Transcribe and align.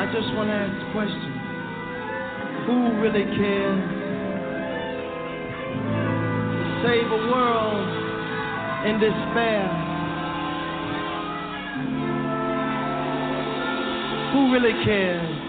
I 0.00 0.06
just 0.06 0.32
want 0.32 0.48
to 0.48 0.54
ask 0.54 0.72
a 0.80 0.92
question. 0.96 1.32
Who 2.64 3.02
really 3.02 3.24
cares 3.36 3.84
to 6.56 6.80
save 6.88 7.04
a 7.04 7.20
world 7.28 7.84
in 8.88 8.96
despair? 8.96 9.68
Who 14.32 14.50
really 14.50 14.72
cares? 14.86 15.39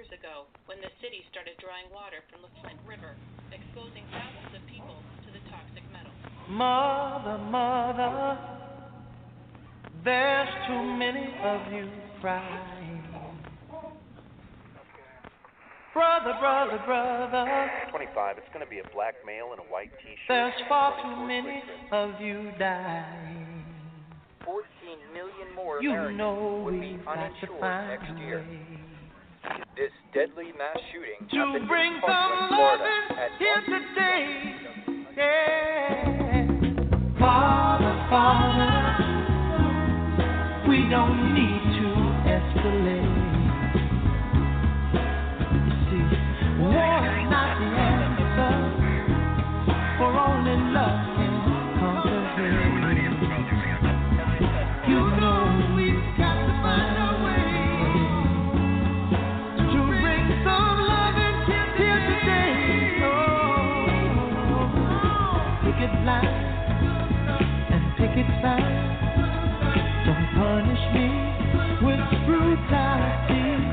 Years 0.00 0.18
ago 0.18 0.48
when 0.64 0.80
the 0.80 0.88
city 1.04 1.20
started 1.28 1.52
drawing 1.60 1.84
water 1.92 2.24
from 2.32 2.40
the 2.40 2.48
Flint 2.64 2.80
River, 2.88 3.12
exposing 3.52 4.00
thousands 4.08 4.56
of 4.56 4.64
people 4.64 4.96
to 4.96 5.28
the 5.28 5.44
toxic 5.52 5.84
metals. 5.92 6.16
Mother, 6.48 7.36
mother, 7.36 8.40
there's 10.00 10.48
too 10.64 10.84
many 10.96 11.28
of 11.44 11.60
you 11.68 11.84
crying. 12.24 13.04
Brother, 15.92 16.32
brother, 16.40 16.80
brother, 16.86 17.44
25. 17.90 18.38
It's 18.38 18.48
going 18.54 18.64
to 18.64 18.70
be 18.70 18.78
a 18.78 18.88
black 18.94 19.16
male 19.26 19.52
in 19.52 19.58
a 19.58 19.68
white 19.68 19.92
T-shirt. 20.00 20.16
there's 20.28 20.54
far 20.66 20.96
too 21.02 21.28
many 21.28 21.60
towards 21.90 22.16
of 22.16 22.20
you 22.22 22.48
dying. 22.58 23.64
14 24.46 24.64
million 25.12 25.54
more 25.54 25.82
You 25.82 25.90
Americans 25.90 26.16
know 26.16 26.62
would 26.64 26.80
be 26.80 26.96
we've 26.96 27.04
got 27.04 27.18
uninsured 27.18 28.00
next 28.00 28.18
year. 28.24 28.40
way 28.48 28.89
This 29.80 29.96
deadly 30.12 30.52
mass 30.58 30.76
shooting 30.92 31.24
to 31.30 31.66
bring 31.66 31.92
some 32.02 32.10
Parkland, 32.10 32.52
Florida, 32.52 32.94
here 33.38 33.62
today. 33.64 34.54
Yeah. 35.16 36.44
Father, 37.18 37.94
Father, 38.10 38.74
we 40.68 40.78
don't 40.90 41.32
need 41.32 41.62
to 41.80 41.88
escalate. 42.28 43.08
You 45.64 45.72
see, 45.88 46.04
war 46.60 47.00
is 47.00 47.24
not 47.32 47.48
the 47.56 47.64
answer, 47.80 47.99
picket 68.14 68.26
sign. 68.42 68.62
Don't 70.06 70.26
punish 70.34 70.84
me 70.94 71.06
with 71.86 72.00
brutality. 72.26 73.69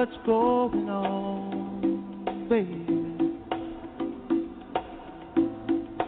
What's 0.00 0.16
going 0.24 0.88
on, 0.88 2.48
baby. 2.48 2.86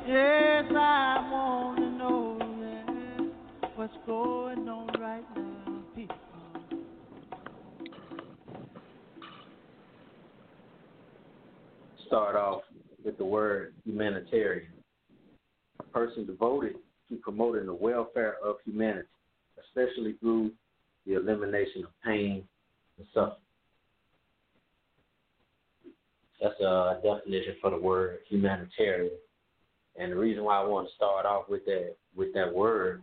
Yes, 0.08 0.64
I 0.70 1.28
wanna 1.30 1.90
know 1.98 2.38
yeah, 2.58 3.26
what's 3.76 3.92
going 4.06 4.66
on 4.66 4.86
right 4.98 5.22
now, 5.36 6.08
start 12.06 12.34
off 12.34 12.62
with 13.04 13.18
the 13.18 13.24
word 13.26 13.74
humanitarian. 13.84 14.72
A 15.80 15.82
person 15.82 16.24
devoted 16.24 16.76
to 17.10 17.16
promoting 17.16 17.66
the 17.66 17.74
welfare 17.74 18.36
of 18.42 18.56
humanity, 18.64 19.06
especially 19.66 20.14
through 20.14 20.50
the 21.06 21.12
elimination 21.12 21.84
of 21.84 21.90
pain 22.02 22.42
and 22.96 23.06
suffering. 23.12 23.36
That's 26.42 26.58
a 26.60 26.98
definition 27.04 27.50
for 27.62 27.70
the 27.70 27.78
word 27.78 28.18
humanitarian. 28.28 29.12
And 29.96 30.12
the 30.12 30.16
reason 30.16 30.44
why 30.44 30.60
I 30.60 30.66
want 30.66 30.88
to 30.88 30.94
start 30.94 31.24
off 31.24 31.48
with 31.48 31.64
that 31.66 31.94
with 32.14 32.34
that 32.34 32.52
word 32.52 33.02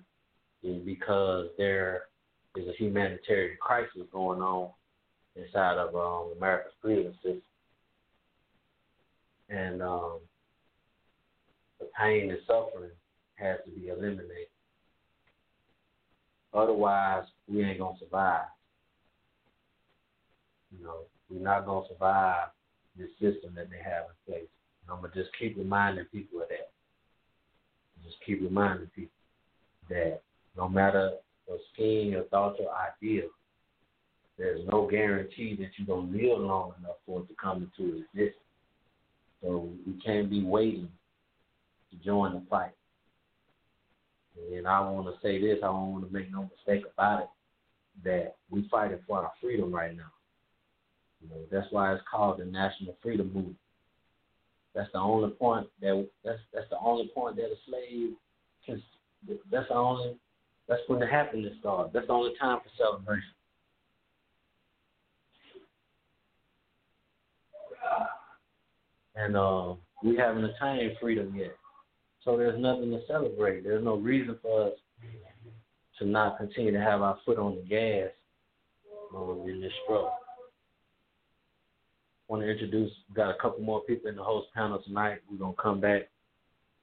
is 0.61 0.83
because 0.85 1.47
there 1.57 2.03
is 2.55 2.67
a 2.67 2.73
humanitarian 2.73 3.57
crisis 3.59 4.03
going 4.11 4.41
on 4.41 4.69
inside 5.35 5.77
of 5.77 5.95
um, 5.95 6.33
America's 6.37 6.73
prison 6.81 7.13
system 7.23 7.41
and 9.49 9.81
um, 9.81 10.19
the 11.79 11.87
pain 11.97 12.29
and 12.29 12.39
suffering 12.45 12.91
has 13.35 13.57
to 13.65 13.71
be 13.71 13.87
eliminated. 13.87 14.47
Otherwise, 16.53 17.23
we 17.47 17.63
ain't 17.63 17.79
gonna 17.79 17.97
survive. 17.99 18.45
You 20.77 20.83
know, 20.83 20.97
we're 21.29 21.41
not 21.41 21.65
gonna 21.65 21.87
survive 21.87 22.49
this 22.97 23.09
system 23.19 23.53
that 23.55 23.69
they 23.69 23.77
have 23.77 24.05
in 24.05 24.33
place. 24.33 24.49
And 24.83 24.91
I'm 24.91 25.01
gonna 25.01 25.13
just 25.13 25.29
keep 25.37 25.57
reminding 25.57 26.05
people 26.05 26.41
of 26.41 26.49
that. 26.49 26.71
Just 28.03 28.17
keep 28.25 28.41
reminding 28.41 28.87
people 28.95 29.11
that 29.89 30.21
no 30.57 30.67
matter 30.67 31.13
your 31.47 31.57
scheme, 31.73 32.11
your 32.11 32.23
thought, 32.25 32.59
your 32.59 32.71
idea, 32.75 33.23
there's 34.37 34.65
no 34.71 34.87
guarantee 34.87 35.55
that 35.59 35.69
you're 35.77 35.87
gonna 35.87 36.11
live 36.11 36.39
long 36.39 36.73
enough 36.79 36.97
for 37.05 37.21
it 37.21 37.27
to 37.27 37.35
come 37.41 37.69
into 37.77 38.03
existence. 38.13 38.35
So 39.41 39.69
we 39.85 39.93
can't 40.01 40.29
be 40.29 40.43
waiting 40.43 40.89
to 41.91 41.97
join 42.05 42.33
the 42.33 42.41
fight. 42.49 42.71
And 44.53 44.67
I 44.67 44.79
want 44.81 45.07
to 45.07 45.21
say 45.21 45.39
this, 45.39 45.59
I 45.61 45.67
don't 45.67 45.93
want 45.93 46.07
to 46.07 46.13
make 46.13 46.31
no 46.31 46.49
mistake 46.49 46.85
about 46.93 47.23
it, 47.23 47.29
that 48.03 48.35
we 48.49 48.67
fighting 48.69 48.99
for 49.07 49.19
our 49.19 49.31
freedom 49.41 49.73
right 49.73 49.95
now. 49.95 50.11
You 51.21 51.29
know, 51.29 51.41
that's 51.51 51.67
why 51.71 51.93
it's 51.93 52.03
called 52.09 52.39
the 52.39 52.45
National 52.45 52.95
Freedom 53.01 53.27
Movement. 53.27 53.57
That's 54.73 54.91
the 54.93 54.99
only 54.99 55.31
point 55.31 55.67
that 55.81 56.07
that's 56.23 56.39
that's 56.53 56.69
the 56.69 56.77
only 56.79 57.09
point 57.13 57.35
that 57.37 57.45
a 57.45 57.55
slave 57.67 58.13
can. 58.65 58.81
That's 59.51 59.67
the 59.67 59.75
only. 59.75 60.15
That's 60.67 60.81
when 60.87 60.99
the 60.99 61.07
happiness 61.07 61.53
starts. 61.59 61.91
That's 61.93 62.07
the 62.07 62.13
only 62.13 62.33
time 62.39 62.59
for 62.59 62.69
celebration. 62.77 63.33
And 69.15 69.35
uh, 69.35 69.73
we 70.03 70.15
haven't 70.15 70.45
attained 70.45 70.93
freedom 71.01 71.35
yet, 71.35 71.55
so 72.23 72.37
there's 72.37 72.59
nothing 72.61 72.91
to 72.91 73.01
celebrate. 73.07 73.63
There's 73.63 73.83
no 73.83 73.95
reason 73.97 74.37
for 74.41 74.67
us 74.67 74.73
to 75.97 76.05
not 76.05 76.37
continue 76.37 76.71
to 76.71 76.79
have 76.79 77.01
our 77.01 77.17
foot 77.25 77.37
on 77.37 77.55
the 77.55 77.63
gas 77.63 78.11
uh, 79.13 79.43
in 79.43 79.59
this 79.59 79.73
struggle 79.83 80.13
want 82.29 82.43
to 82.43 82.49
introduce. 82.49 82.91
We 83.09 83.15
got 83.15 83.31
a 83.31 83.41
couple 83.41 83.61
more 83.63 83.81
people 83.81 84.09
in 84.09 84.15
the 84.15 84.23
host 84.23 84.47
panel 84.53 84.81
tonight. 84.81 85.19
We're 85.29 85.39
gonna 85.39 85.53
come 85.61 85.81
back 85.81 86.03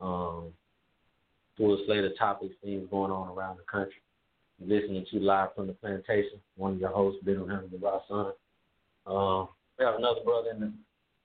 um, 0.01 0.49
to 1.57 1.73
a 1.73 1.77
slate 1.87 2.05
of 2.05 2.19
topics, 2.19 2.55
things 2.63 2.87
going 2.91 3.13
on 3.13 3.29
around 3.29 3.57
the 3.57 3.63
country. 3.63 4.03
You're 4.59 4.81
listening 4.81 5.07
to 5.11 5.19
live 5.21 5.51
from 5.55 5.69
the 5.69 5.73
plantation. 5.75 6.41
One 6.57 6.73
of 6.73 6.81
your 6.81 6.91
hosts, 6.91 7.21
Ben 7.25 7.37
Hamilton, 7.37 7.81
the 7.81 8.01
son. 8.09 8.33
Um, 9.07 9.49
we 9.79 9.85
have 9.85 9.95
another 9.95 10.21
brother 10.25 10.51
in 10.51 10.61
the 10.61 10.73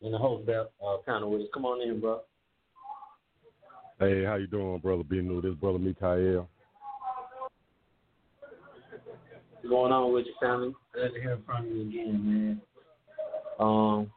in 0.06 0.12
the 0.12 0.18
host 0.18 0.48
uh, 0.50 0.98
panel 1.06 1.32
with 1.32 1.42
us. 1.42 1.48
Come 1.54 1.66
on 1.66 1.82
in, 1.82 2.00
bro. 2.00 2.22
Hey, 4.00 4.24
how 4.24 4.36
you 4.36 4.48
doing, 4.48 4.80
brother? 4.80 5.04
B 5.04 5.22
new. 5.22 5.42
This 5.42 5.56
brother 5.56 5.80
Mikael. 5.80 6.48
What's 9.54 9.70
going 9.70 9.92
on 9.92 10.14
with 10.14 10.26
your 10.26 10.36
family? 10.42 10.74
Glad 10.94 11.14
to 11.14 11.22
hear 11.22 11.40
from 11.46 11.66
you 11.68 11.82
again, 11.82 12.22
man. 12.26 12.62
Um, 13.60 14.12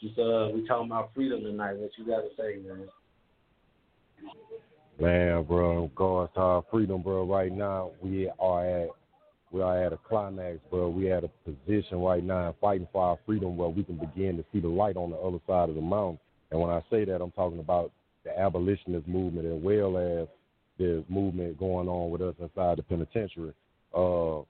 just 0.00 0.18
uh, 0.18 0.48
we 0.54 0.66
talking 0.66 0.86
about 0.86 1.10
freedom 1.14 1.42
tonight. 1.42 1.76
What 1.76 1.90
you 1.98 2.06
got 2.06 2.20
to 2.20 2.28
say, 2.36 2.58
man? 2.66 2.88
Man, 4.98 5.44
bro, 5.44 5.90
to 5.96 6.40
our 6.40 6.64
freedom, 6.70 7.02
bro. 7.02 7.24
Right 7.24 7.52
now, 7.52 7.92
we 8.02 8.30
are 8.38 8.82
at 8.82 8.88
we 9.50 9.62
are 9.62 9.84
at 9.84 9.92
a 9.92 9.96
climax, 9.96 10.58
bro. 10.70 10.88
We 10.90 11.10
at 11.10 11.24
a 11.24 11.30
position 11.44 11.98
right 11.98 12.22
now 12.22 12.54
fighting 12.60 12.86
for 12.92 13.02
our 13.02 13.18
freedom 13.26 13.56
where 13.56 13.68
we 13.68 13.82
can 13.82 13.96
begin 13.96 14.36
to 14.36 14.44
see 14.52 14.60
the 14.60 14.68
light 14.68 14.96
on 14.96 15.10
the 15.10 15.16
other 15.16 15.38
side 15.46 15.68
of 15.68 15.74
the 15.74 15.80
mountain. 15.80 16.20
And 16.50 16.60
when 16.60 16.70
I 16.70 16.82
say 16.90 17.04
that, 17.04 17.20
I'm 17.20 17.32
talking 17.32 17.58
about 17.58 17.90
the 18.24 18.38
abolitionist 18.38 19.08
movement 19.08 19.46
as 19.46 19.62
well 19.62 19.96
as 19.96 20.28
the 20.78 21.04
movement 21.08 21.58
going 21.58 21.88
on 21.88 22.10
with 22.10 22.22
us 22.22 22.34
inside 22.38 22.78
the 22.78 22.82
penitentiary. 22.82 23.52
Uh, 23.94 24.40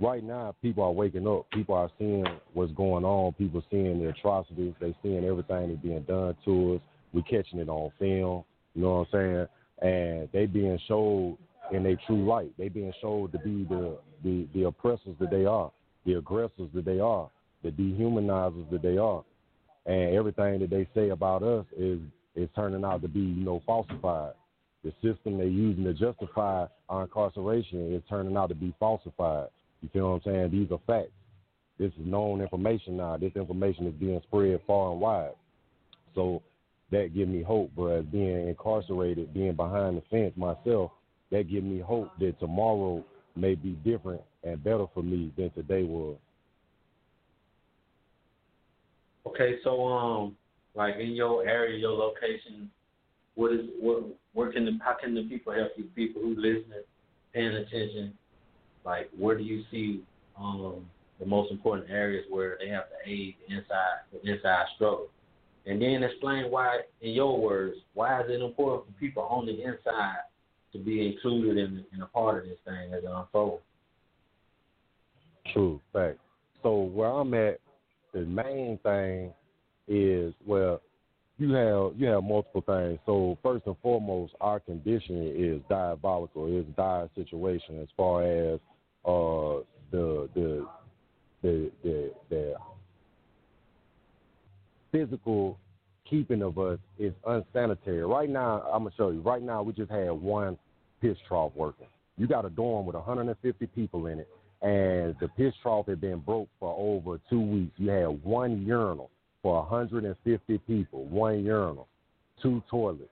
right 0.00 0.22
now 0.22 0.54
people 0.62 0.84
are 0.84 0.92
waking 0.92 1.26
up. 1.26 1.46
People 1.52 1.74
are 1.74 1.90
seeing 1.98 2.26
what's 2.52 2.72
going 2.72 3.04
on. 3.04 3.32
People 3.34 3.62
seeing 3.70 4.02
the 4.02 4.10
atrocities. 4.10 4.74
They 4.80 4.94
seeing 5.02 5.24
everything 5.24 5.68
that's 5.68 5.80
being 5.80 6.02
done 6.02 6.36
to 6.44 6.74
us. 6.74 6.80
We 7.12 7.22
catching 7.22 7.60
it 7.60 7.68
on 7.68 7.92
film. 7.98 8.44
You 8.74 8.82
know 8.82 9.06
what 9.10 9.18
I'm 9.18 9.46
saying? 9.80 9.90
And 9.90 10.28
they 10.32 10.46
being 10.46 10.78
showed 10.88 11.38
in 11.72 11.82
their 11.82 11.98
true 12.06 12.26
light. 12.26 12.52
They 12.58 12.68
being 12.68 12.92
showed 13.00 13.32
to 13.32 13.38
be 13.38 13.64
the, 13.64 13.98
the 14.22 14.46
the 14.54 14.64
oppressors 14.64 15.16
that 15.20 15.30
they 15.30 15.44
are, 15.44 15.70
the 16.04 16.14
aggressors 16.14 16.68
that 16.74 16.84
they 16.84 17.00
are, 17.00 17.30
the 17.62 17.70
dehumanizers 17.70 18.68
that 18.70 18.82
they 18.82 18.98
are. 18.98 19.24
And 19.86 20.14
everything 20.14 20.60
that 20.60 20.70
they 20.70 20.88
say 20.94 21.10
about 21.10 21.42
us 21.42 21.66
is 21.76 22.00
is 22.34 22.48
turning 22.56 22.84
out 22.84 23.02
to 23.02 23.08
be, 23.08 23.20
you 23.20 23.44
know, 23.44 23.62
falsified. 23.66 24.32
The 24.82 24.92
system 25.02 25.38
they're 25.38 25.46
using 25.46 25.84
to 25.84 25.94
justify 25.94 26.66
our 26.88 27.02
incarceration 27.04 27.94
is 27.94 28.02
turning 28.08 28.36
out 28.36 28.48
to 28.48 28.54
be 28.54 28.74
falsified. 28.78 29.48
You 29.84 29.90
feel 29.92 30.12
what 30.12 30.22
I'm 30.26 30.32
saying? 30.32 30.50
These 30.50 30.72
are 30.72 30.80
facts. 30.86 31.12
This 31.78 31.92
is 31.92 32.06
known 32.06 32.40
information 32.40 32.96
now. 32.96 33.18
This 33.18 33.32
information 33.36 33.86
is 33.86 33.92
being 33.92 34.18
spread 34.26 34.58
far 34.66 34.92
and 34.92 35.00
wide. 35.00 35.34
So 36.14 36.42
that 36.90 37.14
give 37.14 37.28
me 37.28 37.42
hope, 37.42 37.70
bro. 37.76 38.00
Being 38.00 38.48
incarcerated, 38.48 39.34
being 39.34 39.52
behind 39.52 39.98
the 39.98 40.02
fence 40.10 40.32
myself, 40.36 40.92
that 41.30 41.50
give 41.50 41.64
me 41.64 41.80
hope 41.80 42.08
that 42.18 42.40
tomorrow 42.40 43.04
may 43.36 43.56
be 43.56 43.72
different 43.84 44.22
and 44.42 44.64
better 44.64 44.86
for 44.94 45.02
me 45.02 45.30
than 45.36 45.50
today 45.50 45.82
was. 45.82 46.16
Okay, 49.26 49.56
so 49.64 49.86
um, 49.86 50.36
like 50.74 50.94
in 50.96 51.10
your 51.10 51.46
area, 51.46 51.78
your 51.78 51.92
location, 51.92 52.70
what 53.34 53.52
is 53.52 53.66
what? 53.78 54.04
Where 54.32 54.50
can 54.50 54.64
the 54.64 54.78
how 54.82 54.94
can 54.98 55.14
the 55.14 55.24
people 55.24 55.52
help 55.52 55.72
you? 55.76 55.84
People 55.94 56.22
who 56.22 56.36
listening, 56.36 56.84
paying 57.34 57.54
attention, 57.54 58.14
like 58.84 59.10
where 59.16 59.36
do 59.36 59.44
you 59.44 59.64
see 59.70 60.02
um, 60.38 60.84
the 61.20 61.26
most 61.26 61.50
important 61.50 61.90
areas 61.90 62.24
where 62.28 62.56
they 62.60 62.68
have 62.68 62.84
to 62.88 63.10
aid 63.10 63.34
inside 63.48 64.00
the 64.12 64.30
inside 64.30 64.66
struggle? 64.74 65.08
And 65.66 65.80
then 65.80 66.02
explain 66.02 66.50
why, 66.50 66.80
in 67.00 67.12
your 67.12 67.40
words, 67.40 67.76
why 67.94 68.20
is 68.20 68.26
it 68.28 68.42
important 68.42 68.86
for 68.86 69.00
people 69.00 69.22
on 69.22 69.46
the 69.46 69.62
inside 69.62 70.18
to 70.72 70.78
be 70.78 71.06
included 71.06 71.56
in, 71.56 71.84
in 71.94 72.02
a 72.02 72.06
part 72.06 72.42
of 72.42 72.48
this 72.48 72.58
thing 72.66 72.92
as 72.92 73.02
it 73.02 73.10
unfolds? 73.10 73.62
True, 75.52 75.80
fact. 75.92 76.18
So 76.62 76.80
where 76.82 77.08
I'm 77.08 77.32
at, 77.34 77.60
the 78.12 78.20
main 78.20 78.78
thing 78.82 79.32
is 79.88 80.34
well, 80.46 80.80
you 81.38 81.52
have 81.52 81.92
you 81.96 82.06
have 82.06 82.22
multiple 82.22 82.62
things. 82.62 82.98
So 83.06 83.38
first 83.42 83.66
and 83.66 83.76
foremost, 83.82 84.34
our 84.40 84.60
condition 84.60 85.34
is 85.36 85.60
diabolical. 85.68 86.46
It's 86.48 86.68
dire 86.76 87.08
situation 87.14 87.80
as 87.80 87.88
far 87.96 88.22
as 88.22 88.60
uh, 89.04 89.62
the 89.90 90.28
the 90.34 90.66
the 91.42 91.70
the 91.82 92.12
the 92.30 92.54
physical 94.92 95.58
keeping 96.08 96.42
of 96.42 96.58
us 96.58 96.78
is 96.98 97.12
unsanitary. 97.26 98.04
Right 98.04 98.30
now, 98.30 98.62
I'm 98.72 98.84
gonna 98.84 98.94
show 98.96 99.10
you. 99.10 99.20
Right 99.20 99.42
now, 99.42 99.62
we 99.62 99.72
just 99.72 99.90
had 99.90 100.10
one 100.10 100.56
piss 101.00 101.16
trough 101.28 101.52
working. 101.54 101.86
You 102.16 102.26
got 102.26 102.44
a 102.44 102.50
dorm 102.50 102.86
with 102.86 102.94
150 102.94 103.66
people 103.68 104.06
in 104.06 104.20
it, 104.20 104.28
and 104.62 105.16
the 105.20 105.28
piss 105.36 105.52
trough 105.62 105.86
had 105.86 106.00
been 106.00 106.20
broke 106.20 106.48
for 106.60 106.74
over 106.78 107.20
two 107.28 107.40
weeks. 107.40 107.72
You 107.76 107.90
had 107.90 108.22
one 108.22 108.62
urinal 108.62 109.10
for 109.42 109.60
150 109.62 110.58
people, 110.58 111.04
one 111.06 111.44
urinal, 111.44 111.88
two 112.40 112.62
toilets. 112.70 113.10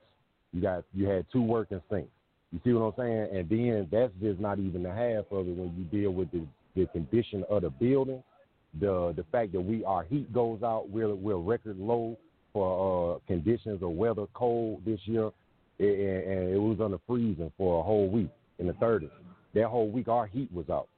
You 0.53 0.63
got 0.63 0.85
you 0.95 1.07
had 1.07 1.27
two 1.33 1.43
working 1.43 1.81
sinks. 1.91 2.11
You 2.53 2.61
see 2.65 2.73
what 2.75 2.83
I'm 2.83 2.93
saying? 2.99 3.37
And 3.37 3.49
then 3.49 3.89
that's 3.91 4.13
just 4.21 4.39
not 4.39 4.59
even 4.59 4.83
the 4.83 4.91
half 4.91 5.25
of 5.31 5.49
it 5.49 5.57
when 5.57 5.75
you 5.77 5.85
deal 5.85 6.11
with 6.11 6.31
the, 6.31 6.47
the 6.77 6.87
condition 6.87 7.45
of 7.49 7.63
the 7.63 7.71
building, 7.71 8.23
the 8.79 9.13
the 9.17 9.25
fact 9.33 9.53
that 9.53 9.61
we 9.61 9.85
our 9.85 10.05
heat 10.05 10.33
goes 10.33 10.63
out, 10.63 10.89
we're 10.91 11.15
we're 11.15 11.37
record 11.37 11.79
low 11.79 12.17
for 12.53 13.17
uh, 13.17 13.19
conditions 13.27 13.83
of 13.83 13.91
weather, 13.91 14.27
cold 14.35 14.83
this 14.85 15.01
year, 15.05 15.31
it, 15.79 16.29
and 16.29 16.51
it 16.51 16.59
was 16.59 16.79
under 16.83 16.99
freezing 17.07 17.51
for 17.57 17.81
a 17.81 17.83
whole 17.83 18.09
week 18.09 18.29
in 18.59 18.67
the 18.67 18.75
30s. 18.75 19.11
That 19.55 19.69
whole 19.69 19.91
week 19.91 20.09
our 20.09 20.27
heat 20.27 20.53
was 20.53 20.69
out, 20.69 20.89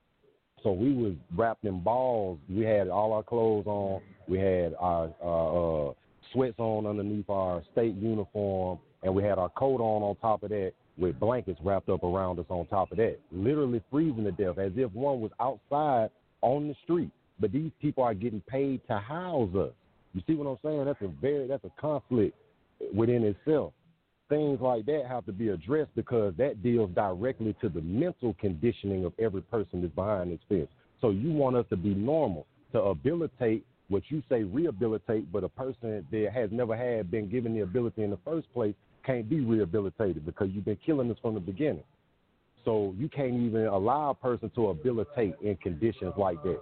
so 0.62 0.72
we 0.72 0.92
was 0.92 1.14
wrapped 1.36 1.64
in 1.64 1.80
balls. 1.80 2.38
We 2.48 2.64
had 2.64 2.88
all 2.88 3.12
our 3.12 3.22
clothes 3.22 3.66
on, 3.66 4.00
we 4.28 4.38
had 4.38 4.74
our 4.80 5.06
uh, 5.22 5.92
sweats 6.32 6.58
on 6.58 6.86
underneath 6.86 7.30
our 7.30 7.62
state 7.72 7.94
uniform, 7.94 8.78
and 9.04 9.14
we 9.14 9.22
had 9.22 9.38
our 9.38 9.50
coat 9.50 9.80
on 9.80 10.02
on 10.02 10.16
top 10.16 10.42
of 10.42 10.50
that 10.50 10.72
with 10.96 11.18
blankets 11.18 11.60
wrapped 11.62 11.88
up 11.88 12.04
around 12.04 12.38
us 12.38 12.46
on 12.48 12.66
top 12.66 12.92
of 12.92 12.98
that, 12.98 13.18
literally 13.32 13.82
freezing 13.90 14.24
to 14.24 14.32
death 14.32 14.58
as 14.58 14.72
if 14.76 14.92
one 14.92 15.20
was 15.20 15.32
outside 15.40 16.10
on 16.40 16.68
the 16.68 16.74
street. 16.84 17.10
But 17.40 17.52
these 17.52 17.72
people 17.80 18.04
are 18.04 18.14
getting 18.14 18.40
paid 18.42 18.80
to 18.88 18.98
house 18.98 19.54
us. 19.56 19.72
You 20.12 20.22
see 20.26 20.34
what 20.34 20.46
I'm 20.46 20.58
saying? 20.64 20.84
That's 20.84 21.02
a 21.02 21.08
very 21.20 21.48
that's 21.48 21.64
a 21.64 21.80
conflict 21.80 22.36
within 22.94 23.24
itself. 23.24 23.72
Things 24.28 24.60
like 24.60 24.86
that 24.86 25.04
have 25.08 25.26
to 25.26 25.32
be 25.32 25.48
addressed 25.48 25.94
because 25.96 26.32
that 26.38 26.62
deals 26.62 26.90
directly 26.94 27.54
to 27.60 27.68
the 27.68 27.80
mental 27.82 28.34
conditioning 28.40 29.04
of 29.04 29.12
every 29.18 29.42
person 29.42 29.82
that's 29.82 29.94
behind 29.94 30.30
this 30.30 30.38
fence. 30.48 30.68
So 31.00 31.10
you 31.10 31.32
want 31.32 31.56
us 31.56 31.66
to 31.70 31.76
be 31.76 31.94
normal, 31.94 32.46
to 32.72 32.80
habilitate 32.80 33.66
what 33.88 34.02
you 34.08 34.22
say 34.28 34.44
rehabilitate, 34.44 35.30
but 35.30 35.44
a 35.44 35.48
person 35.48 36.06
that 36.10 36.30
has 36.32 36.50
never 36.52 36.76
had 36.76 37.10
been 37.10 37.28
given 37.28 37.52
the 37.54 37.60
ability 37.60 38.02
in 38.02 38.10
the 38.10 38.18
first 38.24 38.52
place 38.54 38.74
can't 39.04 39.28
be 39.28 39.40
rehabilitated 39.40 40.24
because 40.26 40.48
you've 40.52 40.64
been 40.64 40.78
killing 40.84 41.10
us 41.10 41.16
from 41.20 41.34
the 41.34 41.40
beginning. 41.40 41.84
So 42.64 42.94
you 42.98 43.08
can't 43.08 43.34
even 43.34 43.66
allow 43.66 44.10
a 44.10 44.14
person 44.14 44.50
to 44.54 44.68
habilitate 44.68 45.34
in 45.42 45.56
conditions 45.56 46.14
like 46.16 46.42
that. 46.44 46.60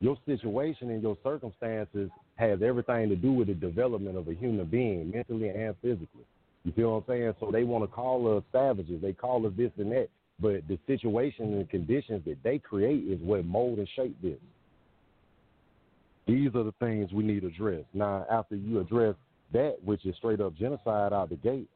Your 0.00 0.16
situation 0.26 0.90
and 0.90 1.02
your 1.02 1.16
circumstances 1.22 2.10
has 2.36 2.62
everything 2.62 3.08
to 3.10 3.16
do 3.16 3.32
with 3.32 3.48
the 3.48 3.54
development 3.54 4.16
of 4.16 4.28
a 4.28 4.34
human 4.34 4.66
being, 4.66 5.10
mentally 5.10 5.48
and 5.48 5.74
physically. 5.82 6.24
You 6.64 6.72
feel 6.72 6.92
what 6.92 6.96
I'm 6.98 7.04
saying? 7.08 7.34
So 7.40 7.50
they 7.50 7.64
want 7.64 7.84
to 7.84 7.88
call 7.88 8.36
us 8.36 8.44
savages. 8.52 9.02
They 9.02 9.12
call 9.12 9.46
us 9.46 9.52
this 9.56 9.72
and 9.78 9.92
that. 9.92 10.08
But 10.40 10.66
the 10.68 10.78
situation 10.86 11.54
and 11.54 11.68
conditions 11.68 12.22
that 12.26 12.42
they 12.42 12.58
create 12.58 13.04
is 13.04 13.20
what 13.20 13.44
mold 13.44 13.78
and 13.78 13.88
shape 13.94 14.16
this. 14.22 14.38
These 16.26 16.54
are 16.54 16.62
the 16.62 16.74
things 16.80 17.12
we 17.12 17.24
need 17.24 17.44
addressed. 17.44 17.88
Now, 17.92 18.24
after 18.30 18.54
you 18.54 18.80
address 18.80 19.16
that, 19.52 19.76
which 19.84 20.04
is 20.06 20.16
straight 20.16 20.40
up 20.40 20.56
genocide 20.56 21.12
out 21.12 21.30
the 21.30 21.36
gate, 21.36 21.68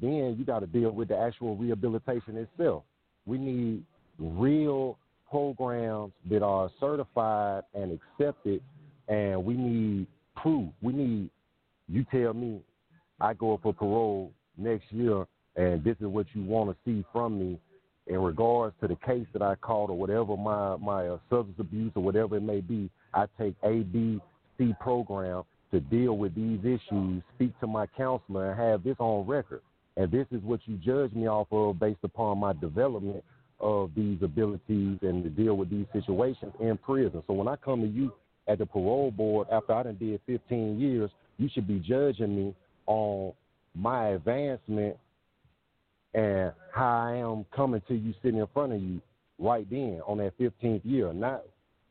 then 0.00 0.36
you 0.38 0.44
got 0.44 0.60
to 0.60 0.66
deal 0.66 0.90
with 0.90 1.08
the 1.08 1.16
actual 1.16 1.56
rehabilitation 1.56 2.36
itself. 2.36 2.84
We 3.26 3.38
need 3.38 3.84
real 4.18 4.98
programs 5.30 6.12
that 6.30 6.42
are 6.42 6.70
certified 6.80 7.62
and 7.74 7.98
accepted, 7.98 8.60
and 9.08 9.44
we 9.44 9.54
need 9.54 10.06
proof. 10.36 10.70
We 10.80 10.92
need, 10.92 11.30
you 11.88 12.04
tell 12.10 12.34
me, 12.34 12.60
I 13.20 13.34
go 13.34 13.54
up 13.54 13.62
for 13.62 13.72
parole 13.72 14.32
next 14.56 14.90
year, 14.90 15.26
and 15.56 15.84
this 15.84 15.96
is 16.00 16.06
what 16.06 16.26
you 16.34 16.42
want 16.42 16.70
to 16.70 16.76
see 16.84 17.04
from 17.12 17.38
me 17.38 17.58
in 18.08 18.18
regards 18.18 18.74
to 18.80 18.88
the 18.88 18.96
case 18.96 19.26
that 19.32 19.42
I 19.42 19.54
caught 19.56 19.90
or 19.90 19.96
whatever 19.96 20.36
my 20.36 20.76
my 20.76 21.06
uh, 21.06 21.18
substance 21.30 21.56
abuse 21.60 21.92
or 21.94 22.02
whatever 22.02 22.36
it 22.36 22.42
may 22.42 22.60
be. 22.60 22.90
I 23.14 23.26
take 23.38 23.54
A, 23.62 23.80
B, 23.80 24.20
C 24.58 24.74
program 24.80 25.44
to 25.72 25.80
deal 25.80 26.16
with 26.16 26.34
these 26.34 26.60
issues, 26.60 27.22
speak 27.34 27.58
to 27.60 27.66
my 27.66 27.86
counselor, 27.86 28.50
and 28.50 28.60
have 28.60 28.84
this 28.84 28.96
on 28.98 29.26
record. 29.26 29.62
And 29.96 30.10
this 30.10 30.26
is 30.30 30.42
what 30.42 30.60
you 30.66 30.76
judge 30.76 31.12
me 31.12 31.26
off 31.26 31.48
of 31.50 31.78
based 31.80 32.00
upon 32.02 32.38
my 32.38 32.52
development 32.52 33.24
of 33.60 33.90
these 33.94 34.18
abilities 34.22 34.98
and 35.02 35.22
to 35.22 35.30
deal 35.30 35.56
with 35.56 35.70
these 35.70 35.86
situations 35.92 36.52
in 36.60 36.76
prison. 36.78 37.22
So 37.26 37.32
when 37.32 37.48
I 37.48 37.56
come 37.56 37.80
to 37.80 37.86
you 37.86 38.12
at 38.48 38.58
the 38.58 38.66
parole 38.66 39.10
board 39.10 39.48
after 39.50 39.72
I 39.72 39.84
done 39.84 39.96
did 39.98 40.20
15 40.26 40.80
years, 40.80 41.10
you 41.38 41.48
should 41.52 41.66
be 41.66 41.78
judging 41.78 42.34
me 42.34 42.54
on 42.86 43.32
my 43.74 44.08
advancement 44.08 44.96
and 46.14 46.52
how 46.72 47.06
I 47.06 47.16
am 47.16 47.46
coming 47.54 47.82
to 47.88 47.94
you 47.94 48.12
sitting 48.22 48.40
in 48.40 48.46
front 48.52 48.72
of 48.72 48.82
you 48.82 49.00
right 49.38 49.68
then 49.70 50.00
on 50.06 50.18
that 50.18 50.36
15th 50.38 50.82
year, 50.84 51.12
not 51.12 51.42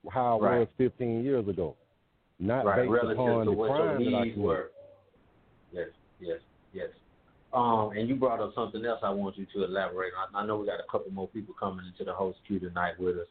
how 0.10 0.38
I 0.40 0.44
Right. 0.44 0.60
was 0.60 0.68
15 0.78 1.24
years 1.24 1.48
ago, 1.48 1.76
not 2.42 2.66
right, 2.66 2.78
based 2.78 2.92
relative 2.92 3.20
upon 3.20 3.46
to 3.46 3.52
the 3.52 3.52
what 3.52 3.68
your 3.68 3.78
crime 3.78 4.16
I 4.16 4.24
needs 4.24 4.38
were. 4.38 4.72
Yes, 5.72 5.88
yes, 6.20 6.40
yes. 6.74 6.90
Um, 7.54 7.92
and 7.96 8.10
you 8.10 8.16
brought 8.16 8.40
up 8.40 8.54
something 8.56 8.84
else 8.84 9.00
I 9.04 9.12
want 9.12 9.38
you 9.38 9.46
to 9.54 9.64
elaborate 9.64 10.14
on. 10.20 10.36
I 10.36 10.46
know 10.46 10.58
we 10.58 10.66
got 10.66 10.80
a 10.80 10.92
couple 10.92 11.12
more 11.12 11.28
people 11.28 11.54
coming 11.60 11.86
into 11.86 12.04
the 12.04 12.14
host 12.14 12.40
queue 12.48 12.60
tonight 12.60 13.00
with 13.00 13.18
us. 13.18 13.28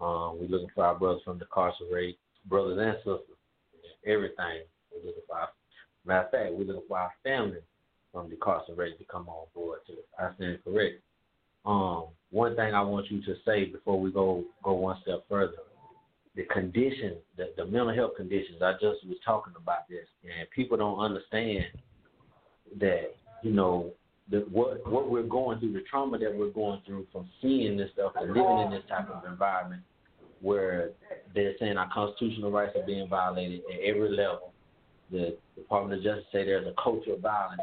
Um, 0.00 0.38
we're 0.38 0.48
looking 0.48 0.68
for 0.74 0.84
our 0.84 0.96
brothers 0.96 1.22
from 1.24 1.38
the 1.38 1.44
incarcerate, 1.44 2.18
brothers 2.46 2.78
and 2.78 2.96
sisters, 2.98 3.38
everything. 4.04 4.66
We're 4.92 5.06
looking 5.06 5.22
for 5.26 5.36
our, 5.36 5.48
matter 6.04 6.26
of 6.26 6.30
fact, 6.30 6.52
we're 6.52 6.64
looking 6.64 6.88
for 6.88 6.98
our 6.98 7.12
family 7.22 7.60
from 8.12 8.28
the 8.28 8.34
incarcerate 8.34 8.98
to 8.98 9.04
come 9.04 9.28
on 9.28 9.46
board 9.54 9.78
too. 9.86 9.98
I 10.18 10.34
stand 10.36 10.58
correct. 10.64 11.00
Um, 11.64 12.06
one 12.30 12.56
thing 12.56 12.74
I 12.74 12.82
want 12.82 13.10
you 13.10 13.22
to 13.22 13.34
say 13.46 13.64
before 13.66 13.98
we 13.98 14.10
go 14.10 14.42
go 14.64 14.72
one 14.72 14.98
step 15.02 15.24
further 15.28 15.52
the 16.34 16.44
condition, 16.44 17.16
the, 17.36 17.52
the 17.56 17.64
mental 17.64 17.94
health 17.94 18.12
conditions. 18.16 18.62
I 18.62 18.72
just 18.72 19.04
was 19.06 19.18
talking 19.24 19.52
about 19.56 19.88
this, 19.88 20.06
and 20.24 20.48
people 20.50 20.76
don't 20.76 20.98
understand 20.98 21.64
that 22.80 23.14
you 23.42 23.52
know 23.52 23.92
the, 24.30 24.38
what 24.50 24.86
what 24.90 25.10
we're 25.10 25.22
going 25.22 25.60
through, 25.60 25.72
the 25.72 25.82
trauma 25.90 26.18
that 26.18 26.34
we're 26.34 26.50
going 26.50 26.80
through 26.86 27.06
from 27.12 27.28
seeing 27.40 27.76
this 27.76 27.90
stuff 27.92 28.12
and 28.16 28.28
living 28.28 28.58
in 28.60 28.70
this 28.70 28.82
type 28.88 29.10
of 29.10 29.30
environment 29.30 29.82
where 30.40 30.90
they're 31.34 31.54
saying 31.60 31.76
our 31.76 31.88
constitutional 31.92 32.50
rights 32.50 32.72
are 32.76 32.84
being 32.84 33.08
violated 33.08 33.60
at 33.72 33.80
every 33.84 34.10
level. 34.10 34.52
The 35.10 35.36
Department 35.54 35.98
of 35.98 36.04
Justice 36.04 36.24
say 36.32 36.44
there's 36.44 36.66
a 36.66 36.74
culture 36.82 37.12
of 37.12 37.20
violence, 37.20 37.60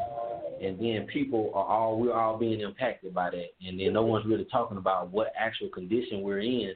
and 0.62 0.78
then 0.78 1.08
people 1.12 1.50
are 1.54 1.64
all 1.64 1.98
we're 1.98 2.14
all 2.14 2.38
being 2.38 2.60
impacted 2.60 3.12
by 3.12 3.30
that, 3.30 3.46
and 3.66 3.80
then 3.80 3.92
no 3.92 4.02
one's 4.02 4.26
really 4.26 4.46
talking 4.52 4.76
about 4.76 5.10
what 5.10 5.32
actual 5.36 5.68
condition 5.70 6.22
we're 6.22 6.38
in 6.38 6.74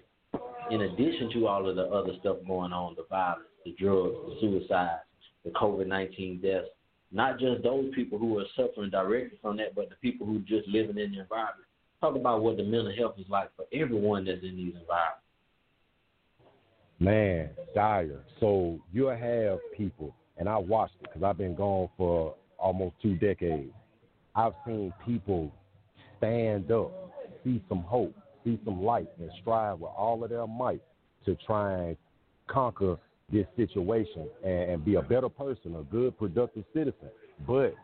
in 0.70 0.82
addition 0.82 1.30
to 1.34 1.46
all 1.46 1.68
of 1.68 1.76
the 1.76 1.84
other 1.84 2.12
stuff 2.20 2.36
going 2.46 2.72
on, 2.72 2.94
the 2.96 3.04
violence, 3.08 3.46
the 3.64 3.74
drugs, 3.78 4.14
the 4.26 4.36
suicides, 4.40 5.02
the 5.44 5.50
COVID 5.50 5.86
19 5.86 6.40
deaths, 6.40 6.68
not 7.12 7.38
just 7.38 7.62
those 7.62 7.92
people 7.94 8.18
who 8.18 8.38
are 8.38 8.44
suffering 8.56 8.90
directly 8.90 9.38
from 9.40 9.56
that, 9.58 9.74
but 9.74 9.88
the 9.88 9.96
people 9.96 10.26
who 10.26 10.40
just 10.40 10.66
living 10.68 10.98
in 10.98 11.12
the 11.12 11.20
environment. 11.20 11.68
Talk 12.00 12.16
about 12.16 12.42
what 12.42 12.56
the 12.56 12.64
mental 12.64 12.92
health 12.96 13.14
is 13.18 13.26
like 13.28 13.50
for 13.56 13.64
everyone 13.72 14.24
that's 14.24 14.42
in 14.42 14.56
these 14.56 14.74
environments. 14.78 15.20
Man, 16.98 17.50
dire. 17.74 18.24
So 18.40 18.78
you'll 18.92 19.16
have 19.16 19.58
people, 19.76 20.14
and 20.36 20.48
I 20.48 20.56
watched 20.56 20.94
it 21.02 21.08
because 21.08 21.22
I've 21.22 21.38
been 21.38 21.54
gone 21.54 21.88
for 21.96 22.34
almost 22.58 22.96
two 23.00 23.14
decades. 23.16 23.72
I've 24.34 24.52
seen 24.66 24.92
people 25.04 25.52
stand 26.18 26.70
up, 26.72 26.92
see 27.44 27.62
some 27.68 27.82
hope, 27.82 28.14
see 28.44 28.58
some 28.64 28.82
light, 28.82 29.08
and 29.18 29.30
strive 29.40 29.80
with 29.80 29.90
all 29.96 30.22
of 30.22 30.30
their 30.30 30.46
might 30.46 30.82
to 31.26 31.36
try 31.46 31.82
and 31.82 31.96
conquer 32.46 32.96
this 33.32 33.46
situation 33.56 34.28
and, 34.44 34.70
and 34.70 34.84
be 34.84 34.96
a 34.96 35.02
better 35.02 35.28
person, 35.28 35.76
a 35.76 35.82
good, 35.84 36.16
productive 36.18 36.64
citizen. 36.74 37.08
But 37.46 37.74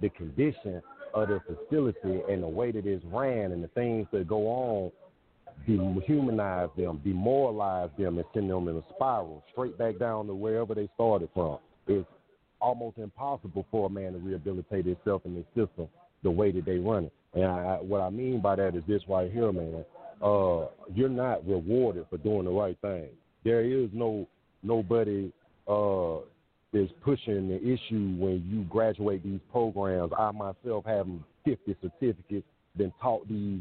the 0.00 0.08
condition 0.10 0.82
of 1.14 1.28
the 1.28 1.40
facility 1.46 2.20
and 2.30 2.42
the 2.42 2.48
way 2.48 2.72
that 2.72 2.86
it's 2.86 3.04
ran 3.06 3.52
and 3.52 3.62
the 3.62 3.68
things 3.68 4.06
that 4.12 4.28
go 4.28 4.46
on 4.48 4.92
dehumanize 5.66 6.74
them, 6.76 7.00
demoralize 7.04 7.90
them, 7.98 8.18
and 8.18 8.26
send 8.32 8.50
them 8.50 8.68
in 8.68 8.76
a 8.76 8.82
spiral 8.94 9.42
straight 9.52 9.76
back 9.78 9.98
down 9.98 10.26
to 10.26 10.34
wherever 10.34 10.74
they 10.74 10.88
started 10.94 11.28
from. 11.34 11.58
It's 11.86 12.06
almost 12.60 12.98
impossible 12.98 13.66
for 13.70 13.86
a 13.86 13.90
man 13.90 14.12
to 14.12 14.18
rehabilitate 14.18 14.86
himself 14.86 15.22
in 15.24 15.34
this 15.34 15.46
system 15.48 15.88
the 16.22 16.30
way 16.30 16.50
that 16.52 16.64
they 16.64 16.78
run 16.78 17.04
it. 17.04 17.12
And 17.34 17.44
I, 17.44 17.78
what 17.80 18.00
I 18.00 18.10
mean 18.10 18.40
by 18.40 18.56
that 18.56 18.74
is 18.74 18.82
this 18.88 19.02
right 19.08 19.30
here, 19.30 19.52
man. 19.52 19.84
Uh, 20.22 20.66
you're 20.94 21.08
not 21.08 21.46
rewarded 21.46 22.06
for 22.10 22.18
doing 22.18 22.44
the 22.44 22.50
right 22.50 22.76
thing. 22.80 23.08
There 23.44 23.62
is 23.62 23.88
no 23.92 24.26
nobody 24.62 25.32
uh, 25.68 26.18
is 26.72 26.90
pushing 27.02 27.48
the 27.48 27.60
issue 27.62 28.16
when 28.18 28.44
you 28.50 28.64
graduate 28.68 29.22
these 29.22 29.40
programs. 29.50 30.12
I 30.18 30.30
myself 30.32 30.84
have 30.86 31.06
50 31.44 31.76
certificates, 31.80 32.46
been 32.76 32.92
taught 33.00 33.28
these 33.28 33.60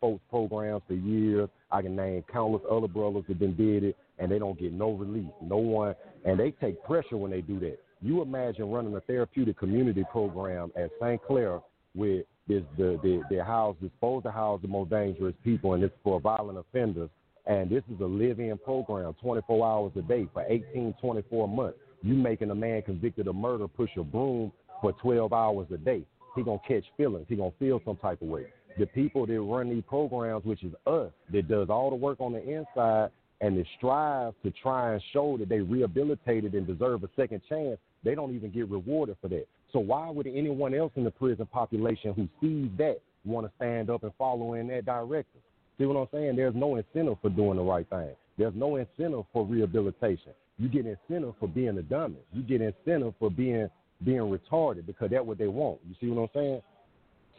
folks 0.00 0.20
programs 0.30 0.82
for 0.86 0.94
years. 0.94 1.48
I 1.70 1.82
can 1.82 1.96
name 1.96 2.24
countless 2.32 2.62
other 2.70 2.88
brothers 2.88 3.24
that 3.28 3.38
been 3.38 3.56
did 3.56 3.84
it, 3.84 3.96
and 4.18 4.30
they 4.30 4.38
don't 4.38 4.58
get 4.58 4.72
no 4.72 4.92
relief, 4.92 5.30
no 5.42 5.56
one, 5.56 5.94
and 6.24 6.38
they 6.38 6.50
take 6.52 6.82
pressure 6.84 7.16
when 7.16 7.30
they 7.30 7.40
do 7.40 7.58
that. 7.60 7.78
You 8.00 8.22
imagine 8.22 8.70
running 8.70 8.94
a 8.94 9.00
therapeutic 9.00 9.58
community 9.58 10.04
program 10.12 10.70
at 10.76 10.90
St. 11.00 11.20
Clair 11.26 11.60
with 11.94 12.26
this 12.48 12.62
the 12.76 12.98
the, 13.02 13.22
the 13.30 13.44
house 13.44 13.76
is 13.82 13.90
supposed 13.96 14.24
to 14.24 14.30
house 14.30 14.60
the 14.62 14.68
most 14.68 14.90
dangerous 14.90 15.34
people, 15.44 15.74
and 15.74 15.82
it's 15.82 15.94
for 16.02 16.20
violent 16.20 16.58
offenders. 16.58 17.10
And 17.46 17.68
this 17.68 17.82
is 17.92 18.00
a 18.00 18.06
live-in 18.06 18.56
program, 18.64 19.14
24 19.20 19.66
hours 19.66 19.92
a 19.96 20.02
day 20.02 20.26
for 20.32 20.46
18, 20.48 20.94
24 20.98 21.46
months. 21.46 21.78
You 22.02 22.14
making 22.14 22.50
a 22.50 22.54
man 22.54 22.80
convicted 22.80 23.26
of 23.28 23.34
murder 23.34 23.68
push 23.68 23.90
a 23.98 24.02
broom 24.02 24.50
for 24.80 24.92
12 24.92 25.32
hours 25.32 25.66
a 25.72 25.76
day. 25.76 26.02
He 26.34 26.42
gonna 26.42 26.58
catch 26.66 26.84
feelings. 26.96 27.26
He 27.28 27.36
gonna 27.36 27.50
feel 27.58 27.80
some 27.84 27.96
type 27.96 28.22
of 28.22 28.28
way. 28.28 28.46
The 28.78 28.86
people 28.86 29.26
that 29.26 29.40
run 29.40 29.70
these 29.70 29.84
programs, 29.86 30.44
which 30.44 30.64
is 30.64 30.72
us, 30.86 31.12
that 31.32 31.48
does 31.48 31.68
all 31.68 31.90
the 31.90 31.96
work 31.96 32.20
on 32.20 32.32
the 32.32 32.42
inside 32.42 33.10
and 33.40 33.56
that 33.58 33.66
strive 33.76 34.34
to 34.42 34.50
try 34.50 34.94
and 34.94 35.02
show 35.12 35.36
that 35.38 35.48
they 35.48 35.60
rehabilitated 35.60 36.54
and 36.54 36.66
deserve 36.66 37.04
a 37.04 37.10
second 37.14 37.42
chance, 37.48 37.78
they 38.02 38.14
don't 38.14 38.34
even 38.34 38.50
get 38.50 38.68
rewarded 38.68 39.16
for 39.20 39.28
that. 39.28 39.46
So 39.74 39.80
why 39.80 40.08
would 40.08 40.28
anyone 40.28 40.72
else 40.72 40.92
in 40.94 41.02
the 41.02 41.10
prison 41.10 41.46
population 41.46 42.14
who 42.14 42.28
sees 42.40 42.70
that 42.78 43.00
want 43.24 43.44
to 43.44 43.52
stand 43.56 43.90
up 43.90 44.04
and 44.04 44.12
follow 44.16 44.54
in 44.54 44.68
that 44.68 44.86
direction? 44.86 45.40
See 45.78 45.84
what 45.84 45.96
I'm 45.96 46.06
saying? 46.12 46.36
There's 46.36 46.54
no 46.54 46.76
incentive 46.76 47.18
for 47.20 47.28
doing 47.28 47.56
the 47.56 47.64
right 47.64 47.88
thing. 47.90 48.10
There's 48.38 48.54
no 48.54 48.76
incentive 48.76 49.24
for 49.32 49.44
rehabilitation. 49.44 50.30
You 50.58 50.68
get 50.68 50.86
incentive 50.86 51.34
for 51.40 51.48
being 51.48 51.76
a 51.76 51.82
dummy. 51.82 52.20
You 52.32 52.42
get 52.42 52.60
incentive 52.60 53.14
for 53.18 53.32
being 53.32 53.68
being 54.04 54.20
retarded 54.20 54.86
because 54.86 55.10
that's 55.10 55.24
what 55.24 55.38
they 55.38 55.48
want. 55.48 55.80
You 55.88 55.96
see 56.00 56.06
what 56.06 56.22
I'm 56.22 56.28
saying? 56.32 56.62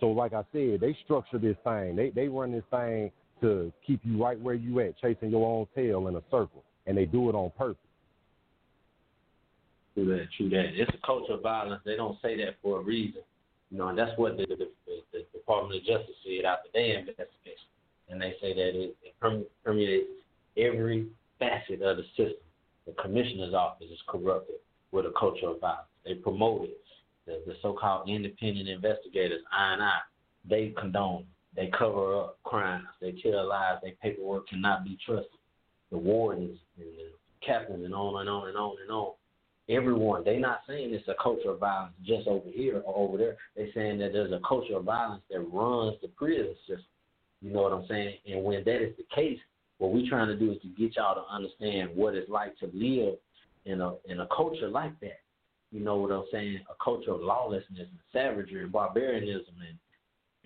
So 0.01 0.07
like 0.07 0.33
I 0.33 0.43
said, 0.51 0.81
they 0.81 0.97
structure 1.05 1.37
this 1.37 1.55
thing. 1.63 1.95
They 1.95 2.09
they 2.09 2.27
run 2.27 2.51
this 2.51 2.63
thing 2.69 3.11
to 3.39 3.71
keep 3.87 4.01
you 4.03 4.21
right 4.21 4.37
where 4.41 4.55
you 4.55 4.77
at, 4.81 4.99
chasing 4.99 5.29
your 5.29 5.47
own 5.47 5.67
tail 5.73 6.09
in 6.09 6.17
a 6.17 6.21
circle, 6.29 6.65
and 6.85 6.97
they 6.97 7.05
do 7.05 7.29
it 7.29 7.35
on 7.35 7.51
purpose. 7.57 7.77
True 9.95 10.05
that, 10.07 10.27
true 10.35 10.49
that. 10.49 10.75
It's 10.75 10.91
a 10.93 11.05
culture 11.05 11.33
of 11.33 11.41
violence. 11.41 11.81
They 11.85 11.95
don't 11.95 12.17
say 12.21 12.35
that 12.43 12.57
for 12.61 12.81
a 12.81 12.83
reason. 12.83 13.21
You 13.71 13.77
know, 13.77 13.87
and 13.87 13.97
that's 13.97 14.11
what 14.17 14.35
the, 14.35 14.45
the, 14.45 14.67
the, 15.13 15.25
Department 15.33 15.79
of 15.79 15.85
Justice 15.85 16.15
said 16.25 16.45
after 16.45 16.69
their 16.73 16.99
investigation. 16.99 17.71
And 18.09 18.21
they 18.21 18.33
say 18.41 18.53
that 18.53 18.69
it, 18.75 18.95
it 19.03 19.13
permeates 19.63 20.07
every 20.57 21.07
facet 21.39 21.81
of 21.81 21.97
the 21.97 22.03
system. 22.17 22.43
The 22.85 22.91
commissioner's 23.01 23.53
office 23.53 23.87
is 23.89 23.99
corrupted 24.07 24.55
with 24.91 25.05
a 25.05 25.13
culture 25.17 25.47
of 25.47 25.61
violence. 25.61 25.87
They 26.03 26.15
promote 26.15 26.63
it. 26.65 26.77
The, 27.25 27.41
the 27.47 27.55
so-called 27.61 28.09
independent 28.09 28.67
investigators, 28.67 29.41
I 29.51 29.73
and 29.73 29.81
I, 29.81 29.99
they 30.47 30.73
condone. 30.77 31.25
They 31.55 31.71
cover 31.77 32.19
up 32.19 32.37
crimes. 32.43 32.85
They 33.01 33.13
tell 33.23 33.47
lies. 33.47 33.77
Their 33.81 33.93
paperwork 34.01 34.49
cannot 34.49 34.83
be 34.83 34.97
trusted. 35.05 35.39
The 35.89 35.97
wardens 35.97 36.59
and 36.77 36.87
the 36.97 37.45
captains 37.45 37.85
and 37.85 37.95
on 37.95 38.19
and 38.19 38.29
on 38.29 38.49
and 38.49 38.57
on 38.57 38.75
and 38.81 38.91
on 38.91 39.13
everyone. 39.69 40.23
They're 40.23 40.39
not 40.39 40.61
saying 40.67 40.93
it's 40.93 41.07
a 41.07 41.15
culture 41.21 41.51
of 41.51 41.59
violence 41.59 41.93
just 42.05 42.27
over 42.27 42.49
here 42.49 42.81
or 42.85 42.95
over 42.95 43.17
there. 43.17 43.37
They're 43.55 43.71
saying 43.73 43.99
that 43.99 44.13
there's 44.13 44.31
a 44.31 44.41
culture 44.47 44.77
of 44.77 44.83
violence 44.85 45.23
that 45.29 45.39
runs 45.39 45.97
the 46.01 46.07
prison 46.09 46.55
system. 46.67 46.85
You 47.41 47.51
know 47.51 47.61
what 47.61 47.73
I'm 47.73 47.85
saying? 47.87 48.15
And 48.27 48.43
when 48.43 48.63
that 48.63 48.81
is 48.81 48.95
the 48.97 49.05
case, 49.13 49.39
what 49.77 49.91
we're 49.91 50.09
trying 50.09 50.27
to 50.27 50.37
do 50.37 50.51
is 50.51 50.61
to 50.61 50.67
get 50.69 50.95
y'all 50.95 51.15
to 51.15 51.33
understand 51.33 51.89
what 51.95 52.15
it's 52.15 52.29
like 52.29 52.57
to 52.59 52.69
live 52.73 53.15
in 53.65 53.81
a 53.81 53.93
in 54.05 54.21
a 54.21 54.27
culture 54.35 54.69
like 54.69 54.97
that. 55.01 55.19
You 55.71 55.81
know 55.81 55.97
what 55.97 56.11
I'm 56.11 56.25
saying? 56.31 56.59
A 56.69 56.83
culture 56.83 57.11
of 57.11 57.21
lawlessness 57.21 57.65
and 57.79 57.99
savagery 58.13 58.63
and 58.63 58.71
barbarianism 58.71 59.53
and 59.67 59.77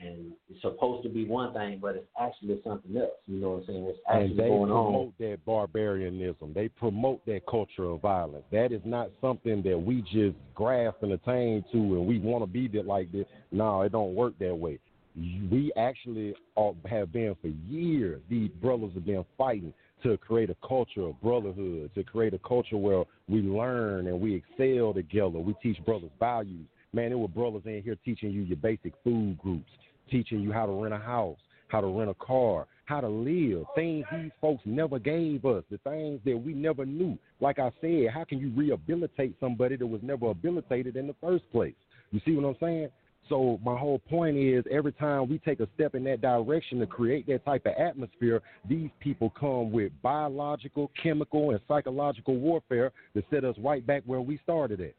and 0.01 0.31
it's 0.49 0.61
supposed 0.61 1.03
to 1.03 1.09
be 1.09 1.25
one 1.25 1.53
thing, 1.53 1.79
but 1.81 1.95
it's 1.95 2.07
actually 2.19 2.59
something 2.63 2.95
else. 2.95 3.11
You 3.27 3.39
know 3.39 3.51
what 3.51 3.61
I'm 3.61 3.65
saying? 3.67 3.83
What's 3.83 3.99
actually 4.07 4.25
and 4.31 4.39
they 4.39 4.47
going 4.47 4.71
on? 4.71 4.85
promote 4.85 5.17
that 5.19 5.45
barbarianism. 5.45 6.53
They 6.53 6.69
promote 6.69 7.25
that 7.25 7.41
culture 7.49 7.85
of 7.85 8.01
violence. 8.01 8.45
That 8.51 8.71
is 8.71 8.81
not 8.85 9.09
something 9.21 9.61
that 9.63 9.77
we 9.77 10.01
just 10.01 10.37
grasp 10.55 11.03
and 11.03 11.11
attain 11.13 11.63
to, 11.71 11.77
and 11.77 12.05
we 12.05 12.19
want 12.19 12.43
to 12.43 12.47
be 12.47 12.67
that 12.69 12.85
like 12.85 13.11
this. 13.11 13.25
No, 13.51 13.81
it 13.81 13.91
don't 13.91 14.15
work 14.15 14.33
that 14.39 14.55
way. 14.55 14.79
We 15.15 15.71
actually 15.75 16.35
are, 16.55 16.73
have 16.89 17.11
been 17.11 17.35
for 17.41 17.49
years. 17.67 18.21
These 18.29 18.51
brothers 18.61 18.91
have 18.93 19.05
been 19.05 19.25
fighting 19.37 19.73
to 20.03 20.17
create 20.17 20.49
a 20.49 20.55
culture 20.65 21.01
of 21.01 21.21
brotherhood, 21.21 21.91
to 21.95 22.03
create 22.03 22.33
a 22.33 22.39
culture 22.39 22.77
where 22.77 23.03
we 23.27 23.41
learn 23.41 24.07
and 24.07 24.21
we 24.21 24.35
excel 24.35 24.93
together. 24.93 25.39
We 25.39 25.53
teach 25.61 25.83
brothers 25.85 26.11
values. 26.19 26.65
Man, 26.93 27.09
there 27.09 27.17
were 27.17 27.27
brothers 27.27 27.63
in 27.65 27.81
here 27.83 27.97
teaching 28.03 28.31
you 28.31 28.41
your 28.41 28.57
basic 28.57 28.93
food 29.03 29.37
groups, 29.37 29.69
teaching 30.09 30.41
you 30.41 30.51
how 30.51 30.65
to 30.65 30.71
rent 30.71 30.93
a 30.93 30.97
house, 30.97 31.37
how 31.67 31.81
to 31.81 31.87
rent 31.87 32.09
a 32.09 32.13
car, 32.15 32.65
how 32.85 33.01
to 33.01 33.07
live. 33.07 33.65
Things 33.75 34.05
these 34.11 34.31
folks 34.41 34.63
never 34.65 34.97
gave 34.99 35.45
us, 35.45 35.63
the 35.69 35.77
things 35.79 36.19
that 36.25 36.37
we 36.37 36.53
never 36.53 36.85
knew. 36.85 37.17
Like 37.39 37.59
I 37.59 37.71
said, 37.81 38.07
how 38.13 38.23
can 38.23 38.39
you 38.39 38.49
rehabilitate 38.49 39.35
somebody 39.39 39.75
that 39.75 39.85
was 39.85 40.01
never 40.03 40.27
habilitated 40.27 40.95
in 40.95 41.07
the 41.07 41.15
first 41.21 41.49
place? 41.51 41.75
You 42.11 42.19
see 42.25 42.35
what 42.35 42.47
I'm 42.47 42.57
saying? 42.59 42.89
So 43.29 43.59
my 43.63 43.77
whole 43.77 43.99
point 43.99 44.37
is 44.37 44.65
every 44.71 44.91
time 44.93 45.29
we 45.29 45.37
take 45.37 45.59
a 45.59 45.67
step 45.75 45.93
in 45.93 46.03
that 46.05 46.21
direction 46.21 46.79
to 46.79 46.87
create 46.87 47.27
that 47.27 47.45
type 47.45 47.67
of 47.67 47.73
atmosphere, 47.73 48.41
these 48.67 48.89
people 48.99 49.31
come 49.39 49.71
with 49.71 49.91
biological, 50.01 50.89
chemical, 51.01 51.51
and 51.51 51.59
psychological 51.67 52.37
warfare 52.37 52.91
to 53.13 53.23
set 53.29 53.45
us 53.45 53.55
right 53.59 53.85
back 53.85 54.01
where 54.07 54.21
we 54.21 54.39
started 54.43 54.81
at. 54.81 54.95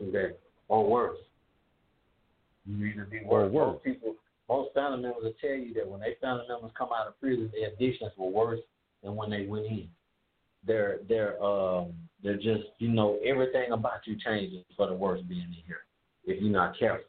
Okay. 0.00 0.36
Or 0.68 0.88
worse. 0.88 1.18
You 2.66 2.86
either 2.86 3.04
be 3.04 3.20
Or 3.26 3.42
worse. 3.42 3.52
worse. 3.52 3.72
Most 3.74 3.84
people, 3.84 4.14
most 4.48 4.74
family 4.74 5.02
members 5.02 5.24
will 5.24 5.34
tell 5.40 5.56
you 5.56 5.74
that 5.74 5.88
when 5.88 6.00
their 6.00 6.14
family 6.20 6.44
members 6.48 6.70
come 6.76 6.88
out 6.98 7.06
of 7.06 7.18
prison, 7.20 7.50
their 7.52 7.68
addictions 7.70 8.12
were 8.16 8.28
worse 8.30 8.60
than 9.02 9.16
when 9.16 9.30
they 9.30 9.46
went 9.46 9.66
in. 9.66 9.88
They're 10.66 10.98
they're 11.08 11.42
um 11.42 11.92
they're 12.22 12.36
just 12.36 12.64
you 12.78 12.88
know 12.88 13.18
everything 13.24 13.72
about 13.72 14.06
you 14.06 14.16
changes 14.18 14.64
for 14.76 14.86
the 14.86 14.94
worse 14.94 15.20
being 15.28 15.42
in 15.42 15.62
here 15.66 15.80
if 16.26 16.42
you're 16.42 16.50
not 16.50 16.78
careful, 16.78 17.04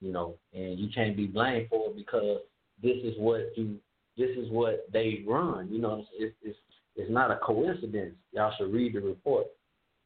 you 0.00 0.12
know, 0.12 0.34
and 0.52 0.78
you 0.78 0.88
can't 0.94 1.16
be 1.16 1.26
blamed 1.26 1.68
for 1.68 1.88
it 1.88 1.96
because 1.96 2.38
this 2.82 2.96
is 3.02 3.14
what 3.18 3.40
you 3.56 3.76
this 4.16 4.30
is 4.36 4.50
what 4.50 4.86
they 4.92 5.24
run. 5.26 5.68
You 5.70 5.80
know, 5.80 6.04
it's 6.18 6.34
it's 6.42 6.58
it's 6.96 7.10
not 7.10 7.30
a 7.30 7.36
coincidence. 7.36 8.14
Y'all 8.32 8.52
should 8.56 8.72
read 8.72 8.94
the 8.94 9.00
report. 9.00 9.46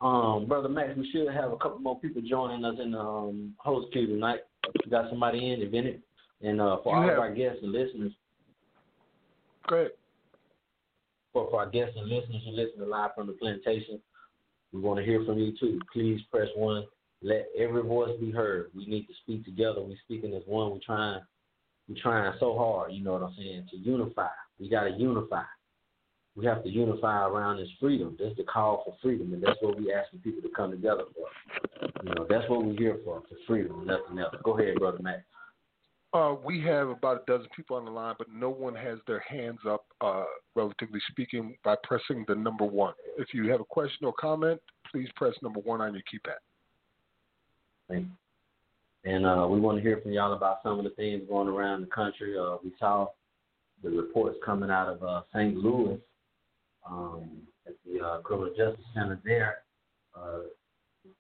Um, 0.01 0.47
brother 0.47 0.69
Max, 0.69 0.91
we 0.97 1.11
should 1.11 1.33
have 1.33 1.53
a 1.53 1.57
couple 1.57 1.79
more 1.79 1.99
people 1.99 2.23
joining 2.23 2.65
us 2.65 2.77
in 2.83 2.93
the 2.93 2.99
um, 2.99 3.55
host 3.59 3.93
queue 3.93 4.07
tonight. 4.07 4.41
We 4.85 4.91
got 4.91 5.09
somebody 5.11 5.53
in, 5.53 5.61
Evented, 5.61 6.01
and 6.43 6.61
uh, 6.61 6.79
for 6.83 6.93
You 6.95 6.97
all 6.97 7.03
have- 7.09 7.13
of 7.15 7.19
our 7.21 7.35
guests 7.35 7.59
and 7.63 7.73
listeners, 7.73 8.13
Great. 9.65 9.93
for, 11.33 11.49
for 11.51 11.61
our 11.61 11.71
guests 11.71 11.97
and 11.99 12.09
listeners 12.09 12.43
who 12.45 12.53
listen 12.53 12.79
to 12.81 12.87
live 12.87 13.11
from 13.15 13.27
the 13.27 13.33
plantation, 13.35 14.01
we 14.73 14.81
want 14.81 14.99
to 14.99 15.05
hear 15.05 15.25
from 15.25 15.39
you 15.39 15.53
too. 15.59 15.81
Please 15.93 16.21
press 16.31 16.49
one. 16.57 16.85
Let 17.23 17.47
every 17.59 17.83
voice 17.83 18.11
be 18.21 18.31
heard. 18.31 18.71
We 18.75 18.87
need 18.87 19.07
to 19.07 19.15
speak 19.23 19.45
together. 19.45 19.81
We 19.83 19.99
speaking 20.05 20.35
as 20.35 20.43
one. 20.47 20.73
We 20.73 20.81
trying, 20.81 21.21
we 21.89 21.99
trying 22.01 22.33
so 22.39 22.57
hard. 22.57 22.93
You 22.93 23.03
know 23.03 23.13
what 23.15 23.23
I'm 23.23 23.35
saying? 23.37 23.69
To 23.71 23.77
unify. 23.79 24.29
We 24.61 24.69
got 24.69 24.85
to 24.85 24.91
unify. 24.91 25.43
We 26.37 26.45
have 26.45 26.63
to 26.65 26.69
unify 26.69 27.27
around 27.27 27.59
this 27.59 27.69
freedom. 27.81 28.17
That's 28.21 28.37
the 28.37 28.45
call 28.45 28.83
for 28.85 28.95
freedom, 29.03 29.33
and 29.33 29.43
that's 29.43 29.57
what 29.63 29.79
we're 29.79 29.99
asking 29.99 30.21
people 30.21 30.43
to 30.43 30.55
come 30.55 30.71
together 30.71 31.05
for. 31.15 31.89
You 32.03 32.15
know, 32.15 32.27
that's 32.29 32.49
what 32.51 32.65
we're 32.65 32.77
here 32.77 32.99
for, 33.05 33.23
for 33.23 33.37
freedom, 33.47 33.87
nothing 33.87 34.19
else. 34.19 34.35
Go 34.45 34.59
ahead, 34.59 34.77
brother 34.77 34.99
Matt. 35.01 35.25
Uh, 36.13 36.35
we 36.45 36.63
have 36.63 36.89
about 36.89 37.23
a 37.23 37.25
dozen 37.27 37.49
people 37.57 37.77
on 37.77 37.85
the 37.85 37.91
line, 37.91 38.15
but 38.19 38.29
no 38.31 38.51
one 38.51 38.75
has 38.75 38.99
their 39.07 39.21
hands 39.21 39.59
up, 39.69 39.87
uh, 40.03 40.25
relatively 40.55 41.01
speaking, 41.11 41.57
by 41.65 41.75
pressing 41.83 42.25
the 42.29 42.35
number 42.35 42.65
one. 42.65 42.95
If 43.19 43.35
you 43.35 43.51
have 43.51 43.61
a 43.61 43.65
question 43.65 44.07
or 44.07 44.13
comment, 44.13 44.61
please 44.91 45.09
press 45.17 45.35
number 45.43 45.61
one 45.61 45.81
on 45.81 45.95
your 45.95 46.03
keypad. 46.03 46.37
Thank 47.89 48.07
you. 48.07 49.13
And 49.13 49.25
uh, 49.27 49.47
we 49.49 49.61
want 49.61 49.79
to 49.79 49.83
hear 49.83 50.01
from 50.03 50.13
y'all 50.13 50.33
about 50.33 50.59
some 50.63 50.79
of 50.79 50.85
the 50.85 50.91
things 50.91 51.23
going 51.29 51.49
around 51.49 51.81
the 51.81 51.87
country. 51.87 52.37
Uh, 52.39 52.57
we 52.63 52.73
saw 52.79 53.07
the 53.83 53.91
reports 53.91 54.37
coming 54.45 54.71
out 54.71 54.89
of 54.89 55.03
uh, 55.03 55.23
St. 55.33 55.57
Louis 55.57 55.99
um, 56.89 57.29
at 57.67 57.75
the 57.85 58.05
uh, 58.05 58.19
Criminal 58.19 58.53
Justice 58.57 58.85
Center 58.95 59.21
there. 59.25 59.59
Uh, 60.15 60.41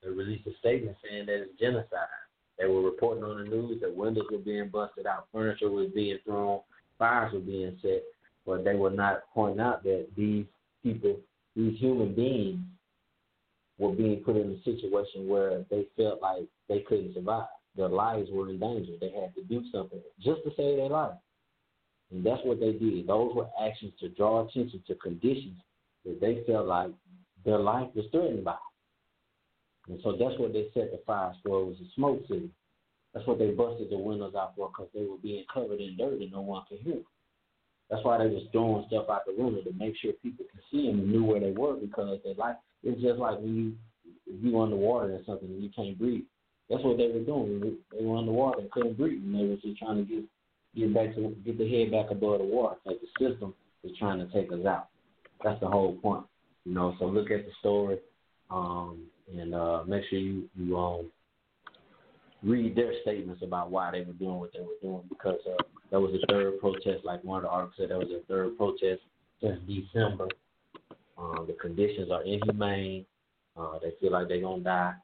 they 0.02 0.10
released 0.10 0.46
a 0.46 0.56
statement 0.58 0.96
saying 1.02 1.26
that 1.26 1.42
it's 1.42 1.60
genocide. 1.60 2.08
They 2.58 2.66
were 2.66 2.82
reporting 2.82 3.24
on 3.24 3.38
the 3.38 3.50
news 3.50 3.80
that 3.82 3.94
windows 3.94 4.26
were 4.30 4.38
being 4.38 4.68
busted 4.68 5.06
out, 5.06 5.28
furniture 5.32 5.70
was 5.70 5.90
being 5.94 6.18
thrown, 6.24 6.60
fires 6.98 7.32
were 7.32 7.40
being 7.40 7.76
set, 7.82 8.02
but 8.46 8.64
they 8.64 8.74
were 8.74 8.90
not 8.90 9.22
pointing 9.34 9.60
out 9.60 9.82
that 9.82 10.06
these 10.16 10.46
people, 10.82 11.16
these 11.54 11.78
human 11.78 12.14
beings, 12.14 12.60
were 13.78 13.92
being 13.92 14.22
put 14.24 14.36
in 14.36 14.52
a 14.52 14.62
situation 14.64 15.28
where 15.28 15.64
they 15.70 15.86
felt 15.96 16.22
like 16.22 16.44
they 16.68 16.80
couldn't 16.80 17.12
survive. 17.14 17.48
Their 17.76 17.88
lives 17.88 18.30
were 18.32 18.48
in 18.48 18.58
danger. 18.58 18.92
They 19.00 19.10
had 19.10 19.34
to 19.34 19.42
do 19.42 19.62
something 19.70 20.00
just 20.18 20.42
to 20.44 20.50
save 20.56 20.78
their 20.78 20.88
life. 20.88 21.16
And 22.12 22.24
that's 22.24 22.40
what 22.44 22.60
they 22.60 22.72
did. 22.72 23.06
Those 23.06 23.34
were 23.34 23.48
actions 23.60 23.92
to 24.00 24.08
draw 24.10 24.46
attention 24.46 24.82
to 24.86 24.94
conditions 24.96 25.60
that 26.04 26.20
they 26.20 26.42
felt 26.46 26.66
like 26.66 26.90
their 27.44 27.58
life 27.58 27.88
was 27.94 28.06
threatened 28.12 28.44
by. 28.44 28.56
And 29.88 29.98
so 30.02 30.12
that's 30.12 30.38
what 30.38 30.52
they 30.52 30.66
set 30.74 30.90
the 30.90 31.00
fires 31.06 31.36
for. 31.44 31.60
It 31.60 31.66
was 31.66 31.76
a 31.80 31.94
smoke 31.94 32.22
city. 32.28 32.50
That's 33.14 33.26
what 33.26 33.38
they 33.38 33.50
busted 33.50 33.90
the 33.90 33.98
windows 33.98 34.34
out 34.36 34.54
for 34.56 34.68
because 34.68 34.88
they 34.94 35.04
were 35.04 35.16
being 35.22 35.44
covered 35.52 35.80
in 35.80 35.96
dirt 35.96 36.20
and 36.20 36.32
no 36.32 36.42
one 36.42 36.64
could 36.68 36.80
hear 36.80 36.94
them. 36.94 37.04
That's 37.88 38.04
why 38.04 38.18
they 38.18 38.26
was 38.26 38.42
throwing 38.50 38.84
stuff 38.88 39.08
out 39.08 39.22
the 39.26 39.42
window 39.42 39.62
to 39.62 39.72
make 39.72 39.94
sure 39.96 40.12
people 40.22 40.44
could 40.50 40.60
see 40.70 40.86
them 40.86 41.00
and 41.00 41.10
knew 41.10 41.24
where 41.24 41.40
they 41.40 41.52
were 41.52 41.76
because 41.76 42.18
they 42.24 42.34
like 42.34 42.56
it's 42.82 43.00
just 43.00 43.18
like 43.18 43.38
when 43.38 43.54
you 43.54 43.72
if 44.26 44.44
you 44.44 44.60
underwater 44.60 45.14
or 45.14 45.20
something 45.24 45.48
and 45.48 45.62
you 45.62 45.70
can't 45.74 45.98
breathe. 45.98 46.24
That's 46.68 46.82
what 46.82 46.98
they 46.98 47.06
were 47.06 47.20
doing. 47.20 47.78
They 47.96 48.04
were 48.04 48.16
underwater 48.16 48.60
and 48.60 48.70
couldn't 48.72 48.96
breathe, 48.96 49.22
and 49.22 49.34
they 49.34 49.46
were 49.46 49.56
just 49.56 49.78
trying 49.78 50.04
to 50.04 50.04
get 50.04 50.24
get 50.76 50.94
back 50.94 51.14
to 51.14 51.34
get 51.44 51.58
the 51.58 51.68
head 51.68 51.90
back 51.90 52.10
above 52.10 52.38
the 52.38 52.44
water. 52.44 52.76
Like 52.84 52.98
the 53.00 53.28
system 53.28 53.54
is 53.82 53.92
trying 53.98 54.18
to 54.18 54.32
take 54.32 54.52
us 54.52 54.64
out. 54.66 54.88
That's 55.42 55.60
the 55.60 55.68
whole 55.68 55.94
point, 55.96 56.24
you 56.64 56.74
know. 56.74 56.94
So 56.98 57.06
look 57.06 57.30
at 57.30 57.44
the 57.44 57.52
story, 57.60 57.98
um, 58.50 59.04
and 59.32 59.54
uh, 59.54 59.84
make 59.86 60.04
sure 60.08 60.18
you 60.18 60.48
you 60.56 60.76
um 60.76 61.10
read 62.42 62.76
their 62.76 62.92
statements 63.02 63.42
about 63.42 63.70
why 63.70 63.90
they 63.90 64.00
were 64.00 64.12
doing 64.12 64.38
what 64.38 64.52
they 64.52 64.60
were 64.60 64.78
doing 64.82 65.02
because 65.08 65.38
uh, 65.46 65.62
that 65.90 66.00
was 66.00 66.12
the 66.12 66.24
third 66.30 66.60
protest. 66.60 67.04
Like 67.04 67.24
one 67.24 67.38
of 67.38 67.42
the 67.44 67.48
articles 67.48 67.74
said, 67.78 67.90
that 67.90 67.98
was 67.98 68.08
the 68.08 68.22
third 68.28 68.56
protest 68.56 69.02
since 69.40 69.58
December. 69.66 70.28
Um, 71.18 71.46
the 71.46 71.54
conditions 71.54 72.10
are 72.10 72.22
inhumane. 72.22 73.06
Uh, 73.56 73.78
they 73.82 73.92
feel 74.00 74.12
like 74.12 74.28
they're 74.28 74.42
gonna 74.42 74.62
die, 74.62 74.94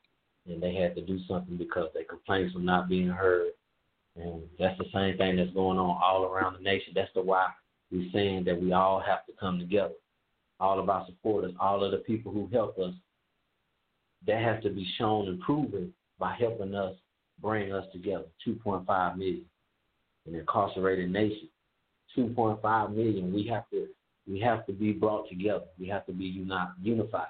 and 0.47 0.63
they 0.63 0.75
had 0.75 0.95
to 0.95 1.01
do 1.01 1.19
something 1.27 1.57
because 1.57 1.89
their 1.95 2.05
complaints 2.05 2.55
were 2.55 2.61
not 2.61 2.89
being 2.89 3.09
heard. 3.09 3.53
And 4.17 4.43
that's 4.59 4.79
the 4.79 4.85
same 4.93 5.17
thing 5.17 5.37
that's 5.37 5.53
going 5.53 5.79
on 5.79 6.01
all 6.03 6.25
around 6.25 6.55
the 6.55 6.63
nation. 6.63 6.93
That's 6.95 7.13
the 7.15 7.23
why 7.23 7.49
we're 7.91 8.11
saying 8.13 8.45
that 8.45 8.61
we 8.61 8.73
all 8.73 9.01
have 9.01 9.25
to 9.27 9.33
come 9.39 9.59
together. 9.59 9.95
All 10.61 10.79
of 10.79 10.89
our 10.89 11.07
supporters, 11.07 11.55
all 11.59 11.83
of 11.83 11.93
the 11.93 11.99
people 11.99 12.31
who 12.31 12.49
help 12.53 12.79
us, 12.79 12.95
that 14.27 14.43
has 14.43 14.63
to 14.63 14.71
be 14.71 14.87
shown 14.99 15.29
and 15.29 15.41
proven 15.41 15.93
by 16.19 16.35
helping 16.35 16.75
us 16.75 16.95
bring 17.41 17.73
us 17.73 17.85
together. 17.93 18.27
2.5 18.47 19.17
million, 19.17 19.45
an 20.27 20.35
incarcerated 20.35 21.11
nation. 21.11 21.49
2.5 22.17 22.95
million. 22.95 23.33
We 23.33 23.47
have 23.49 23.69
to 23.71 23.89
we 24.29 24.39
have 24.41 24.65
to 24.67 24.73
be 24.73 24.93
brought 24.93 25.29
together. 25.29 25.65
We 25.81 25.89
have 25.89 26.07
to 26.07 26.13
be 26.13 26.27
uni- 26.27 26.55
unified, 26.81 27.27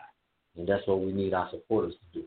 and 0.58 0.68
that's 0.68 0.86
what 0.86 1.00
we 1.00 1.12
need 1.12 1.32
our 1.32 1.48
supporters 1.50 1.94
to 1.94 2.20
do 2.20 2.26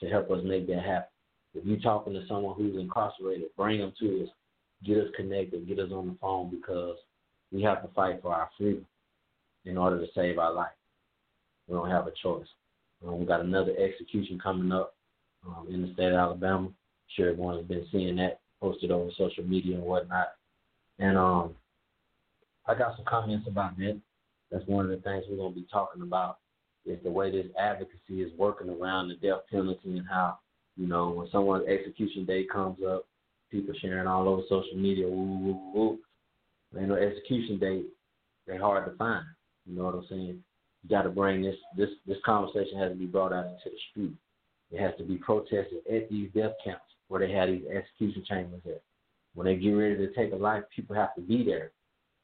to 0.00 0.08
help 0.08 0.30
us 0.30 0.40
make 0.44 0.68
that 0.68 0.84
happen. 0.84 1.10
If 1.58 1.66
you're 1.66 1.78
talking 1.78 2.12
to 2.14 2.26
someone 2.28 2.56
who's 2.56 2.76
incarcerated, 2.76 3.48
bring 3.56 3.80
them 3.80 3.92
to 4.00 4.24
us. 4.24 4.28
Get 4.84 4.98
us 4.98 5.08
connected. 5.16 5.66
Get 5.66 5.78
us 5.80 5.90
on 5.92 6.06
the 6.06 6.16
phone 6.20 6.50
because 6.50 6.96
we 7.52 7.62
have 7.62 7.82
to 7.82 7.88
fight 7.94 8.22
for 8.22 8.32
our 8.32 8.48
freedom 8.56 8.86
in 9.64 9.76
order 9.76 9.98
to 9.98 10.06
save 10.14 10.38
our 10.38 10.52
life. 10.52 10.68
We 11.66 11.74
don't 11.74 11.90
have 11.90 12.06
a 12.06 12.12
choice. 12.22 12.46
Um, 13.06 13.18
we 13.18 13.26
got 13.26 13.40
another 13.40 13.74
execution 13.76 14.38
coming 14.40 14.72
up 14.72 14.94
um, 15.46 15.66
in 15.70 15.82
the 15.82 15.92
state 15.92 16.12
of 16.12 16.14
Alabama. 16.14 16.68
I'm 16.68 16.74
sure 17.16 17.30
everyone's 17.30 17.66
been 17.66 17.86
seeing 17.90 18.16
that 18.16 18.40
posted 18.60 18.90
over 18.90 19.10
social 19.16 19.44
media 19.44 19.76
and 19.76 19.84
whatnot. 19.84 20.28
And 20.98 21.16
um, 21.16 21.54
I 22.66 22.74
got 22.74 22.96
some 22.96 23.04
comments 23.04 23.46
about 23.48 23.76
that. 23.78 24.00
That's 24.50 24.66
one 24.66 24.84
of 24.84 24.90
the 24.90 24.98
things 24.98 25.24
we're 25.28 25.36
going 25.36 25.54
to 25.54 25.60
be 25.60 25.66
talking 25.70 26.02
about 26.02 26.38
is 26.86 26.98
the 27.02 27.10
way 27.10 27.30
this 27.30 27.46
advocacy 27.58 28.22
is 28.22 28.32
working 28.36 28.70
around 28.70 29.08
the 29.08 29.14
death 29.14 29.40
penalty 29.50 29.98
and 29.98 30.06
how, 30.08 30.38
you 30.78 30.86
know, 30.86 31.10
when 31.10 31.28
someone's 31.30 31.66
execution 31.66 32.24
date 32.24 32.48
comes 32.50 32.78
up, 32.88 33.04
people 33.50 33.74
sharing 33.80 34.06
all 34.06 34.28
over 34.28 34.42
social 34.48 34.76
media, 34.76 35.08
woo, 35.08 35.38
woo, 35.38 35.72
woo. 35.74 35.98
You 36.78 36.86
know, 36.86 36.94
execution 36.94 37.58
date, 37.58 37.86
they're 38.46 38.60
hard 38.60 38.88
to 38.88 38.96
find. 38.96 39.24
You 39.66 39.76
know 39.76 39.84
what 39.84 39.94
I'm 39.96 40.06
saying? 40.08 40.42
You 40.82 40.88
got 40.88 41.02
to 41.02 41.10
bring 41.10 41.42
this 41.42 41.56
this 41.76 41.88
this 42.06 42.18
conversation 42.24 42.78
has 42.78 42.92
to 42.92 42.96
be 42.96 43.06
brought 43.06 43.32
out 43.32 43.46
into 43.46 43.64
the 43.64 43.78
street. 43.90 44.14
It 44.70 44.80
has 44.80 44.92
to 44.98 45.04
be 45.04 45.16
protested 45.16 45.80
at 45.92 46.08
these 46.08 46.30
death 46.34 46.52
camps 46.62 46.84
where 47.08 47.26
they 47.26 47.32
have 47.32 47.48
these 47.48 47.64
execution 47.74 48.24
chambers 48.28 48.60
at. 48.66 48.82
When 49.34 49.46
they 49.46 49.56
get 49.56 49.70
ready 49.70 49.96
to 49.96 50.12
take 50.14 50.32
a 50.32 50.36
life, 50.36 50.62
people 50.74 50.94
have 50.94 51.14
to 51.16 51.20
be 51.20 51.44
there. 51.44 51.72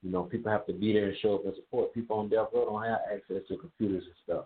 You 0.02 0.10
know, 0.10 0.24
people 0.24 0.52
have 0.52 0.66
to 0.66 0.72
be 0.72 0.92
there 0.92 1.08
and 1.08 1.16
show 1.20 1.36
up 1.36 1.44
and 1.46 1.54
support. 1.56 1.94
People 1.94 2.18
on 2.18 2.28
death 2.28 2.48
row 2.54 2.66
don't 2.66 2.84
have 2.84 3.00
access 3.12 3.42
to 3.48 3.56
computers 3.56 4.04
and 4.04 4.14
stuff. 4.22 4.44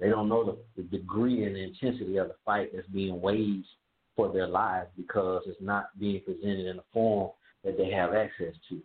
They 0.00 0.08
don't 0.08 0.28
know 0.28 0.44
the, 0.44 0.82
the 0.82 0.88
degree 0.88 1.44
and 1.44 1.54
the 1.54 1.62
intensity 1.62 2.16
of 2.16 2.28
the 2.28 2.34
fight 2.44 2.70
that's 2.74 2.86
being 2.88 3.20
waged 3.20 3.66
for 4.16 4.32
their 4.32 4.46
lives 4.46 4.88
because 4.96 5.42
it's 5.46 5.60
not 5.60 5.98
being 5.98 6.20
presented 6.20 6.66
in 6.66 6.78
a 6.78 6.84
form 6.92 7.30
that 7.64 7.76
they 7.76 7.90
have 7.90 8.14
access 8.14 8.54
to. 8.68 8.80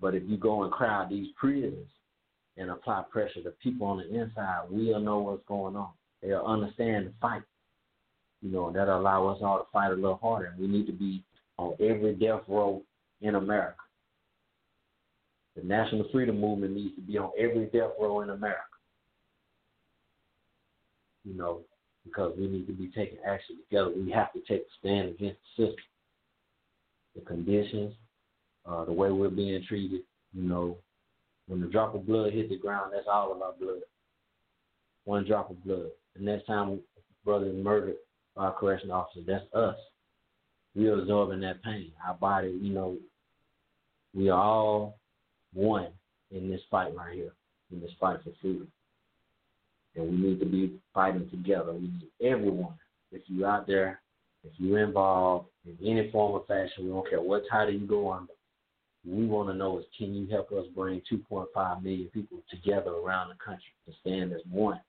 But 0.00 0.14
if 0.14 0.22
you 0.26 0.36
go 0.36 0.62
and 0.62 0.72
crowd 0.72 1.10
these 1.10 1.28
prisons 1.36 1.86
and 2.56 2.70
apply 2.70 3.04
pressure, 3.10 3.42
the 3.42 3.54
people 3.62 3.86
on 3.86 3.98
the 3.98 4.20
inside 4.20 4.64
will 4.70 5.00
know 5.00 5.18
what's 5.18 5.46
going 5.46 5.76
on. 5.76 5.90
They'll 6.22 6.44
understand 6.44 7.06
the 7.06 7.12
fight. 7.20 7.42
You 8.42 8.50
know, 8.50 8.72
that'll 8.72 9.00
allow 9.00 9.26
us 9.28 9.38
all 9.42 9.58
to 9.58 9.64
fight 9.72 9.90
a 9.90 9.94
little 9.94 10.18
harder. 10.20 10.54
We 10.58 10.66
need 10.66 10.86
to 10.86 10.92
be 10.92 11.22
on 11.58 11.74
every 11.80 12.14
death 12.14 12.42
row 12.48 12.82
in 13.20 13.34
America. 13.34 13.76
The 15.56 15.64
National 15.64 16.06
Freedom 16.12 16.40
Movement 16.40 16.74
needs 16.74 16.94
to 16.94 17.00
be 17.00 17.18
on 17.18 17.30
every 17.38 17.66
death 17.66 17.90
row 18.00 18.20
in 18.20 18.30
America. 18.30 18.62
You 21.28 21.36
know, 21.36 21.60
because 22.04 22.32
we 22.38 22.46
need 22.46 22.66
to 22.66 22.72
be 22.72 22.88
taking 22.88 23.18
action 23.26 23.56
together. 23.68 23.92
We 23.94 24.10
have 24.12 24.32
to 24.32 24.40
take 24.40 24.62
a 24.62 24.78
stand 24.78 25.08
against 25.10 25.38
the 25.56 25.66
system, 25.66 25.84
the 27.14 27.20
conditions, 27.22 27.94
uh, 28.66 28.84
the 28.84 28.92
way 28.92 29.10
we're 29.10 29.28
being 29.28 29.62
treated. 29.68 30.00
You 30.32 30.48
know, 30.48 30.78
when 31.48 31.60
the 31.60 31.66
drop 31.66 31.94
of 31.94 32.06
blood 32.06 32.32
hit 32.32 32.48
the 32.48 32.56
ground, 32.56 32.92
that's 32.94 33.06
all 33.12 33.32
of 33.32 33.42
our 33.42 33.52
blood. 33.60 33.80
One 35.04 35.26
drop 35.26 35.50
of 35.50 35.62
blood. 35.64 35.88
The 36.16 36.22
next 36.22 36.46
time 36.46 36.80
brother 37.24 37.46
is 37.46 37.64
murdered 37.64 37.96
by 38.34 38.48
a 38.48 38.52
correction 38.52 38.90
officer, 38.90 39.20
that's 39.26 39.44
us. 39.52 39.76
We're 40.74 41.00
absorbing 41.00 41.40
that 41.40 41.62
pain. 41.62 41.92
Our 42.06 42.14
body, 42.14 42.56
you 42.60 42.72
know, 42.72 42.96
we 44.14 44.30
are 44.30 44.40
all 44.40 44.98
one 45.52 45.88
in 46.30 46.48
this 46.48 46.60
fight 46.70 46.94
right 46.96 47.14
here, 47.14 47.32
in 47.72 47.80
this 47.80 47.90
fight 48.00 48.20
for 48.22 48.30
freedom. 48.40 48.68
And 49.98 50.10
we 50.10 50.16
need 50.16 50.40
to 50.40 50.46
be 50.46 50.78
fighting 50.94 51.28
together. 51.28 51.72
We 51.72 51.80
need 51.80 52.08
everyone. 52.22 52.74
If 53.10 53.22
you're 53.26 53.48
out 53.48 53.66
there, 53.66 54.00
if 54.44 54.52
you're 54.58 54.84
involved 54.84 55.48
in 55.66 55.76
any 55.84 56.10
form 56.10 56.32
or 56.32 56.44
fashion, 56.46 56.84
we 56.84 56.90
don't 56.90 57.08
care 57.08 57.20
what 57.20 57.42
title 57.50 57.74
you 57.74 57.86
go 57.86 58.12
under. 58.12 58.32
We 59.04 59.26
want 59.26 59.48
to 59.48 59.54
know 59.54 59.78
is 59.78 59.84
can 59.96 60.14
you 60.14 60.28
help 60.30 60.52
us 60.52 60.66
bring 60.74 61.02
2.5 61.10 61.82
million 61.82 62.08
people 62.08 62.38
together 62.50 62.90
around 62.90 63.30
the 63.30 63.44
country 63.44 63.72
to 63.86 63.92
stand 64.00 64.32
as 64.32 64.40
one 64.50 64.80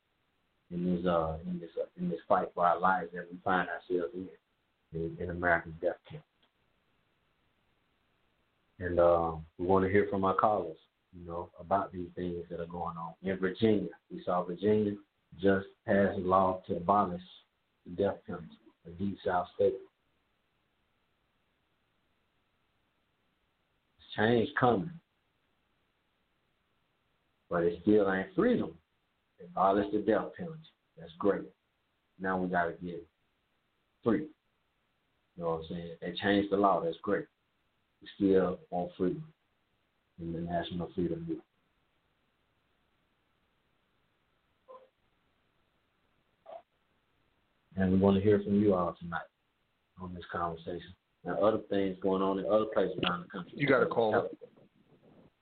in 0.71 0.95
this 0.95 1.05
uh 1.05 1.37
in 1.47 1.59
this 1.59 1.69
uh, 1.79 1.85
in 1.99 2.09
this 2.09 2.19
fight 2.27 2.49
for 2.53 2.65
our 2.65 2.79
lives 2.79 3.09
that 3.13 3.25
we 3.31 3.37
find 3.43 3.67
ourselves 3.69 4.13
in 4.13 4.27
in, 4.93 5.17
in 5.19 5.29
America's 5.29 5.73
death 5.81 5.95
camp. 6.09 6.23
And 8.79 8.99
uh, 8.99 9.31
we 9.57 9.65
want 9.65 9.85
to 9.85 9.91
hear 9.91 10.07
from 10.09 10.23
our 10.23 10.35
callers, 10.35 10.77
you 11.13 11.25
know, 11.25 11.49
about 11.59 11.91
these 11.91 12.09
things 12.15 12.43
that 12.49 12.59
are 12.59 12.65
going 12.65 12.97
on. 12.97 13.13
In 13.23 13.37
Virginia, 13.37 13.89
we 14.11 14.21
saw 14.23 14.43
Virginia 14.43 14.93
just 15.41 15.67
pass 15.85 16.09
a 16.15 16.19
law 16.19 16.61
to 16.67 16.77
abolish 16.77 17.21
the 17.85 18.03
death 18.03 18.17
penalty, 18.25 18.47
a 18.85 18.89
deep 18.91 19.17
South 19.25 19.47
state. 19.55 19.73
It's 23.97 24.15
change 24.15 24.49
coming, 24.59 24.91
but 27.49 27.63
it 27.63 27.79
still 27.81 28.11
ain't 28.11 28.33
freedom. 28.35 28.71
Abolish 29.43 29.87
the 29.93 29.99
death 29.99 30.27
penalty. 30.37 30.59
That's 30.97 31.11
great. 31.17 31.43
Now 32.19 32.37
we 32.37 32.49
got 32.49 32.65
to 32.65 32.85
get 32.85 33.05
free. 34.03 34.25
You 35.37 35.43
know 35.43 35.51
what 35.51 35.61
I'm 35.61 35.65
saying? 35.69 35.91
They 36.01 36.13
changed 36.21 36.51
the 36.51 36.57
law. 36.57 36.81
That's 36.83 36.97
great. 37.01 37.25
We 38.01 38.07
still 38.17 38.59
want 38.69 38.91
freedom 38.97 39.23
in 40.19 40.33
the 40.33 40.39
National 40.39 40.89
Freedom 40.95 41.19
Movement. 41.19 41.41
And 47.75 47.91
we 47.91 47.97
want 47.97 48.17
to 48.17 48.23
hear 48.23 48.41
from 48.43 48.61
you 48.61 48.73
all 48.73 48.95
tonight 48.99 49.21
on 50.01 50.13
this 50.13 50.23
conversation. 50.31 50.93
And 51.25 51.37
other 51.37 51.59
things 51.69 51.97
going 52.01 52.21
on 52.21 52.39
in 52.39 52.45
other 52.45 52.65
places 52.73 52.97
around 53.05 53.23
the 53.23 53.29
country. 53.29 53.53
You 53.55 53.67
got 53.67 53.83
a 53.83 53.85
caller. 53.85 54.27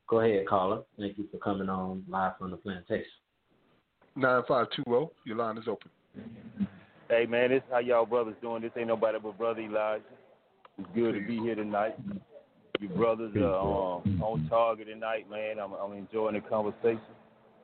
Go 0.07 0.19
ahead, 0.19 0.47
caller. 0.47 0.83
Thank 0.97 1.17
you 1.17 1.27
for 1.31 1.37
coming 1.37 1.69
on 1.69 2.03
live 2.07 2.33
from 2.37 2.51
the 2.51 2.57
plantation. 2.57 3.05
9520, 4.15 4.89
oh. 4.89 5.11
your 5.25 5.37
line 5.37 5.57
is 5.57 5.67
open. 5.67 5.91
Hey 7.09 7.25
man, 7.25 7.51
this 7.51 7.61
how 7.71 7.79
y'all 7.79 8.05
brothers 8.05 8.35
doing. 8.41 8.61
This 8.61 8.71
ain't 8.77 8.87
nobody 8.87 9.17
but 9.21 9.37
brother 9.37 9.61
Elijah. 9.61 10.03
It's 10.77 10.87
good 10.93 11.13
to 11.13 11.25
be 11.25 11.37
here 11.37 11.55
tonight. 11.55 11.95
You 12.79 12.89
brothers 12.89 13.35
are 13.37 13.55
um, 13.55 14.21
on 14.21 14.47
target 14.49 14.87
tonight, 14.87 15.29
man. 15.29 15.57
I'm, 15.59 15.73
I'm 15.73 15.93
enjoying 15.93 16.35
the 16.35 16.41
conversation, 16.41 16.99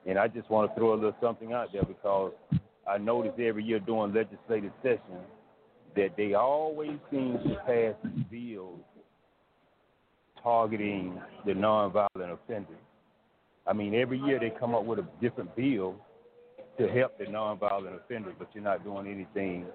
and 0.08 0.18
I 0.18 0.28
just 0.28 0.50
want 0.50 0.72
to 0.72 0.76
throw 0.76 0.94
a 0.94 0.96
little 0.96 1.16
something 1.22 1.54
out 1.54 1.70
there 1.72 1.84
because 1.84 2.34
I 2.88 2.98
notice 2.98 3.34
every 3.40 3.64
year 3.64 3.80
during 3.80 4.14
legislative 4.14 4.72
session 4.82 5.22
that 5.96 6.18
they 6.18 6.34
always 6.34 6.98
seem 7.12 7.34
to 7.34 7.56
pass 7.66 7.94
bills 8.32 8.80
targeting 10.42 11.22
the 11.46 11.54
nonviolent 11.54 12.34
offenders. 12.34 12.76
I 13.68 13.74
mean, 13.74 13.94
every 13.94 14.20
year 14.20 14.40
they 14.40 14.52
come 14.60 14.74
up 14.74 14.84
with 14.84 15.00
a 15.00 15.08
different 15.22 15.56
bill 15.56 15.96
to 16.80 16.88
help 16.88 17.20
the 17.20 17.26
nonviolent 17.26 17.96
offenders, 18.04 18.34
but 18.40 18.50
you're 18.54 18.64
not 18.64 18.84
doing 18.84 19.06
anything 19.08 19.68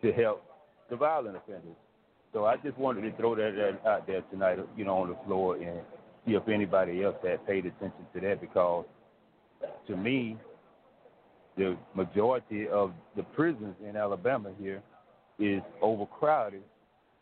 to 0.00 0.12
help 0.12 0.44
the 0.90 0.96
violent 0.96 1.36
offenders. 1.36 1.76
So 2.32 2.44
I 2.44 2.56
just 2.58 2.76
wanted 2.78 3.02
to 3.02 3.16
throw 3.16 3.34
that, 3.36 3.80
out 3.86 4.06
there 4.06 4.22
tonight, 4.30 4.58
you 4.76 4.84
know, 4.84 4.98
on 4.98 5.08
the 5.08 5.16
floor 5.26 5.56
and 5.56 5.80
see 6.26 6.32
if 6.34 6.46
anybody 6.48 7.02
else 7.02 7.16
had 7.22 7.46
paid 7.46 7.66
attention 7.66 8.06
to 8.14 8.20
that 8.20 8.40
because 8.40 8.84
to 9.86 9.96
me, 9.96 10.36
the 11.56 11.76
majority 11.94 12.68
of 12.68 12.92
the 13.16 13.22
prisons 13.22 13.74
in 13.86 13.96
Alabama 13.96 14.50
here 14.60 14.82
is 15.38 15.62
overcrowded 15.82 16.62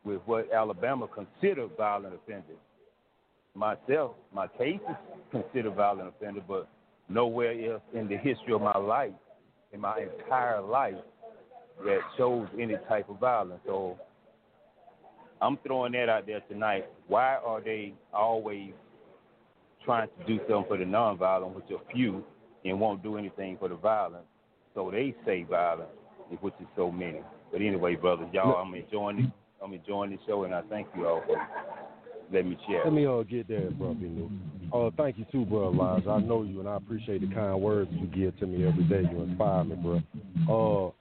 with 0.05 0.21
what 0.27 0.53
Alabama 0.53 1.07
consider 1.09 1.67
violent 1.77 2.15
offenders. 2.15 2.59
Myself, 3.55 4.13
my 4.35 4.47
case 4.47 4.81
is 4.89 4.97
considered 5.31 5.75
violent 5.75 6.09
offender, 6.09 6.43
but 6.47 6.69
nowhere 7.09 7.73
else 7.73 7.83
in 7.95 8.09
the 8.09 8.17
history 8.17 8.53
of 8.53 8.61
my 8.61 8.77
life, 8.77 9.13
in 9.73 9.81
my 9.81 10.01
entire 10.01 10.61
life, 10.61 10.95
that 11.85 12.01
shows 12.17 12.47
any 12.61 12.77
type 12.89 13.09
of 13.09 13.19
violence. 13.19 13.61
So 13.67 13.99
I'm 15.41 15.59
throwing 15.67 15.93
that 15.93 16.09
out 16.09 16.27
there 16.27 16.41
tonight. 16.49 16.87
Why 17.09 17.37
are 17.37 17.61
they 17.61 17.95
always 18.13 18.73
trying 19.85 20.09
to 20.09 20.27
do 20.27 20.39
something 20.49 20.65
for 20.69 20.79
the 20.79 20.85
nonviolent, 20.85 21.55
which 21.55 21.67
are 21.71 21.93
few, 21.93 22.25
and 22.65 22.81
won't 22.81 23.03
do 23.03 23.17
anything 23.17 23.57
for 23.59 23.69
the 23.69 23.77
violent? 23.77 24.25
So 24.75 24.91
they 24.91 25.15
say 25.25 25.45
violence, 25.45 25.91
which 26.41 26.55
is 26.61 26.67
so 26.77 26.91
many. 26.91 27.21
But 27.53 27.61
anyway, 27.61 27.97
brothers, 27.97 28.29
y'all, 28.33 28.57
I'm 28.57 28.75
enjoying 28.75 29.21
it. 29.21 29.31
I'm 29.63 29.73
enjoying 29.73 30.11
the 30.11 30.19
show, 30.27 30.45
and 30.45 30.55
I 30.55 30.63
thank 30.69 30.87
you 30.95 31.07
all 31.07 31.23
for 31.27 31.37
letting 32.33 32.51
me 32.51 32.59
share. 32.69 32.85
Let 32.85 32.93
me 32.93 33.07
uh, 33.07 33.23
get 33.23 33.49
there, 33.49 33.71
bro, 33.71 33.95
Binu. 33.95 34.31
Uh, 34.73 34.91
thank 34.97 35.17
you 35.17 35.25
too, 35.33 35.45
bro, 35.47 35.73
Elijah. 35.73 36.11
I 36.11 36.21
know 36.21 36.43
you, 36.43 36.61
and 36.61 36.69
I 36.69 36.77
appreciate 36.77 37.21
the 37.27 37.35
kind 37.35 37.61
words 37.61 37.91
you 37.93 38.07
give 38.09 38.39
to 38.41 38.47
me 38.47 38.67
every 38.67 38.85
day. 38.85 39.09
You 39.11 39.23
inspire 39.23 39.65
me, 39.65 39.77
bro. 39.77 40.03
Uh, 40.47 40.93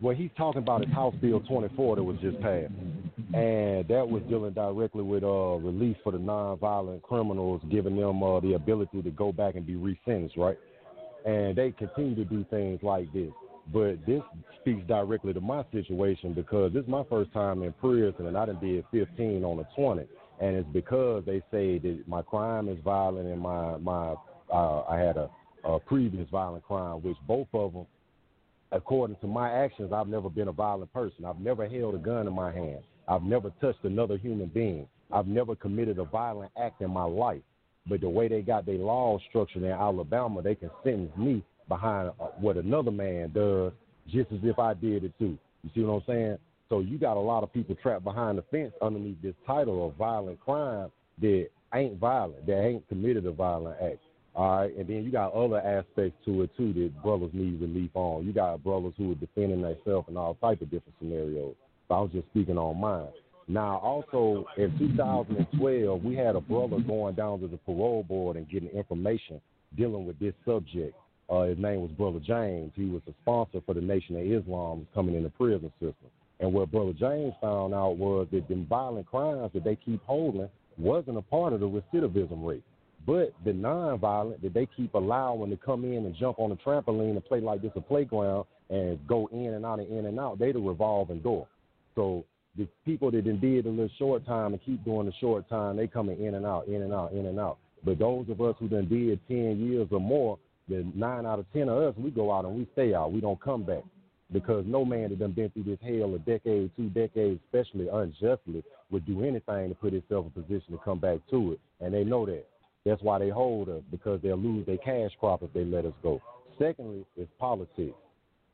what 0.00 0.16
he's 0.16 0.30
talking 0.36 0.62
about 0.62 0.84
is 0.84 0.92
House 0.92 1.14
Bill 1.20 1.40
24 1.40 1.96
that 1.96 2.02
was 2.02 2.16
just 2.20 2.40
passed, 2.40 2.72
and 3.34 3.86
that 3.88 4.08
was 4.08 4.22
dealing 4.28 4.52
directly 4.52 5.02
with 5.02 5.24
uh, 5.24 5.56
release 5.56 5.96
for 6.02 6.12
the 6.12 6.18
nonviolent 6.18 7.02
criminals, 7.02 7.60
giving 7.70 7.96
them 7.96 8.22
uh, 8.22 8.40
the 8.40 8.54
ability 8.54 9.02
to 9.02 9.10
go 9.10 9.32
back 9.32 9.56
and 9.56 9.66
be 9.66 9.74
resentenced, 9.74 10.36
right? 10.36 10.58
And 11.26 11.56
they 11.56 11.72
continue 11.72 12.14
to 12.14 12.24
do 12.24 12.44
things 12.50 12.80
like 12.82 13.12
this. 13.12 13.30
But 13.72 14.06
this 14.06 14.22
speaks 14.60 14.86
directly 14.86 15.34
to 15.34 15.40
my 15.40 15.64
situation 15.72 16.32
because 16.32 16.72
this 16.72 16.84
is 16.84 16.88
my 16.88 17.02
first 17.10 17.32
time 17.32 17.62
in 17.62 17.72
prison, 17.74 18.26
and 18.26 18.36
I 18.38 18.46
done 18.46 18.58
did 18.60 18.84
15 18.92 19.44
on 19.44 19.58
a 19.58 19.68
20 19.76 20.06
and 20.40 20.56
it's 20.56 20.68
because 20.72 21.24
they 21.26 21.40
say 21.50 21.78
that 21.78 22.04
my 22.06 22.22
crime 22.22 22.68
is 22.68 22.78
violent 22.84 23.26
and 23.26 23.40
my 23.40 23.76
my 23.78 24.14
uh, 24.52 24.82
I 24.88 24.98
had 24.98 25.16
a, 25.16 25.28
a 25.64 25.78
previous 25.80 26.28
violent 26.30 26.64
crime, 26.64 27.02
which 27.02 27.16
both 27.26 27.48
of 27.52 27.72
them, 27.74 27.86
according 28.72 29.16
to 29.16 29.26
my 29.26 29.50
actions, 29.50 29.92
I've 29.92 30.08
never 30.08 30.28
been 30.28 30.48
a 30.48 30.52
violent 30.52 30.92
person. 30.92 31.24
I've 31.24 31.40
never 31.40 31.68
held 31.68 31.94
a 31.94 31.98
gun 31.98 32.26
in 32.26 32.32
my 32.32 32.52
hand. 32.52 32.80
I've 33.06 33.22
never 33.22 33.50
touched 33.60 33.84
another 33.84 34.16
human 34.16 34.48
being. 34.48 34.86
I've 35.10 35.26
never 35.26 35.54
committed 35.54 35.98
a 35.98 36.04
violent 36.04 36.52
act 36.62 36.82
in 36.82 36.90
my 36.90 37.04
life. 37.04 37.42
But 37.88 38.02
the 38.02 38.08
way 38.08 38.28
they 38.28 38.42
got 38.42 38.66
their 38.66 38.76
law 38.76 39.18
structured 39.28 39.62
in 39.62 39.70
Alabama, 39.70 40.42
they 40.42 40.54
can 40.54 40.70
sentence 40.84 41.16
me 41.16 41.42
behind 41.68 42.10
uh, 42.20 42.26
what 42.38 42.56
another 42.56 42.90
man 42.90 43.32
does, 43.34 43.72
just 44.06 44.30
as 44.32 44.40
if 44.42 44.58
I 44.58 44.74
did 44.74 45.04
it 45.04 45.12
too. 45.18 45.38
You 45.62 45.70
see 45.74 45.80
what 45.82 45.94
I'm 45.94 46.02
saying? 46.06 46.38
So 46.68 46.80
you 46.80 46.98
got 46.98 47.16
a 47.16 47.20
lot 47.20 47.42
of 47.42 47.52
people 47.52 47.74
trapped 47.82 48.04
behind 48.04 48.36
the 48.36 48.42
fence 48.50 48.72
underneath 48.82 49.20
this 49.22 49.34
title 49.46 49.86
of 49.86 49.94
violent 49.94 50.38
crime 50.40 50.90
that 51.22 51.48
ain't 51.74 51.98
violent, 51.98 52.46
that 52.46 52.62
ain't 52.62 52.86
committed 52.88 53.24
a 53.24 53.32
violent 53.32 53.76
act. 53.82 53.98
All 54.38 54.60
right, 54.60 54.76
and 54.76 54.86
then 54.86 55.02
you 55.02 55.10
got 55.10 55.32
other 55.32 55.58
aspects 55.58 56.16
to 56.24 56.42
it 56.42 56.56
too 56.56 56.72
that 56.72 57.02
brothers 57.02 57.30
need 57.32 57.60
relief 57.60 57.90
on. 57.94 58.24
You 58.24 58.32
got 58.32 58.62
brothers 58.62 58.92
who 58.96 59.10
are 59.10 59.16
defending 59.16 59.62
themselves 59.62 60.08
in 60.08 60.16
all 60.16 60.36
type 60.36 60.62
of 60.62 60.70
different 60.70 60.94
scenarios. 61.00 61.56
So 61.88 61.94
I 61.96 62.00
was 62.02 62.12
just 62.12 62.28
speaking 62.28 62.56
on 62.56 62.80
mine. 62.80 63.08
Now, 63.48 63.78
also 63.78 64.46
in 64.56 64.78
2012, 64.78 66.04
we 66.04 66.14
had 66.14 66.36
a 66.36 66.40
brother 66.40 66.78
going 66.78 67.16
down 67.16 67.40
to 67.40 67.48
the 67.48 67.56
parole 67.56 68.04
board 68.04 68.36
and 68.36 68.48
getting 68.48 68.68
information 68.68 69.40
dealing 69.76 70.06
with 70.06 70.20
this 70.20 70.34
subject. 70.46 70.94
Uh, 71.28 71.42
his 71.42 71.58
name 71.58 71.80
was 71.80 71.90
Brother 71.90 72.20
James. 72.20 72.70
He 72.76 72.84
was 72.84 73.02
a 73.08 73.14
sponsor 73.22 73.60
for 73.66 73.74
the 73.74 73.80
Nation 73.80 74.14
of 74.14 74.24
Islam 74.24 74.86
coming 74.94 75.16
in 75.16 75.24
the 75.24 75.30
prison 75.30 75.72
system. 75.80 76.10
And 76.38 76.52
what 76.52 76.70
Brother 76.70 76.92
James 76.92 77.34
found 77.40 77.74
out 77.74 77.96
was 77.96 78.28
that 78.30 78.46
the 78.46 78.64
violent 78.68 79.08
crimes 79.08 79.50
that 79.52 79.64
they 79.64 79.74
keep 79.74 80.00
holding 80.04 80.48
wasn't 80.76 81.18
a 81.18 81.22
part 81.22 81.54
of 81.54 81.58
the 81.58 81.68
recidivism 81.68 82.46
rate. 82.46 82.62
But 83.08 83.32
the 83.42 83.54
non-violent 83.54 84.42
that 84.42 84.52
they 84.52 84.68
keep 84.76 84.92
allowing 84.92 85.48
to 85.48 85.56
come 85.56 85.82
in 85.82 86.04
and 86.04 86.14
jump 86.14 86.38
on 86.38 86.50
the 86.50 86.56
trampoline 86.56 87.12
and 87.12 87.24
play 87.24 87.40
like 87.40 87.62
this 87.62 87.72
a 87.74 87.80
playground 87.80 88.44
and 88.68 88.98
go 89.06 89.30
in 89.32 89.54
and 89.54 89.64
out 89.64 89.78
and 89.78 89.90
in 89.90 90.04
and 90.04 90.20
out, 90.20 90.38
they 90.38 90.52
the 90.52 90.58
revolving 90.58 91.20
door. 91.20 91.48
So 91.94 92.26
the 92.58 92.68
people 92.84 93.10
that 93.12 93.24
done 93.24 93.40
did 93.40 93.64
a 93.64 93.70
little 93.70 93.88
short 93.98 94.26
time 94.26 94.52
and 94.52 94.62
keep 94.62 94.84
doing 94.84 95.06
the 95.06 95.14
short 95.22 95.48
time, 95.48 95.78
they 95.78 95.86
coming 95.86 96.22
in 96.22 96.34
and 96.34 96.44
out, 96.44 96.68
in 96.68 96.82
and 96.82 96.92
out, 96.92 97.12
in 97.12 97.24
and 97.24 97.40
out. 97.40 97.56
But 97.82 97.98
those 97.98 98.28
of 98.28 98.42
us 98.42 98.56
who 98.58 98.68
done 98.68 98.90
did 98.90 99.26
ten 99.26 99.58
years 99.58 99.88
or 99.90 100.00
more, 100.00 100.38
the 100.68 100.86
nine 100.94 101.24
out 101.24 101.38
of 101.38 101.50
ten 101.54 101.70
of 101.70 101.78
us, 101.78 101.94
we 101.96 102.10
go 102.10 102.30
out 102.30 102.44
and 102.44 102.54
we 102.54 102.68
stay 102.74 102.92
out. 102.92 103.10
We 103.10 103.22
don't 103.22 103.40
come 103.40 103.62
back 103.62 103.84
because 104.34 104.66
no 104.66 104.84
man 104.84 105.08
that 105.08 105.18
done 105.18 105.32
been 105.32 105.48
through 105.48 105.62
this 105.62 105.78
hell 105.80 106.14
a 106.14 106.18
decade, 106.18 106.70
two 106.76 106.90
decades, 106.90 107.40
especially 107.46 107.88
unjustly, 107.88 108.62
would 108.90 109.06
do 109.06 109.24
anything 109.24 109.70
to 109.70 109.74
put 109.80 109.94
himself 109.94 110.26
in 110.26 110.42
a 110.42 110.44
position 110.44 110.72
to 110.72 110.78
come 110.84 110.98
back 110.98 111.20
to 111.30 111.52
it. 111.52 111.60
And 111.80 111.94
they 111.94 112.04
know 112.04 112.26
that. 112.26 112.44
That's 112.84 113.02
why 113.02 113.18
they 113.18 113.28
hold 113.28 113.68
us 113.68 113.82
because 113.90 114.20
they'll 114.22 114.36
lose 114.36 114.66
their 114.66 114.78
cash 114.78 115.10
crop 115.20 115.42
if 115.42 115.52
they 115.52 115.64
let 115.64 115.84
us 115.84 115.92
go. 116.02 116.20
Secondly, 116.58 117.04
it's 117.16 117.30
politics. 117.38 117.94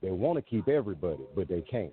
They 0.02 0.10
want 0.10 0.36
to 0.36 0.42
keep 0.42 0.68
everybody, 0.68 1.22
but 1.34 1.48
they 1.48 1.62
can't. 1.62 1.92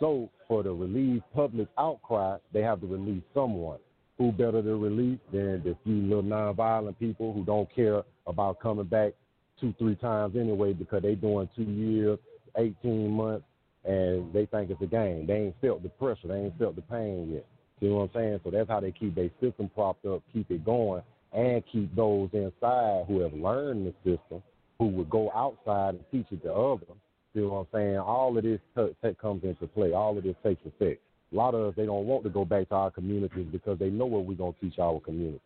So 0.00 0.30
for 0.48 0.62
the 0.62 0.72
relieve 0.72 1.22
public 1.34 1.68
outcry, 1.78 2.38
they 2.52 2.62
have 2.62 2.80
to 2.80 2.86
release 2.86 3.22
someone. 3.34 3.78
Who 4.18 4.32
better 4.32 4.62
to 4.62 4.76
release 4.76 5.18
than 5.32 5.62
the 5.64 5.76
few 5.84 6.02
little 6.02 6.22
nonviolent 6.22 6.98
people 6.98 7.32
who 7.32 7.44
don't 7.44 7.72
care 7.74 8.02
about 8.26 8.60
coming 8.60 8.86
back 8.86 9.12
two, 9.60 9.74
three 9.78 9.96
times 9.96 10.36
anyway 10.36 10.72
because 10.72 11.02
they 11.02 11.14
doing 11.14 11.48
two 11.56 11.62
years, 11.62 12.18
18 12.56 13.10
months, 13.10 13.44
and 13.84 14.32
they 14.32 14.46
think 14.46 14.70
it's 14.70 14.82
a 14.82 14.86
game. 14.86 15.26
They 15.26 15.34
ain't 15.34 15.60
felt 15.60 15.82
the 15.82 15.88
pressure. 15.88 16.28
They 16.28 16.34
ain't 16.34 16.58
felt 16.58 16.76
the 16.76 16.82
pain 16.82 17.30
yet. 17.32 17.46
See 17.80 17.88
what 17.88 18.02
I'm 18.02 18.10
saying? 18.14 18.40
So 18.44 18.50
that's 18.50 18.68
how 18.68 18.80
they 18.80 18.92
keep 18.92 19.14
their 19.14 19.30
system 19.40 19.70
propped 19.74 20.04
up, 20.04 20.22
keep 20.32 20.50
it 20.50 20.64
going, 20.64 21.02
and 21.32 21.62
keep 21.70 21.94
those 21.94 22.28
inside 22.32 23.04
who 23.08 23.20
have 23.20 23.32
learned 23.32 23.86
the 23.86 23.94
system, 23.98 24.42
who 24.78 24.88
would 24.88 25.10
go 25.10 25.30
outside 25.32 25.94
and 25.94 26.04
teach 26.10 26.26
it 26.30 26.42
to 26.42 26.52
others. 26.52 26.88
See 27.34 27.40
what 27.40 27.60
I'm 27.60 27.66
saying? 27.72 27.98
All 27.98 28.36
of 28.36 28.44
this 28.44 28.60
t- 28.76 28.94
t- 29.02 29.16
comes 29.20 29.42
into 29.44 29.66
play. 29.66 29.92
All 29.92 30.16
of 30.16 30.24
this 30.24 30.36
takes 30.44 30.60
effect. 30.66 31.00
A 31.32 31.36
lot 31.36 31.54
of 31.54 31.68
us, 31.68 31.74
they 31.76 31.86
don't 31.86 32.06
want 32.06 32.24
to 32.24 32.30
go 32.30 32.44
back 32.44 32.68
to 32.68 32.74
our 32.74 32.90
communities 32.90 33.46
because 33.50 33.78
they 33.78 33.88
know 33.88 34.04
what 34.04 34.26
we're 34.26 34.36
going 34.36 34.52
to 34.52 34.60
teach 34.60 34.78
our 34.78 35.00
communities. 35.00 35.40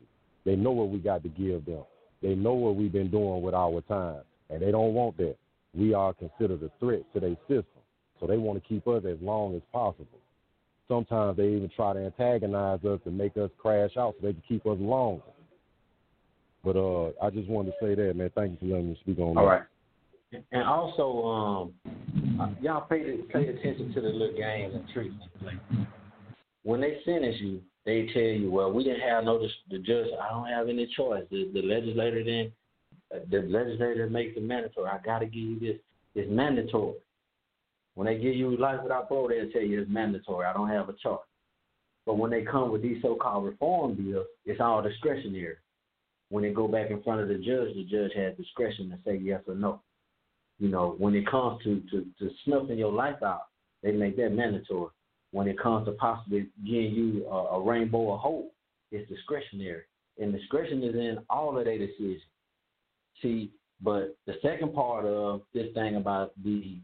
They 0.44 0.56
know 0.56 0.72
what 0.72 0.88
we 0.88 0.98
got 0.98 1.22
to 1.22 1.28
give 1.28 1.64
them. 1.64 1.84
They 2.22 2.34
know 2.34 2.54
what 2.54 2.74
we've 2.74 2.92
been 2.92 3.10
doing 3.10 3.42
with 3.42 3.54
our 3.54 3.80
time, 3.82 4.22
and 4.50 4.60
they 4.60 4.72
don't 4.72 4.94
want 4.94 5.16
that. 5.18 5.36
We 5.74 5.94
are 5.94 6.12
considered 6.14 6.62
a 6.62 6.70
threat 6.80 7.02
to 7.14 7.20
their 7.20 7.36
system, 7.42 7.82
so 8.18 8.26
they 8.26 8.38
want 8.38 8.60
to 8.60 8.68
keep 8.68 8.88
us 8.88 9.04
as 9.04 9.18
long 9.20 9.54
as 9.54 9.62
possible. 9.72 10.18
Sometimes 10.88 11.36
they 11.36 11.48
even 11.48 11.70
try 11.74 11.92
to 11.92 12.00
antagonize 12.00 12.84
us 12.84 13.00
and 13.04 13.16
make 13.16 13.36
us 13.36 13.50
crash 13.58 13.96
out 13.96 14.14
so 14.18 14.26
they 14.26 14.32
can 14.32 14.42
keep 14.48 14.66
us 14.66 14.78
longer. 14.80 15.22
But 16.66 16.74
uh, 16.76 17.12
I 17.22 17.30
just 17.30 17.48
wanted 17.48 17.70
to 17.70 17.76
say 17.80 17.94
that, 17.94 18.16
man. 18.16 18.28
Thank 18.34 18.50
you 18.50 18.58
for 18.58 18.74
letting 18.74 18.88
me 18.88 18.98
speak 19.00 19.20
on 19.20 19.36
that. 19.36 19.40
All 19.40 19.46
right. 19.46 19.62
And 20.50 20.64
also, 20.64 21.24
um, 21.24 22.56
y'all 22.60 22.80
pay 22.80 23.18
pay 23.32 23.46
attention 23.46 23.94
to 23.94 24.00
the 24.00 24.08
little 24.08 24.36
games 24.36 24.74
and 24.74 24.84
tricks 24.92 25.14
they 25.20 25.44
play. 25.44 25.86
When 26.64 26.80
they 26.80 26.98
sentence 27.04 27.36
you, 27.38 27.60
they 27.84 28.08
tell 28.12 28.20
you, 28.20 28.50
"Well, 28.50 28.72
we 28.72 28.82
didn't 28.82 29.08
have 29.08 29.22
no 29.22 29.38
the 29.70 29.78
judge. 29.78 30.08
I 30.20 30.28
don't 30.30 30.48
have 30.48 30.68
any 30.68 30.88
choice. 30.96 31.22
The, 31.30 31.48
the 31.54 31.62
legislator 31.62 32.24
then, 32.24 32.50
the 33.30 33.46
legislator 33.48 34.10
makes 34.10 34.36
it 34.36 34.42
mandatory. 34.42 34.90
I 34.90 34.98
got 35.04 35.20
to 35.20 35.26
give 35.26 35.44
you 35.44 35.60
this. 35.60 35.76
It's 36.16 36.28
mandatory. 36.28 36.96
When 37.94 38.08
they 38.08 38.16
give 38.16 38.34
you 38.34 38.56
life 38.56 38.80
without 38.82 39.08
parole, 39.08 39.28
they'll 39.28 39.52
tell 39.52 39.62
you 39.62 39.82
it's 39.82 39.90
mandatory. 39.90 40.46
I 40.46 40.52
don't 40.52 40.68
have 40.68 40.88
a 40.88 40.94
choice. 40.94 41.20
But 42.06 42.18
when 42.18 42.32
they 42.32 42.42
come 42.42 42.72
with 42.72 42.82
these 42.82 43.00
so-called 43.02 43.44
reform 43.44 43.94
bills, 43.94 44.26
it's 44.44 44.60
all 44.60 44.82
discretionary. 44.82 45.56
When 46.28 46.42
they 46.42 46.50
go 46.50 46.66
back 46.66 46.90
in 46.90 47.02
front 47.02 47.20
of 47.20 47.28
the 47.28 47.34
judge, 47.34 47.74
the 47.74 47.86
judge 47.88 48.12
has 48.16 48.36
discretion 48.36 48.90
to 48.90 48.98
say 49.04 49.16
yes 49.16 49.42
or 49.46 49.54
no. 49.54 49.80
You 50.58 50.68
know, 50.68 50.96
when 50.98 51.14
it 51.14 51.26
comes 51.26 51.62
to, 51.64 51.82
to, 51.90 52.06
to 52.18 52.30
snuffing 52.44 52.78
your 52.78 52.92
life 52.92 53.22
out, 53.22 53.46
they 53.82 53.92
make 53.92 54.16
that 54.16 54.30
mandatory. 54.30 54.90
When 55.32 55.48
it 55.48 55.58
comes 55.58 55.86
to 55.86 55.92
possibly 55.92 56.48
giving 56.64 56.92
you 56.92 57.26
a, 57.26 57.56
a 57.56 57.62
rainbow 57.62 58.14
of 58.14 58.20
hope, 58.20 58.52
it's 58.90 59.08
discretionary. 59.08 59.82
And 60.18 60.32
discretion 60.32 60.82
is 60.82 60.94
in 60.94 61.18
all 61.28 61.58
of 61.58 61.64
their 61.64 61.78
decisions. 61.78 62.22
See, 63.22 63.50
but 63.82 64.16
the 64.26 64.34
second 64.42 64.74
part 64.74 65.04
of 65.04 65.42
this 65.52 65.72
thing 65.74 65.96
about 65.96 66.32
the 66.42 66.78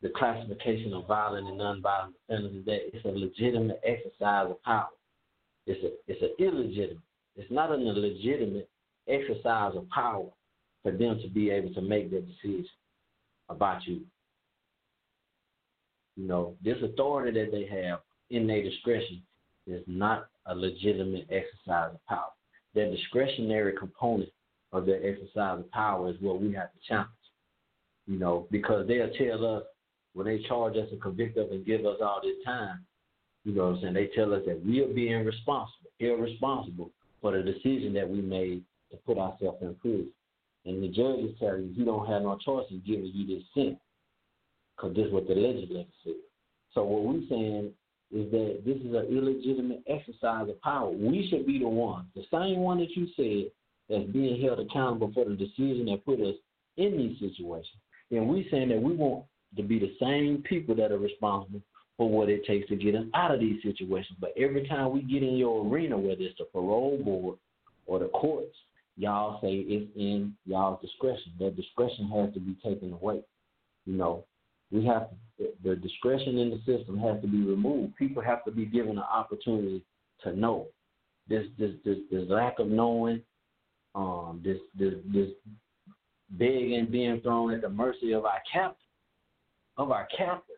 the 0.00 0.10
classification 0.10 0.92
of 0.94 1.08
violent 1.08 1.48
and 1.48 1.58
nonviolent 1.58 2.12
offenders 2.28 2.54
is 2.54 2.64
that 2.66 2.78
it's 2.94 3.04
a 3.04 3.08
legitimate 3.08 3.80
exercise 3.84 4.46
of 4.48 4.62
power. 4.62 4.86
It's 5.66 5.82
a 5.82 5.90
it's 6.06 6.22
an 6.22 6.34
illegitimate. 6.38 7.02
It's 7.38 7.50
not 7.52 7.70
an 7.70 7.82
illegitimate 7.82 8.68
exercise 9.06 9.76
of 9.76 9.88
power 9.90 10.26
for 10.82 10.90
them 10.90 11.20
to 11.22 11.28
be 11.28 11.50
able 11.50 11.72
to 11.74 11.80
make 11.80 12.10
their 12.10 12.20
decision 12.20 12.66
about 13.48 13.86
you. 13.86 14.00
You 16.16 16.26
know, 16.26 16.56
this 16.64 16.76
authority 16.82 17.38
that 17.40 17.52
they 17.52 17.64
have 17.66 18.00
in 18.30 18.48
their 18.48 18.62
discretion 18.62 19.22
is 19.68 19.84
not 19.86 20.26
a 20.46 20.54
legitimate 20.54 21.28
exercise 21.30 21.94
of 21.94 22.04
power. 22.06 22.32
Their 22.74 22.90
discretionary 22.90 23.74
component 23.78 24.30
of 24.72 24.84
their 24.84 25.06
exercise 25.06 25.60
of 25.60 25.70
power 25.70 26.10
is 26.10 26.16
what 26.20 26.40
we 26.42 26.52
have 26.54 26.72
to 26.72 26.78
challenge. 26.88 27.08
You 28.06 28.18
know, 28.18 28.48
because 28.50 28.88
they'll 28.88 29.12
tell 29.12 29.46
us 29.46 29.62
when 30.14 30.26
they 30.26 30.42
charge 30.48 30.76
us 30.76 30.88
and 30.90 31.00
convict 31.00 31.38
us 31.38 31.46
and 31.52 31.64
give 31.64 31.86
us 31.86 31.98
all 32.02 32.20
this 32.22 32.44
time, 32.44 32.84
you 33.44 33.54
know 33.54 33.66
what 33.66 33.76
I'm 33.76 33.82
saying? 33.82 33.94
They 33.94 34.08
tell 34.08 34.34
us 34.34 34.42
that 34.46 34.64
we 34.64 34.82
are 34.82 34.92
being 34.92 35.24
responsible, 35.24 35.90
irresponsible 36.00 36.90
for 37.20 37.32
the 37.32 37.42
decision 37.42 37.92
that 37.94 38.08
we 38.08 38.20
made 38.20 38.62
to 38.90 38.96
put 38.98 39.18
ourselves 39.18 39.58
in 39.62 39.74
prison. 39.76 40.12
And 40.64 40.82
the 40.82 40.88
judge 40.88 41.20
is 41.20 41.38
telling 41.38 41.68
you 41.68 41.74
you 41.76 41.84
don't 41.84 42.06
have 42.06 42.22
no 42.22 42.36
choice 42.44 42.66
in 42.70 42.82
giving 42.86 43.10
you 43.14 43.26
this 43.26 43.44
sentence 43.54 43.80
because 44.76 44.94
this 44.94 45.06
is 45.06 45.12
what 45.12 45.26
the 45.26 45.34
legislature 45.34 45.88
said. 46.04 46.12
So 46.72 46.84
what 46.84 47.04
we're 47.04 47.28
saying 47.28 47.72
is 48.10 48.30
that 48.30 48.62
this 48.64 48.76
is 48.76 48.94
an 48.94 49.06
illegitimate 49.10 49.82
exercise 49.86 50.48
of 50.48 50.60
power. 50.62 50.90
We 50.90 51.28
should 51.30 51.46
be 51.46 51.58
the 51.58 51.68
one, 51.68 52.06
the 52.14 52.24
same 52.30 52.60
one 52.60 52.78
that 52.78 52.90
you 52.90 53.06
said, 53.16 53.50
that's 53.88 54.10
being 54.10 54.40
held 54.42 54.60
accountable 54.60 55.10
for 55.14 55.24
the 55.24 55.34
decision 55.34 55.86
that 55.86 56.04
put 56.04 56.20
us 56.20 56.34
in 56.76 56.96
these 56.96 57.18
situations. 57.18 57.80
And 58.10 58.28
we're 58.28 58.44
saying 58.50 58.68
that 58.68 58.82
we 58.82 58.94
want 58.94 59.24
to 59.56 59.62
be 59.62 59.78
the 59.78 59.94
same 60.00 60.42
people 60.48 60.74
that 60.76 60.92
are 60.92 60.98
responsible 60.98 61.62
for 61.98 62.08
what 62.08 62.30
it 62.30 62.46
takes 62.46 62.68
to 62.68 62.76
get 62.76 62.94
us 62.94 63.04
out 63.14 63.34
of 63.34 63.40
these 63.40 63.60
situations. 63.62 64.16
But 64.20 64.32
every 64.38 64.66
time 64.66 64.92
we 64.92 65.02
get 65.02 65.22
in 65.22 65.36
your 65.36 65.66
arena, 65.66 65.98
whether 65.98 66.22
it's 66.22 66.38
the 66.38 66.44
parole 66.44 66.96
board 67.04 67.36
or 67.86 67.98
the 67.98 68.06
courts, 68.08 68.54
y'all 68.96 69.40
say 69.42 69.52
it's 69.52 69.90
in 69.96 70.32
y'all's 70.46 70.80
discretion. 70.80 71.32
That 71.40 71.56
discretion 71.56 72.08
has 72.10 72.32
to 72.34 72.40
be 72.40 72.56
taken 72.64 72.92
away. 72.92 73.20
You 73.84 73.94
know, 73.94 74.24
we 74.70 74.86
have 74.86 75.08
to, 75.38 75.48
the 75.64 75.74
discretion 75.74 76.38
in 76.38 76.50
the 76.50 76.58
system 76.58 76.98
has 77.00 77.20
to 77.20 77.26
be 77.26 77.42
removed. 77.42 77.96
People 77.96 78.22
have 78.22 78.44
to 78.44 78.52
be 78.52 78.64
given 78.64 78.92
an 78.92 79.04
opportunity 79.12 79.84
to 80.22 80.32
know. 80.32 80.68
This 81.28 81.46
this 81.58 81.72
this, 81.84 81.98
this 82.12 82.24
lack 82.28 82.60
of 82.60 82.68
knowing, 82.68 83.22
um, 83.96 84.40
this 84.44 84.58
this 84.78 84.94
this 85.12 85.30
begging 86.30 86.86
being 86.90 87.20
thrown 87.22 87.52
at 87.54 87.62
the 87.62 87.68
mercy 87.68 88.12
of 88.12 88.24
our 88.24 88.40
captors, 88.52 88.76
of 89.76 89.90
our 89.90 90.06
captors. 90.16 90.57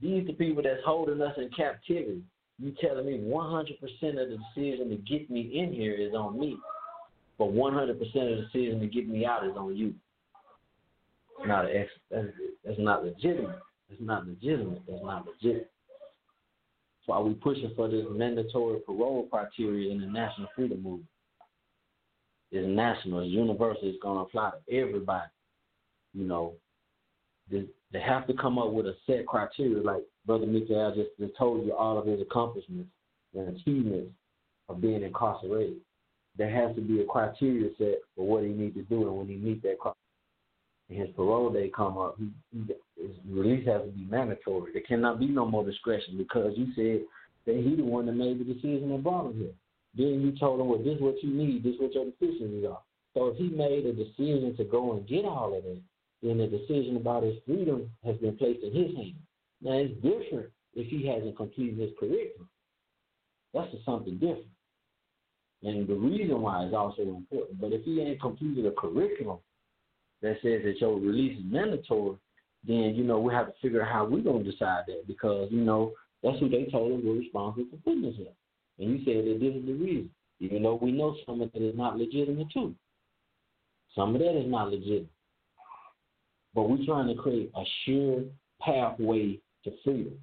These 0.00 0.26
the 0.26 0.32
people 0.32 0.62
that's 0.62 0.84
holding 0.84 1.20
us 1.20 1.34
in 1.36 1.50
captivity. 1.56 2.22
You 2.58 2.72
telling 2.80 3.06
me 3.06 3.18
100% 3.18 3.70
of 3.70 4.28
the 4.30 4.38
decision 4.54 4.90
to 4.90 4.96
get 4.96 5.28
me 5.28 5.58
in 5.58 5.72
here 5.72 5.94
is 5.94 6.14
on 6.14 6.38
me, 6.38 6.56
but 7.38 7.48
100% 7.48 7.90
of 7.90 7.98
the 7.98 8.48
decision 8.52 8.80
to 8.80 8.86
get 8.86 9.08
me 9.08 9.26
out 9.26 9.44
is 9.44 9.56
on 9.56 9.76
you. 9.76 9.94
Not 11.46 11.64
an 11.64 11.76
ex. 11.76 11.90
That's, 12.10 12.28
that's 12.64 12.78
not 12.78 13.04
legitimate. 13.04 13.58
It's 13.90 14.00
not 14.00 14.26
legitimate. 14.26 14.82
That's 14.88 15.02
not 15.02 15.26
legit. 15.26 15.70
That's 17.06 17.06
why 17.06 17.18
we 17.20 17.34
pushing 17.34 17.72
for 17.74 17.88
this 17.88 18.04
mandatory 18.10 18.80
parole 18.80 19.26
criteria 19.30 19.90
in 19.92 20.00
the 20.00 20.06
national 20.06 20.48
freedom 20.54 20.82
movement. 20.82 21.08
It's 22.52 22.66
national. 22.68 23.20
It's 23.20 23.32
universal. 23.32 23.82
It's 23.82 24.00
to 24.00 24.08
apply 24.08 24.52
to 24.52 24.76
everybody. 24.76 25.28
You 26.14 26.24
know, 26.24 26.54
they, 27.50 28.00
have 28.00 28.26
to 28.26 28.34
come 28.34 28.58
up 28.58 28.72
with 28.72 28.86
a 28.86 28.94
set 29.06 29.26
criteria. 29.26 29.82
Like 29.82 30.02
Brother 30.26 30.46
Mikael 30.46 30.94
just, 30.94 31.10
just 31.18 31.36
told 31.38 31.64
you 31.64 31.74
all 31.74 31.98
of 31.98 32.06
his 32.06 32.20
accomplishments 32.20 32.90
and 33.34 33.56
achievements 33.56 34.10
of 34.68 34.80
being 34.80 35.02
incarcerated. 35.02 35.76
there 36.36 36.50
has 36.50 36.74
to 36.76 36.82
be 36.82 37.00
a 37.00 37.04
criteria 37.04 37.70
set 37.78 37.98
for 38.16 38.26
what 38.26 38.42
he 38.42 38.50
needs 38.50 38.74
to 38.76 38.82
do, 38.82 39.06
and 39.06 39.16
when 39.16 39.28
he 39.28 39.36
meet 39.36 39.62
that 39.62 39.78
criteria, 39.78 39.94
his 40.88 41.14
parole 41.16 41.50
date 41.50 41.74
come 41.74 41.96
up, 41.98 42.16
he, 42.18 42.30
he, 42.52 42.74
his 43.00 43.16
release 43.28 43.66
has 43.66 43.82
to 43.82 43.88
be 43.88 44.04
mandatory. 44.04 44.72
There 44.72 44.82
cannot 44.86 45.18
be 45.18 45.26
no 45.26 45.46
more 45.46 45.64
discretion 45.64 46.18
because 46.18 46.52
you 46.56 46.66
said 46.74 47.06
that 47.46 47.62
he 47.62 47.76
the 47.76 47.82
one 47.82 48.06
that 48.06 48.12
made 48.12 48.38
the 48.40 48.44
decision 48.44 48.92
and 48.92 49.02
brought 49.02 49.30
him 49.30 49.38
here. 49.38 49.52
Then 49.96 50.20
you 50.20 50.36
told 50.38 50.60
him, 50.60 50.68
well, 50.68 50.78
this 50.78 50.96
is 50.96 51.00
what 51.00 51.22
you 51.22 51.30
need, 51.32 51.62
this 51.62 51.74
is 51.74 51.80
what 51.80 51.94
your 51.94 52.06
deficiencies 52.06 52.64
are. 52.68 52.80
So 53.14 53.28
if 53.28 53.36
he 53.36 53.48
made 53.48 53.86
a 53.86 53.92
decision 53.92 54.56
to 54.56 54.64
go 54.64 54.92
and 54.92 55.06
get 55.06 55.24
all 55.24 55.56
of 55.56 55.62
that, 55.62 55.80
then 56.24 56.38
the 56.38 56.46
decision 56.46 56.96
about 56.96 57.22
his 57.22 57.36
freedom 57.46 57.90
has 58.04 58.16
been 58.16 58.36
placed 58.36 58.64
in 58.64 58.72
his 58.74 58.96
hands. 58.96 59.14
Now 59.60 59.72
it's 59.72 59.94
different 59.96 60.50
if 60.74 60.88
he 60.88 61.06
hasn't 61.06 61.36
completed 61.36 61.78
his 61.78 61.90
curriculum. 62.00 62.48
That's 63.52 63.70
just 63.70 63.84
something 63.84 64.14
different. 64.14 64.48
And 65.62 65.86
the 65.86 65.94
reason 65.94 66.40
why 66.40 66.66
is 66.66 66.74
also 66.74 67.02
important. 67.02 67.60
But 67.60 67.72
if 67.72 67.84
he 67.84 68.00
ain't 68.00 68.20
completed 68.20 68.66
a 68.66 68.72
curriculum 68.72 69.38
that 70.22 70.36
says 70.42 70.62
that 70.64 70.80
your 70.80 70.98
release 70.98 71.38
is 71.38 71.44
mandatory, 71.46 72.16
then 72.66 72.94
you 72.94 73.04
know 73.04 73.20
we 73.20 73.32
have 73.32 73.46
to 73.46 73.52
figure 73.60 73.82
out 73.82 73.92
how 73.92 74.04
we're 74.06 74.22
gonna 74.22 74.44
decide 74.44 74.84
that 74.86 75.06
because 75.06 75.48
you 75.50 75.60
know 75.60 75.92
that's 76.22 76.38
who 76.40 76.48
they 76.48 76.64
told 76.72 76.92
us 76.92 77.04
we're 77.04 77.18
responsible 77.18 77.66
for 77.70 77.76
putting 77.78 78.06
us. 78.06 78.14
And 78.78 78.90
you 78.90 79.04
said 79.04 79.24
that 79.24 79.40
this 79.40 79.54
is 79.54 79.66
the 79.66 79.74
reason, 79.74 80.10
even 80.40 80.62
though 80.62 80.78
we 80.80 80.90
know 80.90 81.16
some 81.26 81.42
of 81.42 81.50
it 81.54 81.62
is 81.62 81.76
not 81.76 81.98
legitimate 81.98 82.50
too. 82.52 82.74
Some 83.94 84.14
of 84.14 84.20
that 84.20 84.38
is 84.38 84.50
not 84.50 84.70
legitimate. 84.70 85.13
But 86.54 86.68
we're 86.68 86.84
trying 86.84 87.08
to 87.08 87.20
create 87.20 87.50
a 87.56 87.62
sure 87.84 88.22
pathway 88.60 89.38
to 89.64 89.72
freedom 89.82 90.18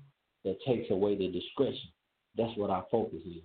that 0.45 0.57
takes 0.65 0.89
away 0.89 1.17
the 1.17 1.27
discretion. 1.27 1.89
That's 2.37 2.55
what 2.57 2.69
our 2.69 2.85
focus 2.89 3.19
is. 3.25 3.43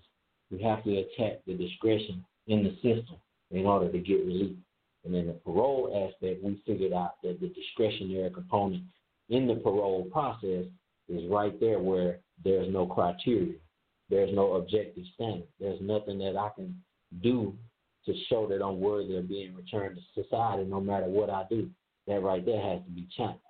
We 0.50 0.62
have 0.62 0.84
to 0.84 0.98
attack 0.98 1.40
the 1.46 1.54
discretion 1.54 2.24
in 2.46 2.62
the 2.62 2.74
system 2.76 3.16
in 3.50 3.66
order 3.66 3.90
to 3.90 3.98
get 3.98 4.24
relief. 4.24 4.56
And 5.04 5.14
in 5.14 5.26
the 5.26 5.32
parole 5.34 6.10
aspect, 6.10 6.42
we 6.42 6.60
figured 6.66 6.92
out 6.92 7.22
that 7.22 7.40
the 7.40 7.48
discretionary 7.48 8.30
component 8.30 8.84
in 9.28 9.46
the 9.46 9.56
parole 9.56 10.04
process 10.12 10.66
is 11.08 11.30
right 11.30 11.58
there 11.60 11.78
where 11.78 12.18
there's 12.44 12.72
no 12.72 12.86
criteria. 12.86 13.54
There's 14.08 14.34
no 14.34 14.54
objective 14.54 15.04
standard. 15.14 15.48
There's 15.58 15.80
nothing 15.80 16.18
that 16.18 16.36
I 16.36 16.50
can 16.54 16.80
do 17.22 17.54
to 18.04 18.14
show 18.28 18.46
that 18.48 18.64
I'm 18.64 18.80
worthy 18.80 19.16
of 19.16 19.28
being 19.28 19.54
returned 19.54 19.96
to 19.96 20.22
society 20.22 20.64
no 20.64 20.80
matter 20.80 21.06
what 21.06 21.28
I 21.28 21.44
do. 21.50 21.68
That 22.06 22.22
right 22.22 22.44
there 22.44 22.60
has 22.60 22.80
to 22.84 22.90
be 22.90 23.08
challenged. 23.16 23.40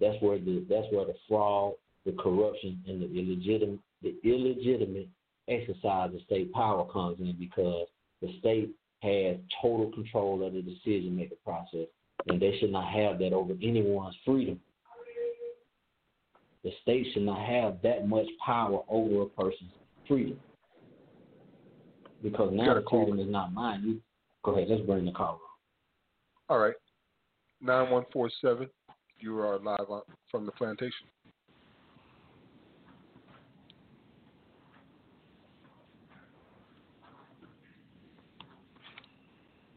That's 0.00 0.20
where 0.20 0.38
the 0.38 0.64
that's 0.68 0.86
where 0.92 1.04
the 1.04 1.14
fraud, 1.28 1.74
the 2.06 2.12
corruption, 2.12 2.82
and 2.86 3.02
the 3.02 3.06
illegitimate 3.06 3.80
the 4.02 4.16
illegitimate 4.24 5.08
exercise 5.48 6.14
of 6.14 6.20
state 6.26 6.52
power 6.52 6.86
comes 6.92 7.18
in 7.20 7.36
because 7.38 7.86
the 8.22 8.36
state 8.38 8.70
has 9.02 9.36
total 9.60 9.90
control 9.92 10.44
of 10.46 10.52
the 10.52 10.62
decision 10.62 11.16
making 11.16 11.36
process, 11.44 11.86
and 12.26 12.40
they 12.40 12.56
should 12.58 12.72
not 12.72 12.90
have 12.92 13.18
that 13.18 13.32
over 13.32 13.54
anyone's 13.62 14.16
freedom. 14.24 14.60
The 16.62 16.70
state 16.82 17.06
should 17.12 17.24
not 17.24 17.46
have 17.46 17.76
that 17.82 18.08
much 18.08 18.26
power 18.44 18.80
over 18.88 19.22
a 19.22 19.26
person's 19.26 19.70
freedom. 20.08 20.38
Because 22.22 22.50
now 22.54 22.72
the 22.72 22.82
freedom 22.88 23.20
is 23.20 23.28
not 23.28 23.52
mine. 23.52 24.00
Go 24.42 24.52
ahead, 24.52 24.68
let's 24.70 24.82
bring 24.86 25.04
the 25.04 25.12
call. 25.12 25.40
All 26.48 26.58
right. 26.58 26.74
9147, 27.64 28.68
you 29.20 29.38
are 29.38 29.58
live 29.58 29.88
on, 29.88 30.02
from 30.30 30.44
the 30.44 30.52
plantation. 30.52 31.06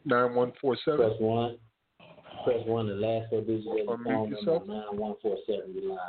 Nine 0.04 0.36
one 0.36 0.52
four 0.60 0.78
seven. 0.84 1.00
Press 1.00 1.19
one. 1.19 1.58
Press 2.43 2.60
one. 2.65 2.88
The 2.88 2.93
last 2.93 3.30
four 3.30 3.41
digits 3.41 3.67
of 3.67 3.76
the 3.76 4.04
phone 4.04 4.32
number 4.32 4.65
nine 4.65 4.97
one 4.97 5.15
four 5.21 5.38
seven. 5.45 5.73
You 5.73 5.91
live. 5.91 6.00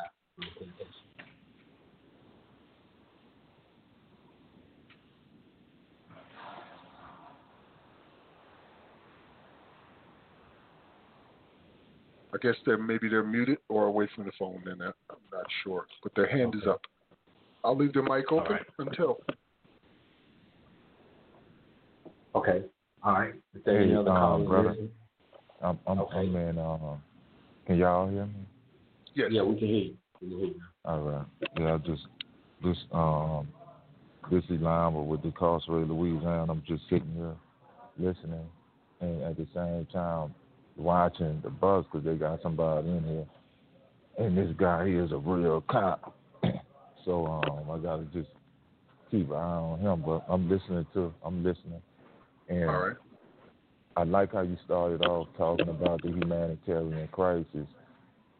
I 12.38 12.46
guess 12.46 12.57
they're 12.64 12.79
maybe 12.79 13.09
they're 13.09 13.24
muted 13.24 13.59
or 13.68 13.87
away 13.87 14.09
from 14.14 14.24
the 14.24 14.33
phone. 14.38 14.62
Then 14.64 14.81
I- 14.81 14.92
I'm 15.11 15.18
not 15.33 15.46
sure, 15.64 15.87
but 16.03 16.14
their 16.14 16.27
hand 16.27 16.55
is 16.55 16.66
up. 16.66 16.81
I'll 17.64 17.77
leave 17.77 17.92
the 17.92 18.03
mic 18.03 18.31
open 18.31 18.53
right. 18.53 18.66
until. 18.79 19.20
Okay. 22.35 22.64
All 23.03 23.14
right. 23.14 23.35
If 23.55 23.64
there's 23.64 23.79
Hey, 23.79 23.85
any 23.90 23.94
other 23.96 24.11
um, 24.11 24.16
callers 24.16 24.48
brother. 24.48 24.77
I'm 25.61 25.79
I'm, 25.87 25.98
Okay. 26.01 26.18
I'm 26.18 26.37
in. 26.37 26.59
Uh, 26.59 26.96
can 27.66 27.77
y'all 27.77 28.09
hear 28.09 28.27
me? 28.27 28.46
Yes. 29.14 29.31
yeah, 29.33 29.42
we 29.42 29.59
can 29.59 29.66
hear 29.66 29.77
you. 29.77 29.96
Can 30.18 30.31
hear 30.31 30.38
you. 30.38 30.61
All 30.85 31.01
right. 31.01 31.27
Yeah, 31.59 31.74
I 31.74 31.79
just 31.79 32.07
this 32.62 32.77
um 32.92 33.48
this 34.31 34.44
is 34.44 34.61
Lima 34.61 35.03
with 35.03 35.22
the 35.22 35.29
incarcerated 35.29 35.90
Louisiana. 35.90 36.53
I'm 36.53 36.62
just 36.68 36.85
sitting 36.85 37.12
here 37.16 37.35
listening, 37.98 38.46
and 39.01 39.22
at 39.22 39.37
the 39.37 39.46
same 39.53 39.87
time 39.92 40.35
watching 40.79 41.41
the 41.43 41.51
bus 41.51 41.85
because 41.91 42.05
they 42.05 42.14
got 42.14 42.43
somebody 42.43 42.88
in 42.88 43.05
here, 43.05 43.27
and 44.19 44.37
this 44.37 44.55
guy 44.57 44.87
he 44.88 44.95
is 44.95 45.12
a 45.12 45.19
real 45.19 45.62
cop. 45.69 46.14
so 47.05 47.27
um 47.27 47.71
I 47.71 47.79
gotta 47.79 48.05
just 48.12 48.29
keep 49.11 49.29
an 49.31 49.37
eye 49.37 49.38
on 49.38 49.81
him. 49.81 50.03
But 50.05 50.25
I'm 50.29 50.49
listening 50.49 50.87
to 50.95 51.12
I'm 51.25 51.45
listening, 51.45 51.83
and 52.49 52.67
right. 52.67 52.97
I 53.97 54.05
like 54.05 54.33
how 54.33 54.43
you 54.43 54.57
started 54.64 55.03
off 55.03 55.29
talking 55.37 55.69
about 55.69 56.03
the 56.03 56.09
humanitarian 56.09 57.09
crisis 57.09 57.67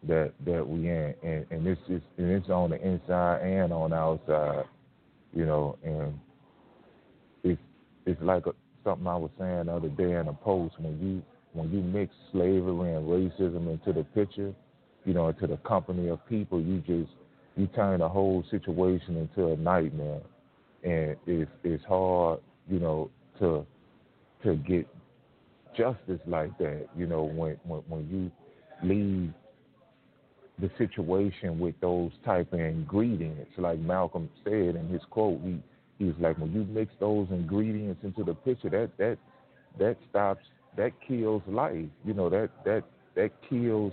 that 0.07 0.33
that 0.47 0.67
we 0.67 0.89
in, 0.89 1.15
and 1.23 1.47
and 1.51 1.67
it's 1.67 1.81
just 1.89 2.05
and 2.17 2.31
it's 2.31 2.49
on 2.49 2.71
the 2.71 2.77
inside 2.77 3.41
and 3.43 3.73
on 3.73 3.91
the 3.91 3.97
outside, 3.97 4.65
you 5.35 5.45
know, 5.45 5.77
and 5.85 6.19
it's 7.43 7.61
it's 8.07 8.23
like 8.23 8.47
a, 8.47 8.53
something 8.85 9.07
I 9.07 9.17
was 9.17 9.31
saying 9.39 9.67
the 9.67 9.75
other 9.75 9.89
day 9.89 10.13
in 10.13 10.29
a 10.29 10.33
post 10.33 10.77
when 10.79 10.99
you 11.01 11.23
when 11.59 11.71
you 11.73 11.81
mix 11.81 12.15
slavery 12.33 12.95
and 12.95 13.07
racism 13.07 13.71
into 13.71 13.93
the 13.93 14.05
picture, 14.05 14.55
you 15.05 15.15
know, 15.15 15.29
into 15.29 15.47
the 15.47 15.57
company 15.59 16.09
of 16.09 16.27
people, 16.29 16.61
you 16.61 16.79
just 16.81 17.11
you 17.57 17.67
turn 17.69 18.01
the 18.01 18.09
whole 18.09 18.45
situation 18.51 19.17
into 19.17 19.53
a 19.53 19.57
nightmare, 19.57 20.21
and 20.85 21.17
it's 21.27 21.51
it's 21.65 21.85
hard, 21.85 22.41
you 22.69 22.79
know, 22.79 23.11
to 23.41 23.67
to 24.45 24.57
get 24.57 24.87
justice 25.77 26.21
like 26.27 26.57
that. 26.59 26.87
You 26.97 27.07
know, 27.07 27.25
when 27.25 27.57
when 27.65 27.81
when 27.89 28.09
you 28.09 28.89
leave 28.89 29.33
the 30.61 30.71
situation 30.79 31.59
with 31.59 31.75
those 31.81 32.11
type 32.25 32.53
of 32.53 32.61
ingredients, 32.61 33.51
like 33.59 33.79
Malcolm 33.79 34.29
said 34.45 34.77
in 34.77 34.89
his 34.89 35.03
quote, 35.11 35.41
he 35.43 35.61
he 35.99 36.05
was 36.05 36.15
like, 36.21 36.39
when 36.39 36.53
you 36.53 36.65
mix 36.65 36.93
those 37.01 37.27
ingredients 37.31 38.01
into 38.05 38.23
the 38.23 38.35
picture, 38.35 38.71
that 38.71 38.91
that 38.99 39.19
that 39.79 39.97
stops, 40.11 40.45
that 40.79 40.93
kills 41.07 41.43
life. 41.47 41.91
You 42.07 42.15
know, 42.15 42.31
that 42.31 42.51
that 42.65 42.85
that 43.15 43.31
kills 43.49 43.93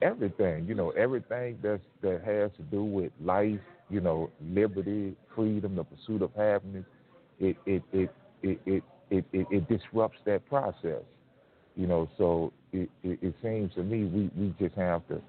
everything. 0.00 0.66
You 0.66 0.74
know, 0.76 0.90
everything 0.90 1.58
that's 1.62 1.82
that 2.02 2.22
has 2.24 2.52
to 2.58 2.62
do 2.70 2.84
with 2.84 3.10
life. 3.20 3.58
You 3.90 4.00
know, 4.00 4.30
liberty, 4.40 5.16
freedom, 5.34 5.74
the 5.76 5.84
pursuit 5.84 6.22
of 6.22 6.30
happiness. 6.36 6.84
It 7.40 7.56
it 7.66 7.82
it 7.92 8.10
it 8.42 8.60
it 8.66 8.84
it, 9.10 9.24
it, 9.32 9.46
it 9.50 9.68
disrupts 9.68 10.18
that 10.26 10.46
process. 10.48 11.02
You 11.76 11.86
know, 11.86 12.08
so 12.16 12.52
it, 12.72 12.88
it, 13.02 13.18
it 13.20 13.34
seems 13.42 13.74
to 13.74 13.82
me 13.82 14.04
we, 14.04 14.30
we 14.36 14.54
just 14.60 14.76
have 14.76 15.06
to, 15.08 15.20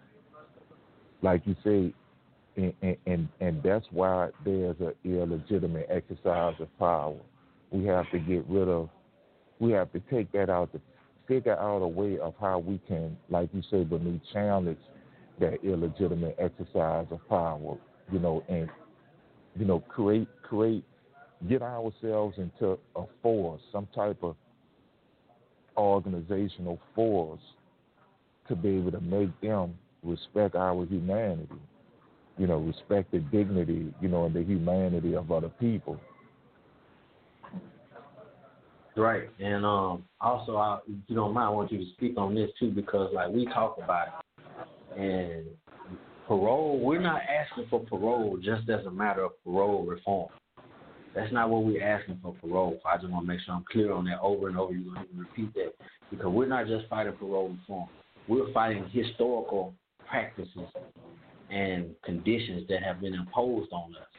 like 1.21 1.41
you 1.45 1.55
say, 1.63 1.93
and, 2.55 2.97
and, 3.05 3.27
and, 3.41 3.63
that's 3.63 3.85
why 3.91 4.29
there's 4.45 4.77
an 4.79 4.93
illegitimate 5.03 5.87
exercise 5.89 6.53
of 6.59 6.79
power. 6.79 7.17
We 7.71 7.85
have 7.85 8.09
to 8.11 8.19
get 8.19 8.45
rid 8.47 8.69
of, 8.69 8.89
we 9.59 9.71
have 9.71 9.91
to 9.93 9.99
take 10.11 10.31
that 10.33 10.49
out 10.49 10.71
to 10.73 10.81
figure 11.27 11.57
out 11.57 11.81
a 11.81 11.87
way 11.87 12.19
of 12.19 12.33
how 12.39 12.59
we 12.59 12.79
can, 12.87 13.17
like 13.29 13.49
you 13.53 13.61
say, 13.71 13.83
Benny, 13.83 14.21
challenge 14.31 14.77
that 15.39 15.63
illegitimate 15.63 16.35
exercise 16.39 17.07
of 17.11 17.27
power, 17.27 17.77
you 18.11 18.19
know, 18.19 18.43
and, 18.47 18.69
you 19.57 19.65
know, 19.65 19.79
create, 19.79 20.27
create, 20.43 20.83
get 21.49 21.61
ourselves 21.61 22.37
into 22.37 22.77
a 22.95 23.03
force, 23.21 23.61
some 23.71 23.87
type 23.93 24.17
of 24.23 24.35
organizational 25.77 26.79
force 26.93 27.41
to 28.47 28.55
be 28.55 28.77
able 28.77 28.91
to 28.91 29.01
make 29.01 29.29
them 29.41 29.73
respect 30.03 30.55
our 30.55 30.85
humanity, 30.85 31.47
you 32.37 32.47
know, 32.47 32.57
respect 32.59 33.11
the 33.11 33.19
dignity, 33.19 33.93
you 34.01 34.07
know, 34.07 34.25
and 34.25 34.35
the 34.35 34.43
humanity 34.43 35.15
of 35.15 35.31
other 35.31 35.49
people. 35.49 35.99
Right, 38.97 39.29
and 39.39 39.65
um, 39.65 40.05
also, 40.21 40.55
I, 40.55 40.79
if 40.87 40.95
you 41.07 41.15
don't 41.15 41.33
mind, 41.33 41.47
I 41.47 41.49
want 41.49 41.71
you 41.71 41.79
to 41.79 41.91
speak 41.93 42.17
on 42.17 42.33
this 42.33 42.49
too, 42.59 42.71
because 42.71 43.11
like 43.13 43.29
we 43.29 43.45
talk 43.45 43.77
about 43.83 44.07
it, 44.07 44.99
and 44.99 45.45
parole, 46.27 46.79
we're 46.79 47.01
not 47.01 47.21
asking 47.23 47.65
for 47.69 47.81
parole 47.81 48.37
just 48.41 48.69
as 48.69 48.85
a 48.85 48.91
matter 48.91 49.23
of 49.23 49.31
parole 49.43 49.85
reform. 49.85 50.29
That's 51.13 51.31
not 51.31 51.49
what 51.49 51.63
we're 51.63 51.85
asking 51.85 52.19
for 52.21 52.33
parole. 52.41 52.79
I 52.85 52.97
just 52.97 53.09
want 53.09 53.25
to 53.25 53.33
make 53.33 53.41
sure 53.45 53.55
I'm 53.55 53.65
clear 53.71 53.93
on 53.93 54.05
that 54.05 54.19
over 54.21 54.47
and 54.49 54.57
over. 54.57 54.73
You're 54.73 54.93
going 54.93 55.07
to 55.07 55.19
repeat 55.19 55.53
that 55.55 55.73
because 56.09 56.27
we're 56.27 56.47
not 56.47 56.67
just 56.67 56.87
fighting 56.89 57.13
parole 57.13 57.55
reform. 57.59 57.87
We're 58.27 58.51
fighting 58.53 58.89
historical 58.91 59.73
practices 60.09 60.67
and 61.49 61.95
conditions 62.03 62.67
that 62.69 62.83
have 62.83 63.01
been 63.01 63.13
imposed 63.13 63.71
on 63.71 63.95
us. 63.95 64.14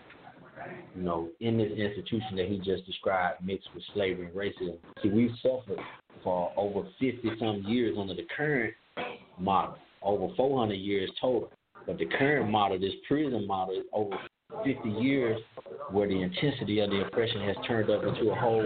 You 0.97 1.03
know, 1.03 1.29
in 1.41 1.59
this 1.59 1.71
institution 1.73 2.37
that 2.37 2.47
he 2.47 2.59
just 2.59 2.87
described, 2.87 3.45
mixed 3.45 3.69
with 3.75 3.85
slavery 3.95 4.27
and 4.27 4.35
racism. 4.35 4.79
See, 5.03 5.11
we've 5.11 5.31
suffered 5.43 5.79
for 6.25 6.53
over 6.57 6.89
50 6.99 7.31
some 7.39 7.65
years 7.67 7.97
under 7.99 8.15
the 8.15 8.27
current 8.35 8.75
model, 9.39 9.77
over 10.03 10.35
400 10.35 10.75
years 10.75 11.11
total. 11.21 11.51
But 11.87 11.99
the 11.99 12.07
current 12.07 12.51
model, 12.51 12.79
this 12.79 12.95
prison 13.07 13.47
model, 13.47 13.75
is 13.75 13.85
over 13.93 14.17
50 14.65 14.89
years 14.89 15.41
where 15.91 16.09
the 16.09 16.23
intensity 16.23 16.81
of 16.81 16.91
the 16.91 17.03
oppression 17.07 17.43
has 17.43 17.57
turned 17.67 17.91
up 17.91 18.03
into 18.05 18.31
a 18.31 18.35
whole 18.35 18.63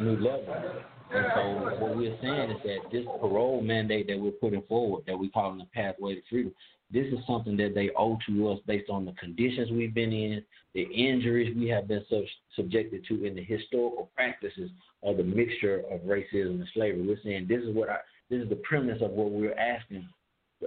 new 0.00 0.16
level. 0.16 0.82
And 1.10 1.26
so 1.34 1.76
what 1.78 1.96
we're 1.96 2.16
saying 2.22 2.50
is 2.50 2.56
that 2.64 2.78
this 2.90 3.04
parole 3.20 3.60
mandate 3.62 4.06
that 4.08 4.18
we're 4.18 4.32
putting 4.32 4.62
forward, 4.62 5.04
that 5.06 5.18
we 5.18 5.28
call 5.28 5.54
the 5.56 5.64
pathway 5.74 6.14
to 6.14 6.22
freedom, 6.30 6.52
this 6.94 7.06
is 7.12 7.18
something 7.26 7.56
that 7.56 7.74
they 7.74 7.90
owe 7.98 8.16
to 8.28 8.50
us 8.50 8.60
based 8.68 8.88
on 8.88 9.04
the 9.04 9.12
conditions 9.12 9.68
we've 9.72 9.92
been 9.92 10.12
in, 10.12 10.44
the 10.74 10.82
injuries 10.82 11.54
we 11.56 11.68
have 11.68 11.88
been 11.88 12.04
sub- 12.08 12.22
subjected 12.54 13.04
to, 13.08 13.26
and 13.26 13.36
the 13.36 13.42
historical 13.42 14.08
practices 14.14 14.70
of 15.02 15.16
the 15.16 15.24
mixture 15.24 15.82
of 15.90 16.00
racism 16.02 16.60
and 16.60 16.68
slavery. 16.72 17.04
We're 17.04 17.18
saying 17.24 17.46
this 17.48 17.62
is 17.62 17.74
what 17.74 17.90
I, 17.90 17.96
this 18.30 18.40
is 18.40 18.48
the 18.48 18.60
premise 18.62 19.02
of 19.02 19.10
what 19.10 19.32
we're 19.32 19.58
asking, 19.58 20.08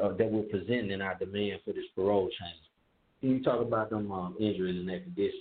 uh, 0.04 0.10
that 0.10 0.30
we're 0.30 0.44
presenting 0.44 0.92
in 0.92 1.02
our 1.02 1.16
demand 1.16 1.62
for 1.64 1.72
this 1.72 1.86
parole 1.96 2.28
change. 2.28 2.62
Can 3.22 3.30
you 3.30 3.42
talk 3.42 3.62
about 3.62 3.90
them 3.90 4.12
um, 4.12 4.36
injuries 4.38 4.76
and 4.78 4.90
that 4.90 5.04
condition? 5.04 5.40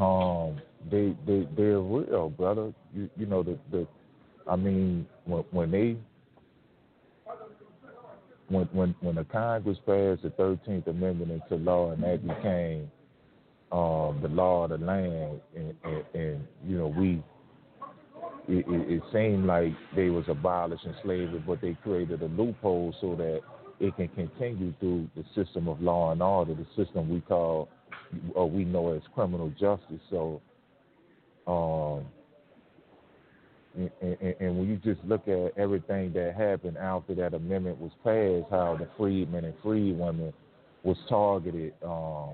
um 0.00 0.60
they 0.90 1.14
they 1.26 1.48
they're 1.56 1.80
real, 1.80 2.28
brother. 2.28 2.72
You 2.94 3.08
you 3.16 3.26
know 3.26 3.42
the 3.42 3.58
the 3.70 3.86
I 4.48 4.56
mean 4.56 5.06
when 5.24 5.44
when 5.50 5.70
they 5.70 5.96
when 8.48 8.66
when 8.72 8.94
when 9.00 9.14
the 9.16 9.24
Congress 9.24 9.78
passed 9.86 10.22
the 10.22 10.30
Thirteenth 10.36 10.86
Amendment 10.86 11.30
into 11.30 11.62
law 11.62 11.92
and 11.92 12.02
that 12.02 12.26
became 12.26 12.90
um 13.72 14.20
the 14.22 14.28
law 14.28 14.64
of 14.64 14.70
the 14.70 14.78
land 14.78 15.40
and 15.54 15.74
and, 15.84 16.04
and 16.14 16.48
you 16.66 16.78
know 16.78 16.88
we 16.88 17.22
it, 18.48 18.64
it, 18.68 18.92
it 18.92 19.02
seemed 19.12 19.46
like 19.46 19.72
they 19.94 20.08
was 20.08 20.24
abolishing 20.28 20.94
slavery, 21.02 21.42
but 21.46 21.60
they 21.60 21.76
created 21.82 22.22
a 22.22 22.26
loophole 22.26 22.94
so 23.00 23.16
that 23.16 23.40
it 23.80 23.96
can 23.96 24.08
continue 24.08 24.72
through 24.80 25.08
the 25.16 25.24
system 25.34 25.68
of 25.68 25.80
law 25.80 26.12
and 26.12 26.22
order, 26.22 26.54
the 26.54 26.66
system 26.82 27.08
we 27.08 27.20
call 27.22 27.68
or 28.34 28.48
we 28.48 28.64
know 28.64 28.92
as 28.92 29.02
criminal 29.14 29.50
justice. 29.58 30.00
So, 30.10 30.40
um, 31.46 32.06
and, 33.76 34.34
and, 34.40 34.58
when 34.58 34.68
you 34.68 34.76
just 34.76 35.04
look 35.06 35.28
at 35.28 35.52
everything 35.58 36.12
that 36.14 36.34
happened 36.34 36.78
after 36.78 37.14
that 37.14 37.34
amendment 37.34 37.78
was 37.78 37.90
passed, 38.02 38.50
how 38.50 38.76
the 38.78 38.88
freedmen 38.96 39.44
and 39.44 39.54
freed 39.62 39.98
women 39.98 40.32
was 40.82 40.96
targeted 41.08 41.74
um, 41.84 42.30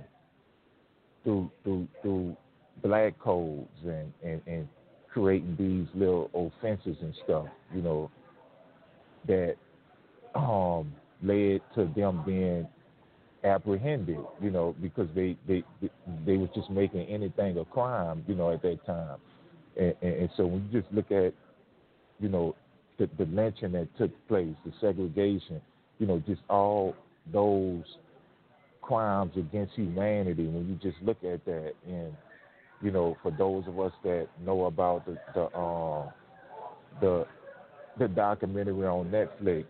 through 1.24 1.50
through 1.64 1.88
through 2.00 2.36
black 2.82 3.18
codes 3.18 3.68
and, 3.82 4.12
and, 4.22 4.40
and 4.46 4.68
creating 5.12 5.56
these 5.58 5.86
little 5.98 6.30
offenses 6.34 6.96
and 7.00 7.14
stuff, 7.24 7.46
you 7.74 7.82
know, 7.82 8.10
that 9.26 9.56
um, 10.34 10.92
led 11.22 11.60
to 11.74 11.90
them 11.96 12.22
being 12.24 12.66
apprehended, 13.44 14.18
you 14.40 14.50
know, 14.50 14.74
because 14.80 15.08
they 15.14 15.36
they 15.48 15.64
they 16.24 16.36
was 16.36 16.48
just 16.54 16.70
making 16.70 17.02
anything 17.06 17.58
a 17.58 17.64
crime, 17.64 18.24
you 18.28 18.34
know, 18.34 18.52
at 18.52 18.62
that 18.62 18.84
time. 18.86 19.18
And, 19.78 19.94
and, 20.02 20.30
so 20.36 20.46
when 20.46 20.68
you 20.70 20.80
just 20.80 20.92
look 20.92 21.10
at, 21.10 21.32
you 22.20 22.28
know, 22.28 22.54
the, 22.98 23.08
the 23.18 23.24
lynching 23.26 23.72
that 23.72 23.88
took 23.96 24.10
place, 24.28 24.54
the 24.64 24.72
segregation, 24.80 25.60
you 25.98 26.06
know, 26.06 26.22
just 26.26 26.42
all 26.48 26.94
those 27.32 27.84
crimes 28.82 29.32
against 29.36 29.74
humanity. 29.74 30.46
When 30.46 30.68
you 30.68 30.90
just 30.90 31.02
look 31.02 31.22
at 31.24 31.44
that, 31.46 31.72
and 31.86 32.12
you 32.82 32.90
know, 32.90 33.16
for 33.22 33.30
those 33.30 33.64
of 33.66 33.78
us 33.80 33.92
that 34.02 34.28
know 34.44 34.66
about 34.66 35.06
the 35.06 35.16
the 35.34 35.42
uh, 35.44 36.10
the 37.00 37.26
the 37.98 38.08
documentary 38.08 38.86
on 38.86 39.06
Netflix, 39.06 39.64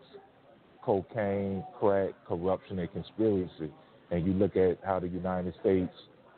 cocaine, 0.82 1.62
crack, 1.78 2.10
corruption, 2.26 2.78
and 2.78 2.92
conspiracy, 2.92 3.70
and 4.10 4.26
you 4.26 4.32
look 4.32 4.56
at 4.56 4.78
how 4.84 4.98
the 4.98 5.08
United 5.08 5.54
States, 5.60 5.92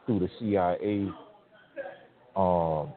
through 0.07 0.21
the 0.21 0.29
CIA, 0.39 1.09
um, 2.37 2.93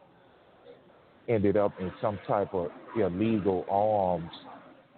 ended 1.27 1.57
up 1.57 1.73
in 1.79 1.91
some 2.01 2.19
type 2.27 2.53
of 2.53 2.69
illegal 2.95 3.65
arms 3.69 4.31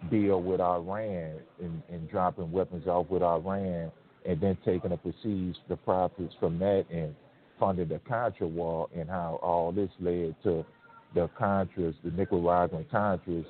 deal 0.09 0.41
with 0.41 0.61
Iran 0.61 1.39
and, 1.59 1.82
and 1.89 2.09
dropping 2.09 2.51
weapons 2.51 2.88
off 2.88 3.09
with 3.09 3.21
Iran, 3.21 3.91
and 4.25 4.41
then 4.41 4.57
taking 4.63 4.91
the 4.91 4.97
proceeds, 4.97 5.57
the 5.67 5.75
profits 5.75 6.34
from 6.39 6.59
that, 6.59 6.86
and 6.91 7.15
funding 7.59 7.89
the 7.89 7.99
Contra 8.07 8.47
war, 8.47 8.88
and 8.95 9.09
how 9.09 9.39
all 9.41 9.71
this 9.71 9.89
led 9.99 10.36
to 10.43 10.65
the 11.13 11.30
Contras, 11.39 11.95
the 12.03 12.11
Nicaraguan 12.11 12.86
Contras, 12.91 13.45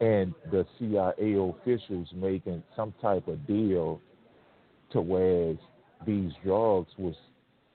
and 0.00 0.34
the 0.50 0.66
CIA 0.78 1.34
officials 1.34 2.08
making 2.14 2.62
some 2.76 2.92
type 3.00 3.26
of 3.28 3.44
deal 3.46 4.00
to 4.92 5.00
where 5.00 5.54
these 6.06 6.32
drugs 6.44 6.90
was 6.98 7.14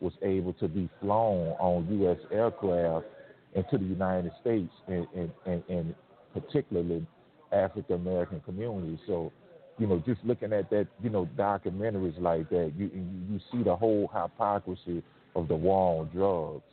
was 0.01 0.13
able 0.23 0.53
to 0.53 0.67
be 0.67 0.89
flown 0.99 1.49
on 1.59 1.87
U.S. 2.01 2.17
aircraft 2.31 3.05
into 3.53 3.77
the 3.77 3.85
United 3.85 4.31
States 4.41 4.71
and, 4.87 5.07
and, 5.15 5.31
and, 5.45 5.63
and 5.69 5.95
particularly 6.33 7.05
African 7.51 7.95
American 7.95 8.39
communities. 8.41 8.99
So, 9.07 9.31
you 9.77 9.87
know, 9.87 10.01
just 10.05 10.21
looking 10.23 10.53
at 10.53 10.69
that, 10.69 10.87
you 11.03 11.09
know, 11.09 11.29
documentaries 11.37 12.19
like 12.19 12.49
that, 12.49 12.73
you 12.77 12.89
you, 13.29 13.39
see 13.51 13.63
the 13.63 13.75
whole 13.75 14.09
hypocrisy 14.13 15.03
of 15.35 15.47
the 15.47 15.55
war 15.55 16.01
on 16.01 16.09
drugs, 16.09 16.63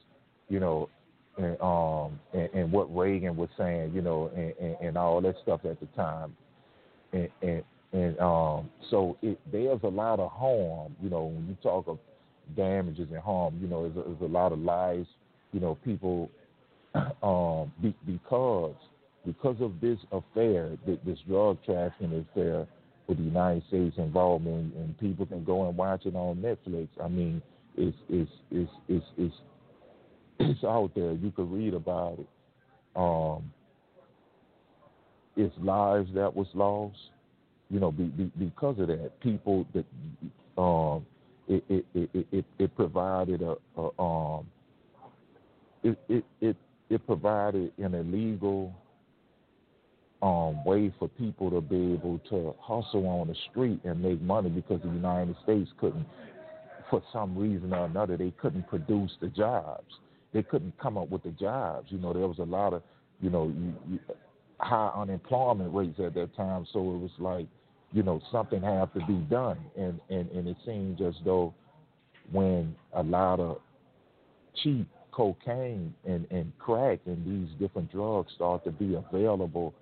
you 0.49 0.61
know, 0.61 0.89
and 1.37 1.61
um 1.61 2.19
and, 2.33 2.49
and 2.55 2.73
what 2.73 2.95
Reagan 2.95 3.37
was 3.37 3.49
saying, 3.59 3.93
you 3.95 4.03
know, 4.03 4.31
and, 4.35 4.55
and, 4.61 4.77
and 4.81 4.99
all 4.99 5.21
that 5.21 5.35
stuff 5.43 5.61
at 5.65 5.81
the 5.81 5.87
time, 5.97 6.37
and 7.13 7.29
and, 7.43 7.65
and 7.93 8.19
um 8.21 8.71
so 8.91 9.17
it, 9.23 9.39
there's 9.51 9.81
a 9.83 9.89
lot 9.89 10.21
of 10.21 10.31
harm, 10.31 10.95
you 11.03 11.11
know, 11.11 11.25
when 11.25 11.47
you 11.49 11.57
talk 11.63 11.89
of 11.89 11.99
damages 12.57 13.09
and 13.11 13.21
harm, 13.21 13.59
you 13.61 13.69
know, 13.69 13.83
there's 13.83 14.07
a, 14.07 14.09
there's 14.09 14.31
a 14.31 14.33
lot 14.33 14.53
of 14.53 14.59
lies, 14.59 15.07
you 15.53 15.61
know, 15.61 15.77
people 15.85 16.31
um 17.23 17.73
be, 17.83 17.95
because 18.07 18.75
because 19.27 19.57
of 19.61 19.81
this 19.81 19.99
affair, 20.11 20.71
this 20.87 21.19
drug 21.29 21.59
trafficking 21.65 22.25
affair 22.31 22.67
with 23.07 23.19
the 23.19 23.25
United 23.25 23.63
States 23.69 23.97
involvement, 23.99 24.75
and 24.75 24.99
people 24.99 25.27
can 25.27 25.45
go 25.45 25.67
and 25.69 25.77
watch 25.77 26.07
it 26.07 26.15
on 26.15 26.37
Netflix. 26.37 26.89
I 27.03 27.09
mean, 27.09 27.43
it's 27.77 27.97
it's 28.09 28.31
it's 28.51 28.71
it's 28.89 29.05
it's 29.17 29.35
it's 30.41 30.65
out 30.65 30.93
there. 30.95 31.13
You 31.13 31.31
can 31.31 31.51
read 31.51 31.75
about 31.75 32.19
it. 32.19 32.29
Um, 32.97 33.53
it's 35.37 35.55
lives 35.59 36.11
that 36.15 36.35
was 36.35 36.47
lost. 36.55 36.97
You 37.71 37.81
know, 37.81 37.93
be, 37.93 38.05
be, 38.05 38.33
because 38.39 38.79
of 38.79 38.89
that, 38.89 39.21
people 39.21 39.67
that 39.75 39.85
um, 40.61 41.05
it, 41.49 41.87
it, 41.95 42.11
it, 42.33 42.45
it, 42.59 42.77
provided 42.77 43.43
a, 43.43 43.57
a 43.81 44.03
um, 44.03 44.47
it, 45.83 45.99
it 46.09 46.25
it 46.41 46.57
it 46.91 47.07
provided 47.07 47.73
an 47.79 47.95
illegal 47.95 48.75
um, 50.23 50.65
way 50.65 50.93
for 50.99 51.09
people 51.09 51.51
to 51.51 51.61
be 51.61 51.95
able 51.95 52.21
to 52.31 52.55
hustle 52.61 53.07
on 53.07 53.29
the 53.29 53.37
street 53.51 53.81
and 53.85 54.03
make 54.03 54.21
money 54.21 54.51
because 54.51 54.81
the 54.83 54.89
United 54.89 55.37
States 55.45 55.71
couldn't, 55.79 56.07
for 56.91 57.03
some 57.13 57.37
reason 57.39 57.73
or 57.73 57.85
another, 57.85 58.17
they 58.17 58.33
couldn't 58.41 58.67
produce 58.69 59.13
the 59.21 59.29
jobs 59.29 59.95
they 60.33 60.43
couldn't 60.43 60.79
come 60.79 60.99
up 60.99 61.09
with 61.11 61.23
the 61.23 61.31
jobs. 61.31 61.89
You 61.91 61.99
know, 61.99 62.13
there 62.13 62.27
was 62.27 62.39
a 62.39 62.45
lot 62.45 62.73
of, 62.73 62.83
you 63.21 63.31
know, 63.31 63.49
you, 63.49 63.75
you, 63.89 63.99
high 64.61 64.91
unemployment 64.95 65.75
rates 65.75 65.99
at 66.01 66.15
that 66.15 66.35
time. 66.37 66.67
So 66.73 66.81
it 66.81 66.99
was 66.99 67.11
like, 67.19 67.47
you 67.93 68.03
know, 68.03 68.21
something 68.31 68.63
had 68.63 68.93
to 68.95 69.01
be 69.07 69.15
done. 69.31 69.59
And, 69.77 70.01
and, 70.11 70.31
and 70.31 70.49
it 70.49 70.57
seems 70.65 71.01
as 71.01 71.15
though 71.25 71.55
when 72.31 72.75
a 72.93 73.03
lot 73.03 73.41
of 73.41 73.59
cheap 74.63 74.89
cocaine 75.13 75.95
and, 76.07 76.27
and 76.31 76.53
crack 76.59 77.01
and 77.07 77.25
these 77.27 77.49
different 77.59 77.91
drugs 77.91 78.33
started 78.35 78.65
to 78.65 78.73
be 78.73 78.95
available, 78.95 79.75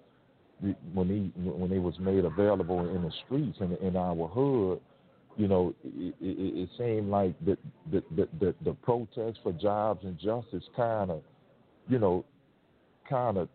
when 0.95 1.09
he 1.09 1.41
when 1.41 1.69
they 1.69 1.79
was 1.79 1.99
made 1.99 2.25
available 2.25 2.89
in 2.89 3.03
the 3.03 3.13
streets 3.27 3.59
in, 3.61 3.77
in 3.87 3.95
our 3.95 4.27
hood, 4.29 4.81
you 5.37 5.49
know, 5.49 5.75
it, 5.85 6.15
it, 6.19 6.59
it 6.59 6.69
seemed 6.79 7.11
like 7.11 7.35
the 7.45 7.59
the, 7.93 8.03
the 8.17 8.29
the 8.41 8.55
the 8.65 8.73
protest 8.73 9.39
for 9.43 9.53
jobs 9.53 10.03
and 10.05 10.19
justice 10.19 10.65
kind 10.75 11.11
of, 11.11 11.23
you 11.89 11.99
know, 11.99 12.25
kind 13.09 13.37
of 13.37 13.51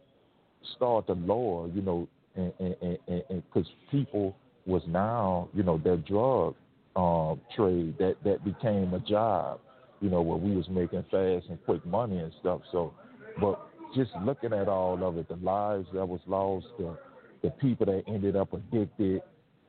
start 0.76 1.08
to 1.08 1.14
lower, 1.14 1.68
you 1.70 1.82
know, 1.82 2.08
and 2.36 2.54
and 2.60 3.44
because 3.52 3.68
people 3.90 4.36
was 4.66 4.82
now, 4.88 5.50
you 5.54 5.64
know, 5.64 5.78
that 5.84 6.06
drug 6.06 6.56
um, 6.96 7.40
trade 7.56 7.98
that 8.00 8.16
that 8.24 8.44
became 8.44 8.94
a 8.94 9.00
job, 9.00 9.60
you 10.02 10.10
know, 10.10 10.22
where 10.22 10.38
we 10.38 10.56
was 10.56 10.68
making 10.70 11.04
fast 11.12 11.48
and 11.50 11.64
quick 11.66 11.86
money 11.86 12.18
and 12.18 12.32
stuff. 12.40 12.62
So, 12.72 12.94
but 13.40 13.60
just 13.96 14.12
looking 14.24 14.54
at 14.54 14.68
all 14.68 15.04
of 15.04 15.18
it, 15.18 15.28
the 15.28 15.36
lives 15.38 15.88
that 15.94 16.06
was 16.06 16.22
lost, 16.28 16.68
the 16.78 16.98
the 17.42 17.50
people 17.52 17.86
that 17.88 18.04
ended 18.08 18.36
up 18.36 18.54
addicted, 18.54 19.22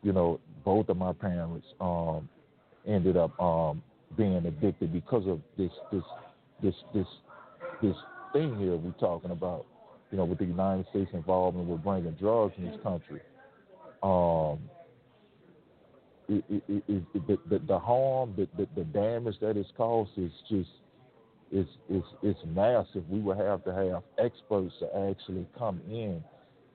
you 0.03 0.13
know, 0.13 0.41
both 0.65 0.89
of 0.89 0.97
my 0.97 1.13
parents 1.13 1.67
um, 1.81 2.29
ended 2.87 3.17
up 3.17 3.39
um, 3.41 3.83
being 4.17 4.37
addicted 4.37 4.93
because 4.93 5.27
of 5.27 5.41
this 5.57 5.73
this 5.91 6.03
this 6.63 6.75
this 6.93 7.07
this 7.81 7.97
thing 8.33 8.57
here 8.59 8.77
we're 8.77 8.93
talking 8.93 9.31
about, 9.31 9.67
you 10.11 10.19
know, 10.19 10.25
with 10.25 10.39
the 10.39 10.45
United 10.45 10.87
States 10.91 11.11
involvement 11.13 11.69
with 11.69 11.83
bringing 11.83 12.13
drugs 12.13 12.55
in 12.59 12.65
this 12.65 12.79
country. 12.83 13.21
Um, 14.03 14.59
it, 16.29 16.45
it, 16.69 16.85
it, 16.89 17.49
the, 17.49 17.59
the, 17.67 17.79
harm, 17.79 18.35
the, 18.37 18.49
the, 18.57 18.69
the 18.77 18.85
damage 18.85 19.37
that 19.41 19.57
it's 19.57 19.71
caused 19.77 20.11
is 20.17 20.33
just 20.49 20.71
it's, 21.51 21.71
it's, 21.91 22.07
it's 22.23 22.41
massive. 22.47 23.09
We 23.11 23.21
would 23.21 23.37
have 23.37 23.63
to 23.65 23.75
have 23.75 24.03
experts 24.19 24.75
to 24.81 24.87
actually 25.11 25.47
come 25.59 25.81
in, 25.89 26.25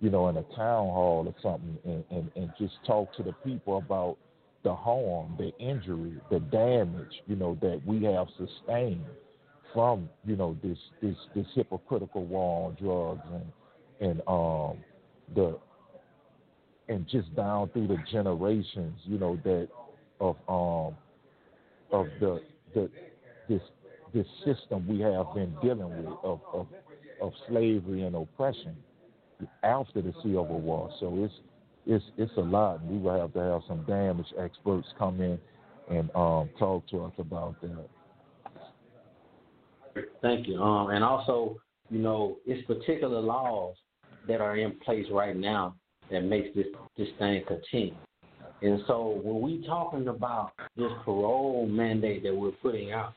you 0.02 0.10
know, 0.12 0.28
in 0.30 0.38
a 0.38 0.43
town 0.56 0.88
hall 0.88 1.26
or 1.26 1.36
something 1.41 1.78
and, 1.84 2.04
and, 2.12 2.32
and 2.36 2.52
just 2.60 2.76
talk 2.86 3.16
to 3.16 3.24
the 3.24 3.34
people 3.43 3.80
about 3.80 4.18
the 4.64 4.76
harm, 4.76 5.36
the 5.38 5.52
injury, 5.60 6.14
the 6.30 6.39
damage, 6.39 7.22
you 7.26 7.36
know, 7.36 7.58
that 7.62 7.82
we 7.86 8.04
have 8.04 8.28
sustained 8.38 9.06
from, 9.74 10.10
you 10.26 10.36
know, 10.36 10.58
this 10.64 10.78
this 11.02 11.16
this 11.36 11.45
hypocritical 11.56 12.26
war 12.26 12.68
on 12.68 12.76
drugs 12.76 13.22
and 13.32 14.10
and 14.10 14.22
um 14.28 14.78
the 15.36 15.58
and 16.89 17.07
just 17.07 17.33
down 17.35 17.69
through 17.69 17.88
the 17.88 17.97
generations, 18.11 18.99
you 19.03 19.17
know, 19.17 19.39
that 19.43 19.67
of 20.19 20.35
um 20.47 20.95
of 21.91 22.07
the 22.19 22.41
the 22.73 22.89
this 23.47 23.61
this 24.13 24.25
system 24.45 24.88
we 24.88 24.99
have 24.99 25.33
been 25.33 25.53
dealing 25.61 25.95
with 25.97 26.17
of 26.23 26.39
of, 26.53 26.67
of 27.21 27.33
slavery 27.47 28.03
and 28.03 28.15
oppression 28.15 28.75
after 29.63 30.01
the 30.01 30.13
Civil 30.23 30.59
War. 30.61 30.89
So 30.99 31.23
it's 31.23 31.33
it's 31.85 32.05
it's 32.17 32.38
a 32.38 32.41
lot. 32.41 32.83
We 32.85 32.97
will 32.97 33.19
have 33.19 33.33
to 33.33 33.39
have 33.39 33.61
some 33.67 33.83
damage 33.85 34.27
experts 34.39 34.88
come 34.97 35.21
in 35.21 35.39
and 35.89 36.09
um, 36.15 36.49
talk 36.59 36.88
to 36.89 37.05
us 37.05 37.13
about 37.17 37.55
that. 37.61 37.89
Thank 40.21 40.47
you. 40.47 40.61
Um, 40.61 40.89
and 40.91 41.03
also, 41.03 41.57
you 41.89 41.99
know, 41.99 42.38
it's 42.45 42.65
particular 42.67 43.19
laws 43.19 43.75
that 44.27 44.41
are 44.41 44.57
in 44.57 44.77
place 44.85 45.05
right 45.11 45.35
now 45.35 45.75
that 46.12 46.22
makes 46.22 46.55
this 46.55 46.68
this 46.97 47.08
thing 47.20 47.43
continue. 47.47 47.95
And 48.62 48.82
so 48.88 49.22
when 49.24 49.41
we 49.41 49.66
talking 49.68 50.08
about 50.08 50.51
this 50.76 50.91
parole 51.05 51.68
mandate 51.68 52.24
that 52.24 52.36
we're 52.36 52.51
putting 52.51 52.91
out, 52.91 53.14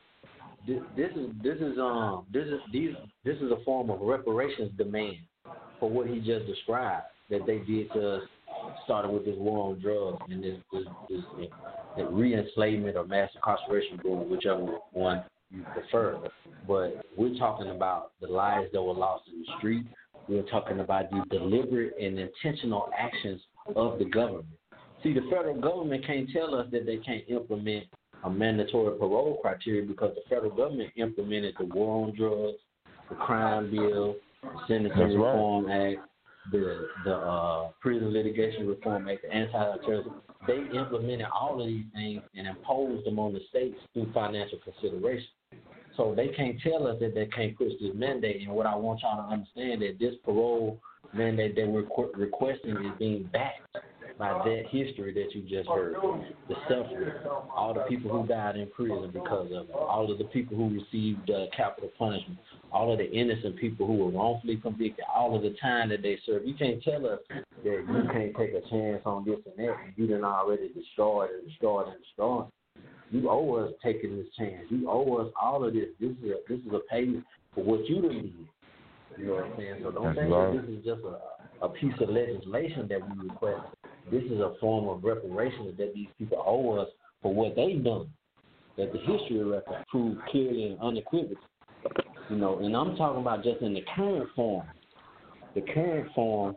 this, 0.67 0.81
this 0.97 1.11
is 1.17 1.31
this 1.43 1.57
is 1.57 1.79
um 1.79 2.27
this 2.33 2.47
is 2.47 2.61
these 2.73 2.95
this 3.25 3.37
is 3.37 3.51
a 3.51 3.65
form 3.65 3.91
of 3.91 4.01
reparations 4.01 4.71
demand 4.77 5.17
for 5.79 5.89
what 5.89 6.07
he 6.07 6.19
just 6.19 6.47
described 6.47 7.07
that 7.31 7.47
they 7.47 7.59
did 7.59 7.91
to 7.93 8.17
us, 8.17 8.23
starting 8.85 9.13
with 9.13 9.25
this 9.25 9.37
war 9.39 9.71
on 9.71 9.81
drugs 9.81 10.19
and 10.29 10.45
this 10.45 10.57
this, 10.73 10.85
this, 11.09 11.21
this 11.97 12.07
re-enslavement 12.11 12.97
or 12.97 13.07
mass 13.07 13.31
incarceration 13.35 13.99
boom, 14.03 14.29
whichever 14.29 14.67
one 14.93 15.25
you 15.51 15.65
prefer. 15.73 16.19
But 16.69 17.05
we're 17.17 17.39
talking 17.39 17.71
about 17.71 18.13
the 18.21 18.29
lives 18.29 18.69
that 18.73 18.83
were 18.83 18.93
lost 18.93 19.25
in 19.33 19.41
the 19.41 19.47
street. 19.59 19.87
We're 20.29 20.43
talking 20.43 20.81
about 20.81 21.11
the 21.11 21.25
deliberate 21.31 21.95
and 22.01 22.19
intentional 22.19 22.91
actions 22.97 23.41
of 23.75 23.99
the 23.99 24.05
government. 24.05 24.47
See, 25.03 25.13
the 25.13 25.23
federal 25.31 25.61
government 25.61 26.07
can't 26.07 26.29
tell 26.31 26.55
us 26.55 26.67
that 26.73 26.87
they 26.87 26.99
can't 26.99 27.25
implement 27.29 27.87
a 28.25 28.31
mandatory 28.31 28.99
parole 28.99 29.39
criteria 29.41 29.83
because 29.83 30.15
the 30.15 30.23
federal 30.29 30.55
government 30.55 30.91
implemented 30.97 31.55
the 31.59 31.65
War 31.65 32.07
on 32.07 32.15
Drugs, 32.15 32.59
the 33.09 33.17
Crime 33.17 33.71
Bill, 33.71 34.15
the 34.43 34.49
Sentencing 34.69 35.19
Reform. 35.19 35.71
Act, 35.71 35.99
the 36.53 36.89
the 37.05 37.15
uh, 37.15 37.71
Prison 37.81 38.13
Litigation 38.13 38.67
Reform 38.67 39.09
Act, 39.09 39.23
the 39.23 39.35
Anti-Terrorism. 39.35 40.15
They 40.47 40.59
implemented 40.77 41.27
all 41.35 41.61
of 41.61 41.67
these 41.67 41.85
things 41.95 42.23
and 42.35 42.47
imposed 42.47 43.07
them 43.07 43.19
on 43.19 43.33
the 43.33 43.41
states 43.49 43.77
through 43.93 44.13
financial 44.13 44.59
consideration. 44.65 45.29
So 45.97 46.15
they 46.15 46.29
can't 46.29 46.57
tell 46.63 46.87
us 46.87 46.97
that 47.01 47.15
they 47.15 47.27
can't 47.27 47.57
push 47.57 47.73
this 47.81 47.93
mandate. 47.95 48.43
And 48.43 48.53
what 48.53 48.67
I 48.67 48.75
want 48.75 49.01
y'all 49.03 49.17
to 49.17 49.33
understand 49.33 49.83
that 49.83 49.97
this 49.99 50.15
parole 50.25 50.81
mandate 51.13 51.57
that 51.57 51.67
we're 51.67 51.85
requesting 52.15 52.77
is 52.77 52.93
being 52.99 53.29
backed 53.33 53.77
by 54.19 54.33
that 54.45 54.65
history 54.71 55.15
that 55.15 55.35
you 55.35 55.41
just 55.49 55.67
heard, 55.67 55.97
the 56.49 56.55
suffering, 56.69 57.11
all 57.57 57.73
the 57.73 57.81
people 57.89 58.11
who 58.11 58.27
died 58.29 58.57
in 58.57 58.69
prison 58.71 59.11
because 59.13 59.51
of 59.51 59.71
it, 59.71 59.75
all 59.75 60.13
of 60.13 60.19
the 60.19 60.25
people 60.25 60.57
who 60.59 60.69
received 60.69 61.31
uh, 61.31 61.47
capital 61.57 61.91
punishment, 61.99 62.39
all 62.71 62.93
of 62.93 62.99
the 62.99 63.11
innocent 63.11 63.57
people 63.57 63.87
who 63.87 63.95
were 63.95 64.11
wrongfully 64.11 64.57
convicted, 64.57 65.07
all 65.15 65.35
of 65.35 65.43
the 65.43 65.57
time 65.61 65.89
that 65.89 66.03
they 66.03 66.19
served. 66.27 66.47
You 66.47 66.55
can't 66.55 66.83
tell 66.83 67.07
us 67.07 67.19
that 67.31 67.41
you 67.65 68.09
can't 68.13 68.37
take 68.37 68.51
a 68.53 68.69
chance 68.69 69.01
on 69.07 69.25
this 69.25 69.39
and 69.47 69.67
that, 69.67 69.77
you 69.97 70.07
done 70.07 70.23
already 70.23 70.69
destroyed 70.69 71.31
and 71.31 71.49
destroyed 71.49 71.89
and 71.89 71.97
destroyed. 72.03 72.47
You 73.11 73.29
owe 73.29 73.55
us 73.57 73.73
taking 73.83 74.17
this 74.17 74.27
chance. 74.39 74.67
You 74.69 74.89
owe 74.89 75.17
us 75.17 75.33
all 75.41 75.65
of 75.65 75.75
this. 75.75 75.89
This 76.01 76.11
is 76.11 76.31
a 76.31 76.35
this 76.49 76.61
is 76.61 76.73
a 76.73 76.81
payment 76.91 77.25
for 77.55 77.65
what 77.65 77.89
you 77.89 78.03
done 78.03 78.13
did. 78.13 78.33
You 79.19 79.27
know 79.27 79.35
what 79.35 79.45
I'm 79.45 79.53
saying? 79.57 79.77
So 79.83 79.91
don't 79.91 80.15
think 80.15 80.31
that 80.31 80.63
this 80.63 80.79
is 80.79 80.85
just 80.85 81.01
a, 81.05 81.65
a 81.65 81.69
piece 81.69 81.95
of 82.01 82.09
legislation 82.09 82.87
that 82.89 83.01
we 83.03 83.29
request. 83.29 83.67
This 84.11 84.23
is 84.25 84.41
a 84.41 84.55
form 84.61 84.89
of 84.89 85.03
reparations 85.03 85.77
that 85.79 85.93
these 85.95 86.09
people 86.19 86.43
owe 86.47 86.79
us 86.79 86.89
for 87.21 87.35
what 87.35 87.57
they've 87.57 87.83
done. 87.83 88.09
That 88.77 88.93
the 88.93 88.99
history 88.99 89.43
record 89.43 89.85
proved 89.91 90.21
clearly 90.31 90.65
and 90.65 90.81
unequivocally. 90.81 91.37
You 92.31 92.37
know, 92.37 92.61
and 92.61 92.77
I'm 92.77 92.97
talking 92.97 93.21
about 93.21 93.43
just 93.43 93.61
in 93.61 93.75
the 93.75 93.83
current 93.97 94.29
form. 94.37 94.67
The 95.55 95.63
current 95.63 96.09
form 96.15 96.57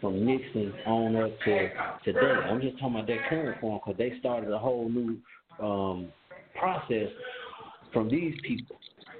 from 0.00 0.24
Nixon 0.24 0.72
on 0.86 1.16
up 1.16 1.30
to 1.44 1.68
today. 2.04 2.32
I'm 2.48 2.60
just 2.60 2.78
talking 2.78 2.94
about 2.94 3.06
that 3.08 3.28
current 3.28 3.60
form 3.60 3.80
because 3.84 3.98
they 3.98 4.18
started 4.20 4.50
a 4.50 4.58
whole 4.58 4.88
new 4.88 5.18
um, 5.62 6.08
process 6.58 7.08
from 7.92 8.08
these 8.08 8.34
people. 8.42 8.76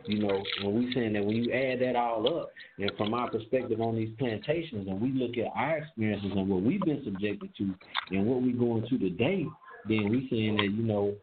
You 0.06 0.20
know, 0.20 0.42
when 0.62 0.74
we 0.74 0.94
saying 0.94 1.12
that 1.12 1.24
when 1.24 1.36
you 1.36 1.52
add 1.52 1.80
that 1.80 1.94
all 1.94 2.40
up, 2.40 2.50
and 2.78 2.90
from 2.96 3.14
our 3.14 3.30
perspective 3.30 3.80
on 3.80 3.96
these 3.96 4.10
plantations, 4.18 4.88
and 4.88 5.00
we 5.00 5.10
look 5.10 5.36
at 5.36 5.52
our 5.54 5.78
experiences 5.78 6.32
and 6.34 6.48
what 6.48 6.62
we've 6.62 6.80
been 6.80 7.02
subjected 7.04 7.50
to, 7.58 7.74
and 8.10 8.26
what 8.26 8.42
we're 8.42 8.56
going 8.56 8.86
to 8.88 8.98
today, 8.98 9.46
then 9.88 10.08
we 10.08 10.26
saying 10.30 10.56
that 10.56 10.70
you 10.72 10.82
know 10.82 11.14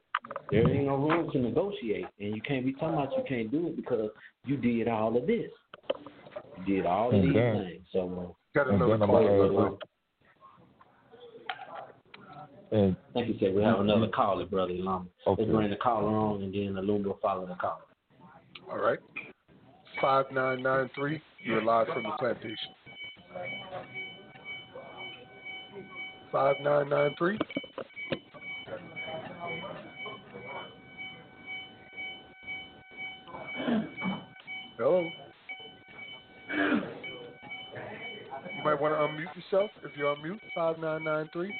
there 0.52 0.70
ain't 0.70 0.86
no 0.86 0.96
room 0.96 1.32
to 1.32 1.40
negotiate, 1.40 2.06
and 2.20 2.36
you 2.36 2.42
can't 2.42 2.66
be 2.66 2.74
talking 2.74 2.90
about 2.90 3.12
you 3.18 3.24
can't 3.28 3.52
do 3.52 3.68
it 3.68 3.76
because 3.76 4.10
you 4.46 4.58
did 4.58 4.88
all 4.88 5.18
of 5.18 5.26
this, 5.26 5.50
you 6.58 6.76
did 6.76 6.86
all 6.86 7.10
of 7.10 7.16
And 7.16 7.30
these 7.30 7.34
things. 7.34 7.82
So, 7.92 8.36
Got 8.56 8.68
And 12.72 12.80
another 12.82 12.86
then 12.86 12.86
I'm 12.86 12.92
call. 12.92 12.92
gonna 12.92 12.92
add- 12.92 12.96
and 12.96 12.96
like 13.16 13.28
you 13.28 13.36
said, 13.40 13.56
we 13.56 13.64
have 13.64 13.80
another 13.80 14.02
mm-hmm. 14.02 14.14
caller, 14.14 14.46
brother 14.46 14.74
Lama. 14.74 15.06
Okay. 15.26 15.44
Let's 15.44 15.52
bring 15.56 15.70
the 15.70 15.76
caller 15.78 16.10
on, 16.10 16.44
and 16.44 16.54
then 16.54 16.74
the 16.74 16.82
Luma 16.82 17.08
will 17.08 17.20
follow 17.22 17.46
the 17.46 17.56
caller. 17.56 17.84
All 18.70 18.80
right. 18.80 19.00
5993, 20.02 21.22
you're 21.46 21.64
live 21.64 21.88
from 21.88 22.04
the 22.04 22.12
plantation. 22.20 22.58
5993. 26.32 27.40
Hello. 34.78 35.10
You 38.56 38.64
might 38.64 38.80
want 38.80 38.94
to 38.94 39.00
unmute 39.00 39.36
yourself 39.36 39.72
if 39.84 39.98
you're 39.98 40.10
on 40.10 40.22
mute. 40.22 40.40
5993. 40.54 41.54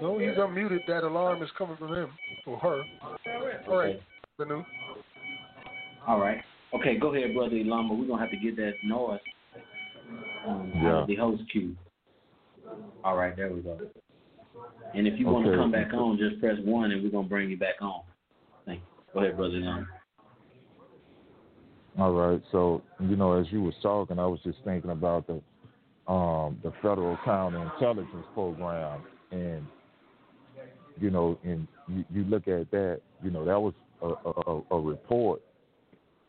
No, 0.00 0.18
he's 0.18 0.30
unmuted. 0.30 0.80
That 0.86 1.04
alarm 1.04 1.42
is 1.42 1.50
coming 1.56 1.76
from 1.76 1.94
him 1.94 2.10
or 2.46 2.58
her. 2.58 2.82
All 3.68 3.76
right, 3.76 4.00
Benu. 4.40 4.64
All 6.06 6.20
right. 6.20 6.38
Okay, 6.74 6.98
go 6.98 7.14
ahead, 7.14 7.34
brother 7.34 7.56
Lama. 7.64 7.94
We're 7.94 8.06
gonna 8.06 8.20
have 8.20 8.30
to 8.30 8.36
get 8.36 8.56
that 8.56 8.74
noise 8.84 9.20
um, 10.46 10.72
out 10.76 10.82
Yeah. 10.82 11.02
of 11.02 11.06
the 11.08 11.16
host 11.16 11.42
queue. 11.50 11.76
All 13.04 13.16
right, 13.16 13.34
there 13.36 13.52
we 13.52 13.60
go. 13.60 13.78
And 14.94 15.06
if 15.06 15.18
you 15.18 15.26
want 15.26 15.46
to 15.46 15.56
come 15.56 15.70
back 15.70 15.92
on, 15.92 16.18
just 16.18 16.40
press 16.40 16.56
one, 16.64 16.90
and 16.90 17.02
we're 17.02 17.10
gonna 17.10 17.28
bring 17.28 17.50
you 17.50 17.56
back 17.56 17.80
on. 17.80 18.02
Thank 18.64 18.80
you. 18.80 18.86
Go 19.14 19.20
ahead, 19.20 19.36
brother 19.36 19.58
Lama. 19.58 19.86
All 21.98 22.12
right. 22.12 22.42
So, 22.52 22.82
you 23.00 23.16
know, 23.16 23.32
as 23.32 23.46
you 23.50 23.62
was 23.62 23.74
talking, 23.82 24.18
I 24.18 24.26
was 24.26 24.40
just 24.44 24.58
thinking 24.64 24.90
about 24.90 25.26
the 25.26 25.40
um 26.08 26.58
the 26.62 26.70
federal 26.82 27.16
counterintelligence 27.18 28.24
program 28.34 29.02
and 29.32 29.66
you 30.98 31.10
know, 31.10 31.38
and 31.44 31.66
you, 31.88 32.04
you 32.10 32.24
look 32.24 32.48
at 32.48 32.70
that, 32.70 33.00
you 33.22 33.30
know, 33.30 33.44
that 33.44 33.60
was 33.60 33.74
a, 34.00 34.06
a, 34.06 34.62
a- 34.76 34.80
report 34.80 35.42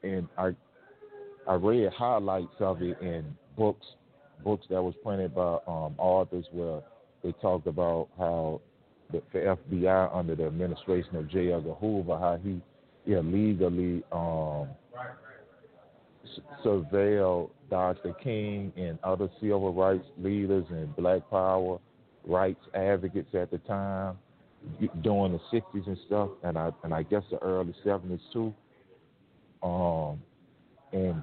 and 0.03 0.27
I 0.37 0.51
I 1.47 1.53
read 1.55 1.91
highlights 1.93 2.55
of 2.59 2.81
it 2.81 2.99
in 3.01 3.25
books 3.57 3.85
books 4.43 4.65
that 4.69 4.81
was 4.81 4.93
printed 5.03 5.33
by 5.33 5.55
um, 5.67 5.95
authors 5.97 6.45
where 6.51 6.81
they 7.23 7.31
talked 7.33 7.67
about 7.67 8.09
how 8.17 8.61
the, 9.11 9.21
the 9.33 9.55
FBI 9.69 10.15
under 10.15 10.35
the 10.35 10.45
administration 10.45 11.15
of 11.15 11.29
J. 11.29 11.53
Edgar 11.53 11.73
Hoover, 11.75 12.17
how 12.17 12.39
he 12.43 12.61
illegally 13.11 14.03
um, 14.11 14.67
s- 16.35 16.41
surveilled 16.65 17.49
Dr. 17.69 18.13
King 18.23 18.71
and 18.77 18.99
other 19.03 19.29
civil 19.41 19.73
rights 19.73 20.05
leaders 20.17 20.65
and 20.69 20.95
Black 20.95 21.29
Power 21.29 21.79
rights 22.25 22.59
advocates 22.73 23.33
at 23.33 23.51
the 23.51 23.57
time 23.59 24.17
during 25.01 25.33
the 25.33 25.39
'60s 25.51 25.87
and 25.87 25.97
stuff, 26.07 26.29
and 26.43 26.57
I 26.57 26.71
and 26.83 26.93
I 26.93 27.03
guess 27.03 27.23
the 27.31 27.37
early 27.43 27.75
'70s 27.85 28.19
too. 28.33 28.53
Um, 29.63 30.21
and 30.93 31.21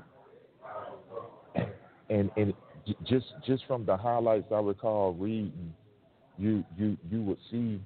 and 2.10 2.30
and 2.36 2.54
just 3.04 3.26
just 3.46 3.64
from 3.66 3.84
the 3.86 3.96
highlights 3.96 4.46
I 4.52 4.60
recall 4.60 5.14
reading, 5.14 5.74
you 6.38 6.64
you 6.76 6.96
you 7.10 7.22
would 7.22 7.38
see 7.50 7.80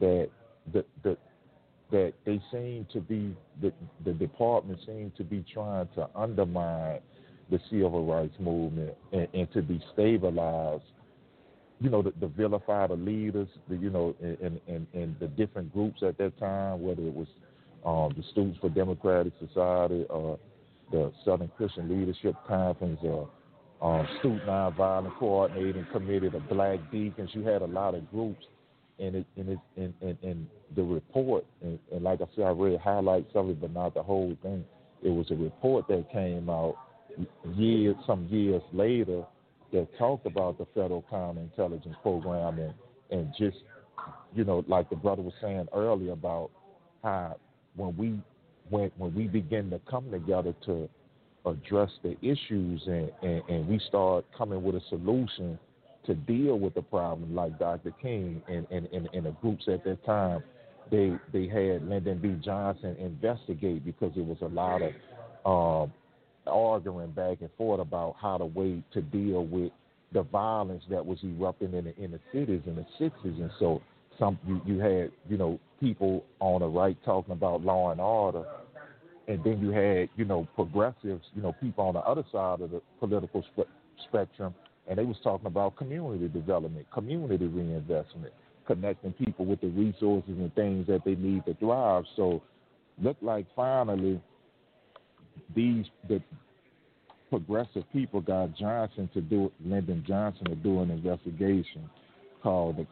that 0.00 0.30
the 0.72 0.84
the 1.02 1.16
that 1.92 2.12
they 2.26 2.40
seem 2.50 2.86
to 2.92 3.00
be 3.00 3.36
the 3.60 3.72
the 4.04 4.12
department 4.12 4.80
seemed 4.84 5.16
to 5.16 5.24
be 5.24 5.44
trying 5.52 5.88
to 5.94 6.08
undermine 6.16 6.98
the 7.50 7.60
civil 7.70 8.04
rights 8.04 8.34
movement 8.40 8.94
and, 9.12 9.28
and 9.34 9.52
to 9.52 9.62
destabilize 9.62 10.80
you 11.82 11.90
know, 11.90 12.00
the, 12.00 12.12
the 12.20 12.28
vilify 12.28 12.86
the 12.86 12.94
leaders, 12.94 13.48
the, 13.68 13.76
you 13.76 13.90
know, 13.90 14.14
and, 14.20 14.60
and, 14.68 14.86
and 14.94 15.16
the 15.18 15.26
different 15.26 15.72
groups 15.72 16.02
at 16.02 16.16
that 16.18 16.38
time, 16.38 16.80
whether 16.80 17.02
it 17.02 17.12
was 17.12 17.26
um, 17.84 18.14
the 18.16 18.22
Students 18.30 18.58
for 18.60 18.68
Democratic 18.68 19.32
Society 19.44 20.04
or 20.08 20.38
the 20.92 21.12
Southern 21.24 21.50
Christian 21.56 21.88
Leadership 21.88 22.36
Conference 22.46 23.00
or 23.02 23.28
um, 23.80 24.06
Student 24.20 24.46
Nonviolent 24.46 25.18
Coordinating 25.18 25.84
Committee, 25.90 26.28
the 26.28 26.38
Black 26.38 26.78
Deacons. 26.92 27.30
You 27.32 27.42
had 27.42 27.62
a 27.62 27.66
lot 27.66 27.96
of 27.96 28.08
groups, 28.12 28.44
and 28.98 29.16
it 29.16 29.26
and 29.36 29.48
it 29.50 29.58
and, 29.76 29.94
and, 30.00 30.18
and 30.22 30.46
the 30.76 30.82
report, 30.82 31.44
and, 31.62 31.78
and 31.92 32.02
like 32.02 32.20
I 32.20 32.26
said, 32.34 32.44
I 32.44 32.50
read 32.50 32.80
highlights 32.80 33.30
of 33.34 33.48
it, 33.48 33.60
but 33.60 33.72
not 33.72 33.94
the 33.94 34.02
whole 34.02 34.36
thing. 34.42 34.64
It 35.02 35.10
was 35.10 35.30
a 35.30 35.34
report 35.34 35.88
that 35.88 36.10
came 36.12 36.48
out 36.48 36.76
years, 37.54 37.96
some 38.06 38.26
years 38.30 38.62
later, 38.72 39.24
that 39.72 39.88
talked 39.98 40.26
about 40.26 40.58
the 40.58 40.66
federal 40.74 41.04
counterintelligence 41.10 42.00
program 42.02 42.58
and, 42.58 42.74
and 43.10 43.32
just, 43.38 43.58
you 44.34 44.44
know, 44.44 44.64
like 44.68 44.88
the 44.90 44.96
brother 44.96 45.22
was 45.22 45.34
saying 45.40 45.66
earlier 45.74 46.12
about 46.12 46.50
how 47.02 47.36
when 47.76 47.96
we 47.96 48.20
when 48.70 48.90
when 48.96 49.14
we 49.14 49.24
begin 49.24 49.70
to 49.70 49.80
come 49.90 50.10
together 50.10 50.54
to 50.66 50.88
address 51.44 51.90
the 52.02 52.16
issues 52.22 52.82
and, 52.86 53.10
and, 53.22 53.42
and 53.48 53.66
we 53.66 53.80
start 53.88 54.24
coming 54.36 54.62
with 54.62 54.76
a 54.76 54.80
solution 54.88 55.58
to 56.06 56.14
deal 56.14 56.58
with 56.58 56.74
the 56.74 56.82
problem 56.82 57.34
like 57.34 57.58
Dr. 57.58 57.92
King 58.02 58.42
and, 58.48 58.66
and, 58.70 58.86
and, 58.92 59.08
and 59.12 59.26
the 59.26 59.30
groups 59.40 59.64
at 59.68 59.84
that 59.84 60.04
time, 60.04 60.42
they 60.90 61.12
they 61.32 61.46
had 61.46 61.88
Lyndon 61.88 62.18
B. 62.18 62.36
Johnson 62.44 62.96
investigate 62.98 63.84
because 63.84 64.12
it 64.16 64.26
was 64.26 64.38
a 64.42 64.48
lot 64.48 64.82
of 64.82 65.86
um, 65.86 65.92
arguing 66.46 67.10
back 67.12 67.38
and 67.40 67.50
forth 67.56 67.80
about 67.80 68.16
how 68.20 68.36
to 68.36 68.46
way 68.46 68.82
to 68.92 69.00
deal 69.00 69.46
with 69.46 69.72
the 70.12 70.22
violence 70.22 70.82
that 70.90 71.04
was 71.04 71.18
erupting 71.22 71.72
in 71.72 71.84
the 71.84 71.96
inner 71.96 72.20
cities 72.32 72.62
in 72.66 72.76
the 72.76 72.86
sixties, 72.98 73.38
and 73.38 73.50
so 73.58 73.80
some 74.18 74.38
you, 74.46 74.60
you 74.66 74.78
had 74.78 75.10
you 75.28 75.36
know 75.36 75.58
people 75.80 76.24
on 76.40 76.60
the 76.60 76.68
right 76.68 76.96
talking 77.04 77.32
about 77.32 77.62
law 77.62 77.90
and 77.90 78.00
order, 78.00 78.44
and 79.28 79.42
then 79.44 79.60
you 79.60 79.70
had 79.70 80.08
you 80.16 80.24
know 80.24 80.46
progressives, 80.54 81.24
you 81.34 81.42
know 81.42 81.52
people 81.60 81.84
on 81.84 81.94
the 81.94 82.00
other 82.00 82.24
side 82.30 82.60
of 82.60 82.70
the 82.70 82.82
political 83.00 83.42
spe- 83.52 83.68
spectrum, 84.08 84.54
and 84.88 84.98
they 84.98 85.04
was 85.04 85.16
talking 85.22 85.46
about 85.46 85.76
community 85.76 86.28
development, 86.28 86.86
community 86.92 87.46
reinvestment, 87.46 88.32
connecting 88.66 89.12
people 89.12 89.44
with 89.44 89.60
the 89.60 89.68
resources 89.68 90.30
and 90.30 90.54
things 90.54 90.86
that 90.86 91.04
they 91.04 91.14
need 91.14 91.44
to 91.46 91.54
thrive. 91.54 92.04
So, 92.16 92.42
look 93.00 93.16
like 93.22 93.46
finally 93.56 94.20
these 95.54 95.86
the 96.08 96.22
progressive 97.30 97.84
people 97.92 98.20
got 98.20 98.54
Johnson 98.56 99.08
to 99.14 99.20
do 99.22 99.50
Lyndon 99.64 100.04
Johnson 100.06 100.44
to 100.46 100.54
do 100.54 100.80
an 100.80 100.90
investigation 100.90 101.88
called 102.42 102.76
the 102.76 102.86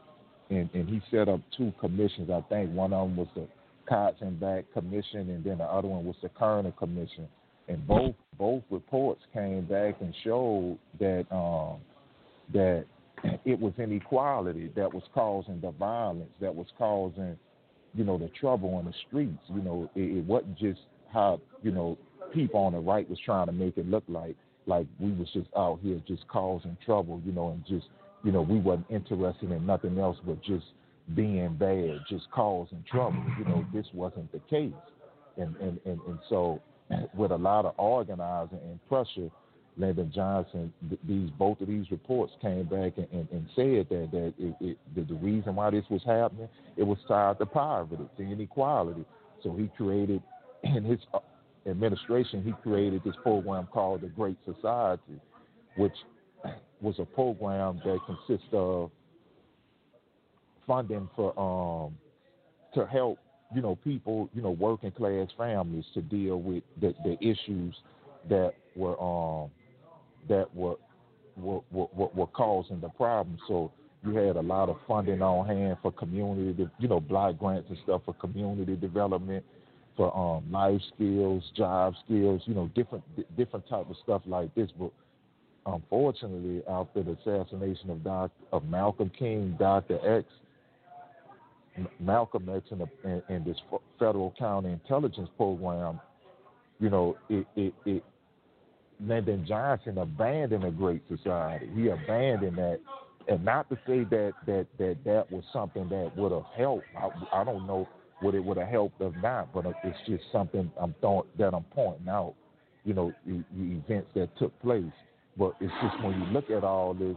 and, 0.51 0.69
and 0.75 0.89
he 0.89 1.01
set 1.11 1.29
up 1.29 1.41
two 1.57 1.73
commissions. 1.81 2.29
I 2.29 2.41
think 2.49 2.73
one 2.73 2.93
of 2.93 3.09
them 3.09 3.17
was 3.17 3.29
the 3.35 3.47
Katzenbach 3.89 4.65
Commission, 4.73 5.31
and 5.31 5.45
then 5.45 5.59
the 5.59 5.65
other 5.65 5.89
one 5.89 6.05
was 6.05 6.17
the 6.23 6.29
Kerner 6.29 6.73
Commission. 6.73 7.29
And 7.71 7.87
both 7.87 8.15
both 8.37 8.63
reports 8.69 9.23
came 9.33 9.65
back 9.65 10.01
and 10.01 10.13
showed 10.25 10.77
that 10.99 11.25
um, 11.31 11.79
that 12.53 12.85
it 13.45 13.59
was 13.59 13.73
inequality 13.79 14.73
that 14.75 14.93
was 14.93 15.05
causing 15.15 15.61
the 15.61 15.71
violence, 15.71 16.31
that 16.41 16.53
was 16.53 16.67
causing 16.77 17.39
you 17.95 18.03
know 18.03 18.19
the 18.19 18.29
trouble 18.41 18.75
on 18.75 18.87
the 18.87 18.95
streets. 19.07 19.39
You 19.49 19.63
know, 19.63 19.91
it, 19.95 20.19
it 20.19 20.25
wasn't 20.25 20.59
just 20.59 20.81
how 21.13 21.41
you 21.63 21.71
know 21.71 21.97
people 22.35 22.59
on 22.61 22.73
the 22.73 22.81
right 22.81 23.09
was 23.09 23.21
trying 23.25 23.47
to 23.47 23.53
make 23.53 23.77
it 23.77 23.89
look 23.89 24.05
like 24.09 24.37
like 24.67 24.87
we 24.99 25.13
was 25.13 25.29
just 25.33 25.49
out 25.57 25.79
here 25.81 26.01
just 26.09 26.27
causing 26.27 26.77
trouble, 26.85 27.23
you 27.25 27.31
know, 27.31 27.51
and 27.51 27.65
just 27.67 27.87
you 28.25 28.33
know, 28.33 28.43
we 28.43 28.59
wasn't 28.59 28.91
interested 28.91 29.53
in 29.53 29.65
nothing 29.65 29.97
else 29.99 30.17
but 30.27 30.43
just 30.43 30.67
being 31.15 31.55
bad, 31.55 32.01
just 32.09 32.29
causing 32.33 32.85
trouble. 32.91 33.23
You 33.39 33.45
know, 33.45 33.65
this 33.73 33.87
wasn't 33.95 34.33
the 34.33 34.41
case. 34.51 34.73
And 35.37 35.55
and, 35.57 35.79
and, 35.85 36.01
and 36.09 36.19
so 36.29 36.61
with 37.15 37.31
a 37.31 37.37
lot 37.37 37.65
of 37.65 37.75
organizing 37.79 38.59
and 38.65 38.89
pressure, 38.89 39.31
Lyndon 39.77 40.13
Johnson, 40.15 40.73
these 41.07 41.31
both 41.39 41.61
of 41.61 41.69
these 41.69 41.91
reports 41.91 42.33
came 42.43 42.65
back 42.65 42.93
and, 42.97 43.07
and, 43.13 43.29
and 43.31 43.47
said 43.55 43.87
that 43.89 44.09
that 44.13 44.35
it, 44.39 44.55
it, 44.61 44.79
the, 44.95 45.03
the 45.03 45.15
reason 45.15 45.55
why 45.55 45.71
this 45.71 45.85
was 45.89 46.03
happening, 46.05 46.49
it 46.77 46.83
was 46.83 46.99
tied 47.09 47.39
to 47.39 47.47
poverty, 47.47 48.05
to 48.17 48.23
inequality. 48.23 49.05
So 49.43 49.55
he 49.55 49.71
created 49.77 50.23
in 50.65 50.85
his 50.85 50.99
uh, 51.15 51.21
administration, 51.67 52.43
he 52.43 52.53
created 52.63 53.03
this 53.05 53.15
program 53.23 53.69
called 53.73 54.03
the 54.03 54.09
Great 54.09 54.37
Society, 54.45 55.21
which 55.77 55.95
was 56.81 56.97
a 56.99 57.05
program 57.05 57.81
that 57.85 57.99
consists 58.07 58.49
of 58.53 58.91
funding 60.67 61.09
for 61.17 61.39
um 61.39 61.95
to 62.75 62.87
help 62.87 63.19
you 63.55 63.63
know 63.63 63.77
people 63.77 64.29
you 64.35 64.43
know 64.43 64.51
working 64.51 64.91
class 64.91 65.29
families 65.37 65.85
to 65.95 66.03
deal 66.03 66.41
with 66.41 66.63
the, 66.81 66.95
the 67.05 67.17
issues 67.21 67.75
that 68.29 68.53
were 68.77 69.01
um 69.01 69.51
that 70.29 70.55
were 70.55 70.77
were, 71.37 71.61
were 71.71 72.09
were 72.15 72.27
causing 72.27 72.81
the 72.81 72.89
problem. 72.91 73.39
So 73.49 73.73
you 74.05 74.15
had 74.15 74.37
a 74.37 74.43
lot 74.43 74.69
of 74.69 74.79
funding 74.87 75.23
on 75.23 75.47
hand 75.47 75.77
for 75.83 75.93
community, 75.93 76.69
you 76.79 76.89
know, 76.89 77.01
block 77.01 77.39
grants 77.39 77.69
and 77.69 77.79
stuff 77.85 78.03
for 78.05 78.15
community 78.15 78.77
development, 78.77 79.45
for 79.97 80.17
um, 80.17 80.51
life 80.51 80.81
skills, 80.95 81.43
job 81.57 81.95
skills, 82.05 82.43
you 82.47 82.55
know, 82.55 82.71
different 82.75 83.05
different 83.37 83.69
type 83.69 83.89
of 83.91 83.97
stuff 84.03 84.23
like 84.27 84.55
this. 84.55 84.71
But 84.79 84.91
unfortunately, 85.67 86.63
after 86.69 87.03
the 87.03 87.13
assassination 87.13 87.91
of 87.91 88.03
Doc, 88.03 88.31
of 88.53 88.65
Malcolm 88.65 89.11
King, 89.19 89.57
Dr. 89.59 89.99
X, 90.19 90.27
Malcolm 91.99 92.49
X, 92.55 92.67
and, 92.71 92.83
and, 93.05 93.23
and 93.29 93.45
this 93.45 93.57
federal 93.99 94.35
counterintelligence 94.41 95.29
program, 95.37 96.01
you 96.79 96.91
know, 96.91 97.17
it, 97.29 97.47
it, 97.57 97.75
it 97.85 98.05
Lyndon 99.07 99.45
Johnson 99.47 99.99
abandoned 99.99 100.65
a 100.65 100.71
great 100.71 101.03
society. 101.09 101.69
He 101.75 101.89
abandoned 101.89 102.59
that, 102.59 102.81
and 103.29 103.45
not 103.45 103.69
to 103.71 103.77
say 103.87 104.05
that 104.05 104.33
that 104.47 104.67
that 104.79 104.97
that 105.05 105.31
was 105.31 105.43
something 105.53 105.89
that 105.89 106.13
would 106.17 106.33
have 106.33 106.47
helped. 106.57 106.85
I, 106.97 107.41
I 107.41 107.45
don't 107.45 107.67
know 107.67 107.89
what 108.21 108.35
it 108.35 108.45
would 108.45 108.59
have 108.59 108.69
helped 108.69 109.01
or 109.01 109.13
not, 109.23 109.53
but 109.53 109.65
it's 109.85 109.99
just 110.07 110.25
something 110.31 110.71
I'm 110.79 110.95
throwing, 111.01 111.27
that 111.39 111.55
I'm 111.55 111.65
pointing 111.75 112.09
out. 112.09 112.35
You 112.85 112.95
know, 112.95 113.13
the, 113.27 113.45
the 113.57 113.63
events 113.63 114.09
that 114.15 114.37
took 114.39 114.59
place. 114.61 114.85
But 115.37 115.55
it's 115.61 115.73
just 115.83 116.03
when 116.03 116.21
you 116.21 116.27
look 116.27 116.51
at 116.51 116.65
all 116.65 116.93
this, 116.93 117.17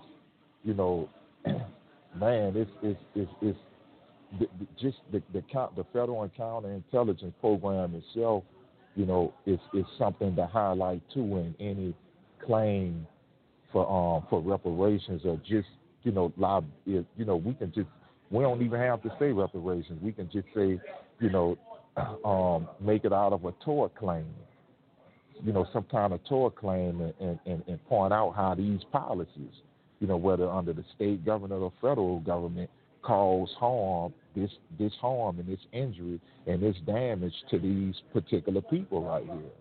you 0.63 0.73
know, 0.73 1.09
man, 1.45 2.53
it's 2.55 2.71
it's 2.81 2.99
it's, 3.15 3.31
it's 3.41 3.59
the, 4.39 4.47
the, 4.59 4.67
just 4.79 4.97
the 5.11 5.21
the, 5.33 5.43
count, 5.51 5.75
the 5.75 5.85
federal 5.93 6.23
and 6.23 6.33
counterintelligence 6.35 7.33
program 7.41 7.95
itself 7.95 8.43
you 8.95 9.05
know, 9.05 9.33
is 9.45 9.59
is 9.73 9.85
something 9.97 10.35
to 10.35 10.45
highlight 10.45 11.01
too 11.13 11.21
in 11.37 11.55
any 11.59 11.93
claim 12.45 13.07
for 13.71 13.89
um 13.89 14.25
for 14.29 14.41
reparations 14.41 15.21
or 15.25 15.37
just 15.37 15.67
you 16.03 16.11
know 16.11 16.31
lob 16.37 16.65
you 16.85 17.05
know 17.17 17.37
we 17.37 17.53
can 17.53 17.71
just 17.73 17.87
we 18.29 18.43
don't 18.43 18.61
even 18.61 18.79
have 18.79 19.01
to 19.01 19.09
say 19.19 19.31
reparations. 19.31 19.99
We 20.01 20.11
can 20.11 20.29
just 20.31 20.47
say 20.55 20.79
you 21.19 21.29
know 21.29 21.57
um 22.25 22.67
make 22.79 23.05
it 23.05 23.13
out 23.13 23.33
of 23.33 23.45
a 23.45 23.53
tort 23.63 23.95
claim 23.95 24.27
you 25.43 25.53
know 25.53 25.65
some 25.73 25.83
kind 25.83 26.13
of 26.13 26.23
tort 26.25 26.55
claim 26.55 27.01
and 27.01 27.13
and, 27.19 27.39
and, 27.45 27.63
and 27.67 27.83
point 27.87 28.13
out 28.13 28.33
how 28.35 28.53
these 28.53 28.81
policies 28.91 29.61
you 29.99 30.07
know 30.07 30.17
whether 30.17 30.47
under 30.47 30.73
the 30.73 30.83
state 30.95 31.25
government 31.25 31.61
or 31.63 31.73
federal 31.81 32.19
government 32.19 32.69
cause 33.03 33.49
harm, 33.59 34.13
this 34.35 34.51
this 34.79 34.93
harm 34.99 35.39
and 35.39 35.47
this 35.47 35.59
injury 35.71 36.19
and 36.47 36.61
this 36.61 36.75
damage 36.85 37.33
to 37.51 37.59
these 37.59 37.95
particular 38.11 38.61
people 38.61 39.03
right 39.03 39.23
here. 39.23 39.51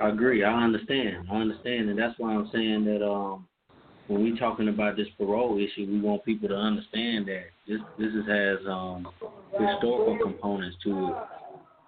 I 0.00 0.08
agree. 0.08 0.44
I 0.44 0.52
understand. 0.64 1.26
I 1.30 1.36
understand, 1.36 1.88
and 1.88 1.98
that's 1.98 2.18
why 2.18 2.34
I'm 2.34 2.50
saying 2.52 2.84
that 2.84 3.06
um, 3.06 3.46
when 4.08 4.22
we're 4.22 4.36
talking 4.36 4.68
about 4.68 4.96
this 4.96 5.06
parole 5.16 5.58
issue, 5.58 5.86
we 5.90 6.00
want 6.00 6.24
people 6.24 6.48
to 6.48 6.56
understand 6.56 7.26
that 7.28 7.44
this 7.66 7.80
this 7.98 8.12
has 8.28 8.58
um, 8.68 9.08
historical 9.58 10.18
components 10.22 10.76
to 10.84 11.08
it 11.08 11.14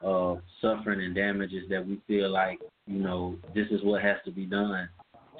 of 0.04 0.38
suffering 0.60 1.00
and 1.00 1.14
damages 1.14 1.68
that 1.70 1.84
we 1.84 2.00
feel 2.06 2.30
like 2.30 2.60
you 2.86 3.00
know 3.00 3.36
this 3.54 3.66
is 3.70 3.80
what 3.82 4.02
has 4.02 4.18
to 4.24 4.30
be 4.30 4.46
done 4.46 4.88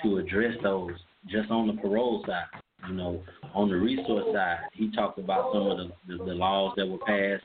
to 0.03 0.19
address 0.19 0.55
those. 0.63 0.93
Just 1.27 1.51
on 1.51 1.69
the 1.69 1.75
parole 1.75 2.25
side, 2.27 2.61
you 2.89 2.95
know, 2.95 3.23
on 3.55 3.69
the 3.69 3.77
resource 3.77 4.27
side, 4.35 4.59
he 4.73 4.91
talked 4.93 5.19
about 5.19 5.53
some 5.53 5.67
of 5.69 5.79
the, 5.79 5.93
the, 6.07 6.25
the 6.25 6.35
laws 6.35 6.75
that 6.77 6.87
were 6.87 6.99
passed 6.99 7.45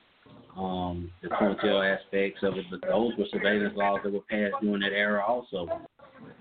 um, 0.58 1.12
the 1.22 1.30
cartel 1.30 1.82
aspects 1.82 2.42
of 2.44 2.58
it, 2.58 2.66
but 2.70 2.82
those 2.82 3.14
were 3.18 3.26
surveillance 3.32 3.74
laws 3.76 4.00
that 4.04 4.12
were 4.12 4.20
passed 4.22 4.56
during 4.62 4.82
that 4.82 4.94
era 4.94 5.24
also. 5.26 5.68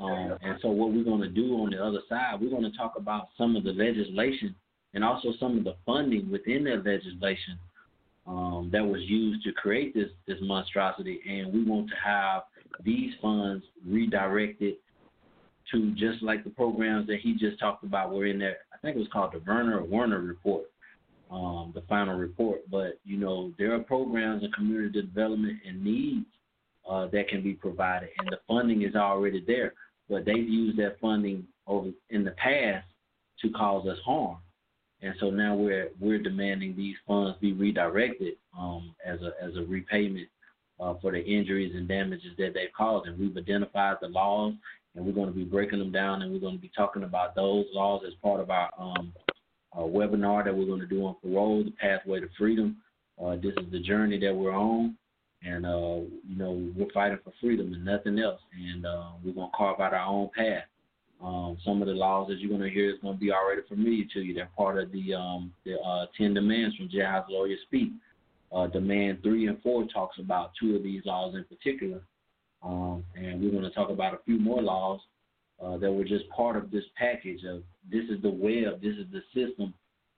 Um, 0.00 0.38
and 0.42 0.58
so 0.60 0.68
what 0.68 0.92
we're 0.92 1.04
going 1.04 1.20
to 1.20 1.28
do 1.28 1.54
on 1.54 1.70
the 1.70 1.84
other 1.84 2.00
side, 2.08 2.34
we're 2.40 2.50
going 2.50 2.70
to 2.70 2.76
talk 2.76 2.94
about 2.96 3.28
some 3.36 3.56
of 3.56 3.64
the 3.64 3.72
legislation 3.72 4.54
and 4.94 5.04
also 5.04 5.32
some 5.38 5.58
of 5.58 5.64
the 5.64 5.76
funding 5.86 6.30
within 6.30 6.64
that 6.64 6.84
legislation 6.84 7.58
um, 8.28 8.68
that 8.72 8.84
was 8.84 9.00
used 9.02 9.42
to 9.44 9.52
create 9.52 9.94
this 9.94 10.10
this 10.26 10.38
monstrosity, 10.42 11.20
and 11.28 11.52
we 11.52 11.64
want 11.64 11.88
to 11.88 11.96
have 12.04 12.42
these 12.84 13.12
funds 13.22 13.64
redirected 13.86 14.74
to 15.72 15.90
just 15.92 16.22
like 16.22 16.44
the 16.44 16.50
programs 16.50 17.06
that 17.06 17.20
he 17.20 17.34
just 17.34 17.58
talked 17.58 17.84
about 17.84 18.12
were 18.12 18.26
in 18.26 18.38
there. 18.38 18.58
I 18.72 18.78
think 18.78 18.96
it 18.96 19.00
was 19.00 19.08
called 19.12 19.32
the 19.32 19.42
Werner 19.46 19.78
or 19.78 19.84
Werner 19.84 20.20
report 20.20 20.66
um, 21.30 21.72
the 21.74 21.82
final 21.82 22.16
report. 22.16 22.60
But 22.70 22.98
you 23.04 23.18
know, 23.18 23.52
there 23.58 23.74
are 23.74 23.80
programs 23.80 24.42
and 24.42 24.54
community 24.54 25.00
development 25.00 25.58
and 25.66 25.82
needs 25.82 26.26
uh, 26.88 27.06
that 27.08 27.28
can 27.28 27.42
be 27.42 27.52
provided, 27.52 28.10
and 28.18 28.28
the 28.30 28.38
funding 28.46 28.82
is 28.82 28.94
already 28.94 29.42
there. 29.46 29.74
But 30.08 30.24
they've 30.24 30.48
used 30.48 30.78
that 30.78 30.98
funding 31.00 31.46
over 31.66 31.90
in 32.10 32.24
the 32.24 32.30
past 32.32 32.86
to 33.42 33.50
cause 33.50 33.86
us 33.86 33.98
harm, 34.04 34.38
and 35.02 35.14
so 35.20 35.30
now 35.30 35.54
we're 35.54 35.90
we're 36.00 36.18
demanding 36.18 36.76
these 36.76 36.96
funds 37.06 37.38
be 37.40 37.52
redirected 37.52 38.34
um, 38.58 38.94
as 39.04 39.20
a 39.22 39.32
as 39.42 39.56
a 39.56 39.62
repayment 39.62 40.28
uh, 40.80 40.94
for 41.00 41.12
the 41.12 41.24
injuries 41.24 41.74
and 41.74 41.88
damages 41.88 42.32
that 42.38 42.52
they've 42.54 42.72
caused. 42.76 43.08
And 43.08 43.18
we've 43.18 43.36
identified 43.36 43.96
the 44.00 44.08
laws, 44.08 44.54
and 44.94 45.04
we're 45.04 45.12
going 45.12 45.28
to 45.28 45.34
be 45.34 45.44
breaking 45.44 45.78
them 45.78 45.92
down, 45.92 46.22
and 46.22 46.32
we're 46.32 46.40
going 46.40 46.56
to 46.56 46.62
be 46.62 46.70
talking 46.76 47.04
about 47.04 47.34
those 47.34 47.66
laws 47.72 48.02
as 48.06 48.14
part 48.22 48.40
of 48.40 48.50
our 48.50 48.70
um, 48.78 49.12
webinar 49.76 50.44
that 50.44 50.56
we're 50.56 50.66
going 50.66 50.80
to 50.80 50.86
do 50.86 51.06
on 51.06 51.16
parole, 51.22 51.62
the 51.64 51.70
pathway 51.72 52.20
to 52.20 52.28
freedom. 52.36 52.76
Uh, 53.22 53.36
this 53.36 53.54
is 53.56 53.70
the 53.70 53.80
journey 53.80 54.18
that 54.18 54.34
we're 54.34 54.54
on, 54.54 54.96
and 55.42 55.64
uh, 55.64 56.00
you 56.28 56.36
know 56.36 56.70
we're 56.76 56.90
fighting 56.92 57.18
for 57.22 57.32
freedom 57.40 57.72
and 57.72 57.84
nothing 57.84 58.18
else. 58.18 58.40
And 58.52 58.84
uh, 58.86 59.10
we're 59.24 59.34
going 59.34 59.50
to 59.50 59.56
carve 59.56 59.80
out 59.80 59.94
our 59.94 60.06
own 60.06 60.30
path. 60.36 60.64
Um, 61.22 61.58
some 61.64 61.82
of 61.82 61.88
the 61.88 61.94
laws 61.94 62.28
that 62.28 62.38
you're 62.38 62.50
going 62.56 62.62
to 62.62 62.70
hear 62.70 62.90
is 62.90 63.00
going 63.02 63.14
to 63.14 63.20
be 63.20 63.32
already 63.32 63.62
familiar 63.68 64.04
to 64.14 64.20
you. 64.20 64.34
They're 64.34 64.50
part 64.56 64.78
of 64.78 64.92
the 64.92 65.14
um, 65.14 65.52
the 65.64 65.78
uh, 65.80 66.06
ten 66.16 66.32
demands 66.34 66.76
from 66.76 66.88
Jailhouse 66.88 67.28
Lawyers 67.28 67.58
Speak. 67.66 67.90
Uh, 68.50 68.66
demand 68.66 69.22
three 69.22 69.46
and 69.46 69.60
four 69.62 69.86
talks 69.88 70.18
about 70.18 70.52
two 70.58 70.74
of 70.74 70.82
these 70.82 71.02
laws 71.04 71.34
in 71.34 71.44
particular, 71.44 72.00
um, 72.62 73.04
and 73.14 73.42
we're 73.42 73.50
going 73.50 73.62
to 73.62 73.70
talk 73.70 73.90
about 73.90 74.14
a 74.14 74.18
few 74.24 74.38
more 74.38 74.62
laws 74.62 75.00
uh, 75.62 75.76
that 75.76 75.92
were 75.92 76.04
just 76.04 76.26
part 76.30 76.56
of 76.56 76.70
this 76.70 76.84
package 76.96 77.44
of 77.44 77.62
this 77.90 78.04
is 78.08 78.22
the 78.22 78.30
web, 78.30 78.80
this 78.80 78.94
is 78.96 79.06
the 79.12 79.20
system 79.34 79.74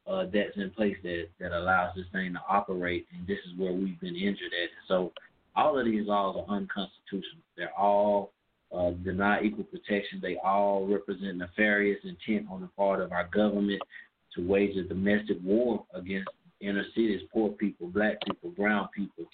uh, 0.07 0.25
that's 0.33 0.57
in 0.57 0.71
place 0.71 0.97
that, 1.03 1.29
that 1.41 1.53
allows 1.53 1.95
this 1.97 2.07
thing 2.13 2.33
to 2.33 2.41
operate, 2.49 3.07
and 3.17 3.27
this 3.27 3.39
is 3.51 3.59
where 3.59 3.73
we've 3.73 4.01
been 4.01 4.17
injured 4.17 4.53
at. 4.63 4.71
So 4.87 5.13
all 5.57 5.79
of 5.79 5.85
these 5.85 6.07
laws 6.07 6.37
are 6.37 6.55
unconstitutional. 6.55 7.43
They're 7.57 7.77
all 7.77 8.33
uh, 8.77 8.91
deny 9.03 9.43
equal 9.43 9.65
protection. 9.65 10.21
They 10.23 10.37
all 10.45 10.87
represent 10.87 11.37
nefarious 11.37 11.99
intent 12.05 12.47
on 12.51 12.61
the 12.61 12.69
part 12.69 13.01
of 13.01 13.13
our 13.13 13.29
government 13.29 13.83
to 14.37 14.47
wage 14.47 14.77
a 14.77 14.85
domestic 14.85 15.39
war 15.43 15.85
against 15.95 16.29
inner 16.61 16.85
cities, 16.95 17.23
poor 17.33 17.51
people, 17.51 17.89
black 17.89 18.17
people, 18.27 18.51
brown 18.51 18.89
people, 18.95 19.25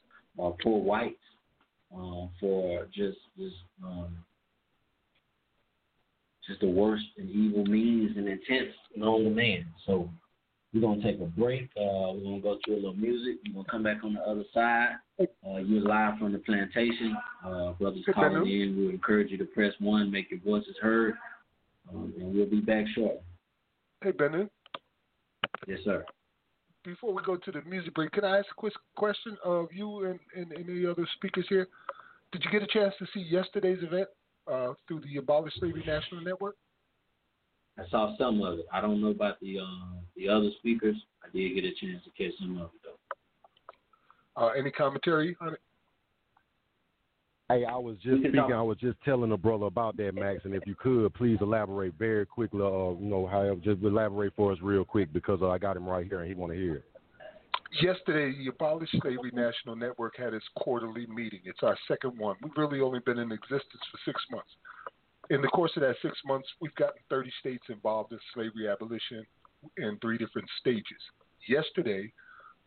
uh, 0.43 0.51
poor 0.63 0.81
whites, 0.81 1.17
uh, 1.95 2.27
for 2.41 2.87
just 2.95 3.19
just 3.39 3.57
um, 3.85 4.17
just 6.47 6.61
the 6.61 6.69
worst 6.69 7.05
and 7.19 7.29
evil 7.31 7.65
means 7.65 8.17
and 8.17 8.29
intents 8.29 8.75
known 8.95 9.25
to 9.25 9.31
man. 9.31 9.67
So 9.87 10.09
we're 10.73 10.81
gonna 10.81 11.03
take 11.03 11.21
a 11.21 11.25
break. 11.25 11.71
Uh, 11.77 12.13
we're 12.13 12.25
gonna 12.25 12.41
go 12.41 12.59
through 12.65 12.75
a 12.75 12.77
little 12.77 12.95
music. 12.95 13.39
We're 13.47 13.63
gonna 13.63 13.71
come 13.71 13.83
back 13.83 14.05
on 14.05 14.15
the 14.15 14.21
other 14.21 14.45
side. 14.53 14.97
Uh, 15.21 15.59
you're 15.59 15.83
live 15.83 16.19
from 16.19 16.33
the 16.33 16.39
plantation. 16.39 17.17
Uh, 17.45 17.73
brothers 17.73 18.05
calling 18.13 18.47
in. 18.47 18.77
We 18.77 18.91
encourage 18.91 19.31
you 19.31 19.39
to 19.39 19.45
press 19.45 19.73
one, 19.79 20.11
make 20.11 20.31
your 20.31 20.41
voices 20.41 20.77
heard, 20.81 21.15
um, 21.93 22.13
and 22.19 22.35
we'll 22.35 22.47
be 22.47 22.61
back 22.61 22.85
shortly. 22.95 23.21
Hey, 24.03 24.11
Bennett. 24.13 24.51
Yes, 25.67 25.81
sir. 25.85 26.05
Before 26.85 27.13
we 27.13 27.23
go 27.23 27.37
to 27.37 27.51
the 27.51 27.63
music 27.63 27.95
break, 27.95 28.13
can 28.13 28.25
I 28.25 28.39
ask 28.39 28.47
a 28.51 28.55
quick 28.55 28.75
question 28.97 29.37
of 29.45 29.69
you 29.73 30.05
and, 30.05 30.21
and 30.37 30.53
any 30.53 30.87
other 30.87 31.07
speakers 31.17 31.47
here? 31.49 31.67
Did 32.33 32.45
you 32.45 32.51
get 32.51 32.63
a 32.63 32.67
chance 32.67 32.95
to 32.99 33.07
see 33.13 33.21
yesterday's 33.21 33.83
event 33.83 34.09
uh, 34.47 34.75
through 34.87 35.01
the 35.01 35.17
Abolish 35.17 35.55
Slavery 35.59 35.83
National 35.87 36.21
Network? 36.21 36.57
I 37.79 37.89
saw 37.91 38.17
some 38.17 38.43
of 38.43 38.59
it. 38.59 38.67
I 38.73 38.81
don't 38.81 39.01
know 39.01 39.09
about 39.09 39.39
the 39.41 39.59
um, 39.59 39.99
the 40.17 40.29
other 40.29 40.51
speakers. 40.59 40.97
I 41.23 41.29
did 41.37 41.55
get 41.55 41.65
a 41.65 41.73
chance 41.81 42.03
to 42.05 42.11
catch 42.11 42.39
some 42.39 42.59
of 42.59 42.71
it 42.75 42.81
though. 42.85 44.43
Uh, 44.43 44.49
any 44.51 44.71
commentary 44.71 45.37
on 45.41 45.55
it? 45.55 45.61
Hey, 47.49 47.65
I 47.65 47.77
was 47.77 47.97
just 48.03 48.23
speaking. 48.23 48.41
I 48.41 48.63
was 48.63 48.77
just 48.79 48.99
telling 49.05 49.31
the 49.31 49.37
brother 49.37 49.67
about 49.67 49.97
that, 49.99 50.15
Max. 50.15 50.41
And 50.45 50.55
if 50.55 50.67
you 50.67 50.75
could, 50.75 51.15
please 51.15 51.39
elaborate 51.41 51.95
very 51.97 52.27
quickly. 52.27 52.61
Uh, 52.61 52.99
you 52.99 53.07
know, 53.07 53.29
however, 53.31 53.61
just 53.63 53.83
elaborate 53.83 54.33
for 54.35 54.53
us 54.53 54.59
real 54.61 54.85
quick 54.85 55.13
because 55.13 55.39
uh, 55.43 55.49
I 55.49 55.59
got 55.59 55.77
him 55.77 55.89
right 55.89 56.05
here 56.05 56.21
and 56.21 56.29
he 56.29 56.35
want 56.35 56.53
to 56.53 56.59
hear 56.59 56.77
it. 56.77 56.85
Yesterday, 57.81 58.37
the 58.37 58.51
Abolish 58.51 58.91
Slavery 59.01 59.31
National 59.33 59.77
Network 59.77 60.17
had 60.17 60.35
its 60.35 60.45
quarterly 60.57 61.07
meeting. 61.07 61.41
It's 61.45 61.63
our 61.63 61.77
second 61.87 62.19
one. 62.19 62.37
We've 62.43 62.53
really 62.57 62.81
only 62.81 63.01
been 63.01 63.19
in 63.19 63.31
existence 63.31 63.83
for 63.93 63.99
six 64.05 64.21
months. 64.31 64.51
In 65.31 65.43
the 65.43 65.49
course 65.49 65.73
of 65.77 65.83
that 65.83 65.97
six 66.03 66.17
months, 66.25 66.49
we've 66.61 66.75
gotten 66.77 67.01
30 67.11 67.33
states 67.41 67.65
involved 67.69 68.13
in 68.13 68.19
slavery 68.33 68.69
abolition 68.69 69.27
in 69.77 69.99
three 70.01 70.19
different 70.19 70.49
stages. 70.61 71.01
Yesterday, 71.49 72.13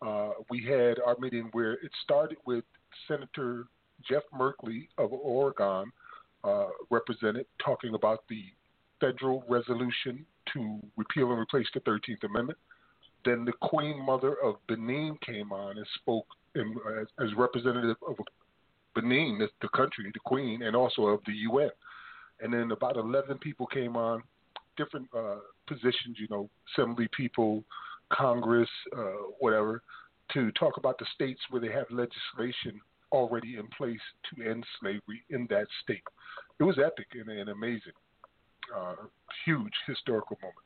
uh, 0.05 0.31
we 0.49 0.63
had 0.63 0.99
our 1.05 1.15
meeting 1.19 1.49
where 1.53 1.73
it 1.73 1.91
started 2.03 2.37
with 2.45 2.63
Senator 3.07 3.67
Jeff 4.07 4.23
Merkley 4.33 4.87
of 4.97 5.11
Oregon, 5.13 5.91
uh, 6.43 6.67
represented, 6.89 7.45
talking 7.63 7.93
about 7.95 8.23
the 8.29 8.43
federal 8.99 9.43
resolution 9.47 10.25
to 10.53 10.79
repeal 10.97 11.31
and 11.31 11.39
replace 11.39 11.67
the 11.73 11.79
13th 11.81 12.23
Amendment. 12.23 12.57
Then 13.25 13.45
the 13.45 13.53
Queen 13.61 14.03
Mother 14.05 14.35
of 14.43 14.55
Benin 14.67 15.17
came 15.25 15.51
on 15.51 15.77
and 15.77 15.85
spoke 16.01 16.25
in, 16.55 16.75
as, 16.99 17.07
as, 17.19 17.33
representative 17.35 17.97
of 18.07 18.15
Benin, 18.95 19.37
the, 19.39 19.49
the 19.61 19.67
country, 19.69 20.09
the 20.13 20.19
Queen, 20.25 20.63
and 20.63 20.75
also 20.75 21.03
of 21.03 21.19
the 21.25 21.33
UN. 21.33 21.69
And 22.41 22.53
then 22.53 22.71
about 22.71 22.95
11 22.95 23.37
people 23.39 23.67
came 23.67 23.95
on, 23.95 24.23
different 24.77 25.07
uh, 25.15 25.37
positions, 25.67 26.17
you 26.17 26.27
know, 26.29 26.49
assembly 26.73 27.09
people, 27.15 27.63
Congress, 28.11 28.69
uh, 28.97 29.27
whatever, 29.39 29.81
to 30.33 30.51
talk 30.53 30.77
about 30.77 30.97
the 30.99 31.05
states 31.13 31.41
where 31.49 31.61
they 31.61 31.71
have 31.71 31.85
legislation 31.89 32.79
already 33.11 33.57
in 33.57 33.67
place 33.77 33.99
to 34.33 34.49
end 34.49 34.63
slavery 34.79 35.23
in 35.29 35.47
that 35.49 35.65
state. 35.83 36.03
It 36.59 36.63
was 36.63 36.77
epic 36.77 37.07
and, 37.13 37.29
and 37.29 37.49
amazing. 37.49 37.93
Uh, 38.75 38.95
huge 39.45 39.73
historical 39.87 40.37
moment. 40.41 40.57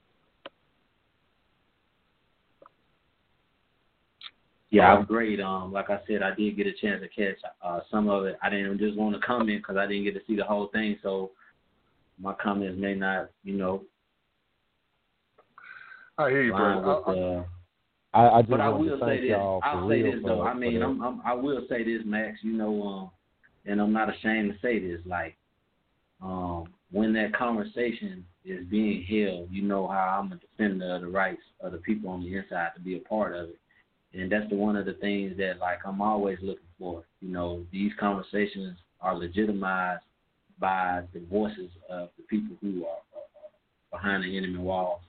Yeah, 4.74 4.91
I'm 4.91 5.05
great. 5.05 5.39
Um, 5.39 5.71
like 5.71 5.91
I 5.91 5.99
said, 6.07 6.24
I 6.24 6.34
did 6.34 6.57
get 6.57 6.65
a 6.65 6.74
chance 6.74 7.03
to 7.03 7.07
catch 7.07 7.38
uh, 7.63 7.82
some 7.91 8.09
of 8.09 8.26
it. 8.26 8.39
I 8.41 8.49
didn't 8.49 8.80
just 8.80 8.97
want 8.97 9.13
to 9.15 9.21
comment 9.21 9.61
because 9.61 9.78
I 9.78 9.86
didn't 9.86 10.03
get 10.03 10.15
to 10.15 10.21
see 10.26 10.36
the 10.36 10.43
whole 10.43 10.69
thing, 10.74 10.97
so 11.03 11.30
my 12.20 12.34
comments 12.41 12.80
may 12.80 12.93
not, 12.93 13.30
you 13.43 13.53
know. 13.53 13.84
I 16.18 16.30
hear 16.30 16.43
you, 16.43 16.53
bro. 16.53 17.03
With, 17.07 17.18
uh, 17.18 17.43
I, 18.18 18.38
I 18.38 18.41
just 18.41 18.51
but 18.51 18.61
I 18.61 18.70
will 18.70 18.99
to 18.99 19.05
say 19.05 19.22
this. 19.22 19.36
I'll 19.36 19.89
say 19.89 20.01
this 20.03 20.16
though. 20.24 20.43
I 20.43 20.53
mean. 20.53 20.82
I'm, 20.82 21.01
I'm, 21.01 21.22
I 21.26 21.34
will 21.34 21.66
say 21.70 21.84
this, 21.84 22.01
Max. 22.05 22.38
You 22.43 22.53
know, 22.53 22.84
um, 22.84 23.11
and 23.66 23.82
I'm 23.82 23.93
not 23.93 24.16
ashamed 24.16 24.53
to 24.53 24.59
say 24.61 24.80
this. 24.80 24.99
Like, 25.05 25.36
um, 26.22 26.66
when 26.91 27.14
that 27.14 27.36
conversation 27.36 28.26
is 28.45 28.66
being 28.68 29.03
held, 29.03 29.49
you 29.51 29.64
know 29.64 29.88
how 29.88 30.22
I'm 30.22 30.32
a 30.32 30.36
defender 30.36 30.95
of 30.95 31.01
the 31.01 31.07
rights 31.07 31.41
of 31.61 31.72
the 31.72 31.80
people 31.80 32.11
on 32.11 32.22
the 32.22 32.36
inside 32.36 32.70
to 32.76 32.82
be 32.82 32.97
a 32.97 32.99
part 32.99 33.36
of 33.36 33.49
it 33.49 33.59
and 34.14 34.32
that's 34.32 34.49
the 34.49 34.55
one 34.55 34.76
of 34.76 34.86
the 34.86 34.93
things 34.93 35.38
that 35.38 35.59
like 35.59 35.80
I'm 35.86 36.01
always 36.01 36.38
looking 36.41 36.64
for. 36.78 37.03
You 37.22 37.30
know, 37.30 37.66
these 37.72 37.91
conversations 37.99 38.78
are 39.01 39.18
legitimized 39.18 40.03
by 40.60 41.04
the 41.14 41.20
voices 41.32 41.70
of 41.89 42.10
the 42.18 42.24
people 42.24 42.56
who 42.62 42.86
are 42.86 42.97
behind 43.91 44.24
the 44.24 44.38
enemy 44.38 44.60
walls. 44.60 45.01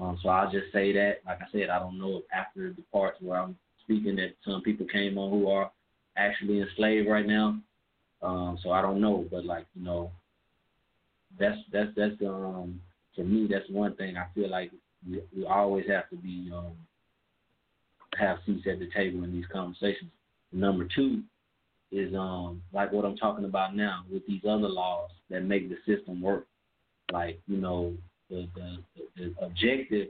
Um, 0.00 0.18
so 0.22 0.28
I'll 0.28 0.50
just 0.50 0.72
say 0.72 0.92
that. 0.92 1.18
Like 1.26 1.38
I 1.40 1.46
said, 1.52 1.68
I 1.68 1.78
don't 1.78 1.98
know 1.98 2.18
if 2.18 2.24
after 2.32 2.72
the 2.72 2.82
parts 2.92 3.18
where 3.20 3.38
I'm 3.38 3.56
speaking 3.84 4.16
that 4.16 4.34
some 4.44 4.62
people 4.62 4.86
came 4.86 5.18
on 5.18 5.30
who 5.30 5.48
are 5.48 5.70
actually 6.16 6.60
enslaved 6.60 7.08
right 7.08 7.26
now. 7.26 7.58
Um, 8.22 8.58
so 8.62 8.70
I 8.70 8.80
don't 8.80 9.00
know, 9.00 9.26
but 9.30 9.44
like 9.44 9.66
you 9.74 9.84
know, 9.84 10.12
that's 11.38 11.58
that's 11.72 11.90
that's 11.96 12.14
um 12.24 12.80
for 13.16 13.24
me 13.24 13.48
that's 13.50 13.68
one 13.68 13.96
thing 13.96 14.16
I 14.16 14.26
feel 14.34 14.48
like 14.48 14.70
we, 15.08 15.20
we 15.36 15.44
always 15.44 15.86
have 15.88 16.08
to 16.10 16.16
be 16.16 16.50
um 16.54 16.72
have 18.18 18.38
seats 18.46 18.66
at 18.70 18.78
the 18.78 18.88
table 18.94 19.24
in 19.24 19.32
these 19.32 19.46
conversations. 19.52 20.10
Number 20.52 20.86
two 20.94 21.22
is 21.92 22.14
um 22.14 22.62
like 22.72 22.90
what 22.90 23.04
I'm 23.04 23.16
talking 23.16 23.44
about 23.44 23.76
now 23.76 24.04
with 24.10 24.26
these 24.26 24.40
other 24.44 24.68
laws 24.68 25.10
that 25.30 25.42
make 25.44 25.68
the 25.68 25.76
system 25.86 26.20
work. 26.20 26.46
Like 27.12 27.40
you 27.46 27.58
know 27.58 27.94
the 28.30 28.48
the, 28.54 28.78
the 29.16 29.44
objective. 29.44 30.08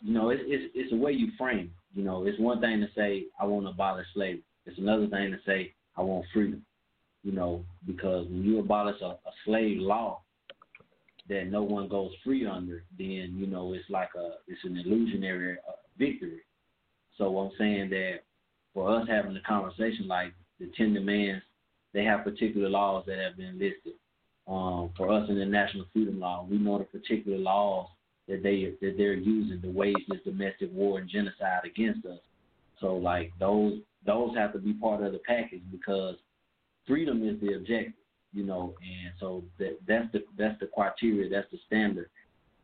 You 0.00 0.14
know, 0.14 0.30
it's 0.30 0.42
it's 0.46 0.72
it's 0.74 0.92
a 0.92 0.96
way 0.96 1.12
you 1.12 1.32
frame. 1.36 1.72
You 1.94 2.04
know, 2.04 2.26
it's 2.26 2.38
one 2.38 2.60
thing 2.60 2.80
to 2.80 2.88
say 2.94 3.24
I 3.40 3.44
want 3.44 3.66
to 3.66 3.70
abolish 3.70 4.06
slavery. 4.14 4.42
It's 4.66 4.78
another 4.78 5.08
thing 5.08 5.32
to 5.32 5.38
say 5.44 5.72
I 5.96 6.02
want 6.02 6.26
freedom. 6.32 6.64
You 7.24 7.32
know, 7.32 7.64
because 7.86 8.26
when 8.28 8.44
you 8.44 8.60
abolish 8.60 9.00
a, 9.00 9.06
a 9.06 9.32
slave 9.44 9.80
law 9.80 10.20
that 11.28 11.48
no 11.48 11.64
one 11.64 11.88
goes 11.88 12.12
free 12.24 12.46
under, 12.46 12.84
then 12.96 13.34
you 13.36 13.48
know 13.48 13.72
it's 13.72 13.90
like 13.90 14.10
a 14.16 14.34
it's 14.46 14.62
an 14.64 14.76
illusionary 14.76 15.56
uh, 15.68 15.72
victory. 15.98 16.42
So 17.18 17.36
I'm 17.38 17.50
saying 17.58 17.90
that 17.90 18.20
for 18.76 18.94
us 18.94 19.08
having 19.08 19.32
the 19.32 19.40
conversation, 19.40 20.06
like 20.06 20.34
the 20.60 20.70
ten 20.76 20.92
demands, 20.92 21.42
they 21.94 22.04
have 22.04 22.24
particular 22.24 22.68
laws 22.68 23.04
that 23.06 23.18
have 23.18 23.38
been 23.38 23.58
listed. 23.58 23.94
Um, 24.46 24.90
for 24.96 25.10
us 25.10 25.28
in 25.30 25.38
the 25.38 25.46
national 25.46 25.86
freedom 25.94 26.20
law, 26.20 26.46
we 26.48 26.58
know 26.58 26.78
the 26.78 26.84
particular 26.84 27.38
laws 27.38 27.88
that 28.28 28.42
they 28.42 28.74
that 28.82 28.96
they're 28.98 29.14
using 29.14 29.62
to 29.62 29.70
wage 29.70 29.96
this 30.08 30.20
domestic 30.24 30.70
war 30.74 30.98
and 30.98 31.08
genocide 31.08 31.62
against 31.64 32.04
us. 32.04 32.18
So 32.78 32.96
like 32.96 33.32
those 33.40 33.78
those 34.04 34.36
have 34.36 34.52
to 34.52 34.58
be 34.58 34.74
part 34.74 35.02
of 35.02 35.12
the 35.12 35.20
package 35.20 35.62
because 35.72 36.16
freedom 36.86 37.26
is 37.26 37.40
the 37.40 37.54
objective, 37.54 37.94
you 38.34 38.44
know, 38.44 38.74
and 38.82 39.14
so 39.18 39.42
that 39.58 39.78
that's 39.88 40.12
the 40.12 40.22
that's 40.36 40.60
the 40.60 40.66
criteria, 40.66 41.30
that's 41.30 41.50
the 41.50 41.58
standard. 41.66 42.10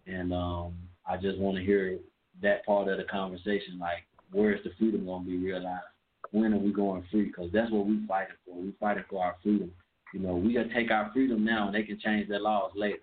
And 0.07 0.35
um 0.35 0.75
I 1.09 1.17
just 1.17 1.39
want 1.39 1.57
to 1.57 1.65
hear 1.65 1.99
that 2.43 2.67
part 2.67 2.89
of 2.89 2.99
the 2.99 3.05
conversation, 3.05 3.79
like 3.81 4.05
where's 4.31 4.63
the 4.63 4.73
freedom 4.79 5.07
going 5.07 5.25
to 5.25 5.31
be 5.31 5.39
realized? 5.39 5.87
When 6.33 6.53
are 6.55 6.59
we 6.59 6.73
going 6.73 7.05
free? 7.11 7.27
Because 7.27 7.51
that's 7.53 7.71
what 7.71 7.87
we're 7.87 8.07
fighting 8.09 8.35
for. 8.45 8.57
We're 8.57 8.73
fighting 8.81 9.05
for 9.09 9.25
our 9.25 9.37
freedom. 9.43 9.71
You 10.13 10.21
know, 10.21 10.35
we 10.35 10.55
gotta 10.55 10.73
take 10.73 10.91
our 10.91 11.11
freedom 11.13 11.45
now, 11.45 11.67
and 11.67 11.75
they 11.75 11.85
can 11.85 11.99
change 12.01 12.29
their 12.29 12.41
laws 12.41 12.73
later. 12.75 13.03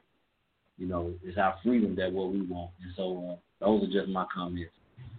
You 0.77 0.87
know, 0.87 1.13
it's 1.23 1.37
our 1.37 1.55
freedom 1.63 1.95
that 1.95 2.11
what 2.11 2.31
we 2.31 2.41
want. 2.41 2.71
And 2.81 2.91
so 2.95 3.37
uh, 3.61 3.65
those 3.65 3.83
are 3.83 3.91
just 3.91 4.09
my 4.09 4.25
comments. 4.33 4.71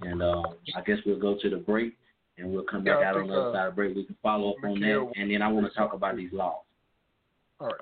And 0.02 0.22
uh, 0.22 0.42
I 0.74 0.80
guess 0.86 0.96
we'll 1.04 1.20
go 1.20 1.36
to 1.40 1.50
the 1.50 1.56
break, 1.56 1.94
and 2.38 2.52
we'll 2.52 2.64
come 2.64 2.84
back 2.84 2.98
Yeah, 3.00 3.10
out 3.10 3.16
on 3.18 3.28
the 3.28 3.34
other 3.34 3.50
uh, 3.50 3.52
side 3.52 3.66
of 3.66 3.72
the 3.72 3.76
break. 3.76 3.96
We 3.96 4.04
can 4.04 4.16
follow 4.22 4.50
up 4.50 4.64
on 4.64 4.80
that, 4.80 5.12
and 5.16 5.30
then 5.30 5.42
I 5.42 5.48
want 5.48 5.66
to 5.70 5.78
talk 5.78 5.92
about 5.92 6.16
these 6.16 6.32
laws. 6.32 6.62
All 7.60 7.66
right. 7.66 7.74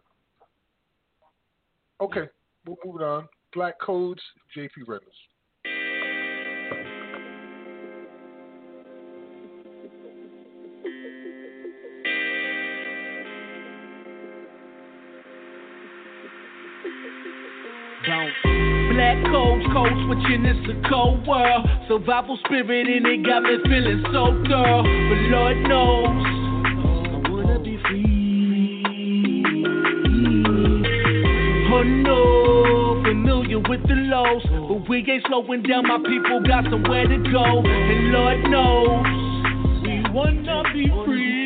Okay, 2.00 2.28
we'll 2.66 2.76
move 2.84 3.02
on. 3.02 3.28
Black 3.54 3.78
Codes, 3.80 4.22
JP 4.56 4.86
Reynolds. 4.86 5.16
Switching, 20.08 20.44
it's 20.46 20.68
a 20.68 20.88
cold 20.88 21.26
world. 21.26 21.66
Survival 21.86 22.38
spirit 22.44 22.88
in 22.88 23.04
it 23.04 23.24
got 23.24 23.42
me 23.42 23.58
feeling 23.64 24.02
so 24.06 24.32
girl. 24.48 24.82
But 24.82 25.20
Lord 25.28 25.56
knows, 25.68 26.24
I 27.12 27.30
wanna 27.30 27.58
be 27.60 27.78
free. 27.86 28.82
Oh 31.70 31.82
no, 31.82 33.02
familiar 33.04 33.58
with 33.58 33.86
the 33.86 33.94
lows. 33.94 34.42
But 34.50 34.88
we 34.88 35.04
ain't 35.08 35.26
slowing 35.26 35.62
down, 35.62 35.86
my 35.86 35.98
people 35.98 36.40
got 36.40 36.64
somewhere 36.64 37.06
to 37.06 37.18
go. 37.30 37.62
And 37.64 38.12
Lord 38.12 38.44
knows, 38.48 39.04
we 39.82 40.02
wanna 40.10 40.62
be 40.72 40.88
free. 41.04 41.38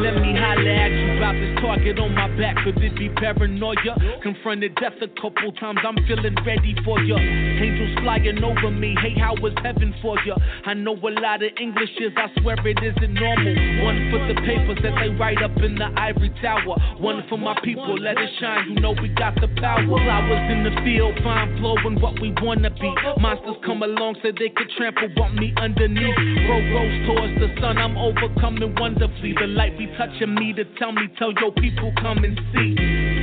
Let 0.00 0.14
me 0.16 0.34
holler 0.34 0.70
at 0.70 0.90
you 0.90 1.09
about 1.20 1.36
this 1.36 1.52
target 1.60 1.98
on 2.00 2.14
my 2.16 2.32
back. 2.40 2.56
Could 2.64 2.80
it 2.80 2.96
be 2.96 3.12
paranoia? 3.12 3.92
Confronted 4.22 4.74
death 4.80 4.96
a 5.04 5.08
couple 5.20 5.52
times, 5.60 5.80
I'm 5.84 6.00
feeling 6.08 6.32
ready 6.48 6.74
for 6.80 6.96
ya. 7.04 7.20
Angels 7.20 7.92
flying 8.00 8.40
over 8.42 8.72
me, 8.72 8.96
hey, 9.04 9.12
how 9.20 9.36
was 9.36 9.52
heaven 9.62 9.92
for 10.00 10.16
ya? 10.24 10.40
I 10.64 10.72
know 10.72 10.96
a 10.96 11.12
lot 11.20 11.44
of 11.44 11.52
Englishes, 11.60 12.16
I 12.16 12.32
swear 12.40 12.56
it 12.64 12.80
isn't 12.80 13.12
normal. 13.12 13.52
One 13.84 14.08
for 14.08 14.20
the 14.32 14.36
papers 14.40 14.80
that 14.80 14.96
they 14.96 15.12
write 15.12 15.44
up 15.44 15.52
in 15.60 15.76
the 15.76 15.92
ivory 15.92 16.32
tower. 16.40 16.80
One 16.96 17.20
for 17.28 17.36
my 17.36 17.52
people, 17.62 18.00
let 18.00 18.16
it 18.16 18.30
shine, 18.40 18.72
you 18.72 18.80
know 18.80 18.96
we 18.96 19.12
got 19.12 19.36
the 19.36 19.48
power. 19.60 19.84
Flowers 19.84 20.46
in 20.48 20.64
the 20.64 20.72
field, 20.80 21.20
fine 21.22 21.52
flowing 21.60 22.00
what 22.00 22.16
we 22.16 22.32
wanna 22.40 22.70
be. 22.70 22.88
Monsters 23.20 23.60
come 23.66 23.82
along 23.82 24.16
so 24.22 24.32
they 24.32 24.48
could 24.48 24.72
trample, 24.78 25.08
want 25.20 25.34
me 25.34 25.52
underneath. 25.60 26.16
Road 26.48 26.64
rose 26.72 26.96
towards 27.04 27.36
the 27.44 27.52
sun, 27.60 27.76
I'm 27.76 27.98
overcoming 28.00 28.72
wonderfully. 28.80 29.36
The 29.36 29.52
light 29.52 29.76
be 29.76 29.84
touching 30.00 30.32
me 30.34 30.54
to 30.54 30.64
tell 30.80 30.92
me, 30.92 31.09
tell 31.18 31.32
your 31.40 31.52
people 31.52 31.92
come 32.00 32.24
and 32.24 32.38
see. 32.52 32.76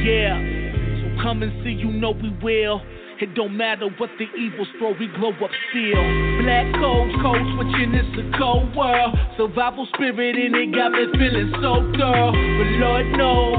Yeah, 0.04 0.38
so 1.02 1.24
come 1.24 1.44
and 1.44 1.52
see, 1.64 1.72
you 1.72 1.92
know 1.92 2.12
we 2.12 2.36
will. 2.42 2.82
It 3.20 3.34
don't 3.34 3.58
matter 3.58 3.88
what 3.98 4.12
the 4.20 4.26
evils 4.40 4.68
throw, 4.78 4.92
we 4.92 5.08
glow 5.08 5.32
up 5.32 5.52
still. 5.72 6.04
Black 6.44 6.72
codes, 6.76 7.14
code 7.22 7.42
switching, 7.56 7.94
it's 7.96 8.14
a 8.14 8.38
cold 8.38 8.76
world. 8.76 9.16
Survival 9.38 9.88
spirit 9.96 10.36
in 10.38 10.54
it 10.54 10.72
got 10.76 10.92
me 10.92 11.08
feeling 11.18 11.52
so 11.56 11.82
girl. 11.98 12.32
But 12.32 12.70
Lord 12.78 13.08
knows, 13.18 13.58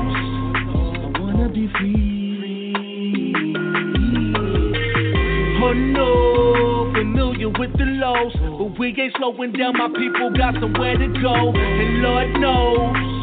I 0.94 1.20
wanna 1.20 1.48
be 1.48 1.68
free. 1.76 2.14
Oh 5.60 5.72
no, 5.72 6.92
familiar 6.94 7.48
with 7.48 7.76
the 7.76 7.84
lows. 7.84 8.32
But 8.40 8.78
we 8.78 8.94
ain't 8.96 9.12
slowing 9.16 9.52
down, 9.52 9.76
my 9.76 9.88
people 9.88 10.30
got 10.38 10.54
somewhere 10.54 10.96
to 10.96 11.08
go. 11.20 11.52
And 11.52 12.00
Lord 12.00 12.30
knows, 12.38 13.17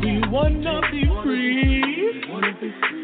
we 0.00 0.22
wanna 0.28 0.80
be 0.90 1.04
free. 1.22 2.95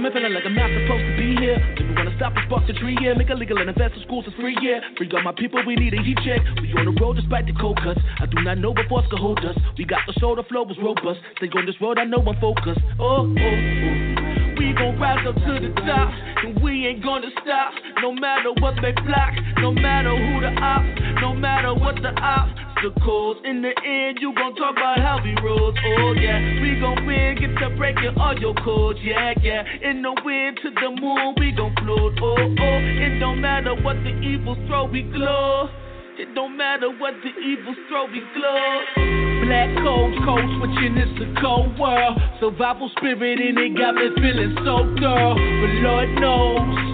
Me 0.00 0.08
feeling 0.08 0.32
like 0.32 0.48
I'm 0.48 0.56
not 0.56 0.72
supposed 0.72 1.04
to 1.04 1.12
be 1.12 1.36
here. 1.36 1.60
Do 1.76 1.84
we 1.84 1.92
wanna 1.92 2.16
stop 2.16 2.32
and 2.32 2.40
spark 2.48 2.64
the 2.66 2.72
tree? 2.72 2.96
Yeah, 3.04 3.12
make 3.12 3.28
it 3.28 3.36
legal 3.36 3.60
and 3.60 3.68
invest 3.68 4.00
in 4.00 4.02
schools 4.08 4.24
is 4.24 4.32
free. 4.40 4.56
Yeah, 4.62 4.80
free 4.96 5.10
all 5.12 5.20
my 5.20 5.36
people, 5.36 5.60
we 5.66 5.76
need 5.76 5.92
a 5.92 6.00
heat 6.00 6.16
check. 6.24 6.40
We 6.56 6.72
on 6.72 6.88
the 6.88 6.96
road 6.96 7.20
despite 7.20 7.44
the 7.44 7.52
cold 7.52 7.76
cuts. 7.84 8.00
I 8.18 8.24
do 8.24 8.40
not 8.40 8.56
know 8.56 8.72
what 8.72 8.88
force 8.88 9.04
can 9.10 9.18
hold 9.20 9.44
us. 9.44 9.56
We 9.76 9.84
got 9.84 10.00
the 10.06 10.14
shoulder 10.16 10.42
flow 10.48 10.64
was 10.64 10.78
robust. 10.80 11.20
Stay 11.36 11.52
on 11.52 11.66
this 11.66 11.76
road, 11.84 11.98
I 11.98 12.04
know 12.08 12.24
I'm 12.24 12.40
focused. 12.40 12.80
Oh, 12.96 13.28
oh, 13.28 13.28
oh. 13.28 14.30
We 14.56 14.72
gon' 14.72 15.00
rise 15.00 15.20
up 15.28 15.36
to 15.36 15.52
the 15.60 15.72
top, 15.84 16.12
and 16.44 16.62
we 16.62 16.86
ain't 16.86 17.02
gonna 17.02 17.28
stop. 17.40 17.72
No 18.00 18.12
matter 18.12 18.52
what 18.60 18.74
they 18.80 18.92
block, 18.92 19.32
no 19.58 19.72
matter 19.72 20.16
who 20.16 20.40
the 20.40 20.52
ops, 20.60 20.88
no 21.20 21.34
matter 21.34 21.72
what 21.74 21.96
the 21.96 22.12
obstacles. 22.16 23.36
In 23.44 23.62
the 23.62 23.72
end, 23.84 24.18
you 24.20 24.34
gon' 24.34 24.54
talk 24.56 24.76
about 24.76 24.98
how 25.00 25.20
we 25.24 25.32
rose. 25.44 25.74
Oh 25.96 26.12
yeah, 26.12 26.40
we 26.60 26.78
gon' 26.80 27.06
win, 27.06 27.36
get 27.40 27.56
to 27.56 27.74
breaking 27.76 28.16
all 28.16 28.38
your 28.38 28.54
codes. 28.54 28.98
Yeah, 29.02 29.32
yeah. 29.40 29.64
In 29.90 30.02
the 30.02 30.14
wind 30.24 30.56
to 30.62 30.70
the 30.70 31.00
moon, 31.02 31.34
we 31.40 31.50
gon' 31.50 31.74
float. 31.82 32.14
Oh 32.22 32.36
oh, 32.38 32.78
it 33.02 33.18
don't 33.18 33.40
matter 33.40 33.74
what 33.74 33.96
the 34.04 34.14
evil 34.20 34.54
throw, 34.68 34.84
we 34.84 35.02
glow. 35.02 35.68
It 36.16 36.32
don't 36.32 36.56
matter 36.56 36.90
what 36.96 37.14
the 37.24 37.30
evil 37.42 37.74
throw, 37.88 38.04
we 38.06 38.22
glow. 38.32 38.84
Black 39.46 39.74
cold, 39.82 40.14
cold 40.24 40.46
switching, 40.58 40.94
it's 40.96 41.18
a 41.18 41.40
cold 41.40 41.76
world. 41.76 42.16
Survival 42.38 42.88
spirit 42.98 43.40
in 43.40 43.58
it 43.58 43.76
got 43.76 43.96
me 43.96 44.10
feeling 44.14 44.54
so 44.58 44.94
girl. 44.94 45.34
But 45.34 45.74
Lord 45.82 46.08
knows. 46.20 46.90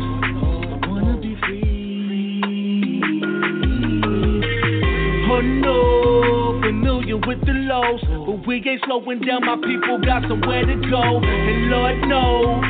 Oh 5.28 5.40
no, 5.42 6.45
familiar 6.66 7.16
with 7.16 7.40
the 7.46 7.52
lows. 7.52 8.02
But 8.26 8.46
we 8.46 8.56
ain't 8.66 8.82
slowing 8.84 9.20
down, 9.20 9.46
my 9.46 9.56
people 9.56 9.98
got 10.02 10.22
somewhere 10.26 10.66
to 10.66 10.76
go. 10.90 11.22
And 11.22 11.70
Lord 11.70 11.98
knows, 12.10 12.64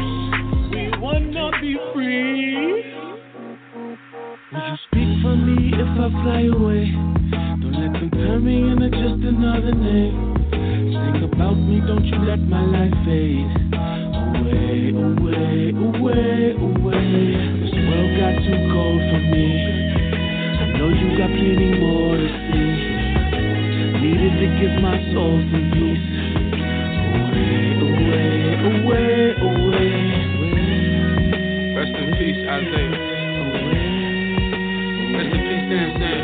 we 0.71 0.93
wanna 1.01 1.51
be 1.61 1.79
free. 1.95 2.93
Would 4.53 4.65
you 4.69 4.77
speak 4.87 5.11
for 5.25 5.37
me 5.37 5.73
if 5.73 5.93
I 5.97 6.09
fly 6.21 6.43
away? 6.53 6.93
Don't 7.61 7.73
let 7.73 7.93
them 7.97 8.11
turn 8.13 8.45
me 8.45 8.69
into 8.69 8.91
just 8.91 9.25
another 9.25 9.73
name. 9.73 10.45
Sing 10.53 11.25
about 11.33 11.57
me, 11.57 11.81
don't 11.81 12.05
you 12.05 12.19
let 12.29 12.41
my 12.41 12.65
life 12.65 12.93
fade. 13.09 13.49
Away, 14.37 14.93
away, 14.93 15.73
away, 15.73 16.53
away. 16.53 17.01
This 17.65 17.73
world 17.89 18.13
got 18.21 18.35
too 18.45 18.61
cold 18.77 19.01
for 19.09 19.21
me. 19.33 19.47
I 20.61 20.65
know 20.77 20.89
you 20.93 21.17
got 21.17 21.33
plenty 21.33 21.81
more 21.81 22.17
to 22.17 22.29
see 22.53 23.06
needed 24.07 24.39
to 24.39 24.47
get 24.63 24.79
my 24.81 24.95
soul 25.13 25.43
some 25.51 25.67
peace. 25.75 26.07
Away, 27.83 28.55
away, 28.55 29.35
away, 29.35 29.91
away. 30.23 30.55
Rest 31.75 31.91
in 31.91 32.15
peace, 32.15 32.39
Isaiah. 32.47 33.03
Rest 35.11 35.35
in 35.35 35.43
peace, 35.43 35.67
Sam 35.67 35.89
Sam. 35.99 36.23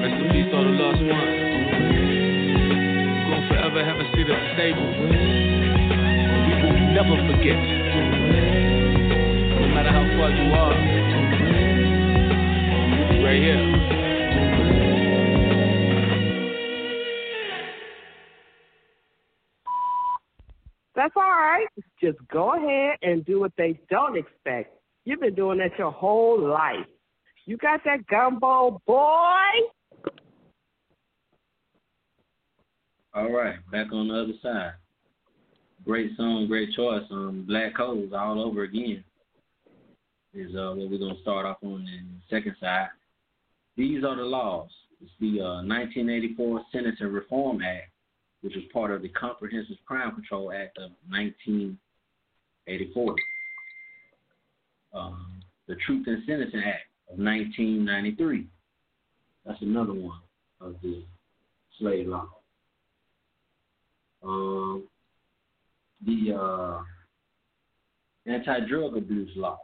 Rest 0.00 0.16
in 0.24 0.26
peace, 0.32 0.48
all 0.54 0.64
the 0.64 0.72
lost 0.72 1.04
ones. 1.04 1.36
Gonna 3.28 3.44
forever 3.48 3.80
have 3.84 3.98
a 4.00 4.06
seat 4.16 4.28
at 4.32 4.40
the 4.40 4.52
table. 4.56 4.88
We 6.48 6.52
will 6.64 6.80
never 6.96 7.16
forget. 7.28 7.60
No 9.60 9.66
matter 9.68 9.92
how 9.92 10.04
far 10.16 10.30
you 10.32 10.46
are, 10.48 10.78
right 13.22 13.42
here. 13.42 14.03
That's 21.04 21.16
all 21.16 21.22
right. 21.22 21.66
Just 22.00 22.16
go 22.32 22.54
ahead 22.54 22.96
and 23.02 23.26
do 23.26 23.38
what 23.38 23.52
they 23.58 23.78
don't 23.90 24.16
expect. 24.16 24.74
You've 25.04 25.20
been 25.20 25.34
doing 25.34 25.58
that 25.58 25.78
your 25.78 25.90
whole 25.90 26.40
life. 26.40 26.86
You 27.44 27.58
got 27.58 27.80
that 27.84 28.06
gumbo, 28.06 28.80
boy? 28.86 29.34
All 33.12 33.30
right, 33.30 33.56
back 33.70 33.92
on 33.92 34.08
the 34.08 34.14
other 34.14 34.32
side. 34.42 34.72
Great 35.84 36.16
song, 36.16 36.46
great 36.48 36.72
choice. 36.74 37.02
Um, 37.10 37.44
Black 37.46 37.76
Codes 37.76 38.14
all 38.16 38.42
over 38.42 38.62
again 38.62 39.04
is 40.32 40.56
uh, 40.56 40.72
what 40.74 40.90
we're 40.90 40.98
gonna 40.98 41.20
start 41.20 41.44
off 41.44 41.58
on 41.62 41.84
the 41.84 42.34
second 42.34 42.56
side. 42.58 42.88
These 43.76 44.04
are 44.04 44.16
the 44.16 44.22
laws. 44.22 44.70
It's 45.02 45.12
the 45.20 45.38
uh, 45.42 45.62
1984 45.66 46.62
Sentencing 46.72 47.08
Reform 47.08 47.60
Act, 47.60 47.90
which 48.44 48.54
was 48.54 48.64
part 48.74 48.90
of 48.90 49.00
the 49.00 49.08
Comprehensive 49.08 49.78
Crime 49.86 50.14
Control 50.14 50.52
Act 50.52 50.76
of 50.76 50.90
1984. 51.08 53.16
Um, 54.92 55.40
the 55.66 55.76
Truth 55.86 56.06
in 56.06 56.22
Sentencing 56.26 56.60
Act 56.60 56.84
of 57.10 57.18
1993. 57.18 58.46
That's 59.46 59.62
another 59.62 59.94
one 59.94 60.20
of 60.60 60.76
the 60.82 61.04
slave 61.78 62.06
law. 62.06 62.28
Um, 64.22 64.88
the 66.04 66.34
uh, 66.38 66.82
anti-drug 68.30 68.98
abuse 68.98 69.30
law 69.36 69.58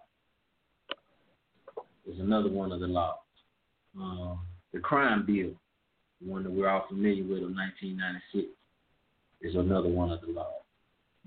is 2.07 2.19
another 2.19 2.49
one 2.49 2.73
of 2.73 2.81
the 2.81 2.87
laws. 2.87 3.19
Uh, 4.01 4.37
the 4.73 4.81
crime 4.81 5.27
bill, 5.27 5.51
the 6.23 6.31
one 6.31 6.45
that 6.45 6.51
we're 6.51 6.71
all 6.71 6.87
familiar 6.89 7.25
with 7.25 7.43
of 7.43 7.51
1996, 7.51 8.49
is 9.41 9.55
another 9.55 9.89
one 9.89 10.11
of 10.11 10.21
the 10.21 10.29
laws. 10.29 10.63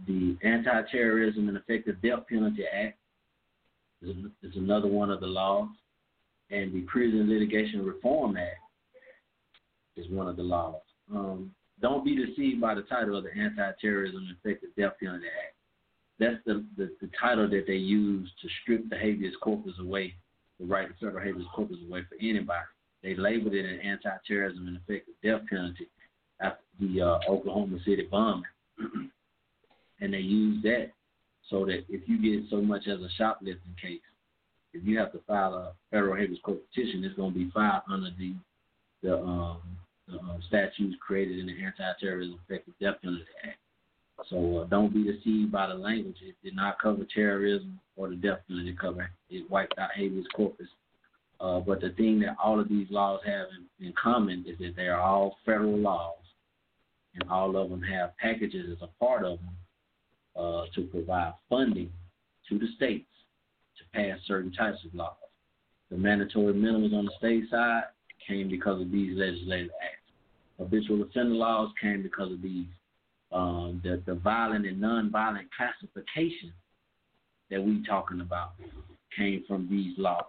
The 0.07 0.37
Anti-Terrorism 0.43 1.47
and 1.47 1.57
Effective 1.57 2.01
Death 2.01 2.25
Penalty 2.29 2.63
Act 2.65 2.97
is, 4.01 4.15
is 4.41 4.55
another 4.55 4.87
one 4.87 5.11
of 5.11 5.19
the 5.19 5.27
laws, 5.27 5.69
and 6.49 6.73
the 6.73 6.81
Prison 6.81 7.29
Litigation 7.29 7.85
Reform 7.85 8.37
Act 8.37 8.59
is 9.95 10.09
one 10.09 10.27
of 10.27 10.35
the 10.35 10.43
laws. 10.43 10.81
Um, 11.13 11.51
don't 11.81 12.05
be 12.05 12.15
deceived 12.15 12.61
by 12.61 12.75
the 12.75 12.83
title 12.83 13.17
of 13.17 13.23
the 13.23 13.35
Anti-Terrorism 13.37 14.17
and 14.17 14.37
Effective 14.43 14.69
Death 14.77 14.93
Penalty 14.99 15.25
Act. 15.25 15.55
That's 16.19 16.43
the, 16.45 16.63
the, 16.77 16.91
the 17.01 17.09
title 17.19 17.49
that 17.49 17.65
they 17.67 17.73
use 17.73 18.31
to 18.41 18.47
strip 18.61 18.89
the 18.89 18.97
habeas 18.97 19.33
corpus 19.41 19.73
away, 19.79 20.13
the 20.59 20.65
right 20.65 20.87
to 20.87 20.93
federal 20.93 21.23
habeas 21.23 21.47
corpus 21.55 21.77
away 21.87 22.01
for 22.07 22.15
anybody. 22.21 22.65
They 23.01 23.15
labeled 23.15 23.53
it 23.53 23.65
an 23.65 23.79
anti-terrorism 23.81 24.67
and 24.67 24.77
effective 24.77 25.15
death 25.23 25.41
penalty 25.49 25.87
after 26.41 26.63
the 26.79 27.01
uh, 27.01 27.19
Oklahoma 27.29 27.77
City 27.85 28.07
bombing, 28.09 28.43
and 30.01 30.13
they 30.13 30.19
use 30.19 30.61
that 30.63 30.91
so 31.49 31.65
that 31.65 31.83
if 31.89 32.01
you 32.07 32.21
get 32.21 32.49
so 32.49 32.61
much 32.61 32.87
as 32.87 32.99
a 32.99 33.09
shoplifting 33.17 33.75
case, 33.81 33.99
if 34.73 34.83
you 34.83 34.97
have 34.97 35.11
to 35.11 35.19
file 35.27 35.53
a 35.53 35.73
federal 35.91 36.15
habeas 36.15 36.39
corpus 36.43 36.63
petition, 36.73 37.03
it's 37.03 37.15
going 37.15 37.33
to 37.33 37.39
be 37.39 37.51
filed 37.51 37.83
under 37.89 38.09
the 38.17 38.33
the 39.03 39.17
um, 39.17 39.59
the 40.07 40.19
um, 40.19 40.41
statutes 40.47 40.95
created 41.05 41.39
in 41.39 41.45
the 41.45 41.53
Anti-Terrorism 41.63 42.39
Effective 42.47 42.73
Death 42.81 42.95
Penalty 43.01 43.23
Act. 43.43 43.57
So 44.29 44.59
uh, 44.59 44.65
don't 44.65 44.93
be 44.93 45.03
deceived 45.03 45.51
by 45.51 45.67
the 45.67 45.73
language. 45.73 46.17
It 46.21 46.35
did 46.43 46.55
not 46.55 46.79
cover 46.81 47.05
terrorism 47.13 47.79
or 47.95 48.09
the 48.09 48.15
death 48.15 48.39
penalty. 48.47 48.69
It 48.69 48.79
covered 48.79 49.09
it 49.29 49.49
wiped 49.49 49.77
out 49.77 49.89
habeas 49.95 50.25
corpus. 50.35 50.67
Uh, 51.39 51.59
but 51.59 51.81
the 51.81 51.89
thing 51.91 52.19
that 52.19 52.35
all 52.41 52.59
of 52.59 52.69
these 52.69 52.87
laws 52.89 53.19
have 53.25 53.47
in, 53.79 53.87
in 53.87 53.93
common 54.01 54.45
is 54.47 54.57
that 54.59 54.75
they 54.75 54.87
are 54.87 55.01
all 55.01 55.37
federal 55.45 55.77
laws, 55.77 56.15
and 57.13 57.29
all 57.29 57.55
of 57.55 57.69
them 57.69 57.81
have 57.81 58.17
packages 58.17 58.65
as 58.71 58.81
a 58.81 59.03
part 59.03 59.23
of 59.23 59.39
them 59.39 59.55
uh, 60.35 60.63
to 60.75 60.81
provide 60.83 61.33
funding 61.49 61.91
to 62.49 62.57
the 62.57 62.67
states 62.75 63.07
to 63.77 63.83
pass 63.97 64.19
certain 64.25 64.51
types 64.51 64.79
of 64.85 64.93
laws. 64.93 65.15
The 65.91 65.97
mandatory 65.97 66.53
minimums 66.53 66.93
on 66.93 67.05
the 67.05 67.11
state 67.17 67.49
side 67.49 67.83
came 68.27 68.49
because 68.49 68.81
of 68.81 68.91
these 68.91 69.17
legislative 69.17 69.71
acts. 69.81 69.99
Habitual 70.57 71.03
offender 71.03 71.35
laws 71.35 71.71
came 71.81 72.03
because 72.03 72.31
of 72.31 72.41
these. 72.41 72.67
Um, 73.31 73.81
the, 73.83 74.01
the 74.05 74.13
violent 74.13 74.65
and 74.67 74.81
nonviolent 74.81 75.47
classification 75.57 76.53
that 77.49 77.61
we 77.61 77.83
talking 77.85 78.21
about 78.21 78.53
came 79.17 79.43
from 79.47 79.67
these 79.69 79.93
laws. 79.97 80.25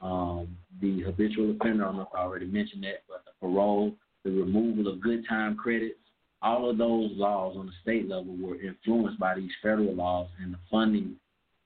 Um, 0.00 0.56
the 0.80 1.02
habitual 1.02 1.50
offender, 1.52 1.84
I 1.84 1.86
don't 1.86 1.96
know 1.96 2.02
if 2.02 2.14
I 2.14 2.20
already 2.20 2.46
mentioned 2.46 2.84
that, 2.84 3.02
but 3.08 3.24
the 3.24 3.32
parole, 3.40 3.94
the 4.26 4.32
removal 4.32 4.92
of 4.92 5.00
good 5.00 5.24
time 5.28 5.56
credits, 5.56 5.98
all 6.42 6.68
of 6.68 6.78
those 6.78 7.10
laws 7.14 7.56
on 7.56 7.66
the 7.66 7.72
state 7.82 8.08
level 8.08 8.36
were 8.36 8.60
influenced 8.60 9.18
by 9.18 9.34
these 9.34 9.50
federal 9.62 9.94
laws 9.94 10.28
and 10.42 10.52
the 10.52 10.58
funding 10.70 11.16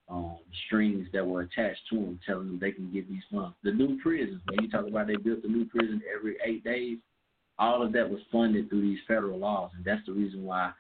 um, 0.09 0.39
strings 0.67 1.07
that 1.13 1.27
were 1.27 1.43
attached 1.43 1.81
to 1.89 1.97
them, 1.97 2.21
telling 2.27 2.47
them 2.47 2.59
they 2.61 2.73
can 2.73 2.93
get 2.93 3.09
these 3.09 3.23
funds. 3.33 3.55
The 3.63 3.73
new 3.73 3.99
prisons, 4.03 4.43
when 4.49 4.65
you 4.65 4.71
talk 4.71 4.87
about 4.87 5.07
they 5.07 5.17
built 5.17 5.45
a 5.45 5.49
new 5.49 5.65
prison 5.67 6.03
every 6.15 6.37
eight 6.45 6.63
days, 6.63 6.99
all 7.59 7.83
of 7.83 7.93
that 7.93 8.09
was 8.09 8.21
funded 8.31 8.69
through 8.69 8.83
these 8.83 8.99
federal 9.09 9.39
laws, 9.39 9.71
and 9.77 9.85
that's 9.85 10.05
the 10.07 10.13
reason 10.13 10.45
why 10.45 10.73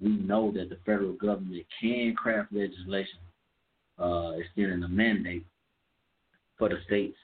we 0.00 0.10
know 0.10 0.52
that 0.52 0.68
the 0.68 0.78
federal 0.84 1.12
government 1.12 1.64
can 1.80 2.14
craft 2.14 2.52
legislation 2.52 3.18
uh, 3.98 4.32
extending 4.38 4.82
a 4.82 4.88
mandate 4.88 5.46
for 6.58 6.68
the 6.68 6.76
states 6.84 7.16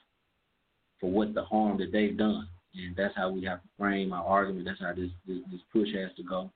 for 0.99 1.11
what 1.11 1.33
the 1.33 1.43
harm 1.43 1.77
that 1.77 1.91
they've 1.91 2.17
done, 2.17 2.47
and 2.75 2.95
that's 2.95 3.15
how 3.15 3.29
we 3.29 3.43
have 3.45 3.61
to 3.61 3.67
frame 3.77 4.13
our 4.13 4.25
argument. 4.25 4.65
That's 4.65 4.81
how 4.81 4.93
this 4.93 5.11
this, 5.27 5.39
this 5.51 5.61
push 5.71 5.89
has 5.95 6.11
to 6.17 6.23
go. 6.23 6.51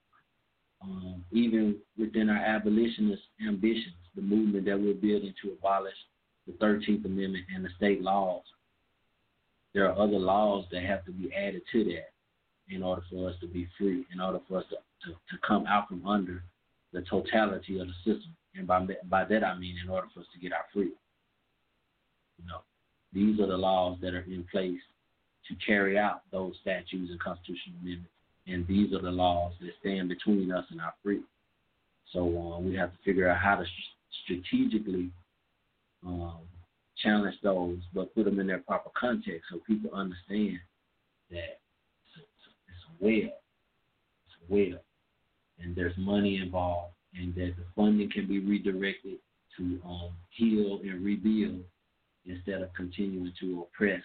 Um, 0.82 1.24
even 1.32 1.78
within 1.98 2.30
our 2.30 2.38
abolitionist 2.38 3.24
ambitions, 3.46 3.96
the 4.16 4.22
movement 4.22 4.66
that 4.66 4.80
we're 4.80 4.94
building 4.94 5.34
to 5.44 5.52
abolish 5.52 5.96
the 6.46 6.54
13th 6.54 7.06
Amendment 7.06 7.46
and 7.54 7.66
the 7.66 7.70
state 7.78 8.02
laws, 8.02 8.44
there 9.74 9.90
are 9.90 9.98
other 9.98 10.20
laws 10.20 10.66
that 10.72 10.84
have 10.84 11.04
to 11.06 11.12
be 11.12 11.34
added 11.34 11.62
to 11.72 11.84
that 11.86 12.12
in 12.70 12.84
order 12.84 13.02
for 13.10 13.30
us 13.30 13.36
to 13.42 13.48
be 13.48 13.68
free, 13.78 14.06
in 14.14 14.20
order 14.20 14.40
for 14.48 14.60
us 14.60 14.66
to, 14.70 14.76
to, 15.08 15.14
to 15.14 15.48
come 15.48 15.66
out 15.68 15.88
from 15.88 16.06
under 16.06 16.44
the 16.94 17.02
totality 17.02 17.80
of 17.80 17.88
the 17.88 17.94
system. 18.04 18.36
And 18.56 18.68
by, 18.68 18.86
by 19.10 19.26
that 19.26 19.44
I 19.44 19.58
mean 19.58 19.76
in 19.84 19.90
order 19.90 20.08
for 20.14 20.22
us 20.22 20.26
to 20.34 20.40
get 20.40 20.54
our 20.54 20.66
freedom. 20.74 20.98
You 22.40 22.48
know, 22.48 22.62
these 23.14 23.40
are 23.40 23.48
the 23.48 23.58
laws 23.58 23.98
that 24.02 24.14
are 24.14 24.22
in 24.22 24.46
place 24.52 24.82
to 25.48 25.56
carry 25.66 25.98
out 25.98 26.22
those 26.32 26.54
statutes 26.62 27.12
and 27.12 27.20
constitutional 27.20 27.78
amendments. 27.82 28.12
And 28.48 28.66
these 28.68 28.94
are 28.94 29.02
the 29.02 29.12
laws 29.12 29.54
that 29.62 29.72
stand 29.80 30.10
between 30.10 30.52
us 30.52 30.66
and 30.72 30.80
our 30.82 30.94
freedom. 31.04 31.28
So 32.14 32.20
uh, 32.20 32.60
we 32.60 32.76
have 32.76 32.92
to 32.92 32.98
figure 33.04 33.30
out 33.30 33.40
how 33.40 33.56
to 33.56 33.66
strategically 34.24 35.10
um, 36.06 36.40
challenge 37.04 37.36
those, 37.44 37.78
but 37.94 38.14
put 38.16 38.26
them 38.26 38.40
in 38.40 38.48
their 38.48 38.60
proper 38.60 38.90
context 39.00 39.44
so 39.52 39.60
people 39.68 39.92
understand 39.94 40.60
that 41.30 41.60
it's 42.06 42.16
a, 42.18 42.22
it's 42.70 43.04
a. 43.04 43.32
It's 44.26 44.36
a 44.50 44.54
web. 44.54 44.82
And 45.60 45.76
there's 45.76 45.98
money 45.98 46.38
involved, 46.38 46.94
and 47.14 47.34
that 47.36 47.54
the 47.58 47.66
funding 47.76 48.10
can 48.10 48.28
be 48.28 48.40
redirected 48.40 49.18
to 49.58 49.80
um, 49.86 50.12
heal 50.30 50.80
and 50.84 51.04
rebuild 51.04 51.64
instead 52.26 52.62
of 52.62 52.74
continuing 52.74 53.34
to 53.40 53.68
oppress 53.68 54.02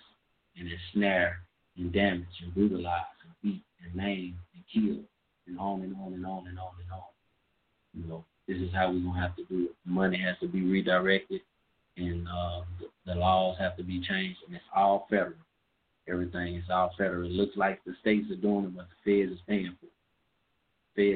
and 0.58 0.68
ensnare 0.68 1.38
and 1.76 1.92
damage 1.92 2.26
and 2.42 2.54
brutalize 2.54 3.02
and 3.24 3.32
beat 3.42 3.62
and 3.84 3.94
maim 3.94 4.36
and 4.54 4.64
kill 4.72 5.02
and 5.46 5.58
on 5.58 5.82
and 5.82 5.94
on 5.96 6.14
and 6.14 6.26
on 6.26 6.46
and 6.46 6.58
on 6.58 6.72
and 6.80 6.92
on. 6.92 7.02
You 7.94 8.08
know, 8.08 8.24
this 8.48 8.58
is 8.58 8.72
how 8.74 8.90
we're 8.90 9.00
gonna 9.00 9.20
have 9.20 9.36
to 9.36 9.44
do 9.44 9.64
it. 9.64 9.76
Money 9.84 10.20
has 10.20 10.36
to 10.40 10.48
be 10.48 10.62
redirected, 10.62 11.40
and 11.96 12.26
uh, 12.28 12.62
the, 12.80 12.86
the 13.06 13.14
laws 13.14 13.56
have 13.58 13.76
to 13.76 13.82
be 13.82 14.00
changed, 14.00 14.38
and 14.46 14.56
it's 14.56 14.64
all 14.74 15.06
federal. 15.10 15.34
Everything 16.08 16.56
is 16.56 16.64
all 16.70 16.92
federal. 16.98 17.26
It 17.26 17.32
looks 17.32 17.56
like 17.56 17.82
the 17.84 17.94
states 18.00 18.30
are 18.30 18.36
doing 18.36 18.66
it, 18.66 18.76
but 18.76 18.86
the 19.04 19.20
feds 19.20 19.32
is 19.32 19.44
paying 19.46 19.76
for 19.80 19.86
it. 19.86 19.92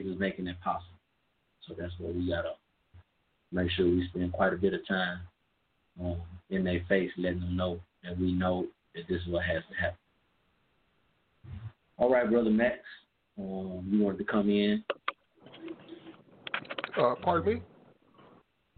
Feds 0.03 0.07
is 0.07 0.19
making 0.19 0.47
it 0.47 0.61
possible. 0.63 0.93
So 1.67 1.75
that's 1.79 1.93
what 1.99 2.15
we 2.15 2.29
gotta 2.29 2.53
make 3.53 3.71
sure 3.71 3.87
we 3.87 4.07
spend 4.09 4.33
quite 4.33 4.53
a 4.53 4.57
bit 4.57 4.75
of 4.75 4.87
time 4.87 5.21
um, 6.01 6.21
in 6.51 6.65
their 6.65 6.85
face, 6.89 7.11
letting 7.17 7.41
them 7.41 7.57
know 7.57 7.81
that 8.05 8.19
we 8.19 8.33
know 8.33 8.67
that 8.97 9.07
this 9.09 9.21
is 9.23 9.29
what 9.29 9.45
has 9.45 9.63
to 9.71 9.77
happen. 9.77 9.99
All 11.99 12.11
right, 12.11 12.29
brother 12.29 12.51
Max, 12.51 12.79
um, 13.39 13.87
you 13.89 14.03
wanted 14.03 14.19
to 14.19 14.25
come 14.25 14.51
in. 14.51 14.83
Uh, 16.99 17.15
pardon 17.23 17.55
me. 17.55 17.63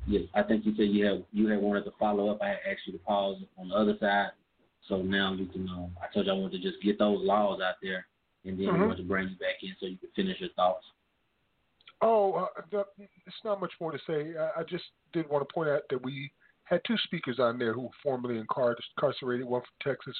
Yes, 0.06 0.24
I 0.34 0.42
think 0.42 0.66
you 0.66 0.74
said 0.76 0.88
you 0.88 1.04
had 1.04 1.24
you 1.32 1.48
had 1.48 1.60
wanted 1.60 1.84
to 1.84 1.92
follow 1.98 2.30
up. 2.30 2.42
I 2.42 2.48
had 2.48 2.58
asked 2.70 2.86
you 2.86 2.92
to 2.94 2.98
pause 3.00 3.36
on 3.58 3.68
the 3.68 3.74
other 3.74 3.96
side, 4.00 4.30
so 4.88 5.02
now 5.02 5.32
you 5.34 5.46
can. 5.46 5.68
Um, 5.68 5.90
I 6.02 6.12
told 6.12 6.26
you 6.26 6.32
I 6.32 6.34
wanted 6.34 6.62
to 6.62 6.70
just 6.70 6.82
get 6.82 6.98
those 6.98 7.20
laws 7.24 7.60
out 7.60 7.76
there, 7.82 8.06
and 8.44 8.58
then 8.58 8.68
Mhm. 8.68 8.80
we 8.80 8.86
want 8.86 8.98
to 8.98 9.04
bring 9.04 9.28
you 9.28 9.36
back 9.36 9.62
in 9.62 9.76
so 9.78 9.86
you 9.86 9.98
could 9.98 10.12
finish 10.14 10.40
your 10.40 10.50
thoughts. 10.50 10.84
Oh, 12.00 12.48
it's 13.26 13.44
not 13.44 13.60
much 13.60 13.72
more 13.80 13.92
to 13.92 13.98
say. 14.06 14.36
I, 14.36 14.60
I 14.60 14.62
just 14.62 14.84
did 15.12 15.28
want 15.28 15.46
to 15.46 15.52
point 15.52 15.68
out 15.68 15.82
that 15.90 16.02
we 16.02 16.32
had 16.68 16.80
two 16.86 16.96
speakers 17.04 17.38
on 17.38 17.58
there 17.58 17.72
who 17.72 17.82
were 17.82 17.88
formerly 18.02 18.38
incarcerated, 18.38 19.46
one 19.46 19.62
from 19.62 19.92
Texas, 19.92 20.16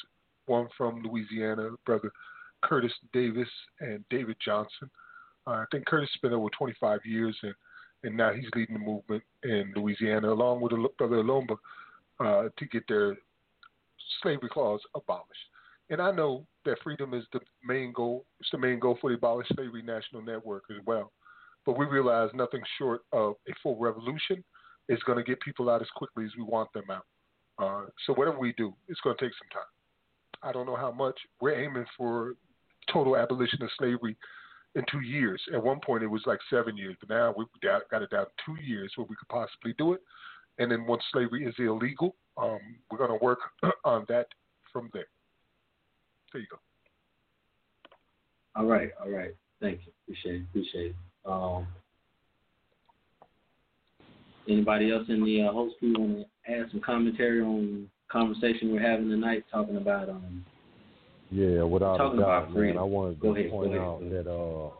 one 0.47 0.69
from 0.77 1.03
Louisiana, 1.03 1.71
brother 1.85 2.11
Curtis 2.63 2.93
Davis 3.13 3.49
and 3.81 4.05
David 4.11 4.37
Johnson. 4.45 4.91
Uh, 5.47 5.51
I 5.51 5.65
think 5.71 5.87
Curtis 5.87 6.11
spent 6.15 6.35
over 6.35 6.49
25 6.57 7.01
years, 7.05 7.37
and, 7.43 7.55
and 8.03 8.17
now 8.17 8.33
he's 8.33 8.49
leading 8.55 8.75
the 8.75 8.85
movement 8.85 9.23
in 9.45 9.73
Louisiana, 9.77 10.33
along 10.33 10.61
with 10.61 10.73
brother 10.97 11.23
Alomba, 11.23 11.57
uh, 12.21 12.49
to 12.57 12.67
get 12.67 12.83
their 12.89 13.17
slavery 14.23 14.49
clause 14.49 14.81
abolished. 14.95 15.39
And 15.91 16.03
I 16.03 16.11
know 16.11 16.47
that 16.65 16.79
freedom 16.83 17.15
is 17.15 17.25
the 17.33 17.41
main 17.65 17.93
goal. 17.93 18.25
It's 18.41 18.51
the 18.51 18.59
main 18.59 18.79
goal 18.79 18.99
for 19.01 19.11
the 19.11 19.17
Abolish 19.17 19.49
Slavery 19.55 19.83
National 19.83 20.23
Network 20.23 20.65
as 20.71 20.85
well. 20.87 21.13
But 21.65 21.79
we 21.79 21.87
realize 21.87 22.31
nothing 22.35 22.63
short 22.79 23.03
of 23.13 23.35
a 23.49 23.53
full 23.63 23.77
revolution 23.77 24.45
is 24.89 24.99
going 25.05 25.19
to 25.19 25.25
get 25.25 25.41
people 25.41 25.71
out 25.71 25.83
as 25.83 25.89
quickly 25.95 26.25
as 26.25 26.31
we 26.37 26.43
want 26.43 26.73
them 26.73 26.85
out. 26.91 27.05
Uh, 27.59 27.87
so 28.07 28.15
whatever 28.15 28.39
we 28.39 28.53
do, 28.57 28.73
it's 28.89 29.01
going 29.01 29.17
to 29.17 29.25
take 29.25 29.33
some 29.35 29.49
time. 29.53 29.69
I 30.43 30.53
don't 30.53 30.67
know 30.67 30.77
how 30.77 30.93
much. 30.93 31.19
We're 31.41 31.61
aiming 31.61 31.87
for 31.97 32.35
total 32.93 33.17
abolition 33.17 33.63
of 33.63 33.71
slavery 33.79 34.17
in 34.75 34.85
two 34.91 35.01
years. 35.01 35.41
At 35.53 35.63
one 35.63 35.81
point, 35.85 36.03
it 36.03 36.09
was 36.09 36.23
like 36.27 36.39
seven 36.51 36.77
years, 36.77 36.97
but 37.01 37.09
now 37.09 37.35
we've 37.37 37.49
got 37.63 38.03
it 38.03 38.11
down 38.11 38.27
to 38.27 38.31
two 38.47 38.57
years 38.63 38.93
where 38.97 39.07
we 39.09 39.17
could 39.17 39.29
possibly 39.29 39.75
do 39.77 39.93
it. 39.93 40.01
And 40.59 40.71
then 40.71 40.87
once 40.87 41.03
slavery 41.13 41.45
is 41.47 41.55
illegal, 41.59 42.17
um, 42.37 42.59
we're 42.91 42.99
going 42.99 43.17
to 43.17 43.25
work 43.25 43.39
on 43.85 44.05
that 44.09 44.27
from 44.73 44.91
there. 44.93 45.07
There 46.33 46.41
you 46.41 46.49
go. 46.51 46.59
All 48.57 48.67
right, 48.67 48.91
all 49.03 49.11
right. 49.11 49.35
Thank 49.61 49.81
you. 49.87 49.93
Appreciate 50.05 50.37
it. 50.37 50.45
Appreciate 50.51 50.91
it. 50.91 50.97
Um, 51.25 51.67
anybody 54.49 54.91
else 54.93 55.05
in 55.09 55.25
the 55.25 55.43
uh, 55.43 55.53
host 55.53 55.77
crew 55.79 55.95
want 55.99 56.27
to 56.47 56.53
add 56.53 56.67
some 56.71 56.81
commentary 56.81 57.41
on 57.41 57.73
the 57.83 58.13
conversation 58.13 58.73
we're 58.73 58.81
having 58.81 59.09
tonight, 59.09 59.45
talking 59.53 59.77
about 59.77 60.09
um. 60.09 60.45
Yeah, 61.31 61.63
without 61.63 61.99
talking 61.99 62.21
a 62.21 62.23
doubt, 62.23 62.45
about 62.45 62.53
freedom. 62.55 62.77
man. 62.77 62.83
I 62.83 62.87
wanted 62.87 63.15
to 63.17 63.21
Go 63.21 63.37
ahead, 63.37 63.51
point 63.51 63.75
out 63.77 64.01
ahead. 64.01 64.25
that 64.25 64.31
uh, 64.31 64.71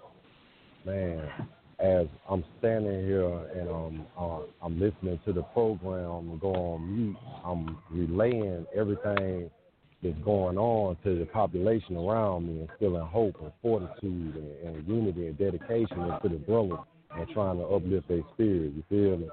man, 0.87 1.29
as 1.79 2.07
I'm 2.29 2.43
standing 2.59 3.05
here 3.05 3.29
and 3.55 3.69
um, 3.69 4.07
uh, 4.19 4.41
I'm 4.63 4.81
listening 4.81 5.21
to 5.27 5.33
the 5.35 5.43
program 5.43 6.31
and 6.31 6.41
go 6.41 6.55
on 6.55 6.97
mute, 6.97 7.17
I'm 7.45 7.77
relaying 7.91 8.67
everything 8.75 9.51
that's 10.03 10.17
going 10.25 10.57
on 10.57 10.97
to 11.05 11.19
the 11.19 11.27
population 11.27 11.97
around 11.97 12.47
me, 12.47 12.67
instilling 12.71 13.07
hope 13.07 13.37
and 13.43 13.53
fortitude 13.61 14.37
and, 14.37 14.77
and 14.77 14.89
unity 14.89 15.27
and 15.27 15.37
dedication 15.37 16.01
into 16.01 16.29
the 16.31 16.43
brothers 16.47 16.79
and 17.15 17.29
trying 17.31 17.59
to 17.59 17.65
uplift 17.65 18.09
their 18.09 18.23
spirit. 18.35 18.73
You 18.75 18.83
feel 18.89 19.17
me? 19.19 19.29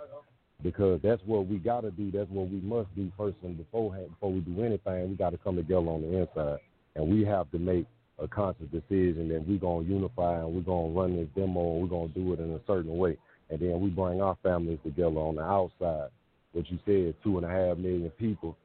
Because 0.63 0.99
that's 1.03 1.21
what 1.25 1.47
we 1.47 1.57
got 1.57 1.81
to 1.81 1.91
do. 1.91 2.11
That's 2.11 2.29
what 2.29 2.49
we 2.49 2.61
must 2.61 2.93
do 2.95 3.11
first 3.17 3.37
and 3.43 3.57
beforehand. 3.57 4.09
Before 4.09 4.31
we 4.31 4.39
do 4.39 4.63
anything, 4.63 5.09
we 5.09 5.15
got 5.15 5.31
to 5.31 5.37
come 5.37 5.57
together 5.57 5.87
on 5.87 6.01
the 6.01 6.17
inside, 6.17 6.59
and 6.95 7.09
we 7.09 7.25
have 7.25 7.51
to 7.51 7.59
make 7.59 7.85
a 8.19 8.27
conscious 8.27 8.67
decision 8.71 9.27
that 9.27 9.45
we're 9.47 9.59
gonna 9.59 9.85
unify 9.85 10.39
and 10.39 10.53
we're 10.53 10.61
gonna 10.61 10.93
run 10.93 11.17
this 11.17 11.27
demo 11.35 11.73
and 11.73 11.81
we're 11.81 11.87
gonna 11.87 12.07
do 12.13 12.31
it 12.33 12.39
in 12.39 12.51
a 12.53 12.59
certain 12.65 12.97
way, 12.97 13.17
and 13.49 13.59
then 13.59 13.79
we 13.81 13.89
bring 13.89 14.21
our 14.21 14.37
families 14.41 14.79
together 14.83 15.17
on 15.17 15.35
the 15.35 15.41
outside. 15.41 16.09
What 16.53 16.69
you 16.71 16.79
said, 16.85 17.15
two 17.21 17.37
and 17.37 17.45
a 17.45 17.49
half 17.49 17.77
million 17.77 18.09
people, 18.11 18.55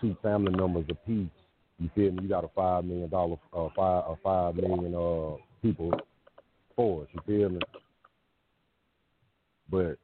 two 0.00 0.16
family 0.22 0.52
members 0.56 0.86
apiece. 0.88 1.28
You 1.78 1.90
feel 1.94 2.12
me? 2.12 2.22
You 2.22 2.28
got 2.28 2.44
a 2.44 2.48
five 2.54 2.84
million 2.84 3.10
dollar, 3.10 3.36
uh, 3.52 3.68
five, 3.76 4.04
a 4.08 4.16
five 4.22 4.54
million 4.54 4.94
uh 4.94 5.36
people 5.60 5.92
force. 6.74 7.08
You 7.12 7.20
feel 7.26 7.48
me? 7.50 7.60
But, 9.70 9.98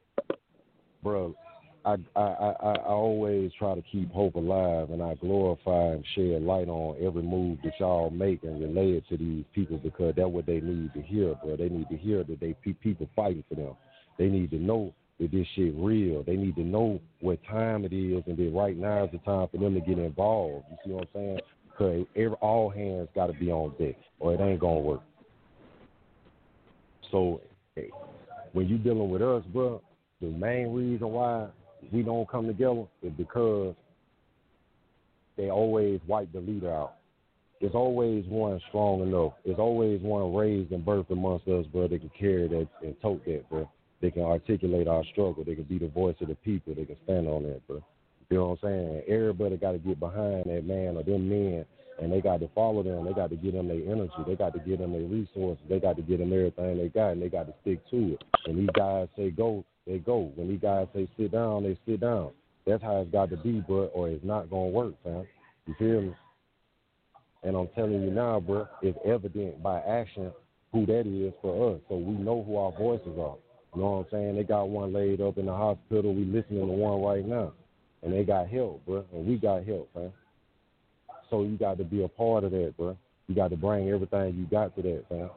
bro, 1.08 1.34
I, 1.84 1.96
I 2.16 2.20
I 2.20 2.52
I 2.60 2.76
always 2.84 3.50
try 3.58 3.74
to 3.74 3.82
keep 3.82 4.12
hope 4.12 4.34
alive, 4.34 4.90
and 4.90 5.02
I 5.02 5.14
glorify 5.14 5.92
and 5.94 6.04
shed 6.14 6.42
light 6.42 6.68
on 6.68 6.96
every 7.00 7.22
move 7.22 7.58
that 7.64 7.72
y'all 7.80 8.10
make 8.10 8.42
and 8.42 8.60
relay 8.60 8.98
it 8.98 9.08
to 9.08 9.16
these 9.16 9.44
people 9.54 9.78
because 9.78 10.14
that's 10.16 10.28
what 10.28 10.46
they 10.46 10.60
need 10.60 10.92
to 10.94 11.00
hear, 11.00 11.34
bro. 11.36 11.56
They 11.56 11.68
need 11.68 11.88
to 11.88 11.96
hear 11.96 12.24
that 12.24 12.40
they 12.40 12.54
people 12.74 13.08
fighting 13.16 13.44
for 13.48 13.54
them. 13.54 13.74
They 14.18 14.26
need 14.26 14.50
to 14.50 14.58
know 14.58 14.92
that 15.18 15.32
this 15.32 15.46
shit 15.54 15.74
real. 15.76 16.22
They 16.24 16.36
need 16.36 16.56
to 16.56 16.64
know 16.64 17.00
what 17.20 17.38
time 17.44 17.84
it 17.84 17.92
is, 17.92 18.22
and 18.26 18.36
that 18.36 18.52
right 18.54 18.76
now 18.76 19.04
is 19.04 19.10
the 19.12 19.18
time 19.18 19.48
for 19.50 19.58
them 19.58 19.74
to 19.74 19.80
get 19.80 19.98
involved. 19.98 20.66
You 20.70 20.76
see 20.84 20.90
what 20.92 21.02
I'm 21.02 21.08
saying? 21.14 21.40
Because 21.70 22.06
every, 22.16 22.36
all 22.40 22.68
hands 22.68 23.08
got 23.14 23.28
to 23.28 23.32
be 23.32 23.50
on 23.50 23.74
deck, 23.78 23.96
or 24.18 24.34
it 24.34 24.40
ain't 24.40 24.60
gonna 24.60 24.80
work. 24.80 25.02
So 27.10 27.40
when 28.52 28.68
you 28.68 28.76
dealing 28.76 29.10
with 29.10 29.22
us, 29.22 29.44
bro, 29.52 29.80
the 30.20 30.28
main 30.28 30.72
reason 30.72 31.08
why 31.10 31.48
we 31.92 32.02
don't 32.02 32.28
come 32.28 32.46
together 32.46 32.84
is 33.02 33.12
because 33.16 33.74
they 35.36 35.50
always 35.50 36.00
wipe 36.06 36.32
the 36.32 36.40
leader 36.40 36.72
out. 36.72 36.94
There's 37.60 37.74
always 37.74 38.24
one 38.26 38.60
strong 38.68 39.02
enough. 39.02 39.32
There's 39.44 39.58
always 39.58 40.00
one 40.00 40.34
raised 40.34 40.72
and 40.72 40.84
birthed 40.84 41.10
amongst 41.10 41.48
us, 41.48 41.66
bro, 41.72 41.88
that 41.88 42.00
can 42.00 42.10
carry 42.18 42.46
that 42.48 42.68
and 42.82 43.00
tote 43.00 43.24
that, 43.24 43.48
bro. 43.50 43.68
They 44.00 44.10
can 44.10 44.22
articulate 44.22 44.86
our 44.86 45.04
struggle. 45.12 45.44
They 45.44 45.56
can 45.56 45.64
be 45.64 45.78
the 45.78 45.88
voice 45.88 46.14
of 46.20 46.28
the 46.28 46.36
people. 46.36 46.74
They 46.74 46.84
can 46.84 46.96
stand 47.04 47.26
on 47.26 47.42
that, 47.44 47.66
bro. 47.66 47.82
You 48.30 48.36
know 48.36 48.48
what 48.50 48.58
I'm 48.62 48.68
saying? 48.68 49.02
Everybody 49.08 49.56
got 49.56 49.72
to 49.72 49.78
get 49.78 49.98
behind 49.98 50.44
that 50.46 50.64
man 50.64 50.96
or 50.96 51.02
them 51.02 51.28
men, 51.28 51.64
and 52.00 52.12
they 52.12 52.20
got 52.20 52.40
to 52.40 52.48
follow 52.54 52.82
them. 52.82 53.04
They 53.04 53.12
got 53.12 53.30
to 53.30 53.36
give 53.36 53.54
them 53.54 53.68
their 53.68 53.80
energy. 53.80 54.12
They 54.26 54.36
got 54.36 54.52
to 54.52 54.60
give 54.60 54.78
them 54.78 54.92
their 54.92 55.02
resources. 55.02 55.64
They 55.68 55.80
got 55.80 55.96
to 55.96 56.02
give 56.02 56.20
them 56.20 56.32
everything 56.32 56.78
they 56.78 56.88
got, 56.88 57.10
and 57.10 57.22
they 57.22 57.28
got 57.28 57.46
to 57.46 57.54
stick 57.62 57.80
to 57.90 58.14
it. 58.14 58.24
And 58.46 58.58
these 58.58 58.70
guys 58.74 59.08
say 59.16 59.30
go, 59.30 59.64
they 59.88 59.98
go. 59.98 60.30
When 60.34 60.48
these 60.48 60.60
guys 60.60 60.86
say 60.94 61.08
sit 61.16 61.32
down, 61.32 61.64
they 61.64 61.78
sit 61.86 62.00
down. 62.00 62.30
That's 62.66 62.82
how 62.82 62.98
it's 62.98 63.10
got 63.10 63.30
to 63.30 63.36
be, 63.38 63.60
bro, 63.60 63.86
or 63.86 64.08
it's 64.08 64.24
not 64.24 64.50
gonna 64.50 64.68
work, 64.68 64.94
fam. 65.02 65.26
You 65.66 65.74
feel 65.78 66.02
me? 66.02 66.14
And 67.42 67.56
I'm 67.56 67.68
telling 67.68 68.02
you 68.02 68.10
now, 68.10 68.40
bro, 68.40 68.66
it's 68.82 68.98
evident 69.06 69.62
by 69.62 69.80
action 69.80 70.32
who 70.72 70.84
that 70.86 71.06
is 71.06 71.32
for 71.40 71.74
us. 71.74 71.80
So 71.88 71.96
we 71.96 72.12
know 72.12 72.42
who 72.42 72.56
our 72.56 72.72
voices 72.72 73.18
are. 73.18 73.36
You 73.74 73.82
know 73.82 73.90
what 73.90 73.98
I'm 73.98 74.06
saying? 74.10 74.36
They 74.36 74.44
got 74.44 74.68
one 74.68 74.92
laid 74.92 75.20
up 75.20 75.38
in 75.38 75.46
the 75.46 75.52
hospital. 75.52 76.14
We 76.14 76.24
listening 76.24 76.60
to 76.60 76.66
one 76.66 77.00
right 77.02 77.26
now. 77.26 77.52
And 78.02 78.12
they 78.12 78.24
got 78.24 78.48
help, 78.48 78.84
bro. 78.86 79.04
And 79.12 79.26
we 79.26 79.36
got 79.36 79.64
help, 79.64 79.88
man. 79.94 80.12
So 81.30 81.42
you 81.42 81.56
got 81.56 81.78
to 81.78 81.84
be 81.84 82.02
a 82.02 82.08
part 82.08 82.44
of 82.44 82.50
that, 82.52 82.74
bro. 82.76 82.96
You 83.28 83.34
got 83.34 83.50
to 83.50 83.56
bring 83.56 83.88
everything 83.88 84.36
you 84.36 84.46
got 84.46 84.74
to 84.76 84.82
that, 84.82 85.04
fam. 85.08 85.30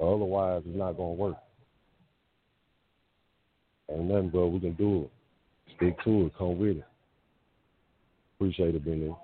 Otherwise, 0.00 0.62
it's 0.66 0.76
not 0.76 0.96
going 0.96 1.16
to 1.16 1.22
work. 1.22 1.36
Ain't 3.90 4.04
nothing, 4.04 4.30
bro. 4.30 4.48
We 4.48 4.60
can 4.60 4.74
do 4.74 5.02
it. 5.02 5.10
Stick 5.76 6.02
to 6.04 6.26
it. 6.26 6.32
Come 6.36 6.58
with 6.58 6.78
it. 6.78 6.84
Appreciate 8.36 8.74
it, 8.74 8.84
Benny. 8.84 9.08
All 9.08 9.18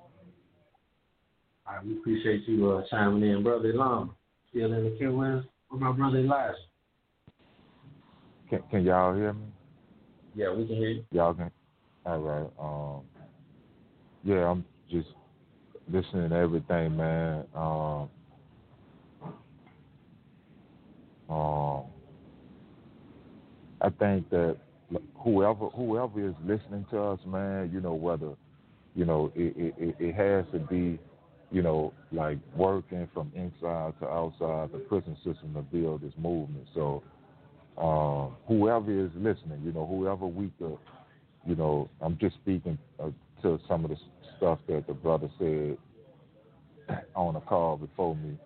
right, 1.69 1.85
we 1.85 1.97
appreciate 1.99 2.47
you 2.47 2.71
uh, 2.71 2.83
chiming 2.91 3.29
in, 3.29 3.43
brother 3.43 3.73
Lam. 3.73 4.15
Still 4.51 4.73
in 4.73 4.85
the 4.85 4.97
queue, 4.99 5.17
with 5.71 5.81
my 5.81 5.93
brother 5.93 6.19
Elijah? 6.19 6.55
Can, 8.49 8.63
can 8.71 8.85
y'all 8.85 9.15
hear 9.15 9.33
me? 9.33 9.47
Yeah, 10.35 10.53
we 10.53 10.67
can 10.67 10.77
hear 10.77 10.91
you. 10.91 11.05
Y'all 11.11 11.35
can. 11.35 11.51
All 12.05 12.21
right. 12.21 12.51
Um. 12.61 13.03
Yeah, 14.23 14.49
I'm 14.49 14.65
just 14.91 15.09
listening 15.91 16.31
to 16.31 16.37
everything, 16.37 16.97
man. 16.97 17.45
Um. 17.55 18.09
Um. 21.29 21.83
I 23.81 23.91
think 23.91 24.31
that 24.31 24.57
whoever 25.23 25.67
whoever 25.69 26.27
is 26.29 26.35
listening 26.45 26.87
to 26.91 27.01
us, 27.03 27.21
man, 27.27 27.71
you 27.73 27.81
know 27.81 27.95
whether 27.95 28.33
you 28.95 29.05
know 29.05 29.33
it 29.35 29.55
it, 29.57 29.97
it- 29.99 30.15
has 30.15 30.45
to 30.53 30.59
be 30.61 30.99
you 31.51 31.63
know 31.63 31.93
like 32.13 32.39
working 32.57 33.09
from 33.15 33.31
inside 33.35 33.95
to 34.01 34.09
outside 34.09 34.73
the 34.73 34.79
prison 34.89 35.17
system 35.25 35.55
to 35.55 35.63
build 35.63 36.03
this 36.03 36.15
movement. 36.19 36.67
So 36.75 37.03
um, 37.79 38.37
whoever 38.49 38.91
is 38.91 39.11
listening, 39.17 39.63
you 39.65 39.73
know, 39.73 39.87
whoever 39.87 40.27
we 40.27 40.53
could, 40.59 40.79
you 41.47 41.55
know, 41.57 41.89
I'm 42.01 42.19
just 42.19 42.37
speaking 42.37 42.79
uh, 43.01 43.11
to 43.43 43.59
some 43.69 43.85
of 43.85 43.91
the 43.91 43.97
stuff 44.39 44.59
that 44.69 44.87
the 44.87 44.95
brother 44.95 45.29
said 45.39 45.77
on 47.15 47.35
the 47.35 47.41
call 47.41 47.77
before 47.77 48.17
me. 48.17 48.39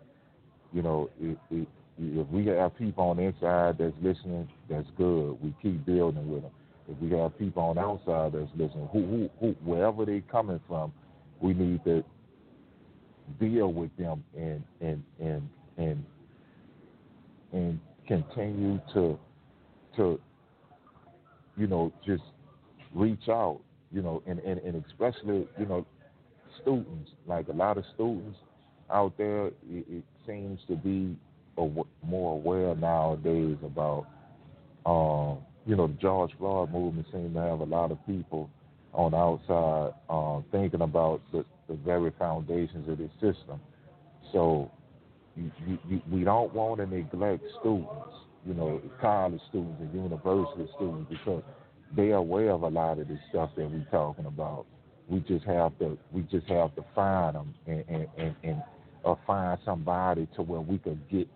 You 0.72 0.82
know, 0.82 1.10
it, 1.20 1.38
it, 1.50 1.68
if 2.00 2.26
we 2.28 2.46
have 2.46 2.76
people 2.76 3.04
on 3.04 3.16
the 3.18 3.24
inside 3.24 3.76
that's 3.78 3.94
listening, 4.02 4.48
that's 4.68 4.88
good. 4.96 5.36
We 5.42 5.54
keep 5.62 5.84
building 5.84 6.30
with 6.30 6.42
them. 6.42 6.50
If 6.88 6.98
we 6.98 7.10
have 7.18 7.38
people 7.38 7.62
on 7.62 7.76
the 7.76 7.82
outside 7.82 8.32
that's 8.32 8.50
listening, 8.56 8.88
who, 8.92 9.06
who, 9.06 9.30
who, 9.38 9.56
wherever 9.64 10.04
they 10.06 10.22
coming 10.30 10.60
from, 10.66 10.92
we 11.40 11.52
need 11.52 11.84
to 11.84 12.02
deal 13.38 13.72
with 13.72 13.96
them 13.96 14.24
and 14.36 14.64
and 14.80 15.02
and 15.20 15.48
and 15.78 16.04
and 17.52 17.80
continue 18.08 18.80
to 18.92 19.18
to 19.96 20.20
you 21.56 21.66
know 21.66 21.92
just 22.04 22.22
reach 22.92 23.28
out 23.28 23.60
you 23.92 24.02
know 24.02 24.20
and, 24.26 24.40
and, 24.40 24.58
and 24.60 24.84
especially 24.86 25.46
you 25.58 25.66
know 25.66 25.86
students 26.60 27.12
like 27.26 27.46
a 27.48 27.52
lot 27.52 27.78
of 27.78 27.84
students 27.94 28.36
out 28.92 29.16
there 29.16 29.46
it, 29.46 29.54
it 29.68 30.04
seems 30.26 30.58
to 30.66 30.74
be 30.74 31.16
more 32.02 32.32
aware 32.34 32.74
nowadays 32.74 33.56
about 33.64 34.06
um 34.86 35.38
you 35.66 35.76
know, 35.76 35.86
the 35.86 35.94
George 35.94 36.32
Floyd 36.38 36.72
movement 36.72 37.06
seems 37.12 37.34
to 37.34 37.40
have 37.40 37.60
a 37.60 37.64
lot 37.64 37.92
of 37.92 38.04
people 38.06 38.50
on 38.92 39.12
the 39.12 39.16
outside 39.16 39.94
um, 40.08 40.44
thinking 40.50 40.80
about 40.80 41.20
the, 41.32 41.44
the 41.68 41.74
very 41.74 42.12
foundations 42.18 42.88
of 42.88 42.98
this 42.98 43.10
system. 43.14 43.60
So 44.32 44.70
you, 45.36 45.50
you, 45.88 46.02
we 46.10 46.24
don't 46.24 46.52
want 46.54 46.80
to 46.80 46.86
neglect 46.86 47.44
students, 47.60 48.16
you 48.44 48.54
know, 48.54 48.80
college 49.00 49.40
students 49.48 49.80
and 49.80 49.94
university 49.94 50.66
students 50.76 51.08
because 51.08 51.42
they're 51.94 52.16
aware 52.16 52.50
of 52.50 52.62
a 52.62 52.68
lot 52.68 52.98
of 52.98 53.08
this 53.08 53.18
stuff 53.28 53.50
that 53.56 53.70
we're 53.70 53.86
talking 53.90 54.26
about. 54.26 54.66
We 55.08 55.20
just 55.20 55.44
have 55.44 55.76
to 55.80 55.98
we 56.12 56.22
just 56.22 56.46
have 56.46 56.74
to 56.76 56.84
find 56.94 57.34
them 57.34 57.54
and 57.66 57.84
and, 57.88 58.06
and, 58.16 58.36
and 58.44 58.62
or 59.02 59.18
find 59.26 59.58
somebody 59.64 60.28
to 60.36 60.42
where 60.42 60.60
we 60.60 60.78
could 60.78 61.00
get 61.08 61.28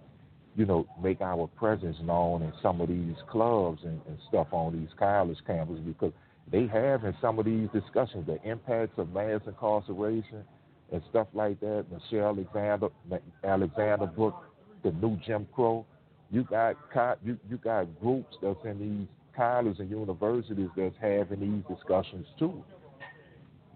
you 0.57 0.67
know, 0.67 0.87
make 1.03 1.21
our 1.21 1.47
presence 1.49 1.97
known 2.03 2.43
in 2.43 2.53
some 2.63 2.81
of 2.81 2.89
these 2.89 3.17
clubs 3.29 3.81
and, 3.85 4.01
and 4.07 4.19
stuff 4.29 4.49
on 4.53 4.79
these 4.79 4.91
college 4.99 5.39
campuses 5.49 5.85
because 5.85 6.13
they 6.51 6.67
have 6.67 7.05
in 7.05 7.15
some 7.21 7.39
of 7.39 7.45
these 7.45 7.69
discussions 7.73 8.27
the 8.27 8.41
impacts 8.49 8.99
of 8.99 9.13
mass 9.13 9.41
incarceration 9.47 10.45
and 10.93 11.03
stuff 11.11 11.27
like 11.35 11.59
that. 11.61 11.87
Michelle 11.91 12.29
Alexander 12.31 12.89
Alexander 13.43 14.07
book, 14.07 14.45
The 14.83 14.93
New 14.93 15.19
Jim 15.27 15.47
Crow. 15.55 15.85
You 16.31 16.45
got 16.45 16.77
you 17.25 17.39
you 17.49 17.57
got 17.59 18.01
groups 18.01 18.37
that's 18.43 18.59
in 18.65 18.79
these 18.79 19.09
colleges 19.37 19.81
and 19.81 19.91
universities 19.91 20.69
that's 20.77 20.95
having 21.01 21.41
these 21.41 21.77
discussions 21.77 22.27
too. 22.39 22.63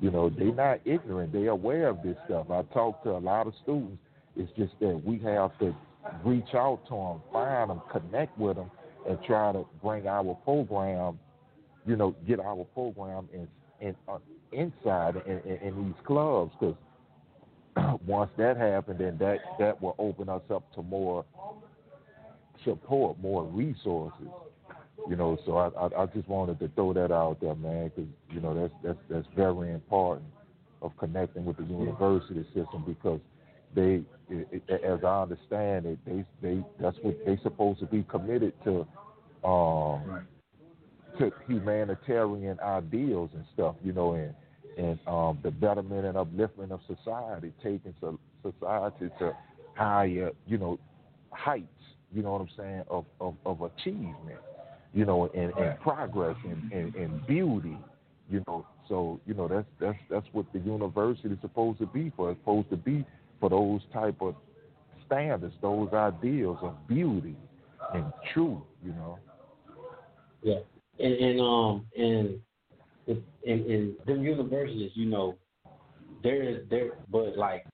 You 0.01 0.11
know, 0.11 0.31
they're 0.31 0.55
not 0.55 0.81
ignorant. 0.85 1.33
They're 1.33 1.51
aware 1.51 1.89
of 1.89 2.03
this 2.03 2.17
stuff. 2.27 2.51
I 2.51 2.63
talk 2.75 3.03
to 3.03 3.11
a 3.11 3.19
lot 3.19 3.49
of 3.49 3.55
students. 3.63 3.99
It's 4.37 4.51
just 4.57 4.73
that 4.81 5.03
we 5.05 5.19
have 5.19 5.59
to 5.59 5.75
reach 6.25 6.55
out 6.55 6.81
to 6.89 6.95
them, 6.95 7.23
find 7.33 7.71
them, 7.71 7.83
connect 7.91 8.37
with 8.39 8.57
them, 8.57 8.71
and 9.09 9.19
try 9.27 9.53
to 9.53 9.67
bring 9.83 10.07
our 10.07 10.35
program, 10.45 11.19
you 11.87 11.97
know, 11.97 12.15
get 12.27 12.41
our 12.41 12.65
program 12.75 13.29
in, 13.33 13.49
in 13.81 13.95
uh, 14.09 14.19
inside 14.53 15.17
in, 15.27 15.39
in, 15.51 15.59
in 15.69 15.85
these 15.85 16.07
clubs. 16.07 16.53
Because 16.59 16.77
once 18.07 18.31
that 18.39 18.57
happens, 18.57 18.99
then 18.99 19.17
that 19.19 19.39
that 19.59 19.81
will 19.81 19.95
open 19.99 20.29
us 20.29 20.43
up 20.51 20.73
to 20.75 20.83
more 20.83 21.25
support, 22.65 23.19
more 23.21 23.45
resources. 23.45 24.29
You 25.09 25.17
know, 25.17 25.39
so 25.47 25.57
I, 25.57 25.69
I 25.69 26.03
I 26.03 26.07
just 26.07 26.29
wanted 26.29 26.59
to 26.61 26.69
throw 26.75 26.93
that 26.93 27.13
out 27.13 27.39
there, 27.41 27.55
man, 27.55 27.91
because 27.95 28.11
you 28.31 28.41
know 28.41 28.55
that's 28.55 28.75
that's 28.83 28.99
that's 29.09 29.27
very 29.37 29.73
important 29.73 30.27
of 30.83 30.97
connecting 30.99 31.45
with 31.45 31.57
the 31.57 31.65
university 31.65 32.45
system 32.55 32.85
because 32.87 33.21
they, 33.75 34.03
as 34.71 35.05
I 35.05 35.23
understand 35.23 35.87
it, 35.87 35.99
they 36.07 36.25
they 36.43 36.65
that's 36.81 36.97
what 37.03 37.17
they 37.25 37.39
supposed 37.43 37.81
to 37.81 37.87
be 37.87 38.05
committed 38.05 38.53
to, 38.65 38.87
um, 39.45 40.05
right. 40.05 40.23
to 41.19 41.33
humanitarian 41.47 42.59
ideals 42.61 43.31
and 43.35 43.45
stuff, 43.55 43.77
you 43.83 43.93
know, 43.93 44.15
and 44.15 44.35
and 44.77 44.99
um, 45.07 45.39
the 45.43 45.51
betterment 45.51 46.07
and 46.07 46.17
upliftment 46.17 46.71
of 46.71 46.81
society, 46.87 47.53
taking 47.63 47.95
so, 48.01 48.19
society 48.43 49.11
to 49.19 49.33
higher, 49.75 50.31
you 50.47 50.59
know, 50.59 50.79
heights, 51.31 51.67
you 52.13 52.23
know 52.23 52.33
what 52.33 52.41
I'm 52.41 52.51
saying, 52.57 52.83
of 52.89 53.05
of, 53.21 53.35
of 53.45 53.63
achievement, 53.63 54.39
you 54.95 55.05
know, 55.05 55.31
and, 55.35 55.53
and 55.55 55.79
progress 55.81 56.37
and, 56.45 56.73
and, 56.73 56.95
and 56.95 57.27
beauty, 57.27 57.77
you 58.31 58.43
know. 58.47 58.67
So 58.89 59.21
you 59.27 59.35
know 59.35 59.49
that's 59.49 59.67
that's 59.79 59.99
that's 60.09 60.27
what 60.33 60.47
the 60.53 60.61
university 60.61 61.29
is 61.29 61.39
supposed 61.43 61.79
to 61.81 61.87
be 61.87 62.11
for. 62.17 62.31
It's 62.31 62.41
supposed 62.41 62.71
to 62.71 62.77
be 62.77 63.05
for 63.41 63.51
those 63.51 63.81
type 63.93 64.17
of 64.21 64.35
standards, 65.07 65.55
those 65.63 65.89
ideals 65.93 66.59
of 66.63 66.75
beauty 66.87 67.37
and 67.95 68.05
truth, 68.33 68.59
you 68.85 68.93
know. 68.93 69.19
Yeah, 70.43 70.61
and 70.99 71.15
and 71.15 71.41
um 71.41 71.87
and 71.97 72.41
in 73.07 73.25
in 73.45 73.97
them 74.07 74.23
universities, 74.23 74.93
you 74.95 75.07
know, 75.07 75.37
there 76.23 76.43
is 76.43 76.59
there 76.71 76.91
but 77.11 77.37
like 77.37 77.65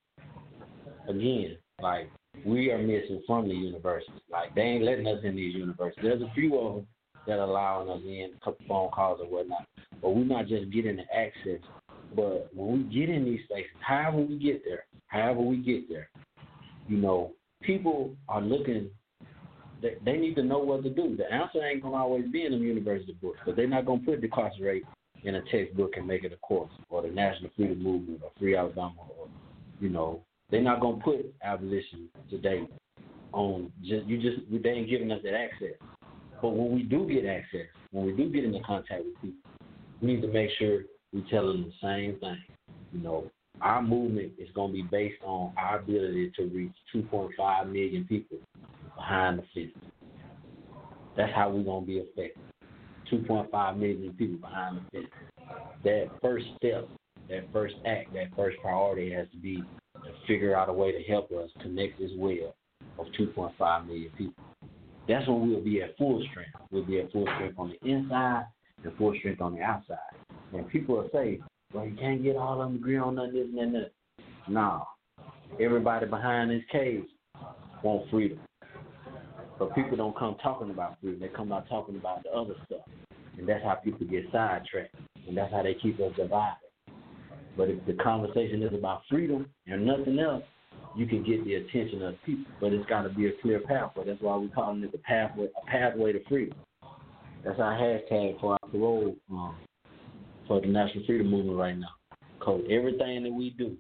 again, 1.08 1.56
like 1.80 2.08
we 2.44 2.70
are 2.70 2.78
missing 2.78 3.22
from 3.26 3.48
the 3.48 3.54
universities. 3.54 4.20
Like 4.30 4.54
they 4.54 4.62
ain't 4.62 4.84
letting 4.84 5.06
us 5.06 5.18
in 5.24 5.36
these 5.36 5.54
universities. 5.54 6.02
There's 6.02 6.22
a 6.22 6.32
few 6.34 6.58
of 6.58 6.74
them 6.76 6.86
that 7.26 7.38
are 7.38 7.48
allowing 7.48 7.88
us 7.88 8.02
in, 8.04 8.32
couple 8.42 8.64
phone 8.68 8.90
calls 8.90 9.20
or 9.20 9.26
whatnot. 9.26 9.66
But 10.02 10.10
we're 10.10 10.24
not 10.24 10.46
just 10.46 10.70
getting 10.70 10.96
the 10.96 11.14
access. 11.14 11.60
But 12.14 12.50
when 12.54 12.72
we 12.72 12.94
get 12.94 13.08
in 13.08 13.24
these 13.24 13.40
places, 13.48 13.70
however 13.80 14.18
we 14.18 14.38
get 14.38 14.62
there, 14.64 14.84
however 15.14 15.40
we 15.40 15.56
get 15.58 15.88
there, 15.88 16.08
you 16.88 16.96
know, 16.98 17.32
people 17.62 18.14
are 18.28 18.42
looking. 18.42 18.90
They, 19.80 19.94
they 20.04 20.16
need 20.16 20.34
to 20.36 20.42
know 20.42 20.58
what 20.58 20.82
to 20.82 20.90
do. 20.90 21.16
The 21.16 21.32
answer 21.32 21.64
ain't 21.64 21.82
gonna 21.82 21.96
always 21.96 22.26
be 22.30 22.44
in 22.44 22.52
them 22.52 22.62
university 22.62 23.16
books, 23.22 23.38
but 23.46 23.56
they're 23.56 23.68
not 23.68 23.86
gonna 23.86 24.02
put 24.04 24.20
decarcerate 24.20 24.84
in 25.22 25.36
a 25.36 25.42
textbook 25.50 25.96
and 25.96 26.06
make 26.06 26.24
it 26.24 26.32
a 26.32 26.36
course, 26.36 26.70
or 26.90 27.02
the 27.02 27.08
National 27.08 27.50
Freedom 27.56 27.82
Movement, 27.82 28.20
or 28.22 28.30
Free 28.38 28.56
Alabama, 28.56 28.94
or 29.18 29.28
you 29.80 29.88
know, 29.88 30.20
they're 30.50 30.62
not 30.62 30.80
gonna 30.80 31.02
put 31.02 31.32
abolition 31.42 32.08
today 32.28 32.66
on. 33.32 33.72
Just 33.82 34.06
you 34.06 34.20
just 34.20 34.42
they 34.62 34.70
ain't 34.70 34.90
giving 34.90 35.12
us 35.12 35.20
that 35.22 35.34
access. 35.34 35.78
But 36.42 36.50
when 36.50 36.74
we 36.74 36.82
do 36.82 37.08
get 37.08 37.24
access, 37.24 37.66
when 37.92 38.04
we 38.04 38.12
do 38.12 38.28
get 38.30 38.44
into 38.44 38.60
contact 38.60 39.04
with 39.04 39.14
people, 39.22 39.50
we 40.00 40.14
need 40.14 40.22
to 40.22 40.28
make 40.28 40.50
sure 40.58 40.82
we 41.12 41.24
tell 41.30 41.46
them 41.46 41.64
the 41.64 41.86
same 41.86 42.18
thing. 42.18 42.42
You 42.92 43.00
know, 43.00 43.30
our 43.60 43.82
movement 43.82 44.32
is 44.38 44.48
going 44.54 44.70
to 44.72 44.82
be 44.82 44.82
based 44.82 45.22
on 45.24 45.52
our 45.56 45.78
ability 45.78 46.32
to 46.36 46.44
reach 46.46 46.74
2.5 46.94 47.66
million 47.66 48.04
people 48.04 48.38
behind 48.96 49.38
the 49.38 49.44
fence. 49.54 49.92
That's 51.16 51.32
how 51.34 51.50
we're 51.50 51.62
going 51.62 51.82
to 51.82 51.86
be 51.86 51.98
effective. 51.98 52.42
2.5 53.12 53.76
million 53.76 54.12
people 54.14 54.38
behind 54.38 54.78
the 54.78 54.98
fence. 55.00 55.12
That 55.84 56.10
first 56.20 56.46
step, 56.56 56.88
that 57.28 57.44
first 57.52 57.74
act, 57.86 58.12
that 58.14 58.34
first 58.34 58.56
priority 58.60 59.12
has 59.12 59.26
to 59.32 59.36
be 59.36 59.56
to 59.56 60.10
figure 60.26 60.56
out 60.56 60.68
a 60.68 60.72
way 60.72 60.92
to 60.92 61.02
help 61.04 61.30
us 61.32 61.50
connect 61.62 61.98
this 61.98 62.10
web 62.16 62.52
of 62.98 63.06
2.5 63.18 63.86
million 63.86 64.10
people. 64.16 64.44
That's 65.08 65.26
when 65.28 65.48
we'll 65.48 65.62
be 65.62 65.82
at 65.82 65.96
full 65.96 66.22
strength. 66.30 66.52
We'll 66.70 66.84
be 66.84 67.00
at 67.00 67.12
full 67.12 67.26
strength 67.36 67.58
on 67.58 67.72
the 67.72 67.88
inside 67.88 68.46
and 68.82 68.96
full 68.96 69.14
strength 69.18 69.40
on 69.40 69.54
the 69.54 69.62
outside. 69.62 69.98
And 70.52 70.68
people 70.68 70.96
will 70.96 71.10
say, 71.12 71.40
well, 71.74 71.86
you 71.86 71.96
can't 71.96 72.22
get 72.22 72.36
all 72.36 72.60
of 72.60 72.68
them 72.68 72.76
agree 72.76 72.96
on 72.96 73.16
nothing, 73.16 73.32
this 73.34 73.46
and 73.58 73.74
that. 73.74 73.90
No. 74.48 74.86
Everybody 75.60 76.06
behind 76.06 76.50
this 76.50 76.62
cage 76.70 77.04
want 77.82 78.08
freedom. 78.10 78.38
But 79.58 79.74
people 79.74 79.96
don't 79.96 80.16
come 80.16 80.36
talking 80.42 80.70
about 80.70 80.96
freedom. 81.00 81.20
They 81.20 81.28
come 81.28 81.52
out 81.52 81.68
talking 81.68 81.96
about 81.96 82.22
the 82.22 82.30
other 82.30 82.54
stuff. 82.66 82.82
And 83.38 83.48
that's 83.48 83.62
how 83.64 83.74
people 83.74 84.06
get 84.06 84.24
sidetracked. 84.30 84.94
And 85.26 85.36
that's 85.36 85.52
how 85.52 85.62
they 85.62 85.74
keep 85.74 85.98
us 86.00 86.12
divided. 86.16 86.58
But 87.56 87.70
if 87.70 87.84
the 87.86 87.94
conversation 87.94 88.62
is 88.62 88.72
about 88.72 89.02
freedom 89.08 89.48
and 89.66 89.86
nothing 89.86 90.18
else, 90.18 90.44
you 90.96 91.06
can 91.06 91.24
get 91.24 91.44
the 91.44 91.54
attention 91.54 92.02
of 92.02 92.14
people. 92.24 92.52
But 92.60 92.72
it's 92.72 92.88
got 92.88 93.02
to 93.02 93.08
be 93.08 93.26
a 93.26 93.32
clear 93.42 93.60
pathway. 93.60 94.06
That's 94.06 94.20
why 94.20 94.36
we're 94.36 94.48
calling 94.48 94.82
it 94.82 94.92
the 94.92 94.98
pathway, 94.98 95.46
a 95.46 95.70
pathway 95.70 96.12
to 96.12 96.20
freedom. 96.28 96.58
That's 97.44 97.58
our 97.58 97.72
hashtag 97.72 98.40
for 98.40 98.52
our 98.52 98.70
parole 98.70 99.16
um, 99.30 99.56
for 100.46 100.60
the 100.60 100.66
National 100.66 101.04
Freedom 101.06 101.30
Movement 101.30 101.58
right 101.58 101.78
now. 101.78 101.88
Because 102.38 102.62
everything 102.70 103.22
that 103.24 103.32
we 103.32 103.50
do, 103.50 103.76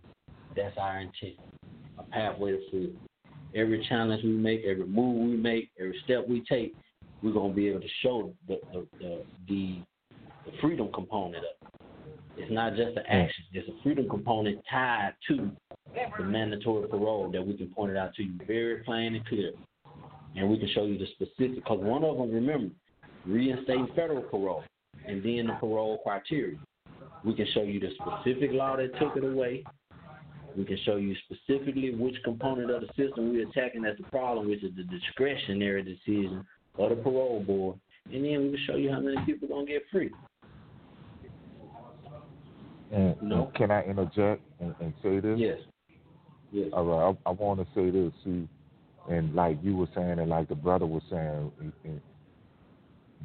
that's 0.56 0.76
our 0.78 1.00
intent, 1.00 1.38
a 1.98 2.02
pathway 2.04 2.52
to 2.52 2.60
freedom. 2.70 2.96
Every 3.54 3.86
challenge 3.88 4.24
we 4.24 4.30
make, 4.30 4.62
every 4.64 4.86
move 4.86 5.30
we 5.30 5.36
make, 5.36 5.70
every 5.78 6.00
step 6.04 6.26
we 6.28 6.42
take, 6.48 6.74
we're 7.22 7.32
gonna 7.32 7.52
be 7.52 7.68
able 7.68 7.80
to 7.80 7.88
show 8.02 8.32
the 8.48 8.60
the 8.72 8.86
the, 8.98 9.22
the, 9.48 9.82
the 10.46 10.52
freedom 10.60 10.90
component 10.92 11.36
of 11.36 11.68
it. 11.68 11.74
It's 12.36 12.52
not 12.52 12.74
just 12.74 12.94
the 12.94 13.02
hmm. 13.02 13.12
action; 13.12 13.44
it's 13.52 13.68
a 13.68 13.82
freedom 13.82 14.08
component 14.08 14.58
tied 14.70 15.12
to 15.28 15.50
the 16.18 16.24
mandatory 16.24 16.88
parole 16.88 17.30
that 17.30 17.46
we 17.46 17.56
can 17.56 17.68
point 17.68 17.92
it 17.92 17.96
out 17.96 18.14
to 18.14 18.22
you 18.22 18.34
very 18.46 18.82
plain 18.82 19.14
and 19.14 19.24
clear, 19.26 19.52
and 20.36 20.50
we 20.50 20.58
can 20.58 20.68
show 20.74 20.84
you 20.84 20.98
the 20.98 21.06
specific. 21.14 21.56
Because 21.56 21.78
one 21.80 22.02
of 22.02 22.16
them, 22.16 22.32
remember, 22.32 22.74
reinstating 23.24 23.88
federal 23.94 24.22
parole 24.22 24.64
and 25.06 25.22
then 25.22 25.46
the 25.46 25.54
parole 25.60 25.98
criteria. 26.02 26.58
We 27.24 27.34
can 27.34 27.46
show 27.54 27.62
you 27.62 27.80
the 27.80 27.90
specific 27.94 28.50
law 28.52 28.76
that 28.76 28.98
took 28.98 29.16
it 29.16 29.24
away. 29.24 29.64
We 30.56 30.64
can 30.64 30.78
show 30.84 30.96
you 30.96 31.14
specifically 31.24 31.94
which 31.94 32.16
component 32.22 32.70
of 32.70 32.82
the 32.82 32.88
system 32.88 33.32
we're 33.32 33.48
attacking 33.48 33.84
as 33.84 33.96
the 33.96 34.04
problem, 34.04 34.48
which 34.48 34.62
is 34.62 34.72
the 34.76 34.84
discretionary 34.84 35.82
decision 35.82 36.46
of 36.78 36.90
the 36.90 36.96
parole 36.96 37.42
board. 37.44 37.78
And 38.12 38.24
then 38.24 38.42
we 38.42 38.50
can 38.50 38.58
show 38.66 38.76
you 38.76 38.90
how 38.90 39.00
many 39.00 39.16
people 39.24 39.46
are 39.46 39.54
going 39.54 39.66
to 39.66 39.72
get 39.72 39.82
free. 39.90 40.10
And, 42.92 43.20
no. 43.22 43.46
and 43.46 43.54
can 43.54 43.70
I 43.70 43.82
interject 43.82 44.42
and, 44.60 44.74
and, 44.80 44.92
say 45.02 45.18
this? 45.18 45.38
Yes. 45.38 45.58
Yes. 46.52 46.68
All 46.72 46.84
right. 46.84 47.16
I, 47.26 47.30
I 47.30 47.32
want 47.32 47.60
to 47.60 47.66
say 47.74 47.90
this. 47.90 48.12
See, 48.22 48.46
and 49.10 49.34
like 49.34 49.58
you 49.62 49.76
were 49.76 49.88
saying, 49.94 50.18
and 50.18 50.28
like 50.28 50.48
the 50.48 50.54
brother 50.54 50.86
was 50.86 51.02
saying, 51.10 51.50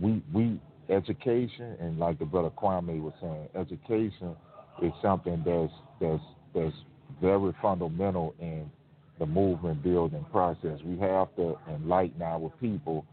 we 0.01 0.23
we 0.34 0.60
education 0.90 1.78
and 1.80 1.99
like 1.99 2.20
the 2.20 2.26
brother 2.26 2.49
Kwame 2.49 3.02
was 3.02 3.14
saying, 3.22 3.49
education 3.56 4.36
is 4.82 4.91
something 5.02 5.44
that's 5.45 5.74
that's 5.99 6.24
that's 6.53 6.76
very 7.22 7.53
fundamental 7.61 8.34
in 8.40 8.70
the 9.20 9.26
movement 9.26 9.84
building 9.84 10.26
process. 10.32 10.80
We 10.84 10.98
have 10.99 11.36
to 11.36 11.57
enlighten 11.70 12.22
our 12.22 12.52
people 12.61 13.06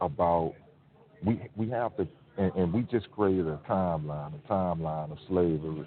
about 0.00 0.54
we 1.24 1.48
we 1.56 1.68
have 1.70 1.96
to, 1.96 2.06
and, 2.36 2.52
and 2.54 2.72
we 2.72 2.82
just 2.82 3.10
created 3.10 3.46
a 3.46 3.60
timeline, 3.68 4.32
a 4.34 4.52
timeline 4.52 5.10
of 5.10 5.18
slavery, 5.28 5.86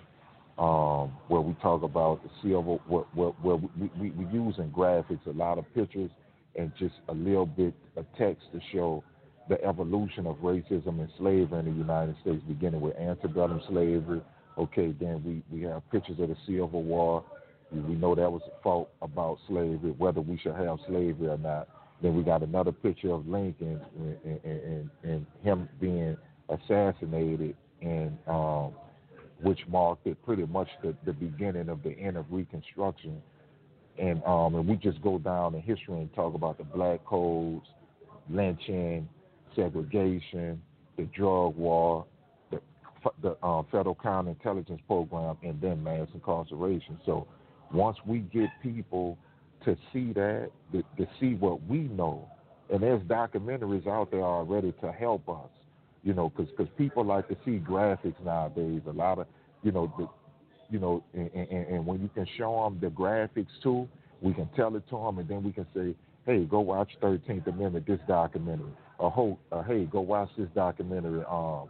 um, 0.57 1.11
where 1.27 1.41
we 1.41 1.53
talk 1.61 1.83
about 1.83 2.21
the 2.23 2.29
civil, 2.41 2.81
where, 2.87 3.05
where, 3.13 3.29
where 3.29 3.55
we, 3.55 3.89
we 3.99 4.09
we 4.11 4.25
using 4.33 4.69
graphics, 4.71 5.25
a 5.27 5.31
lot 5.31 5.57
of 5.57 5.65
pictures, 5.73 6.11
and 6.55 6.71
just 6.77 6.95
a 7.07 7.13
little 7.13 7.45
bit 7.45 7.73
of 7.95 8.05
text 8.17 8.43
to 8.51 8.59
show 8.73 9.03
the 9.51 9.61
evolution 9.65 10.25
of 10.27 10.37
racism 10.37 11.01
and 11.01 11.09
slavery 11.17 11.59
in 11.59 11.65
the 11.65 11.71
United 11.71 12.15
States, 12.21 12.41
beginning 12.47 12.79
with 12.79 12.95
antebellum 12.95 13.61
slavery. 13.67 14.21
Okay, 14.57 14.95
then 14.97 15.21
we, 15.25 15.43
we 15.51 15.65
have 15.67 15.81
pictures 15.91 16.17
of 16.19 16.29
the 16.29 16.37
Civil 16.47 16.83
War. 16.83 17.21
We, 17.69 17.95
know 17.95 18.15
that 18.15 18.31
was 18.31 18.41
fault 18.63 18.91
about 19.01 19.39
slavery, 19.49 19.93
whether 19.97 20.21
we 20.21 20.37
should 20.37 20.55
have 20.55 20.77
slavery 20.87 21.27
or 21.27 21.37
not. 21.37 21.67
Then 22.01 22.15
we 22.15 22.23
got 22.23 22.43
another 22.43 22.71
picture 22.71 23.11
of 23.11 23.27
Lincoln 23.27 23.81
and, 23.99 24.17
and, 24.23 24.39
and, 24.45 24.89
and 25.03 25.25
him 25.43 25.67
being 25.81 26.15
assassinated, 26.47 27.55
and 27.81 28.17
um, 28.27 28.71
which 29.41 29.59
marked 29.67 30.07
it 30.07 30.23
pretty 30.25 30.45
much 30.45 30.69
the, 30.81 30.95
the 31.05 31.13
beginning 31.13 31.67
of 31.67 31.83
the 31.83 31.91
end 31.91 32.15
of 32.15 32.25
Reconstruction. 32.31 33.21
And 33.99 34.23
um, 34.23 34.55
and 34.55 34.65
we 34.65 34.77
just 34.77 35.01
go 35.01 35.19
down 35.19 35.55
in 35.55 35.61
history 35.61 35.95
and 35.95 36.13
talk 36.13 36.35
about 36.35 36.57
the 36.57 36.63
black 36.63 37.05
codes, 37.05 37.65
lynching, 38.29 39.07
segregation, 39.55 40.61
the 40.97 41.03
drug 41.15 41.55
war, 41.55 42.05
the, 42.51 42.59
the 43.21 43.37
uh, 43.43 43.63
federal 43.71 43.95
counterintelligence 43.95 44.79
program, 44.87 45.37
and 45.43 45.59
then 45.61 45.83
mass 45.83 46.07
incarceration. 46.13 46.99
So 47.05 47.27
once 47.73 47.97
we 48.05 48.19
get 48.19 48.49
people 48.61 49.17
to 49.65 49.77
see 49.93 50.13
that, 50.13 50.49
to, 50.71 50.83
to 50.97 51.07
see 51.19 51.35
what 51.35 51.63
we 51.67 51.79
know, 51.79 52.27
and 52.71 52.81
there's 52.81 53.01
documentaries 53.03 53.87
out 53.87 54.11
there 54.11 54.23
already 54.23 54.73
to 54.81 54.91
help 54.91 55.27
us, 55.27 55.49
you 56.03 56.13
know, 56.13 56.29
because 56.29 56.51
cause 56.57 56.67
people 56.77 57.05
like 57.05 57.27
to 57.27 57.37
see 57.45 57.59
graphics 57.59 58.23
nowadays. 58.23 58.81
A 58.87 58.91
lot 58.91 59.19
of, 59.19 59.27
you 59.61 59.71
know, 59.71 59.93
the, 59.97 60.07
you 60.69 60.79
know, 60.79 61.03
and, 61.13 61.29
and, 61.33 61.67
and 61.67 61.85
when 61.85 62.01
you 62.01 62.09
can 62.13 62.25
show 62.37 62.63
them 62.63 62.79
the 62.81 62.87
graphics 62.87 63.47
too, 63.61 63.87
we 64.21 64.33
can 64.33 64.47
tell 64.55 64.75
it 64.75 64.87
to 64.89 64.95
them, 64.95 65.19
and 65.19 65.27
then 65.27 65.43
we 65.43 65.51
can 65.51 65.65
say, 65.75 65.95
hey, 66.25 66.45
go 66.45 66.59
watch 66.59 66.91
13th 67.01 67.47
Amendment, 67.47 67.85
this 67.87 67.99
documentary. 68.07 68.71
Or, 69.01 69.09
ho- 69.09 69.39
uh, 69.51 69.63
hey, 69.63 69.85
go 69.85 70.01
watch 70.01 70.29
this 70.37 70.47
documentary, 70.53 71.23
um, 71.29 71.69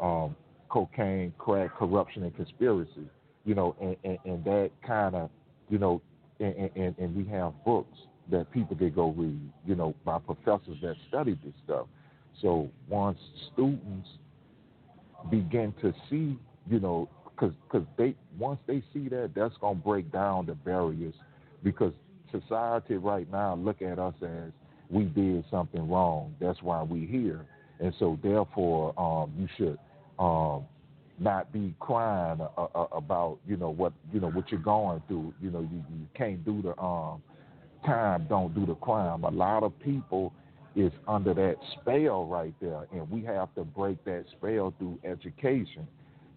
um, 0.00 0.36
cocaine, 0.68 1.32
crack, 1.38 1.74
corruption, 1.74 2.22
and 2.24 2.36
conspiracy. 2.36 3.08
You 3.46 3.54
know, 3.54 3.74
and, 3.80 3.96
and, 4.04 4.18
and 4.24 4.44
that 4.44 4.70
kind 4.86 5.14
of, 5.14 5.30
you 5.70 5.78
know, 5.78 6.02
and, 6.38 6.70
and, 6.76 6.94
and 6.98 7.16
we 7.16 7.24
have 7.32 7.52
books 7.64 7.96
that 8.30 8.50
people 8.52 8.76
can 8.76 8.92
go 8.92 9.10
read, 9.16 9.40
you 9.64 9.74
know, 9.74 9.94
by 10.04 10.18
professors 10.18 10.76
that 10.82 10.96
studied 11.08 11.38
this 11.42 11.54
stuff. 11.64 11.86
So 12.42 12.68
once 12.88 13.18
students 13.52 14.08
begin 15.30 15.72
to 15.80 15.94
see, 16.10 16.38
you 16.68 16.80
know, 16.80 17.08
because 17.24 17.54
cause 17.70 17.82
they 17.96 18.14
once 18.38 18.58
they 18.66 18.82
see 18.92 19.08
that, 19.08 19.30
that's 19.34 19.54
gonna 19.60 19.76
break 19.76 20.10
down 20.12 20.46
the 20.46 20.54
barriers 20.54 21.14
because 21.62 21.92
society 22.30 22.96
right 22.96 23.30
now 23.30 23.54
look 23.54 23.80
at 23.80 23.98
us 23.98 24.14
as 24.22 24.52
we 24.90 25.04
did 25.04 25.44
something 25.50 25.88
wrong. 25.88 26.34
That's 26.40 26.60
why 26.62 26.82
we're 26.82 27.06
here, 27.06 27.44
and 27.80 27.92
so 27.98 28.18
therefore 28.22 28.98
um, 28.98 29.32
you 29.38 29.48
should 29.56 29.78
um, 30.18 30.64
not 31.18 31.52
be 31.52 31.74
crying 31.80 32.40
uh, 32.40 32.66
uh, 32.74 32.86
about 32.92 33.38
you 33.46 33.56
know 33.56 33.70
what 33.70 33.92
you 34.12 34.20
know 34.20 34.30
what 34.30 34.50
you're 34.50 34.60
going 34.60 35.02
through. 35.08 35.34
You 35.40 35.50
know 35.50 35.60
you, 35.60 35.84
you 35.90 36.06
can't 36.14 36.44
do 36.44 36.62
the 36.62 36.78
um, 36.80 37.22
time, 37.84 38.26
don't 38.28 38.54
do 38.54 38.66
the 38.66 38.74
crime. 38.74 39.24
A 39.24 39.30
lot 39.30 39.62
of 39.62 39.78
people 39.80 40.32
is 40.74 40.92
under 41.08 41.32
that 41.34 41.56
spell 41.80 42.26
right 42.26 42.54
there, 42.60 42.86
and 42.92 43.10
we 43.10 43.22
have 43.24 43.54
to 43.54 43.64
break 43.64 44.04
that 44.04 44.24
spell 44.38 44.74
through 44.78 44.98
education. 45.04 45.86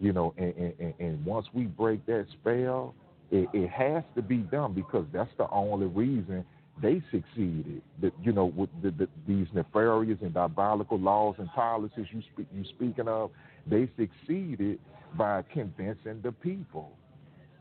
You 0.00 0.14
know, 0.14 0.32
and, 0.38 0.54
and, 0.56 0.94
and 0.98 1.24
once 1.26 1.46
we 1.52 1.64
break 1.64 2.06
that 2.06 2.24
spell, 2.40 2.94
it, 3.30 3.48
it 3.52 3.68
has 3.68 4.02
to 4.16 4.22
be 4.22 4.38
done 4.38 4.72
because 4.72 5.04
that's 5.12 5.30
the 5.36 5.48
only 5.50 5.86
reason 5.86 6.42
they 6.82 7.02
succeeded. 7.10 7.82
That 8.00 8.12
you 8.22 8.32
know, 8.32 8.46
with 8.46 8.70
the, 8.82 8.90
the, 8.90 9.08
these 9.26 9.46
nefarious 9.52 10.18
and 10.22 10.34
diabolical 10.34 10.98
laws 10.98 11.36
and 11.38 11.48
policies 11.48 12.06
you 12.10 12.22
speak 12.32 12.46
you 12.52 12.64
speaking 12.64 13.08
of, 13.08 13.30
they 13.66 13.88
succeeded 13.96 14.78
by 15.16 15.42
convincing 15.52 16.20
the 16.22 16.32
people. 16.32 16.92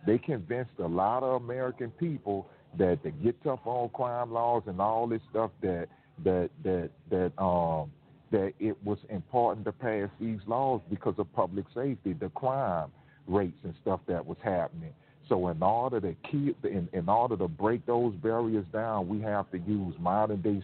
They 0.06 0.18
convinced 0.18 0.72
a 0.80 0.88
lot 0.88 1.24
of 1.24 1.42
American 1.42 1.92
people 1.92 2.48
that 2.78 3.04
to 3.04 3.12
get 3.12 3.42
tough 3.44 3.60
on 3.66 3.90
crime 3.90 4.32
laws 4.32 4.64
and 4.68 4.80
all 4.80 5.08
this 5.08 5.22
stuff 5.30 5.52
that 5.62 5.88
that 6.24 6.50
that 6.64 6.90
that 7.10 7.32
um 7.42 7.92
that 8.32 8.54
it 8.60 8.78
was 8.84 9.00
important 9.10 9.66
to 9.66 9.72
pass 9.72 10.08
these 10.20 10.40
laws 10.46 10.82
because 10.90 11.16
of 11.18 11.32
public 11.34 11.66
safety, 11.74 12.14
the 12.14 12.30
crime 12.30 12.92
rates 13.28 13.58
and 13.64 13.74
stuff 13.82 14.00
that 14.08 14.24
was 14.26 14.38
happening. 14.44 14.94
So 15.30 15.48
in 15.50 15.62
order 15.62 16.02
to 16.02 16.16
keep, 16.30 16.66
in, 16.66 16.90
in 16.92 17.08
order 17.08 17.38
to 17.38 17.48
break 17.48 17.86
those 17.86 18.14
barriers 18.16 18.66
down, 18.74 19.08
we 19.08 19.22
have 19.22 19.50
to 19.52 19.60
use 19.60 19.94
modern 20.00 20.42
day 20.42 20.62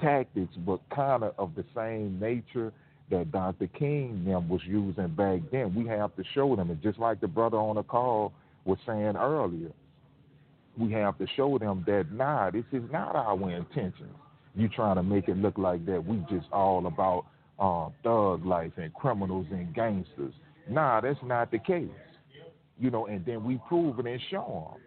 tactics, 0.00 0.52
but 0.66 0.80
kind 0.94 1.22
of 1.22 1.34
of 1.38 1.54
the 1.54 1.64
same 1.74 2.18
nature 2.18 2.72
that 3.10 3.30
Dr. 3.32 3.66
King 3.68 4.24
them 4.24 4.48
was 4.48 4.60
using 4.64 5.08
back 5.08 5.40
then. 5.52 5.74
We 5.74 5.86
have 5.88 6.14
to 6.16 6.24
show 6.34 6.56
them, 6.56 6.70
and 6.70 6.82
just 6.82 6.98
like 6.98 7.20
the 7.20 7.28
brother 7.28 7.56
on 7.56 7.76
the 7.76 7.82
call 7.82 8.32
was 8.64 8.78
saying 8.86 9.16
earlier, 9.16 9.72
we 10.78 10.92
have 10.92 11.18
to 11.18 11.26
show 11.36 11.58
them 11.58 11.84
that 11.86 12.12
nah, 12.12 12.50
this 12.50 12.64
is 12.72 12.82
not 12.90 13.16
our 13.16 13.50
intentions. 13.50 14.14
You 14.54 14.68
trying 14.68 14.96
to 14.96 15.02
make 15.02 15.28
it 15.28 15.36
look 15.36 15.58
like 15.58 15.84
that 15.86 16.04
we 16.04 16.24
just 16.30 16.46
all 16.52 16.86
about 16.86 17.26
uh, 17.58 17.90
thug 18.02 18.44
life 18.44 18.72
and 18.76 18.92
criminals 18.94 19.46
and 19.50 19.72
gangsters. 19.74 20.34
Nah, 20.68 21.00
that's 21.00 21.18
not 21.22 21.50
the 21.50 21.58
case. 21.58 21.88
You 22.80 22.90
know, 22.90 23.06
and 23.06 23.24
then 23.24 23.44
we 23.44 23.60
prove 23.68 23.98
it 23.98 24.06
and 24.06 24.20
show 24.30 24.72
them. 24.72 24.80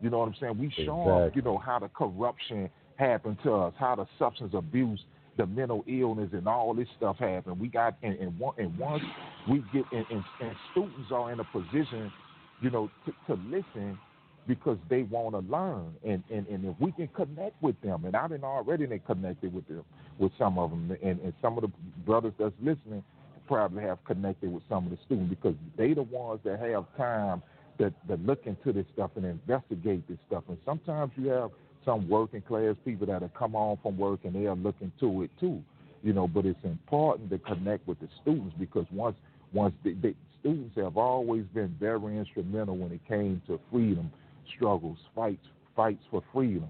You 0.00 0.10
know 0.10 0.18
what 0.18 0.28
I'm 0.28 0.34
saying? 0.40 0.58
We 0.58 0.72
show 0.84 1.04
them, 1.06 1.32
you 1.34 1.42
know, 1.42 1.58
how 1.58 1.78
the 1.78 1.88
corruption 1.88 2.68
happened 2.96 3.38
to 3.44 3.52
us, 3.52 3.74
how 3.78 3.96
the 3.96 4.06
substance 4.18 4.52
abuse, 4.54 5.00
the 5.36 5.46
mental 5.46 5.84
illness, 5.86 6.30
and 6.32 6.46
all 6.46 6.74
this 6.74 6.88
stuff 6.96 7.16
happened. 7.18 7.60
We 7.60 7.68
got, 7.68 7.96
and, 8.02 8.18
and, 8.18 8.38
one, 8.38 8.54
and 8.58 8.76
once 8.78 9.02
we 9.48 9.64
get, 9.72 9.84
and, 9.92 10.04
and, 10.10 10.24
and 10.40 10.52
students 10.72 11.10
are 11.12 11.32
in 11.32 11.40
a 11.40 11.44
position, 11.44 12.12
you 12.60 12.70
know, 12.70 12.90
to, 13.06 13.12
to 13.28 13.42
listen 13.48 13.98
because 14.46 14.78
they 14.90 15.02
want 15.02 15.34
to 15.34 15.52
learn. 15.52 15.94
And, 16.04 16.22
and, 16.30 16.46
and 16.48 16.64
if 16.66 16.74
we 16.78 16.92
can 16.92 17.08
connect 17.08 17.60
with 17.62 17.80
them, 17.80 18.04
and 18.04 18.14
I've 18.14 18.30
been 18.30 18.44
already 18.44 18.86
connected 19.06 19.52
with 19.52 19.66
them, 19.68 19.84
with 20.18 20.32
some 20.38 20.58
of 20.58 20.70
them, 20.70 20.96
and, 21.02 21.20
and 21.20 21.32
some 21.40 21.56
of 21.56 21.62
the 21.62 21.70
brothers 22.04 22.32
that's 22.38 22.54
listening 22.60 23.02
probably 23.46 23.82
have 23.82 24.02
connected 24.04 24.52
with 24.52 24.62
some 24.68 24.84
of 24.84 24.90
the 24.90 24.98
students 25.04 25.30
because 25.30 25.54
they 25.76 25.92
the 25.92 26.02
ones 26.02 26.40
that 26.44 26.60
have 26.60 26.84
time 26.96 27.42
that, 27.78 27.92
that 28.08 28.24
look 28.24 28.46
into 28.46 28.72
this 28.72 28.86
stuff 28.92 29.10
and 29.16 29.24
investigate 29.24 30.06
this 30.08 30.18
stuff. 30.26 30.44
And 30.48 30.58
sometimes 30.64 31.12
you 31.16 31.28
have 31.28 31.50
some 31.84 32.08
working 32.08 32.42
class 32.42 32.74
people 32.84 33.06
that 33.06 33.22
have 33.22 33.34
come 33.34 33.54
on 33.54 33.78
from 33.82 33.98
work 33.98 34.20
and 34.24 34.34
they 34.34 34.46
are 34.46 34.56
looking 34.56 34.92
to 35.00 35.22
it 35.22 35.30
too. 35.38 35.62
You 36.02 36.12
know, 36.12 36.28
but 36.28 36.44
it's 36.44 36.62
important 36.64 37.30
to 37.30 37.38
connect 37.38 37.88
with 37.88 37.98
the 38.00 38.08
students 38.20 38.54
because 38.58 38.84
once 38.92 39.16
once 39.52 39.74
the, 39.84 39.94
they 39.94 40.14
students 40.40 40.76
have 40.76 40.98
always 40.98 41.44
been 41.54 41.74
very 41.80 42.18
instrumental 42.18 42.76
when 42.76 42.92
it 42.92 43.00
came 43.08 43.40
to 43.46 43.58
freedom 43.72 44.10
struggles, 44.54 44.98
fights, 45.14 45.46
fights 45.74 46.02
for 46.10 46.22
freedoms. 46.32 46.68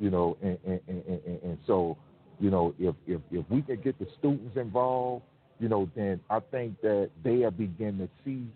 You 0.00 0.10
know, 0.10 0.36
and 0.42 0.58
and, 0.64 0.80
and, 0.88 1.02
and, 1.06 1.42
and 1.42 1.58
so, 1.66 1.98
you 2.40 2.50
know, 2.50 2.74
if, 2.78 2.94
if 3.06 3.20
if 3.30 3.44
we 3.50 3.60
can 3.60 3.80
get 3.82 3.98
the 3.98 4.06
students 4.18 4.56
involved, 4.56 5.24
you 5.58 5.68
know, 5.68 5.88
then 5.94 6.20
I 6.30 6.40
think 6.40 6.80
that 6.82 7.10
they'll 7.22 7.50
begin 7.50 7.98
to 7.98 8.08
see 8.24 8.46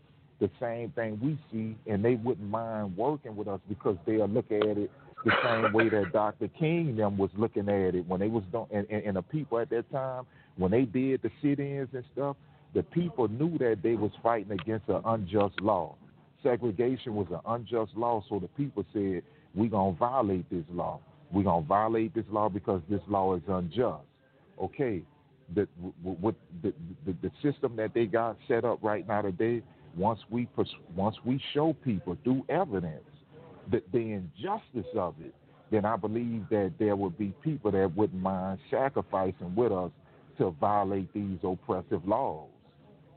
the 0.41 0.51
same 0.61 0.91
thing 0.91 1.19
we 1.23 1.39
see, 1.51 1.77
and 1.91 2.05
they 2.05 2.15
wouldn't 2.15 2.49
mind 2.49 2.97
working 2.97 3.37
with 3.37 3.49
us 3.49 3.61
because 3.69 3.97
they'll 4.07 4.29
look 4.29 4.51
at 4.51 4.63
it 4.63 4.91
the 5.25 5.33
same 5.43 5.73
way 5.73 5.89
that 5.89 6.07
Dr. 6.13 6.49
King 6.59 6.97
them 6.97 7.19
was 7.19 7.31
looking 7.37 7.69
at 7.69 7.95
it 7.95 8.07
when 8.07 8.21
they 8.21 8.29
was 8.29 8.45
doing, 8.53 8.67
and, 8.73 8.87
and, 8.91 9.05
and 9.05 9.17
the 9.17 9.23
people 9.23 9.59
at 9.59 9.71
that 9.71 9.91
time 9.91 10.27
when 10.57 10.71
they 10.71 10.83
did 10.83 11.23
the 11.23 11.31
sit-ins 11.43 11.89
and 11.93 12.05
stuff, 12.13 12.37
the 12.75 12.83
people 12.83 13.29
knew 13.29 13.57
that 13.59 13.79
they 13.83 13.95
was 13.95 14.11
fighting 14.23 14.53
against 14.53 14.89
an 14.89 15.01
unjust 15.05 15.61
law. 15.61 15.95
Segregation 16.43 17.15
was 17.15 17.27
an 17.31 17.41
unjust 17.47 17.93
law, 17.97 18.23
so 18.29 18.39
the 18.39 18.49
people 18.49 18.85
said, 18.93 19.23
"We're 19.55 19.71
gonna 19.71 19.93
violate 19.93 20.49
this 20.51 20.65
law. 20.71 21.01
We're 21.33 21.45
gonna 21.45 21.67
violate 21.67 22.15
this 22.15 22.27
law 22.31 22.49
because 22.49 22.83
this 22.89 23.01
law 23.09 23.35
is 23.35 23.43
unjust." 23.49 24.05
Okay, 24.61 25.03
the 25.55 25.67
with 26.03 26.35
the, 26.63 26.73
the 27.07 27.31
system 27.43 27.77
that 27.77 27.95
they 27.95 28.07
got 28.07 28.37
set 28.47 28.65
up 28.65 28.79
right 28.83 29.07
now 29.07 29.23
today, 29.23 29.63
once 29.97 30.21
we 30.31 30.47
pers- 30.47 30.75
once 30.95 31.17
we 31.25 31.41
show 31.55 31.75
people 31.85 32.17
through 32.25 32.45
evidence 32.49 33.05
the, 33.71 33.83
the 33.93 33.99
injustice 33.99 34.91
of 34.97 35.15
it, 35.21 35.35
then 35.71 35.85
I 35.85 35.97
believe 35.97 36.47
that 36.51 36.73
there 36.79 36.97
would 36.97 37.19
be 37.19 37.35
people 37.43 37.71
that 37.73 37.95
wouldn't 37.97 38.23
mind 38.23 38.59
sacrificing 38.71 39.55
with 39.55 39.73
us 39.73 39.91
to 40.39 40.51
violate 40.61 41.13
these 41.13 41.39
oppressive 41.43 42.07
laws. 42.07 42.49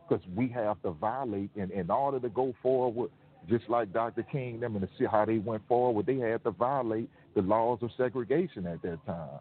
Because 0.07 0.25
we 0.35 0.49
have 0.49 0.81
to 0.81 0.91
violate, 0.91 1.49
and 1.55 1.71
in 1.71 1.89
order 1.89 2.19
to 2.19 2.29
go 2.29 2.53
forward, 2.61 3.09
just 3.49 3.69
like 3.69 3.93
Dr. 3.93 4.23
King 4.23 4.59
them 4.59 4.75
and 4.75 4.87
to 4.87 4.89
see 4.99 5.05
how 5.05 5.25
they 5.25 5.37
went 5.37 5.65
forward, 5.67 6.05
they 6.05 6.17
had 6.17 6.43
to 6.43 6.51
violate 6.51 7.09
the 7.35 7.41
laws 7.41 7.79
of 7.81 7.91
segregation 7.95 8.67
at 8.67 8.81
that 8.81 9.03
time. 9.05 9.39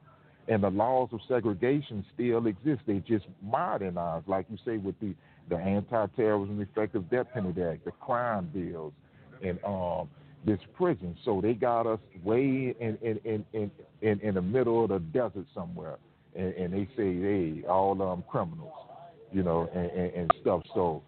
And 0.50 0.64
the 0.64 0.68
laws 0.68 1.08
of 1.12 1.20
segregation 1.28 2.04
still 2.12 2.46
exist. 2.46 2.82
They 2.86 2.98
just 2.98 3.24
modernized, 3.40 4.26
like 4.26 4.46
you 4.50 4.58
say, 4.66 4.76
with 4.76 4.98
the 5.00 5.14
the 5.48 5.56
Anti-Terrorism 5.56 6.60
Effective 6.60 7.08
Death 7.10 7.26
Penalty 7.32 7.62
Act, 7.62 7.84
the 7.84 7.90
crime 7.92 8.50
bills, 8.52 8.92
and 9.42 9.58
um, 9.64 10.08
this 10.44 10.60
prison. 10.76 11.16
So 11.24 11.40
they 11.40 11.54
got 11.54 11.86
us 11.86 12.00
way 12.24 12.74
in 12.78 12.98
in 13.00 13.20
in 13.24 13.44
in, 13.52 13.70
in, 14.02 14.20
in 14.20 14.34
the 14.34 14.42
middle 14.42 14.84
of 14.84 14.90
the 14.90 14.98
desert 14.98 15.46
somewhere, 15.54 15.98
and, 16.34 16.52
and 16.54 16.74
they 16.74 16.86
say, 16.96 17.20
hey, 17.20 17.62
all 17.68 18.00
um 18.02 18.24
criminals, 18.28 18.74
you 19.32 19.44
know, 19.44 19.68
and, 19.72 19.90
and, 19.90 20.14
and 20.14 20.30
stuff. 20.40 20.62
So, 20.74 21.02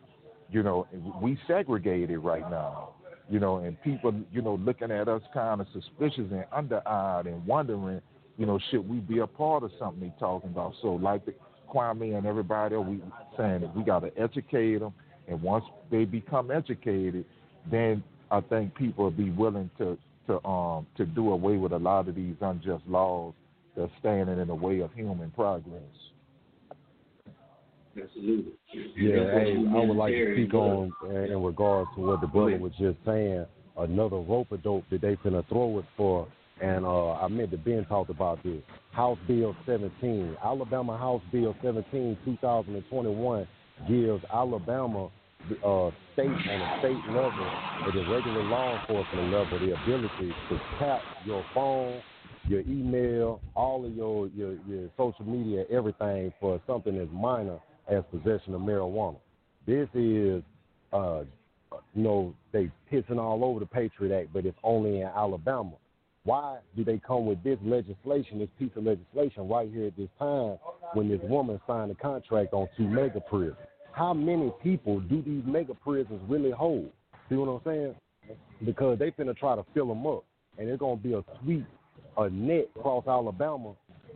you 0.50 0.62
know, 0.62 0.86
we 1.20 1.36
segregated 1.46 2.18
right 2.20 2.48
now 2.48 2.90
you 3.30 3.38
know, 3.38 3.58
and 3.58 3.80
people, 3.82 4.12
you 4.30 4.42
know, 4.42 4.56
looking 4.56 4.90
at 4.90 5.08
us 5.08 5.22
kind 5.32 5.60
of 5.60 5.66
suspicious 5.72 6.24
and 6.30 6.44
under-eyed 6.52 7.26
and 7.26 7.46
wondering, 7.46 8.02
you 8.42 8.46
know, 8.46 8.58
should 8.72 8.88
we 8.88 8.96
be 8.98 9.20
a 9.20 9.26
part 9.28 9.62
of 9.62 9.70
something 9.78 10.00
they 10.00 10.12
talking 10.18 10.50
about? 10.50 10.74
So, 10.82 10.94
like 10.94 11.24
the 11.24 11.32
Kwame 11.72 12.18
and 12.18 12.26
everybody, 12.26 12.74
we 12.74 13.00
saying 13.38 13.60
that 13.60 13.76
we 13.76 13.84
got 13.84 14.00
to 14.00 14.10
educate 14.18 14.78
them, 14.78 14.92
and 15.28 15.40
once 15.40 15.64
they 15.92 16.04
become 16.04 16.50
educated, 16.50 17.24
then 17.70 18.02
I 18.32 18.40
think 18.40 18.74
people 18.74 19.04
will 19.04 19.12
be 19.12 19.30
willing 19.30 19.70
to 19.78 19.96
to 20.26 20.44
um 20.44 20.88
to 20.96 21.06
do 21.06 21.30
away 21.30 21.56
with 21.56 21.70
a 21.70 21.78
lot 21.78 22.08
of 22.08 22.16
these 22.16 22.34
unjust 22.40 22.82
laws 22.88 23.32
that's 23.76 23.92
standing 24.00 24.40
in 24.40 24.48
the 24.48 24.54
way 24.56 24.80
of 24.80 24.92
human 24.92 25.30
progress. 25.30 25.80
Absolutely. 27.96 28.54
Yeah, 28.96 29.38
hey, 29.38 29.54
I 29.72 29.84
would 29.84 29.96
like 29.96 30.14
to 30.14 30.34
speak 30.34 30.52
on 30.52 30.92
uh, 31.04 31.08
in 31.10 31.40
regards 31.40 31.90
to 31.94 32.00
what 32.00 32.20
the 32.20 32.26
brother 32.26 32.58
was 32.58 32.72
just 32.76 32.98
saying. 33.06 33.46
Another 33.78 34.16
rope 34.16 34.50
a 34.50 34.56
dope 34.56 34.84
that 34.90 35.00
they 35.00 35.14
finna 35.14 35.48
throw 35.48 35.78
it 35.78 35.84
for, 35.96 36.26
and 36.60 36.84
uh, 36.84 37.12
I 37.12 37.28
meant 37.28 37.50
that 37.50 37.64
Ben 37.64 37.84
talked 37.86 38.10
about 38.10 38.42
this. 38.42 38.62
House 38.92 39.18
Bill 39.26 39.56
17, 39.66 40.36
Alabama 40.44 40.98
House 40.98 41.22
Bill 41.32 41.56
17, 41.62 42.18
2021 42.24 43.48
gives 43.88 44.22
Alabama 44.32 45.08
uh, 45.64 45.90
state 46.12 46.26
on 46.28 46.60
a 46.60 46.76
state 46.78 47.04
level, 47.08 47.50
at 47.86 47.92
the 47.94 48.00
regular 48.12 48.44
law 48.44 48.78
enforcement 48.78 49.32
level, 49.32 49.58
the 49.58 49.74
ability 49.82 50.32
to 50.48 50.60
tap 50.78 51.00
your 51.24 51.44
phone, 51.54 52.00
your 52.46 52.60
email, 52.60 53.40
all 53.54 53.84
of 53.84 53.94
your, 53.94 54.28
your, 54.28 54.54
your 54.68 54.88
social 54.96 55.24
media, 55.24 55.64
everything 55.70 56.32
for 56.40 56.60
something 56.66 56.96
as 56.98 57.08
minor 57.12 57.58
as 57.88 58.04
possession 58.10 58.54
of 58.54 58.60
marijuana. 58.60 59.16
This 59.66 59.88
is, 59.94 60.42
uh, 60.92 61.22
you 61.94 62.02
know, 62.02 62.34
they 62.52 62.70
pissing 62.92 63.18
all 63.18 63.44
over 63.44 63.60
the 63.60 63.66
Patriot 63.66 64.16
Act, 64.16 64.32
but 64.32 64.44
it's 64.44 64.58
only 64.62 65.00
in 65.00 65.08
Alabama. 65.08 65.72
Why 66.24 66.58
do 66.76 66.84
they 66.84 66.98
come 66.98 67.26
with 67.26 67.42
this 67.42 67.58
legislation, 67.64 68.38
this 68.38 68.48
piece 68.58 68.70
of 68.76 68.84
legislation 68.84 69.48
right 69.48 69.68
here 69.72 69.86
at 69.86 69.96
this 69.96 70.08
time 70.18 70.58
when 70.94 71.08
this 71.08 71.20
woman 71.24 71.60
signed 71.66 71.90
a 71.90 71.94
contract 71.94 72.52
on 72.52 72.68
two 72.76 72.86
mega 72.86 73.20
prisons? 73.20 73.56
How 73.92 74.14
many 74.14 74.52
people 74.62 75.00
do 75.00 75.20
these 75.22 75.42
mega 75.44 75.74
prisons 75.74 76.20
really 76.28 76.50
hold? 76.50 76.90
See 77.28 77.34
what 77.34 77.48
I'm 77.48 77.60
saying? 77.64 77.94
Because 78.64 78.98
they 78.98 79.10
finna 79.10 79.36
try 79.36 79.56
to 79.56 79.64
fill 79.74 79.88
them 79.88 80.06
up, 80.06 80.24
and 80.58 80.68
it's 80.68 80.78
gonna 80.78 80.96
be 80.96 81.14
a 81.14 81.24
sweep, 81.42 81.66
a 82.16 82.30
net 82.30 82.68
across 82.76 83.06
Alabama 83.08 83.74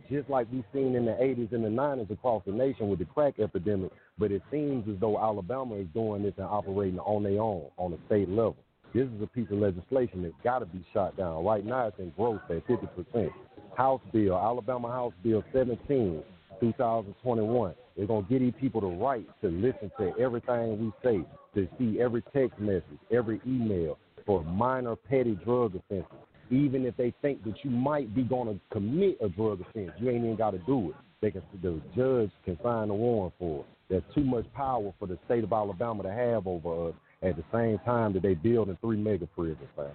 just 0.09 0.29
like 0.29 0.47
we've 0.51 0.63
seen 0.73 0.95
in 0.95 1.05
the 1.05 1.11
80s 1.11 1.51
and 1.51 1.63
the 1.63 1.69
90s 1.69 2.09
across 2.11 2.43
the 2.45 2.51
nation 2.51 2.89
with 2.89 2.99
the 2.99 3.05
crack 3.05 3.39
epidemic. 3.39 3.91
But 4.17 4.31
it 4.31 4.41
seems 4.51 4.87
as 4.87 4.95
though 4.99 5.19
Alabama 5.19 5.75
is 5.75 5.87
doing 5.93 6.23
this 6.23 6.33
and 6.37 6.45
operating 6.45 6.99
on 6.99 7.23
their 7.23 7.41
own 7.41 7.67
on 7.77 7.93
a 7.93 7.97
state 8.07 8.29
level. 8.29 8.57
This 8.97 9.05
is 9.15 9.21
a 9.21 9.27
piece 9.27 9.45
of 9.51 9.59
legislation 9.59 10.23
that's 10.23 10.33
got 10.43 10.57
to 10.57 10.65
be 10.65 10.83
shot 10.91 11.15
down. 11.17 11.45
Right 11.45 11.63
now, 11.63 11.85
it's 11.85 11.99
in 11.99 12.09
growth 12.17 12.41
at 12.49 12.65
50%. 12.67 13.29
House 13.77 14.01
Bill, 14.11 14.35
Alabama 14.35 14.87
House 14.87 15.13
Bill 15.23 15.43
17, 15.53 16.23
2021. 16.59 17.75
They're 17.95 18.07
going 18.07 18.25
to 18.25 18.27
give 18.27 18.39
these 18.39 18.55
people 18.59 18.81
the 18.81 18.87
right 18.87 19.27
to 19.41 19.49
listen 19.49 19.91
to 19.99 20.13
everything 20.19 20.79
we 20.79 20.91
say, 21.03 21.23
to 21.53 21.67
see 21.77 22.01
every 22.01 22.23
text 22.33 22.59
message, 22.59 22.83
every 23.11 23.39
email 23.45 23.99
for 24.25 24.43
minor 24.43 24.95
petty 24.95 25.37
drug 25.45 25.75
offenses 25.75 26.17
even 26.49 26.85
if 26.85 26.95
they 26.95 27.13
think 27.21 27.43
that 27.43 27.55
you 27.61 27.69
might 27.69 28.15
be 28.15 28.23
going 28.23 28.47
to 28.47 28.59
commit 28.71 29.17
a 29.21 29.27
drug 29.27 29.59
offense, 29.59 29.91
you 29.99 30.09
ain't 30.09 30.23
even 30.23 30.37
got 30.37 30.51
to 30.51 30.59
do 30.59 30.91
it. 30.91 30.95
They 31.21 31.29
can, 31.29 31.41
the 31.61 31.81
judge 31.93 32.31
can 32.45 32.57
sign 32.63 32.89
a 32.89 32.95
warrant 32.95 33.33
for 33.37 33.59
it. 33.59 33.65
There's 33.89 34.03
too 34.15 34.23
much 34.23 34.45
power 34.53 34.93
for 34.97 35.07
the 35.07 35.19
state 35.25 35.43
of 35.43 35.51
Alabama 35.51 36.03
to 36.03 36.11
have 36.11 36.47
over 36.47 36.87
us 36.87 36.95
at 37.21 37.35
the 37.35 37.43
same 37.51 37.79
time 37.79 38.13
that 38.13 38.23
they 38.23 38.33
building 38.33 38.77
three 38.81 38.97
mega 38.97 39.27
prisons. 39.27 39.59
Man. 39.77 39.87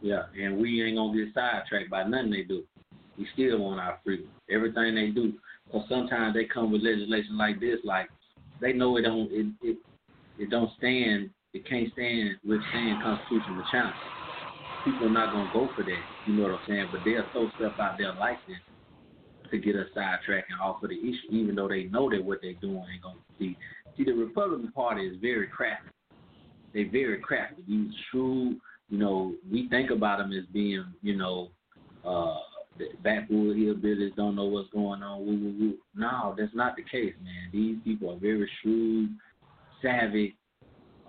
Yeah, 0.00 0.22
and 0.40 0.58
we 0.58 0.82
ain't 0.82 0.96
gonna 0.96 1.16
get 1.16 1.34
sidetracked 1.34 1.90
by 1.90 2.04
nothing 2.04 2.30
they 2.30 2.44
do. 2.44 2.62
We 3.16 3.26
still 3.32 3.58
want 3.58 3.80
our 3.80 3.98
freedom. 4.04 4.28
Everything 4.50 4.94
they 4.94 5.08
do. 5.08 5.34
So 5.72 5.84
sometimes 5.88 6.34
they 6.34 6.44
come 6.44 6.70
with 6.70 6.82
legislation 6.82 7.36
like 7.36 7.60
this, 7.60 7.78
like 7.84 8.08
they 8.60 8.72
know 8.72 8.96
it 8.96 9.02
don't 9.02 9.30
it 9.32 9.46
it, 9.62 9.76
it 10.38 10.50
don't 10.50 10.70
stand 10.78 11.30
it 11.52 11.68
can't 11.68 11.92
stand 11.92 12.36
withstand 12.44 13.02
constitutional 13.02 13.64
challenge 13.70 13.96
people 14.88 15.06
are 15.06 15.10
not 15.10 15.32
gonna 15.32 15.50
go 15.52 15.70
for 15.74 15.84
that. 15.84 16.02
You 16.24 16.34
know 16.34 16.42
what 16.44 16.52
I'm 16.52 16.58
saying? 16.66 16.88
But 16.90 17.04
they'll 17.04 17.28
throw 17.32 17.50
stuff 17.56 17.74
out 17.78 17.98
like 18.18 18.38
this 18.46 18.56
to 19.50 19.58
get 19.58 19.76
us 19.76 19.86
sidetracked 19.94 20.50
and 20.50 20.60
off 20.60 20.82
of 20.82 20.90
the 20.90 20.98
issue, 20.98 21.30
even 21.30 21.54
though 21.54 21.68
they 21.68 21.84
know 21.84 22.10
that 22.10 22.24
what 22.24 22.40
they're 22.42 22.54
doing 22.54 22.84
ain't 22.92 23.02
gonna 23.02 23.16
be. 23.38 23.56
See, 23.98 24.04
the 24.04 24.12
Republican 24.12 24.72
Party 24.72 25.06
is 25.06 25.16
very 25.20 25.48
crafty. 25.48 25.90
They're 26.72 26.90
very 26.90 27.18
crafty. 27.18 27.62
These 27.66 27.92
true, 28.10 28.56
you 28.88 28.98
know, 28.98 29.34
we 29.50 29.68
think 29.68 29.90
about 29.90 30.18
them 30.18 30.32
as 30.32 30.46
being, 30.52 30.86
you 31.02 31.16
know, 31.16 31.50
uh, 32.06 32.36
backwood 33.02 33.56
hillbillies 33.56 34.14
don't 34.14 34.36
know 34.36 34.44
what's 34.44 34.70
going 34.70 35.02
on. 35.02 35.26
Woo, 35.26 35.36
woo, 35.36 35.54
woo. 35.58 35.74
No, 35.94 36.34
that's 36.38 36.54
not 36.54 36.76
the 36.76 36.82
case, 36.82 37.14
man. 37.22 37.48
These 37.52 37.78
people 37.84 38.12
are 38.12 38.18
very 38.18 38.48
shrewd, 38.62 39.10
savvy 39.82 40.36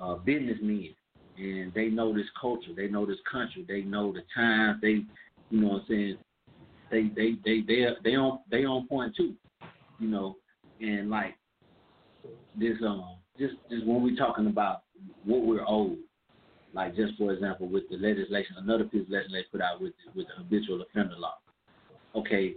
uh, 0.02 0.16
businessmen 0.16 0.96
and 1.40 1.74
they 1.74 1.88
know 1.88 2.14
this 2.14 2.26
culture, 2.40 2.72
they 2.76 2.88
know 2.88 3.06
this 3.06 3.20
country, 3.32 3.66
they 3.68 3.82
know 3.82 4.12
the 4.12 4.24
times, 4.36 4.80
they, 4.82 5.04
you 5.50 5.62
know, 5.62 5.68
what 5.68 5.82
I'm 5.82 5.86
saying, 5.88 6.18
they 6.92 7.04
they 7.16 7.32
they 7.46 7.62
they 7.62 7.86
they 8.04 8.16
on 8.16 8.40
they 8.50 8.66
on 8.66 8.88
point 8.88 9.16
too, 9.16 9.34
you 10.00 10.08
know, 10.08 10.38
and 10.82 11.10
like 11.10 11.36
this 12.58 12.78
um 12.86 13.18
just 13.38 13.56
just 13.70 13.86
when 13.86 14.04
we're 14.04 14.16
talking 14.16 14.48
about 14.48 14.84
what 15.26 15.42
we're 15.46 15.66
owed, 15.68 15.98
like 16.74 16.96
just 16.96 17.18
for 17.18 17.34
example 17.34 17.68
with 17.68 17.84
the 17.90 17.98
legislation, 17.98 18.56
another 18.58 18.84
piece 18.84 19.04
of 19.04 19.10
legislation 19.10 19.48
put 19.52 19.62
out 19.62 19.82
with 19.82 19.94
with 20.16 20.28
the 20.28 20.44
habitual 20.44 20.82
offender 20.82 21.16
law. 21.18 21.36
Okay, 22.16 22.56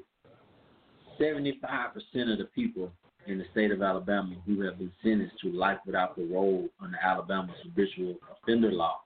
seventy 1.19 1.59
five 1.63 1.95
percent 1.95 2.31
of 2.31 2.39
the 2.39 2.49
people 2.55 2.91
in 3.27 3.39
the 3.39 3.45
state 3.53 3.71
of 3.71 3.83
Alabama 3.83 4.35
who 4.47 4.61
have 4.63 4.79
been 4.79 4.93
sentenced 5.03 5.39
to 5.41 5.53
life 5.53 5.79
without 5.87 6.17
parole 6.17 6.69
under 6.81 6.99
Alabama's 6.99 7.57
habitual 7.63 8.17
offender 8.43 8.73
law 8.73 9.01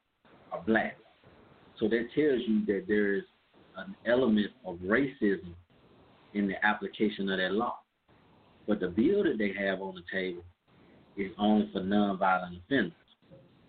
are 0.52 0.62
black. 0.66 0.96
So 1.78 1.88
that 1.88 2.06
tells 2.14 2.40
you 2.46 2.64
that 2.66 2.84
there 2.88 3.14
is 3.14 3.24
an 3.76 3.94
element 4.06 4.46
of 4.64 4.76
racism 4.76 5.52
in 6.32 6.48
the 6.48 6.64
application 6.64 7.28
of 7.28 7.38
that 7.38 7.52
law. 7.52 7.78
But 8.66 8.80
the 8.80 8.88
bill 8.88 9.22
that 9.24 9.36
they 9.38 9.52
have 9.52 9.80
on 9.80 9.94
the 9.94 10.02
table 10.10 10.42
is 11.16 11.32
only 11.38 11.70
for 11.72 11.80
nonviolent 11.80 12.60
offenders, 12.64 12.92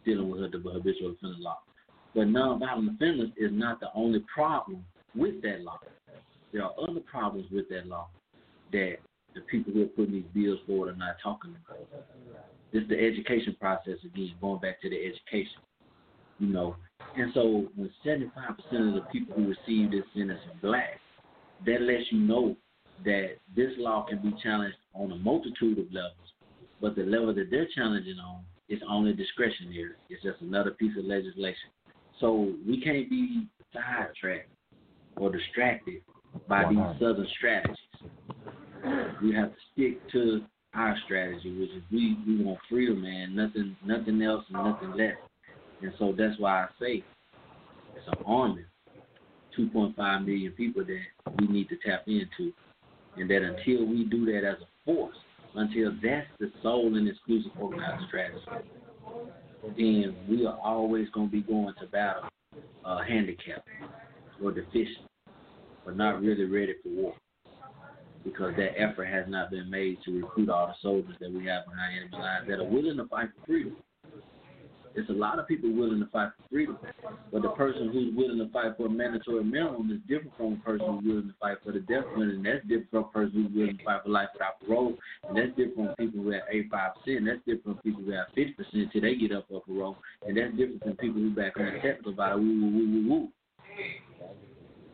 dealing 0.06 0.30
with 0.30 0.52
the 0.52 0.58
habitual 0.58 1.12
offender 1.12 1.38
law. 1.40 1.60
But 2.14 2.28
nonviolent 2.28 2.96
offenders 2.96 3.30
is 3.38 3.52
not 3.52 3.80
the 3.80 3.88
only 3.96 4.24
problem 4.34 4.84
with 5.16 5.42
that 5.44 5.62
law. 5.62 5.80
There 6.54 6.64
are 6.64 6.74
other 6.82 7.02
problems 7.02 7.48
with 7.52 7.70
that 7.70 7.88
law 7.88 8.08
that 8.72 8.98
the 9.36 9.42
people 9.42 9.74
who 9.74 9.84
are 9.84 9.88
putting 9.88 10.14
these 10.14 10.24
bills 10.34 10.60
forward 10.66 10.94
are 10.94 10.98
not 10.98 11.18
talking 11.22 11.56
about. 11.66 11.88
It's 12.74 12.88
the 12.90 13.00
education 13.00 13.56
process 13.60 13.98
again, 14.04 14.34
going 14.42 14.60
back 14.60 14.82
to 14.82 14.90
the 14.90 14.96
education. 14.96 15.62
You 16.40 16.48
know, 16.48 16.76
and 17.16 17.32
so 17.34 17.68
when 17.76 17.90
75% 18.06 18.28
of 18.88 18.94
the 18.94 19.06
people 19.12 19.36
who 19.36 19.48
receive 19.48 19.92
this 19.92 20.04
sentence 20.16 20.40
are 20.48 20.60
black, 20.62 21.00
that 21.66 21.82
lets 21.82 22.12
you 22.12 22.20
know 22.20 22.56
that 23.04 23.38
this 23.56 23.72
law 23.78 24.06
can 24.08 24.20
be 24.22 24.34
challenged 24.44 24.78
on 24.94 25.12
a 25.12 25.16
multitude 25.16 25.80
of 25.80 25.92
levels, 25.92 26.34
but 26.82 26.96
the 26.96 27.04
level 27.04 27.34
that 27.34 27.48
they're 27.50 27.68
challenging 27.76 28.18
on 28.20 28.42
is 28.70 28.80
only 28.90 29.14
discretionary. 29.14 29.92
It's 30.10 30.24
just 30.24 30.42
another 30.42 30.72
piece 30.72 30.98
of 30.98 31.06
legislation. 31.06 31.70
So 32.20 32.54
we 32.68 32.82
can't 32.82 33.10
be 33.10 33.48
sidetracked 33.74 34.50
or 35.16 35.32
distracted 35.32 36.02
by 36.48 36.66
these 36.70 37.00
southern 37.00 37.28
strategies 37.38 37.78
we 39.22 39.34
have 39.34 39.50
to 39.50 39.58
stick 39.74 40.12
to 40.12 40.42
our 40.74 40.96
strategy, 41.06 41.58
which 41.60 41.70
is 41.72 41.84
we, 41.92 42.18
we 42.28 42.44
want 42.44 42.60
freedom, 42.70 43.02
man. 43.02 43.36
Nothing 43.36 43.76
nothing 43.86 44.22
else 44.22 44.44
and 44.54 44.64
nothing 44.64 44.92
less. 44.92 45.16
And 45.82 45.92
so 45.98 46.14
that's 46.18 46.40
why 46.40 46.64
I 46.64 46.68
say 46.80 47.04
it's 47.96 48.08
an 48.08 48.24
army, 48.26 48.66
2.5 49.58 50.26
million 50.26 50.52
people 50.54 50.84
that 50.86 51.36
we 51.40 51.48
need 51.48 51.70
to 51.70 51.78
tap 51.86 52.04
into. 52.08 52.54
And 53.16 53.30
that 53.30 53.42
until 53.42 53.86
we 53.86 54.04
do 54.04 54.26
that 54.28 54.48
as 54.48 54.58
a 54.62 54.86
force, 54.86 55.16
until 55.58 55.92
that's 56.04 56.28
the 56.40 56.52
sole 56.62 56.96
and 56.96 57.08
exclusive 57.08 57.52
organized 57.60 58.06
strategy, 58.08 58.46
then 59.76 60.16
we 60.30 60.46
are 60.46 60.58
always 60.64 61.10
going 61.10 61.28
to 61.28 61.32
be 61.32 61.42
going 61.42 61.74
to 61.82 61.88
battle 61.88 62.30
uh, 62.86 63.00
handicapped 63.04 63.68
or 64.42 64.52
deficient. 64.52 65.08
but 65.84 65.98
not 65.98 66.22
really 66.22 66.46
ready 66.46 66.74
for 66.84 66.90
war 66.90 67.14
because 68.24 68.54
that 68.58 68.80
effort 68.80 69.06
has 69.06 69.26
not 69.28 69.50
been 69.50 69.70
made 69.70 69.98
to 70.06 70.12
recruit 70.22 70.50
all 70.50 70.68
the 70.68 70.74
soldiers 70.82 71.16
that 71.20 71.32
we 71.32 71.46
have 71.46 71.66
behind 71.66 71.98
enemy 71.98 72.12
lines 72.12 72.46
that 72.48 72.60
are 72.60 72.64
willing 72.70 72.98
to 72.98 73.06
fight 73.06 73.30
for 73.40 73.46
freedom. 73.46 73.76
There's 74.98 75.10
a 75.10 75.14
lot 75.14 75.38
of 75.38 75.48
people 75.48 75.72
willing 75.72 76.00
to 76.00 76.08
fight 76.08 76.32
for 76.36 76.50
freedom, 76.50 76.76
but 77.32 77.44
the 77.44 77.50
person 77.50 77.92
who's 77.94 78.16
willing 78.16 78.40
to 78.40 78.52
fight 78.52 78.76
for 78.78 78.88
a 78.88 78.90
mandatory 78.90 79.44
minimum 79.44 79.92
is 79.92 80.02
different 80.10 80.36
from 80.36 80.54
a 80.54 80.66
person 80.66 80.88
who's 80.88 81.06
willing 81.06 81.28
to 81.28 81.36
fight 81.40 81.58
for 81.64 81.72
the 81.72 81.82
death 81.82 82.04
penalty, 82.16 82.34
and 82.34 82.44
that's 82.44 82.64
different 82.64 82.90
from 82.90 83.04
a 83.04 83.08
person 83.10 83.44
who's 83.44 83.56
willing 83.56 83.78
to 83.78 83.84
fight 83.84 84.02
for 84.04 84.10
life 84.10 84.30
without 84.34 84.60
parole, 84.66 84.98
and 85.30 85.38
that's 85.38 85.50
different 85.50 85.94
from 85.94 85.96
people 86.02 86.24
who 86.24 86.32
have 86.32 86.42
85%, 86.50 86.90
and 87.06 87.28
that's 87.28 87.46
different 87.46 87.64
from 87.64 87.78
people 87.86 88.02
who 88.02 88.10
have 88.10 88.26
50% 88.36 88.92
till 88.92 89.02
they 89.02 89.16
get 89.16 89.32
up 89.34 89.46
for 89.48 89.62
parole, 89.62 89.98
and 90.26 90.36
that's 90.36 90.58
different 90.58 90.82
from 90.82 90.98
people 90.98 91.22
who 91.22 91.30
back 91.30 91.54
on 91.58 91.66
the 91.66 92.10
about 92.10 92.32
it, 92.32 92.42
woo, 92.42 92.58
woo, 92.58 92.72
woo, 92.74 92.90
woo, 92.90 93.10
woo. 93.10 93.30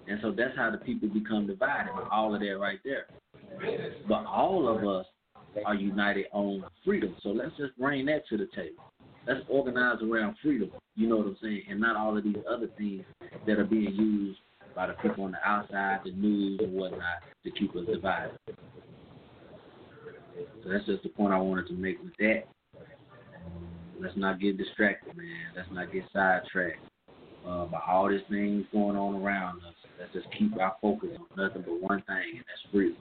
And 0.10 0.20
so 0.22 0.36
that's 0.36 0.58
how 0.58 0.70
the 0.70 0.80
people 0.80 1.08
become 1.08 1.48
divided, 1.48 1.94
all 2.12 2.36
of 2.36 2.42
that 2.42 2.60
right 2.60 2.80
there. 2.84 3.08
But 4.10 4.26
all 4.26 4.68
of 4.68 4.86
us 4.86 5.06
are 5.66 5.76
united 5.76 6.26
on 6.34 6.66
freedom. 6.84 7.16
So 7.24 7.30
let's 7.30 7.56
just 7.58 7.78
bring 7.78 8.06
that 8.08 8.28
to 8.28 8.38
the 8.38 8.50
table. 8.54 8.84
Let's 9.28 9.42
organize 9.48 10.02
around 10.02 10.36
freedom. 10.44 10.72
You 10.96 11.08
know 11.08 11.18
what 11.18 11.28
I'm 11.28 11.38
saying? 11.42 11.64
And 11.70 11.80
not 11.80 11.96
all 11.96 12.18
of 12.18 12.24
these 12.24 12.36
other 12.50 12.68
things 12.78 13.04
that 13.48 13.58
are 13.58 13.66
being 13.66 13.94
used 13.96 14.40
by 14.76 14.88
the 14.88 14.94
people 14.94 15.24
on 15.24 15.32
the 15.32 15.48
outside, 15.48 16.00
the 16.04 16.12
news 16.12 16.60
and 16.62 16.74
whatnot, 16.74 17.22
to 17.44 17.52
keep 17.52 17.76
us 17.76 17.86
divided. 17.86 18.38
So 20.64 20.70
that's 20.70 20.86
just 20.86 21.04
the 21.04 21.10
point 21.10 21.34
I 21.34 21.38
wanted 21.38 21.68
to 21.68 21.74
make 21.74 22.02
with 22.02 22.16
that. 22.20 22.44
Let's 24.00 24.18
not 24.18 24.40
get 24.40 24.58
distracted, 24.58 25.16
man. 25.16 25.54
Let's 25.56 25.70
not 25.72 25.94
get 25.94 26.04
sidetracked 26.12 26.84
uh, 27.48 27.66
by 27.66 27.80
all 27.88 28.10
these 28.10 28.22
things 28.30 28.66
going 28.72 28.98
on 28.98 29.22
around 29.22 29.60
us. 29.60 29.74
Let's 30.00 30.14
just 30.14 30.28
keep 30.38 30.60
our 30.60 30.76
focus 30.82 31.10
on 31.18 31.26
nothing 31.38 31.62
but 31.62 31.82
one 31.82 32.02
thing, 32.08 32.38
and 32.38 32.40
that's 32.40 32.72
freedom. 32.72 32.98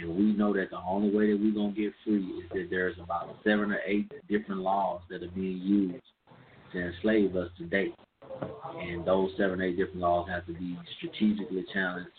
And 0.00 0.16
we 0.16 0.32
know 0.32 0.54
that 0.54 0.70
the 0.70 0.78
only 0.78 1.14
way 1.14 1.30
that 1.30 1.40
we're 1.40 1.52
going 1.52 1.74
to 1.74 1.80
get 1.80 1.92
free 2.04 2.24
is 2.24 2.48
that 2.50 2.68
there's 2.70 2.96
about 2.98 3.36
seven 3.44 3.70
or 3.70 3.80
eight 3.84 4.10
different 4.28 4.62
laws 4.62 5.02
that 5.10 5.22
are 5.22 5.28
being 5.28 5.58
used 5.58 6.02
to 6.72 6.80
enslave 6.80 7.36
us 7.36 7.50
today. 7.58 7.92
And 8.80 9.04
those 9.04 9.30
seven 9.36 9.60
eight 9.60 9.76
different 9.76 10.00
laws 10.00 10.28
have 10.30 10.46
to 10.46 10.54
be 10.54 10.78
strategically 10.96 11.66
challenged. 11.72 12.10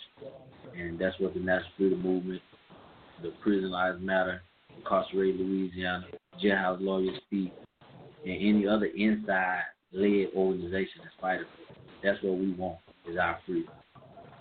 And 0.77 0.99
that's 0.99 1.19
what 1.19 1.33
the 1.33 1.39
National 1.39 1.71
Freedom 1.77 2.01
Movement, 2.03 2.41
the 3.23 3.33
Prison 3.41 3.71
Lives 3.71 3.97
Matter, 3.99 4.41
Incarcerated 4.77 5.39
Louisiana, 5.39 6.05
Jailhouse 6.43 6.81
Lawyers 6.81 7.17
Speak, 7.25 7.51
and 8.23 8.33
any 8.33 8.67
other 8.67 8.85
inside 8.85 9.61
led 9.91 10.27
organization 10.35 11.01
that's 11.03 11.15
fighting 11.19 11.45
for. 11.45 11.75
That's 12.03 12.21
what 12.21 12.37
we 12.37 12.51
want 12.53 12.77
is 13.09 13.17
our 13.17 13.39
freedom. 13.45 13.73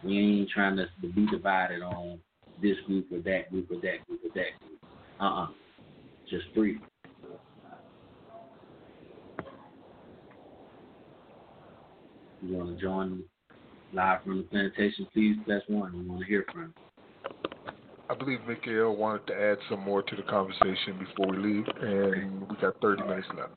We 0.05 0.19
ain't 0.19 0.51
trying 0.51 0.77
to 0.77 0.87
be 1.01 1.27
divided 1.31 1.83
on 1.83 2.21
this 2.63 2.77
group 2.87 3.07
or 3.13 3.19
that 3.21 3.51
group 3.51 3.71
or 3.71 3.77
that 3.77 4.07
group 4.07 4.21
or 4.25 4.29
that 4.35 4.59
group. 4.61 4.79
Uh 5.21 5.25
uh 5.25 5.47
Just 6.29 6.47
freedom. 6.55 6.83
You 12.43 12.57
want 12.57 12.75
to 12.75 12.83
join 12.83 13.23
live 13.93 14.23
from 14.23 14.39
the 14.39 14.43
plantation, 14.45 15.07
please 15.13 15.37
press 15.45 15.63
one. 15.69 15.93
We 15.99 16.09
want 16.09 16.21
to 16.23 16.27
hear 16.27 16.45
from 16.53 16.63
you. 16.63 17.33
I 18.09 18.15
believe 18.15 18.41
Mikael 18.47 18.97
wanted 18.97 19.27
to 19.29 19.35
add 19.35 19.59
some 19.69 19.81
more 19.81 20.03
to 20.03 20.17
the 20.17 20.23
conversation 20.23 20.99
before 20.99 21.31
we 21.31 21.37
leave, 21.39 21.65
and 21.81 22.41
we 22.49 22.57
got 22.57 22.81
30 22.81 23.03
minutes 23.03 23.27
left. 23.37 23.53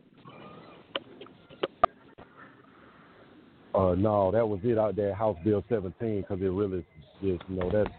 Uh, 3.74 3.96
no, 3.96 4.30
that 4.32 4.48
was 4.48 4.60
it 4.64 4.78
out 4.78 4.96
there, 4.96 5.16
House 5.16 5.38
Bill 5.44 5.64
17, 5.70 6.22
because 6.22 6.40
it 6.40 6.46
really 6.46 6.86
just, 7.24 7.44
you 7.50 7.56
know, 7.56 7.70
that's, 7.72 7.90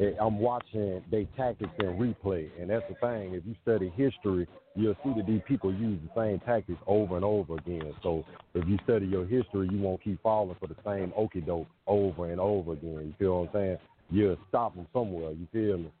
eh, 0.00 0.12
I'm 0.20 0.38
watching 0.38 1.02
their 1.10 1.24
tactics 1.36 1.70
in 1.78 1.86
replay, 1.86 2.48
and 2.60 2.70
that's 2.70 2.84
the 2.88 2.94
thing. 2.94 3.34
If 3.34 3.44
you 3.46 3.54
study 3.62 3.92
history, 3.96 4.48
you'll 4.74 4.96
see 5.04 5.12
that 5.16 5.26
these 5.26 5.42
people 5.46 5.72
use 5.72 5.98
the 6.02 6.20
same 6.20 6.40
tactics 6.40 6.80
over 6.86 7.16
and 7.16 7.24
over 7.24 7.54
again. 7.54 7.92
So 8.02 8.24
if 8.54 8.66
you 8.66 8.78
study 8.84 9.06
your 9.06 9.26
history, 9.26 9.68
you 9.70 9.78
won't 9.78 10.02
keep 10.02 10.22
falling 10.22 10.56
for 10.58 10.66
the 10.66 10.76
same 10.84 11.12
okie 11.18 11.44
doke 11.44 11.68
over 11.86 12.30
and 12.30 12.40
over 12.40 12.72
again. 12.72 13.06
You 13.06 13.14
feel 13.18 13.40
what 13.40 13.48
I'm 13.48 13.54
saying? 13.54 13.78
You'll 14.10 14.38
stop 14.48 14.74
them 14.74 14.86
somewhere. 14.92 15.32
You 15.32 15.46
feel 15.52 15.78
me? 15.78 15.92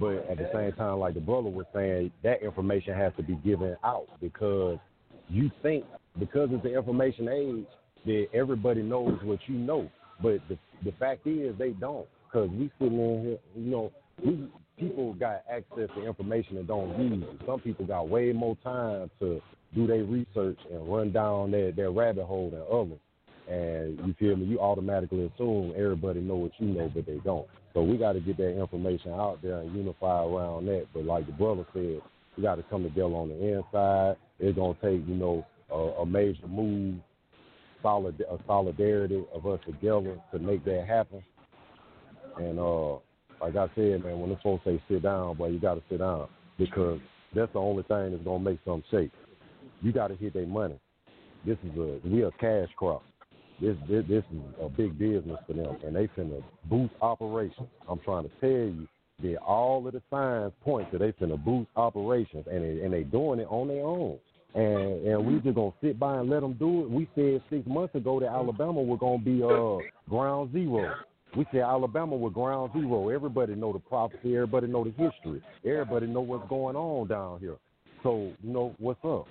But 0.00 0.28
at 0.30 0.38
the 0.38 0.48
same 0.54 0.72
time, 0.72 0.98
like 0.98 1.14
the 1.14 1.20
brother 1.20 1.50
was 1.50 1.66
saying, 1.74 2.12
that 2.22 2.42
information 2.42 2.94
has 2.94 3.12
to 3.18 3.22
be 3.22 3.34
given 3.36 3.76
out 3.84 4.08
because 4.20 4.78
you 5.28 5.50
think 5.62 5.84
because 6.18 6.48
it's 6.52 6.62
the 6.62 6.74
information 6.74 7.28
age 7.28 7.66
that 8.06 8.26
everybody 8.34 8.82
knows 8.82 9.18
what 9.22 9.38
you 9.46 9.56
know. 9.56 9.90
But 10.22 10.40
the 10.48 10.58
the 10.84 10.92
fact 10.92 11.26
is 11.26 11.56
they 11.58 11.70
don't 11.70 12.06
because 12.32 12.50
we 12.50 12.70
sitting 12.78 12.98
in 12.98 13.22
here, 13.22 13.38
you 13.54 13.70
know, 13.70 13.92
we 14.24 14.48
people 14.78 15.14
got 15.14 15.42
access 15.50 15.88
to 15.94 16.06
information 16.06 16.56
and 16.56 16.66
don't 16.66 16.98
use 16.98 17.22
it. 17.22 17.46
Some 17.46 17.60
people 17.60 17.86
got 17.86 18.08
way 18.08 18.32
more 18.32 18.56
time 18.64 19.10
to 19.20 19.40
do 19.74 19.86
their 19.86 20.04
research 20.04 20.58
and 20.70 20.88
run 20.88 21.12
down 21.12 21.50
their, 21.50 21.72
their 21.72 21.90
rabbit 21.90 22.24
hole 22.24 22.50
than 22.50 22.62
others. 22.70 22.98
And 23.48 23.98
you 24.06 24.14
feel 24.18 24.36
me? 24.36 24.46
You 24.46 24.60
automatically 24.60 25.30
assume 25.34 25.74
everybody 25.76 26.20
know 26.20 26.36
what 26.36 26.52
you 26.58 26.68
know, 26.68 26.90
but 26.94 27.06
they 27.06 27.18
don't. 27.24 27.46
So 27.74 27.82
we 27.82 27.96
got 27.96 28.12
to 28.12 28.20
get 28.20 28.36
that 28.38 28.58
information 28.58 29.12
out 29.12 29.40
there 29.42 29.58
and 29.58 29.74
unify 29.74 30.24
around 30.24 30.66
that. 30.66 30.86
But 30.94 31.04
like 31.04 31.26
the 31.26 31.32
brother 31.32 31.66
said, 31.72 32.00
we 32.36 32.42
got 32.42 32.56
to 32.56 32.62
come 32.64 32.82
together 32.82 33.14
on 33.14 33.28
the 33.28 33.56
inside. 33.56 34.16
It's 34.38 34.56
gonna 34.56 34.74
take 34.82 35.06
you 35.06 35.14
know 35.14 35.44
a, 35.70 36.02
a 36.02 36.06
major 36.06 36.46
move, 36.46 36.96
solid 37.82 38.20
a 38.20 38.38
solidarity 38.46 39.22
of 39.34 39.46
us 39.46 39.60
together 39.66 40.16
to 40.32 40.38
make 40.38 40.64
that 40.64 40.86
happen. 40.86 41.22
And 42.38 42.58
uh, 42.58 42.94
like 43.40 43.56
I 43.56 43.66
said, 43.74 44.04
man, 44.04 44.20
when 44.20 44.30
the 44.30 44.38
folks 44.42 44.64
say 44.64 44.82
sit 44.88 45.02
down, 45.02 45.36
boy, 45.36 45.48
you 45.48 45.58
got 45.58 45.74
to 45.74 45.82
sit 45.88 45.98
down 45.98 46.28
because 46.58 47.00
that's 47.34 47.52
the 47.52 47.58
only 47.58 47.82
thing 47.84 48.12
that's 48.12 48.24
gonna 48.24 48.38
make 48.38 48.58
something 48.64 48.84
shake. 48.90 49.10
You 49.80 49.92
got 49.92 50.08
to 50.08 50.16
hit 50.16 50.34
their 50.34 50.46
money. 50.46 50.78
This 51.44 51.58
is 51.64 51.76
a 51.76 51.98
we 52.04 52.22
a 52.22 52.30
cash 52.32 52.68
crop. 52.76 53.02
This, 53.60 53.76
this 53.88 54.04
this 54.08 54.24
is 54.32 54.40
a 54.60 54.68
big 54.68 54.98
business 54.98 55.38
for 55.46 55.52
them, 55.54 55.76
and 55.84 55.94
they 55.94 56.08
finna 56.08 56.42
boost 56.68 56.94
operations. 57.00 57.68
I'm 57.88 57.98
trying 58.00 58.24
to 58.24 58.30
tell 58.40 58.48
you 58.50 58.88
that 59.22 59.36
all 59.38 59.86
of 59.86 59.92
the 59.92 60.02
signs 60.10 60.52
point 60.62 60.90
to 60.92 60.98
they 60.98 61.12
finna 61.12 61.42
boost 61.42 61.68
operations, 61.76 62.46
and 62.50 62.62
they, 62.62 62.84
and 62.84 62.92
they 62.92 63.02
doing 63.02 63.40
it 63.40 63.46
on 63.50 63.68
their 63.68 63.84
own. 63.84 64.18
And 64.54 65.06
and 65.06 65.26
we 65.26 65.40
just 65.40 65.54
gonna 65.54 65.72
sit 65.82 65.98
by 65.98 66.18
and 66.18 66.28
let 66.28 66.40
them 66.40 66.54
do 66.54 66.82
it. 66.82 66.90
We 66.90 67.08
said 67.14 67.42
six 67.50 67.66
months 67.66 67.94
ago 67.94 68.20
that 68.20 68.28
Alabama 68.28 68.82
was 68.82 68.98
gonna 69.00 69.18
be 69.18 69.42
uh 69.42 70.10
ground 70.10 70.52
zero. 70.52 70.94
We 71.36 71.46
say 71.50 71.60
Alabama 71.60 72.14
was 72.14 72.32
ground 72.32 72.72
zero. 72.74 73.08
Everybody 73.08 73.54
know 73.54 73.72
the 73.72 73.78
prophecy. 73.78 74.34
Everybody 74.34 74.66
know 74.66 74.84
the 74.84 74.90
history. 74.90 75.42
Everybody 75.64 76.06
know 76.06 76.20
what's 76.20 76.46
going 76.48 76.76
on 76.76 77.08
down 77.08 77.40
here. 77.40 77.56
So 78.02 78.32
you 78.42 78.52
know 78.52 78.74
what's 78.78 79.02
up. 79.04 79.26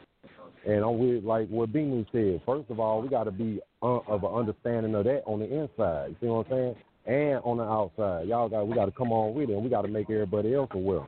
And 0.66 0.84
I'm 0.84 0.98
with 0.98 1.24
like 1.24 1.48
what 1.50 1.72
Binu 1.72 2.06
said. 2.12 2.42
First 2.46 2.70
of 2.70 2.80
all, 2.80 3.02
we 3.02 3.10
got 3.10 3.26
to 3.26 3.32
be 3.32 3.60
uh, 3.82 4.00
of 4.08 4.24
an 4.24 4.32
understanding 4.32 4.96
of 4.96 5.06
that 5.06 5.24
on 5.26 5.40
the 5.40 5.46
inside. 5.46 6.10
You 6.10 6.16
see 6.22 6.28
what 6.28 6.48
I'm 6.48 6.52
saying? 6.52 6.76
And 7.06 7.42
on 7.44 7.58
the 7.58 7.64
outside, 7.64 8.28
y'all 8.28 8.48
got 8.48 8.68
we 8.68 8.76
got 8.76 8.86
to 8.86 8.92
come 8.92 9.12
on 9.12 9.34
with 9.34 9.50
it, 9.50 9.54
and 9.54 9.64
we 9.64 9.70
got 9.70 9.82
to 9.84 9.88
make 9.88 10.10
everybody 10.10 10.54
else 10.54 10.70
aware. 10.74 11.08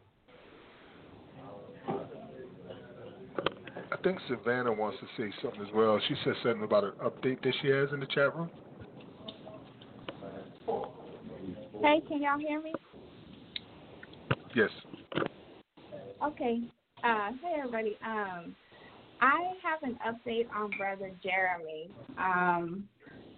I 3.92 3.98
think 4.04 4.18
Savannah 4.28 4.74
wants 4.74 4.98
to 5.00 5.08
say 5.22 5.32
something 5.42 5.62
as 5.62 5.68
well. 5.74 6.00
She 6.08 6.16
said 6.24 6.34
something 6.44 6.64
about 6.64 6.84
an 6.84 6.94
update 7.04 7.44
that 7.44 7.54
she 7.62 7.70
has 7.70 7.90
in 7.94 8.00
the 8.00 8.08
chat 8.08 8.36
room. 8.36 8.50
Hey, 11.84 12.02
can 12.08 12.22
y'all 12.22 12.40
hear 12.40 12.62
me? 12.62 12.72
Yes. 14.56 14.70
Okay. 16.26 16.62
Uh, 17.04 17.32
hey, 17.42 17.56
everybody. 17.58 17.98
Um, 18.06 18.56
I 19.20 19.52
have 19.62 19.84
an 19.84 20.00
update 20.08 20.48
on 20.56 20.72
Brother 20.78 21.12
Jeremy. 21.22 21.90
Um, 22.18 22.88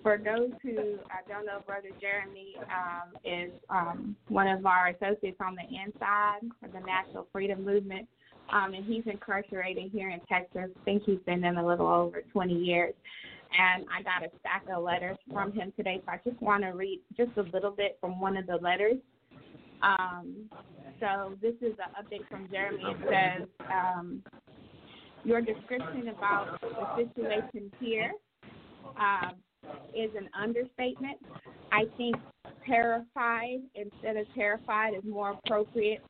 for 0.04 0.20
those 0.24 0.52
who 0.62 1.00
uh, 1.10 1.24
don't 1.28 1.48
know, 1.48 1.62
Brother 1.66 1.90
Jeremy 2.00 2.54
um, 2.70 3.16
is 3.26 3.52
um, 3.72 4.16
one 4.28 4.48
of 4.48 4.64
our 4.68 4.90
associates 4.90 5.38
on 5.40 5.56
the 5.56 5.64
inside 5.84 6.42
of 6.64 6.72
the 6.72 6.82
National 6.82 7.26
Freedom 7.32 7.66
Movement, 7.66 8.08
um, 8.54 8.76
and 8.76 8.86
he's 8.86 9.08
incarcerated 9.08 9.90
here 9.92 10.12
in 10.12 10.20
Texas. 10.30 10.70
I 10.70 10.80
think 10.86 11.02
he's 11.04 11.18
been 11.26 11.44
in 11.44 11.58
a 11.58 11.66
little 11.66 11.88
over 11.88 12.22
20 12.32 12.54
years. 12.54 12.94
And 13.58 13.86
I 13.94 14.02
got 14.04 14.24
a 14.24 14.32
stack 14.40 14.66
of 14.74 14.84
letters 14.84 15.18
from 15.32 15.52
him 15.54 15.72
today, 15.78 16.02
so 16.06 16.12
I 16.12 16.20
just 16.28 16.42
want 16.42 16.64
to 16.64 16.70
read 16.70 17.02
just 17.16 17.32
a 17.38 17.44
little 17.54 17.72
bit 17.72 17.98
from 18.02 18.20
one 18.20 18.38
of 18.38 18.48
the 18.48 18.58
letters. 18.58 18.98
Um, 19.82 20.50
so 21.00 21.36
this 21.42 21.54
is 21.62 21.74
an 21.80 22.04
update 22.04 22.28
from 22.30 22.48
Jeremy. 22.52 22.84
It 22.84 22.98
says, 23.10 23.48
um, 23.72 24.24
your 25.24 25.42
description 25.42 26.10
about 26.10 26.60
the 26.62 27.06
situation 27.06 27.72
here 27.80 28.12
uh, 29.00 29.32
is 29.96 30.12
an 30.18 30.30
understatement. 30.40 31.18
I 31.72 31.86
think 31.98 32.16
terrified 32.66 33.60
instead 33.74 34.18
of 34.18 34.26
terrified 34.36 34.94
is 34.94 35.04
more 35.04 35.32
appropriate 35.32 36.02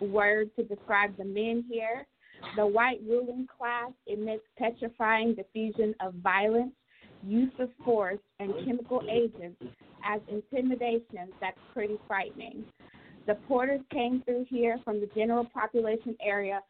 word 0.00 0.50
to 0.56 0.64
describe 0.64 1.16
the 1.16 1.24
men 1.24 1.64
here. 1.70 2.06
The 2.56 2.66
white 2.66 3.00
ruling 3.06 3.46
class 3.58 3.90
emits 4.06 4.44
petrifying 4.58 5.34
diffusion 5.34 5.94
of 6.00 6.14
violence, 6.14 6.72
use 7.26 7.52
of 7.58 7.70
force, 7.84 8.18
and 8.38 8.52
chemical 8.64 9.02
agents 9.10 9.62
as 10.04 10.20
intimidation 10.28 11.32
that's 11.40 11.58
pretty 11.72 11.98
frightening. 12.06 12.64
The 13.26 13.34
porters 13.48 13.80
came 13.90 14.22
through 14.24 14.46
here 14.50 14.78
from 14.84 15.00
the 15.00 15.08
general 15.16 15.46
population 15.46 16.16
area, 16.20 16.60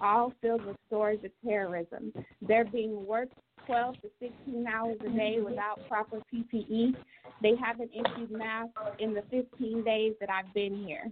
all 0.00 0.32
filled 0.40 0.64
with 0.64 0.76
stories 0.86 1.20
of 1.24 1.30
terrorism. 1.46 2.12
They're 2.40 2.64
being 2.64 3.06
worked 3.06 3.34
12 3.66 3.96
to 3.96 4.08
16 4.18 4.66
hours 4.66 4.96
a 5.04 5.10
day 5.10 5.38
without 5.44 5.86
proper 5.88 6.22
PPE. 6.32 6.94
They 7.42 7.52
haven't 7.62 7.90
issued 7.92 8.30
masks 8.30 8.72
in 8.98 9.12
the 9.12 9.22
15 9.30 9.84
days 9.84 10.14
that 10.20 10.30
I've 10.30 10.52
been 10.54 10.84
here. 10.86 11.10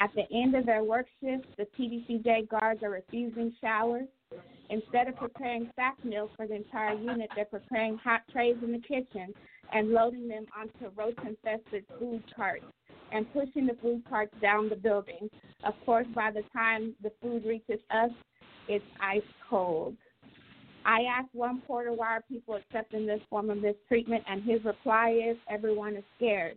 At 0.00 0.14
the 0.14 0.24
end 0.34 0.54
of 0.54 0.64
their 0.64 0.82
work 0.82 1.06
shift, 1.22 1.44
the 1.58 1.66
TDCJ 1.78 2.48
guards 2.48 2.82
are 2.82 2.90
refusing 2.90 3.54
showers. 3.60 4.08
Instead 4.70 5.08
of 5.08 5.16
preparing 5.16 5.70
sack 5.76 5.96
meals 6.04 6.30
for 6.36 6.46
the 6.46 6.54
entire 6.54 6.94
unit, 6.94 7.28
they're 7.36 7.44
preparing 7.44 7.98
hot 7.98 8.22
trays 8.32 8.56
in 8.62 8.72
the 8.72 8.78
kitchen 8.78 9.34
and 9.72 9.90
loading 9.90 10.26
them 10.26 10.46
onto 10.58 10.94
roach 10.96 11.18
infested 11.26 11.84
food 11.98 12.22
carts 12.34 12.64
and 13.12 13.30
pushing 13.32 13.66
the 13.66 13.76
food 13.82 14.02
carts 14.08 14.32
down 14.40 14.68
the 14.68 14.76
building. 14.76 15.28
Of 15.64 15.74
course, 15.84 16.06
by 16.14 16.30
the 16.30 16.42
time 16.52 16.94
the 17.02 17.12
food 17.20 17.44
reaches 17.44 17.80
us, 17.90 18.10
it's 18.68 18.84
ice 19.02 19.20
cold. 19.48 19.96
I 20.86 21.00
asked 21.02 21.34
one 21.34 21.60
porter 21.66 21.92
why 21.92 22.16
are 22.16 22.24
people 22.28 22.54
accepting 22.54 23.06
this 23.06 23.20
form 23.28 23.50
of 23.50 23.58
mistreatment, 23.58 24.24
and 24.26 24.42
his 24.42 24.64
reply 24.64 25.10
is 25.10 25.36
everyone 25.50 25.96
is 25.96 26.04
scared. 26.16 26.56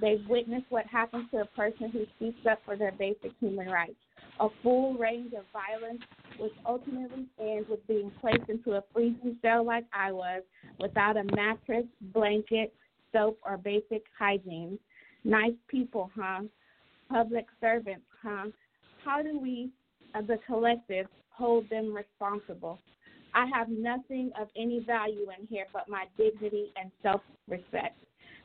They've 0.00 0.26
witnessed 0.28 0.66
what 0.70 0.86
happens 0.86 1.30
to 1.30 1.42
a 1.42 1.44
person 1.46 1.90
who 1.90 2.04
speaks 2.16 2.46
up 2.50 2.60
for 2.64 2.76
their 2.76 2.92
basic 2.92 3.32
human 3.40 3.68
rights. 3.68 3.94
A 4.40 4.48
full 4.62 4.94
range 4.94 5.32
of 5.34 5.44
violence, 5.52 6.02
which 6.38 6.52
ultimately 6.66 7.26
ends 7.40 7.68
with 7.68 7.86
being 7.86 8.10
placed 8.20 8.48
into 8.48 8.72
a 8.72 8.84
freezing 8.92 9.38
cell 9.42 9.64
like 9.64 9.84
I 9.92 10.10
was, 10.10 10.42
without 10.80 11.16
a 11.16 11.24
mattress, 11.36 11.84
blanket, 12.12 12.74
soap, 13.12 13.38
or 13.44 13.56
basic 13.56 14.02
hygiene. 14.18 14.78
Nice 15.22 15.54
people, 15.68 16.10
huh? 16.18 16.42
Public 17.08 17.46
servants, 17.60 18.06
huh? 18.22 18.46
How 19.04 19.22
do 19.22 19.38
we, 19.38 19.70
as 20.14 20.24
a 20.28 20.38
collective, 20.46 21.06
hold 21.30 21.68
them 21.70 21.94
responsible? 21.94 22.80
I 23.34 23.46
have 23.52 23.68
nothing 23.68 24.30
of 24.40 24.48
any 24.56 24.80
value 24.80 25.26
in 25.38 25.46
here 25.46 25.66
but 25.72 25.88
my 25.88 26.04
dignity 26.16 26.72
and 26.80 26.90
self 27.02 27.20
respect. 27.48 27.96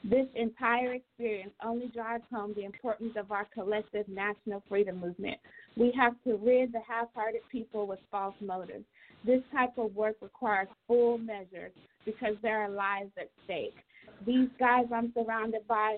This 0.04 0.28
entire 0.36 0.94
experience 0.94 1.52
only 1.64 1.88
drives 1.88 2.24
home 2.32 2.54
the 2.56 2.64
importance 2.64 3.14
of 3.18 3.32
our 3.32 3.46
collective 3.54 4.08
national 4.08 4.64
freedom 4.70 5.00
movement. 5.00 5.38
We 5.76 5.92
have 5.98 6.14
to 6.24 6.38
rid 6.38 6.72
the 6.72 6.80
half 6.88 7.08
hearted 7.14 7.42
people 7.52 7.86
with 7.86 8.00
false 8.10 8.36
motives. 8.40 8.86
This 9.26 9.42
type 9.52 9.78
of 9.78 9.94
work 9.96 10.16
requires 10.22 10.70
full 10.88 11.18
measures 11.18 11.74
because 12.06 12.36
there 12.42 12.62
are 12.62 12.70
lives 12.70 13.12
at 13.20 13.30
stake. 13.44 13.76
These 14.26 14.50
guys 14.58 14.86
I'm 14.94 15.12
surrounded 15.14 15.68
by, 15.68 15.98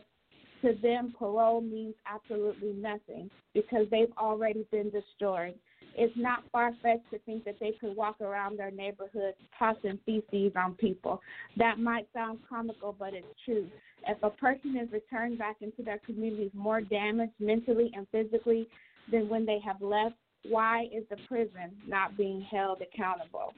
to 0.63 0.73
them, 0.81 1.13
parole 1.17 1.61
means 1.61 1.95
absolutely 2.11 2.73
nothing 2.73 3.29
because 3.53 3.85
they've 3.91 4.13
already 4.17 4.65
been 4.71 4.89
destroyed. 4.89 5.55
It's 5.95 6.15
not 6.15 6.43
far 6.51 6.71
fetched 6.81 7.09
to 7.11 7.19
think 7.19 7.43
that 7.45 7.59
they 7.59 7.73
could 7.79 7.95
walk 7.95 8.21
around 8.21 8.57
their 8.57 8.71
neighborhoods 8.71 9.37
tossing 9.57 9.99
feces 10.05 10.53
on 10.55 10.73
people. 10.75 11.21
That 11.57 11.79
might 11.79 12.07
sound 12.13 12.39
comical, 12.47 12.95
but 12.97 13.13
it's 13.13 13.27
true. 13.45 13.67
If 14.07 14.17
a 14.23 14.29
person 14.29 14.77
is 14.77 14.91
returned 14.91 15.37
back 15.37 15.57
into 15.61 15.83
their 15.83 15.99
communities 16.05 16.51
more 16.53 16.81
damaged 16.81 17.33
mentally 17.39 17.91
and 17.95 18.07
physically 18.11 18.67
than 19.11 19.29
when 19.29 19.45
they 19.45 19.59
have 19.65 19.81
left, 19.81 20.15
why 20.49 20.85
is 20.93 21.03
the 21.09 21.17
prison 21.27 21.71
not 21.87 22.17
being 22.17 22.41
held 22.49 22.81
accountable? 22.81 23.53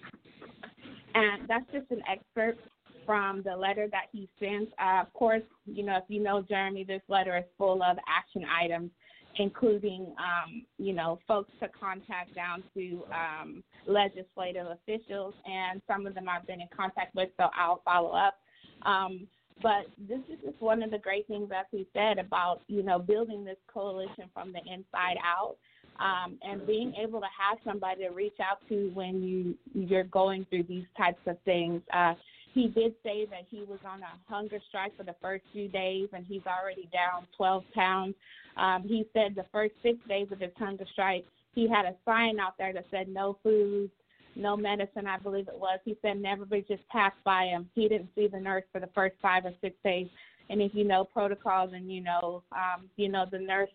And 1.15 1.47
that's 1.47 1.65
just 1.71 1.89
an 1.91 2.01
excerpt 2.09 2.59
from 3.05 3.41
the 3.43 3.55
letter 3.55 3.87
that 3.91 4.05
he 4.11 4.27
sent. 4.39 4.69
Uh, 4.81 5.01
of 5.01 5.13
course, 5.13 5.43
you 5.65 5.83
know, 5.83 5.97
if 5.97 6.03
you 6.07 6.21
know 6.21 6.41
Jeremy, 6.41 6.83
this 6.83 7.01
letter 7.07 7.37
is 7.37 7.43
full 7.57 7.81
of 7.83 7.97
action 8.07 8.45
items, 8.45 8.91
including, 9.37 10.13
um, 10.19 10.65
you 10.77 10.93
know, 10.93 11.19
folks 11.27 11.51
to 11.59 11.67
contact 11.69 12.35
down 12.35 12.63
to 12.75 13.03
um, 13.11 13.63
legislative 13.87 14.67
officials, 14.67 15.33
and 15.45 15.81
some 15.87 16.05
of 16.05 16.15
them 16.15 16.29
I've 16.29 16.45
been 16.45 16.61
in 16.61 16.69
contact 16.75 17.15
with, 17.15 17.29
so 17.37 17.49
I'll 17.57 17.81
follow 17.83 18.11
up. 18.11 18.35
Um, 18.83 19.27
but 19.61 19.85
this 20.09 20.19
is 20.31 20.39
just 20.43 20.61
one 20.61 20.81
of 20.83 20.91
the 20.91 20.97
great 20.97 21.27
things, 21.27 21.49
as 21.57 21.65
he 21.71 21.87
said, 21.93 22.17
about 22.17 22.61
you 22.67 22.83
know 22.83 22.99
building 22.99 23.45
this 23.45 23.57
coalition 23.71 24.25
from 24.33 24.51
the 24.51 24.59
inside 24.59 25.17
out, 25.23 25.55
um, 25.99 26.37
and 26.41 26.65
being 26.65 26.93
able 27.01 27.19
to 27.19 27.27
have 27.37 27.57
somebody 27.63 28.03
to 28.03 28.09
reach 28.09 28.37
out 28.41 28.57
to 28.69 28.91
when 28.93 29.21
you 29.21 29.55
you're 29.73 30.03
going 30.05 30.45
through 30.49 30.63
these 30.63 30.85
types 30.97 31.21
of 31.27 31.37
things. 31.45 31.81
Uh, 31.93 32.13
he 32.53 32.67
did 32.67 32.93
say 33.03 33.25
that 33.25 33.45
he 33.49 33.63
was 33.67 33.79
on 33.85 34.01
a 34.01 34.31
hunger 34.31 34.59
strike 34.69 34.95
for 34.95 35.03
the 35.03 35.15
first 35.21 35.43
few 35.51 35.67
days, 35.67 36.09
and 36.13 36.25
he's 36.25 36.43
already 36.45 36.87
down 36.93 37.25
12 37.35 37.63
pounds. 37.73 38.15
Um, 38.57 38.83
he 38.83 39.05
said 39.13 39.33
the 39.35 39.45
first 39.51 39.73
six 39.81 39.97
days 40.07 40.27
of 40.31 40.39
his 40.39 40.51
hunger 40.57 40.85
strike, 40.91 41.25
he 41.55 41.67
had 41.67 41.85
a 41.85 41.95
sign 42.05 42.39
out 42.39 42.57
there 42.57 42.73
that 42.73 42.85
said 42.91 43.07
no 43.07 43.37
food, 43.43 43.89
no 44.35 44.55
medicine, 44.55 45.07
I 45.07 45.17
believe 45.17 45.47
it 45.47 45.59
was. 45.59 45.79
He 45.83 45.97
said 46.01 46.19
never 46.19 46.45
just 46.45 46.87
passed 46.89 47.21
by 47.23 47.45
him. 47.45 47.69
He 47.73 47.87
didn't 47.87 48.09
see 48.15 48.27
the 48.27 48.39
nurse 48.39 48.63
for 48.71 48.79
the 48.79 48.89
first 48.93 49.15
five 49.21 49.45
or 49.45 49.53
six 49.61 49.75
days. 49.83 50.07
And 50.49 50.61
if 50.61 50.73
you 50.75 50.83
know 50.83 51.05
protocols 51.05 51.71
and 51.73 51.91
you 51.91 52.01
know, 52.01 52.43
um, 52.51 52.89
you 52.97 53.09
know, 53.09 53.25
the 53.29 53.39
nurse 53.39 53.69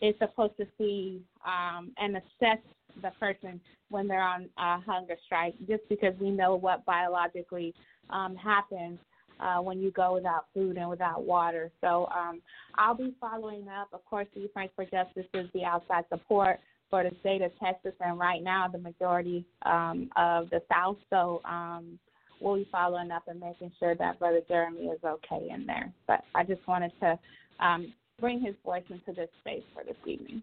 is 0.00 0.14
supposed 0.18 0.56
to 0.56 0.66
see 0.78 1.20
um, 1.44 1.92
and 1.98 2.16
assess 2.16 2.58
the 3.02 3.10
person 3.18 3.60
when 3.88 4.06
they're 4.06 4.22
on 4.22 4.48
a 4.58 4.80
hunger 4.80 5.16
strike, 5.26 5.54
just 5.68 5.82
because 5.88 6.14
we 6.20 6.30
know 6.30 6.56
what 6.56 6.84
biologically 6.84 7.74
um, 8.08 8.36
happens 8.36 8.98
uh, 9.40 9.58
when 9.58 9.80
you 9.80 9.90
go 9.90 10.14
without 10.14 10.46
food 10.54 10.76
and 10.76 10.88
without 10.88 11.24
water. 11.24 11.70
So 11.80 12.08
um, 12.14 12.40
I'll 12.76 12.94
be 12.94 13.14
following 13.20 13.68
up. 13.68 13.88
Of 13.92 14.04
course, 14.04 14.26
the 14.34 14.48
Frank 14.52 14.72
for 14.74 14.84
Justice 14.84 15.26
is 15.34 15.48
the 15.54 15.64
outside 15.64 16.04
support 16.08 16.60
for 16.90 17.04
the 17.04 17.10
state 17.20 17.40
of 17.40 17.52
Texas, 17.62 17.92
and 18.00 18.18
right 18.18 18.42
now 18.42 18.66
the 18.66 18.78
majority 18.78 19.44
um, 19.62 20.10
of 20.16 20.50
the 20.50 20.60
South. 20.70 20.96
So 21.08 21.40
um, 21.44 21.98
we'll 22.40 22.56
be 22.56 22.68
following 22.70 23.10
up 23.10 23.28
and 23.28 23.38
making 23.38 23.70
sure 23.78 23.94
that 23.94 24.18
Brother 24.18 24.40
Jeremy 24.48 24.86
is 24.86 24.98
okay 25.04 25.48
in 25.54 25.66
there. 25.66 25.92
But 26.06 26.24
I 26.34 26.42
just 26.42 26.66
wanted 26.66 26.92
to 27.00 27.18
um, 27.60 27.92
bring 28.18 28.40
his 28.40 28.54
voice 28.64 28.84
into 28.90 29.12
this 29.12 29.30
space 29.40 29.62
for 29.72 29.84
this 29.84 29.96
evening. 30.04 30.42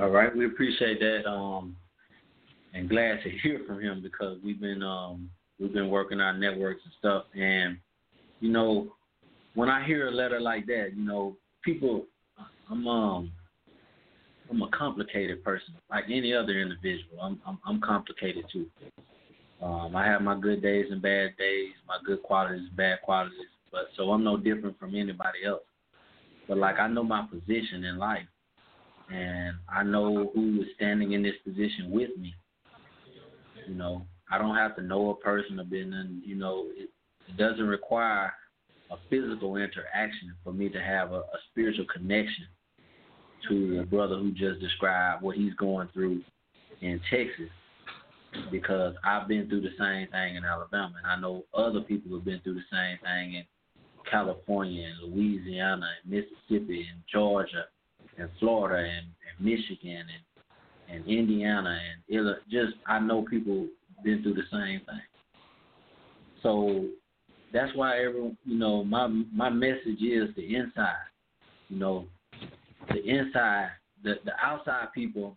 All 0.00 0.10
right, 0.10 0.34
we 0.34 0.46
appreciate 0.46 0.98
that, 0.98 1.28
um, 1.28 1.76
and 2.72 2.88
glad 2.88 3.22
to 3.22 3.30
hear 3.42 3.60
from 3.66 3.80
him 3.80 4.02
because 4.02 4.38
we've 4.44 4.60
been 4.60 4.82
um, 4.82 5.30
we've 5.60 5.72
been 5.72 5.88
working 5.88 6.20
our 6.20 6.36
networks 6.36 6.82
and 6.84 6.92
stuff, 6.98 7.24
and 7.34 7.78
you 8.40 8.50
know, 8.50 8.92
when 9.54 9.68
I 9.68 9.86
hear 9.86 10.08
a 10.08 10.10
letter 10.10 10.40
like 10.40 10.66
that, 10.66 10.92
you 10.96 11.04
know, 11.04 11.36
people, 11.64 12.06
I'm 12.68 12.86
um, 12.88 13.32
I'm 14.50 14.62
a 14.62 14.68
complicated 14.70 15.44
person, 15.44 15.74
like 15.90 16.04
any 16.10 16.34
other 16.34 16.60
individual. 16.60 17.20
I'm 17.22 17.40
I'm, 17.46 17.58
I'm 17.64 17.80
complicated 17.80 18.44
too. 18.52 18.66
Um, 19.62 19.94
I 19.94 20.04
have 20.06 20.22
my 20.22 20.38
good 20.38 20.60
days 20.60 20.86
and 20.90 21.00
bad 21.00 21.36
days, 21.38 21.70
my 21.86 21.98
good 22.04 22.22
qualities, 22.22 22.68
bad 22.76 22.98
qualities, 23.02 23.38
but 23.70 23.88
so 23.96 24.10
I'm 24.10 24.24
no 24.24 24.36
different 24.36 24.78
from 24.78 24.94
anybody 24.94 25.44
else. 25.46 25.62
But 26.48 26.58
like 26.58 26.78
I 26.78 26.88
know 26.88 27.04
my 27.04 27.26
position 27.30 27.84
in 27.84 27.96
life, 27.96 28.26
and 29.10 29.56
I 29.68 29.82
know 29.82 30.30
who 30.34 30.62
is 30.62 30.68
standing 30.76 31.12
in 31.12 31.22
this 31.22 31.34
position 31.44 31.90
with 31.90 32.10
me. 32.18 32.34
You 33.66 33.74
know, 33.74 34.06
I 34.30 34.38
don't 34.38 34.56
have 34.56 34.76
to 34.76 34.82
know 34.82 35.10
a 35.10 35.16
person 35.16 35.60
or 35.60 35.64
been 35.64 35.92
in. 35.92 36.22
You 36.24 36.36
know, 36.36 36.66
it, 36.76 36.90
it 37.28 37.36
doesn't 37.36 37.66
require 37.66 38.32
a 38.90 38.96
physical 39.10 39.56
interaction 39.56 40.34
for 40.42 40.52
me 40.52 40.68
to 40.68 40.80
have 40.80 41.12
a, 41.12 41.20
a 41.20 41.38
spiritual 41.50 41.86
connection 41.92 42.46
to 43.48 43.80
a 43.80 43.86
brother 43.86 44.16
who 44.16 44.30
just 44.30 44.60
described 44.60 45.22
what 45.22 45.36
he's 45.36 45.54
going 45.54 45.88
through 45.92 46.22
in 46.80 47.00
Texas 47.10 47.50
because 48.50 48.94
I've 49.04 49.28
been 49.28 49.48
through 49.48 49.62
the 49.62 49.74
same 49.78 50.08
thing 50.08 50.36
in 50.36 50.44
Alabama 50.44 50.94
and 50.98 51.06
I 51.06 51.20
know 51.20 51.44
other 51.54 51.80
people 51.80 52.14
have 52.16 52.24
been 52.24 52.40
through 52.40 52.54
the 52.54 52.60
same 52.70 52.98
thing 53.02 53.34
in 53.34 53.44
California 54.10 54.86
and 54.86 55.14
Louisiana 55.14 55.86
and 56.02 56.12
Mississippi 56.12 56.86
and 56.90 57.02
Georgia 57.10 57.64
and 58.18 58.28
Florida 58.38 58.78
and, 58.78 59.06
and 59.06 59.44
Michigan 59.44 59.96
and 59.98 60.24
and 60.88 61.06
Indiana 61.06 61.78
and 61.92 62.16
Illinois. 62.16 62.38
Just 62.50 62.74
I 62.86 62.98
know 62.98 63.22
people 63.22 63.66
been 64.02 64.22
through 64.22 64.34
the 64.34 64.42
same 64.50 64.80
thing. 64.80 65.00
So 66.42 66.86
that's 67.52 67.74
why 67.74 67.98
every 67.98 68.36
you 68.44 68.58
know 68.58 68.84
my 68.84 69.06
my 69.32 69.50
message 69.50 70.02
is 70.02 70.28
the 70.36 70.54
inside. 70.54 70.94
You 71.68 71.78
know, 71.78 72.06
the 72.88 73.02
inside, 73.02 73.70
the 74.02 74.14
the 74.24 74.32
outside 74.42 74.88
people. 74.94 75.36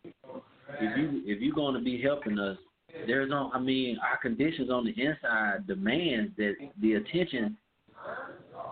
If 0.81 0.97
you 0.97 1.21
if 1.25 1.41
you're 1.41 1.55
going 1.55 1.75
to 1.75 1.81
be 1.81 2.01
helping 2.01 2.37
us, 2.39 2.57
there's 3.05 3.29
no. 3.29 3.49
I 3.53 3.59
mean, 3.59 3.97
our 3.99 4.17
conditions 4.17 4.69
on 4.69 4.85
the 4.85 5.01
inside 5.01 5.65
demand 5.67 6.33
that 6.37 6.55
the 6.81 6.93
attention 6.95 7.57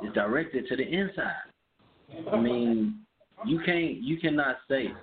is 0.04 0.14
directed 0.14 0.68
to 0.68 0.76
the 0.76 0.84
inside. 0.84 1.34
I 2.32 2.40
mean, 2.40 3.05
you 3.44 3.60
can't, 3.66 3.98
you 4.02 4.18
cannot 4.18 4.58
say 4.68 4.94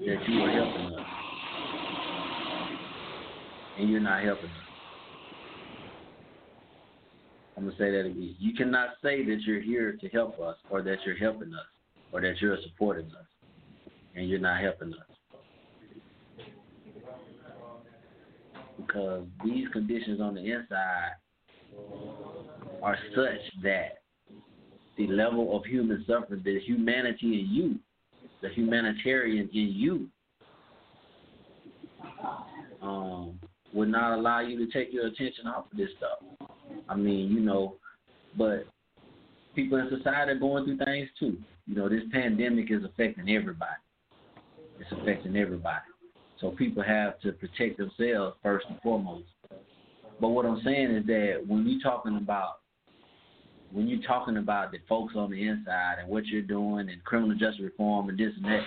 that 0.00 0.28
you 0.28 0.42
are 0.42 0.50
helping 0.50 0.94
us, 0.94 1.06
and 3.78 3.90
you're 3.90 4.00
not 4.00 4.22
helping 4.24 4.46
us. 4.46 4.52
I'm 7.56 7.64
gonna 7.64 7.76
say 7.76 7.90
that 7.90 8.00
again. 8.00 8.36
You 8.38 8.54
cannot 8.54 8.90
say 9.02 9.24
that 9.24 9.40
you're 9.42 9.60
here 9.60 9.92
to 10.00 10.08
help 10.08 10.38
us, 10.40 10.56
or 10.70 10.82
that 10.82 10.98
you're 11.04 11.16
helping 11.16 11.52
us, 11.54 11.66
or 12.12 12.20
that 12.20 12.40
you're 12.40 12.56
supporting 12.62 13.06
us, 13.06 13.26
and 14.14 14.28
you're 14.28 14.38
not 14.38 14.60
helping 14.60 14.94
us. 14.94 15.00
Because 18.76 19.26
these 19.44 19.66
conditions 19.72 20.20
on 20.20 20.34
the 20.34 20.52
inside 20.52 21.12
are 22.80 22.96
such 23.14 23.62
that 23.62 23.97
the 24.98 25.06
level 25.06 25.56
of 25.56 25.64
human 25.64 26.04
suffering, 26.06 26.42
the 26.44 26.60
humanity 26.60 27.40
in 27.40 27.48
you, 27.54 27.76
the 28.42 28.48
humanitarian 28.50 29.48
in 29.54 29.72
you, 29.72 30.08
um, 32.82 33.38
would 33.72 33.88
not 33.88 34.18
allow 34.18 34.40
you 34.40 34.58
to 34.58 34.72
take 34.72 34.92
your 34.92 35.06
attention 35.06 35.46
off 35.46 35.66
of 35.70 35.78
this 35.78 35.88
stuff. 35.96 36.50
I 36.88 36.96
mean, 36.96 37.30
you 37.30 37.40
know, 37.40 37.76
but 38.36 38.66
people 39.54 39.78
in 39.78 39.88
society 39.88 40.32
are 40.32 40.38
going 40.38 40.64
through 40.64 40.78
things 40.84 41.08
too. 41.18 41.38
You 41.66 41.76
know, 41.76 41.88
this 41.88 42.02
pandemic 42.12 42.70
is 42.70 42.82
affecting 42.84 43.28
everybody. 43.30 43.70
It's 44.80 44.90
affecting 45.00 45.36
everybody. 45.36 45.84
So 46.40 46.50
people 46.50 46.82
have 46.82 47.20
to 47.20 47.32
protect 47.32 47.78
themselves 47.78 48.36
first 48.42 48.66
and 48.68 48.80
foremost. 48.80 49.26
But 50.20 50.28
what 50.28 50.46
I'm 50.46 50.60
saying 50.64 50.90
is 50.90 51.06
that 51.06 51.44
when 51.46 51.66
you're 51.66 51.80
talking 51.80 52.16
about 52.16 52.60
when 53.72 53.86
you're 53.86 54.02
talking 54.02 54.38
about 54.38 54.72
the 54.72 54.78
folks 54.88 55.14
on 55.16 55.30
the 55.30 55.46
inside 55.46 55.96
and 56.00 56.08
what 56.08 56.26
you're 56.26 56.42
doing 56.42 56.88
and 56.88 57.04
criminal 57.04 57.36
justice 57.36 57.60
reform 57.60 58.08
and 58.08 58.18
this 58.18 58.32
and 58.36 58.44
that, 58.44 58.62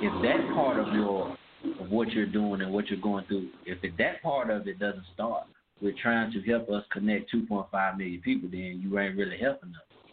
if 0.00 0.22
that 0.22 0.54
part 0.54 0.78
of 0.78 0.94
your 0.94 1.36
of 1.80 1.90
what 1.90 2.10
you're 2.12 2.26
doing 2.26 2.60
and 2.60 2.72
what 2.72 2.86
you're 2.88 3.00
going 3.00 3.24
through, 3.26 3.48
if 3.64 3.78
that 3.98 4.22
part 4.22 4.50
of 4.50 4.68
it 4.68 4.78
doesn't 4.78 5.04
start 5.14 5.44
with 5.82 5.96
trying 5.98 6.30
to 6.32 6.40
help 6.42 6.70
us 6.70 6.84
connect 6.92 7.32
2.5 7.34 7.98
million 7.98 8.20
people, 8.22 8.48
then 8.50 8.80
you 8.82 8.98
ain't 8.98 9.16
really 9.16 9.36
helping 9.38 9.70
us. 9.70 10.10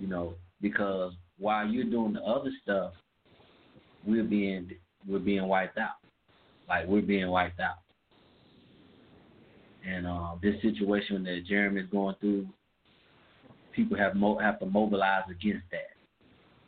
You 0.00 0.08
know, 0.08 0.34
because 0.60 1.12
while 1.38 1.66
you're 1.66 1.84
doing 1.84 2.14
the 2.14 2.22
other 2.22 2.50
stuff, 2.62 2.92
we're 4.06 4.24
being 4.24 4.70
we're 5.06 5.18
being 5.18 5.46
wiped 5.46 5.78
out. 5.78 5.96
Like 6.68 6.86
we're 6.86 7.02
being 7.02 7.28
wiped 7.28 7.60
out. 7.60 7.76
And 9.86 10.06
uh, 10.06 10.32
this 10.42 10.60
situation 10.62 11.22
that 11.24 11.42
Jeremy 11.46 11.82
is 11.82 11.88
going 11.90 12.16
through, 12.20 12.46
people 13.74 13.96
have 13.96 14.14
mo- 14.14 14.38
have 14.38 14.58
to 14.60 14.66
mobilize 14.66 15.24
against 15.30 15.64
that. 15.70 15.90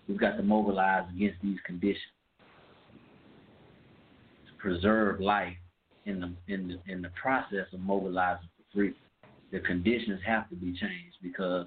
We've 0.08 0.18
got 0.18 0.36
to 0.36 0.42
mobilize 0.42 1.04
against 1.14 1.40
these 1.42 1.58
conditions 1.64 2.12
to 4.46 4.52
preserve 4.58 5.20
life 5.20 5.56
in 6.04 6.20
the 6.20 6.52
in 6.52 6.68
the 6.68 6.92
in 6.92 7.02
the 7.02 7.10
process 7.20 7.66
of 7.72 7.80
mobilizing 7.80 8.48
for 8.56 8.64
freedom. 8.74 8.98
The 9.52 9.60
conditions 9.60 10.20
have 10.26 10.48
to 10.50 10.56
be 10.56 10.72
changed 10.72 11.16
because 11.22 11.66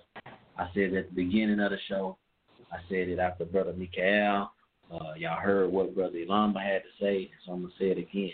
I 0.57 0.67
said 0.73 0.93
at 0.93 1.09
the 1.09 1.15
beginning 1.15 1.59
of 1.59 1.71
the 1.71 1.77
show, 1.87 2.17
I 2.71 2.77
said 2.89 3.09
it 3.09 3.19
after 3.19 3.45
Brother 3.45 3.73
Mikael. 3.73 4.51
Uh, 4.91 5.13
y'all 5.17 5.39
heard 5.39 5.71
what 5.71 5.93
Brother 5.93 6.17
Ilamba 6.17 6.61
had 6.61 6.81
to 6.81 7.03
say, 7.03 7.29
so 7.45 7.53
I'm 7.53 7.61
gonna 7.61 7.73
say 7.79 7.91
it 7.91 7.97
again. 7.97 8.31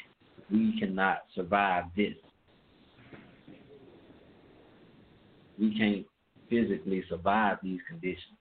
We 0.51 0.79
cannot 0.79 1.23
survive 1.35 1.85
this. 1.95 2.13
We 5.59 5.77
can't 5.77 6.05
physically 6.49 7.03
survive 7.09 7.57
these 7.63 7.79
conditions 7.87 8.37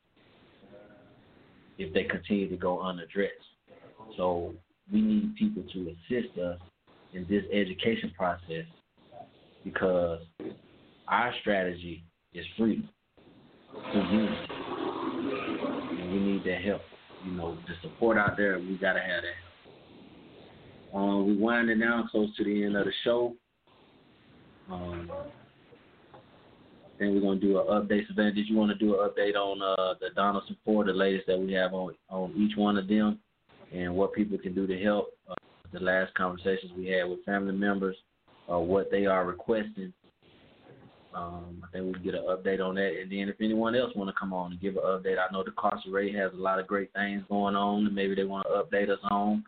if 1.78 1.92
they 1.92 2.04
continue 2.04 2.48
to 2.48 2.56
go 2.56 2.80
unaddressed. 2.80 3.32
So 4.16 4.54
we 4.92 5.00
need 5.00 5.34
people 5.36 5.64
to 5.72 5.90
assist 5.90 6.38
us 6.38 6.58
in 7.12 7.26
this 7.28 7.44
education 7.52 8.12
process 8.16 8.64
because 9.64 10.20
our 11.08 11.32
strategy 11.40 12.04
is 12.32 12.44
freedom. 12.56 12.88
And 15.96 16.12
we 16.12 16.18
need 16.18 16.44
that 16.44 16.62
help. 16.64 16.82
You 17.24 17.32
know, 17.32 17.56
the 17.66 17.74
support 17.82 18.18
out 18.18 18.36
there, 18.36 18.58
we 18.58 18.76
got 18.76 18.92
to 18.94 19.00
have 19.00 19.22
that 19.22 19.34
help. 19.40 19.54
Um, 20.94 21.26
we're 21.26 21.44
winding 21.44 21.80
down 21.80 22.08
close 22.10 22.34
to 22.36 22.44
the 22.44 22.64
end 22.64 22.76
of 22.76 22.84
the 22.84 22.92
show. 23.02 23.34
Um, 24.70 25.10
then 26.98 27.14
we're 27.14 27.20
gonna 27.20 27.40
do 27.40 27.58
an 27.58 27.66
update. 27.66 28.06
Savannah, 28.06 28.32
did 28.32 28.48
you 28.48 28.56
want 28.56 28.70
to 28.70 28.78
do 28.78 29.00
an 29.00 29.08
update 29.08 29.34
on 29.34 29.60
uh, 29.60 29.94
the 30.00 30.10
Donaldson 30.14 30.56
Four, 30.64 30.84
the 30.84 30.92
latest 30.92 31.26
that 31.26 31.38
we 31.38 31.52
have 31.52 31.74
on 31.74 31.94
on 32.08 32.32
each 32.36 32.56
one 32.56 32.76
of 32.76 32.88
them, 32.88 33.18
and 33.72 33.94
what 33.94 34.12
people 34.12 34.38
can 34.38 34.54
do 34.54 34.66
to 34.66 34.78
help? 34.80 35.08
Uh, 35.28 35.34
the 35.72 35.80
last 35.80 36.14
conversations 36.14 36.72
we 36.76 36.86
had 36.86 37.08
with 37.08 37.24
family 37.24 37.52
members, 37.52 37.96
uh, 38.50 38.58
what 38.58 38.90
they 38.90 39.06
are 39.06 39.26
requesting. 39.26 39.92
Um, 41.14 41.62
I 41.62 41.70
think 41.70 41.86
we 41.86 41.92
can 41.94 42.02
get 42.02 42.14
an 42.14 42.24
update 42.28 42.60
on 42.60 42.74
that, 42.74 42.92
and 43.00 43.10
then 43.10 43.28
if 43.28 43.36
anyone 43.40 43.76
else 43.76 43.92
want 43.94 44.08
to 44.08 44.18
come 44.18 44.32
on 44.32 44.52
and 44.52 44.60
give 44.60 44.76
an 44.76 44.82
update, 44.82 45.16
I 45.18 45.32
know 45.32 45.44
the 45.44 45.52
Carcerate 45.52 46.14
has 46.16 46.32
a 46.32 46.36
lot 46.36 46.58
of 46.58 46.66
great 46.66 46.92
things 46.92 47.22
going 47.28 47.54
on, 47.54 47.86
and 47.86 47.94
maybe 47.94 48.16
they 48.16 48.24
want 48.24 48.46
to 48.48 48.62
update 48.62 48.90
us 48.90 48.98
on. 49.10 49.44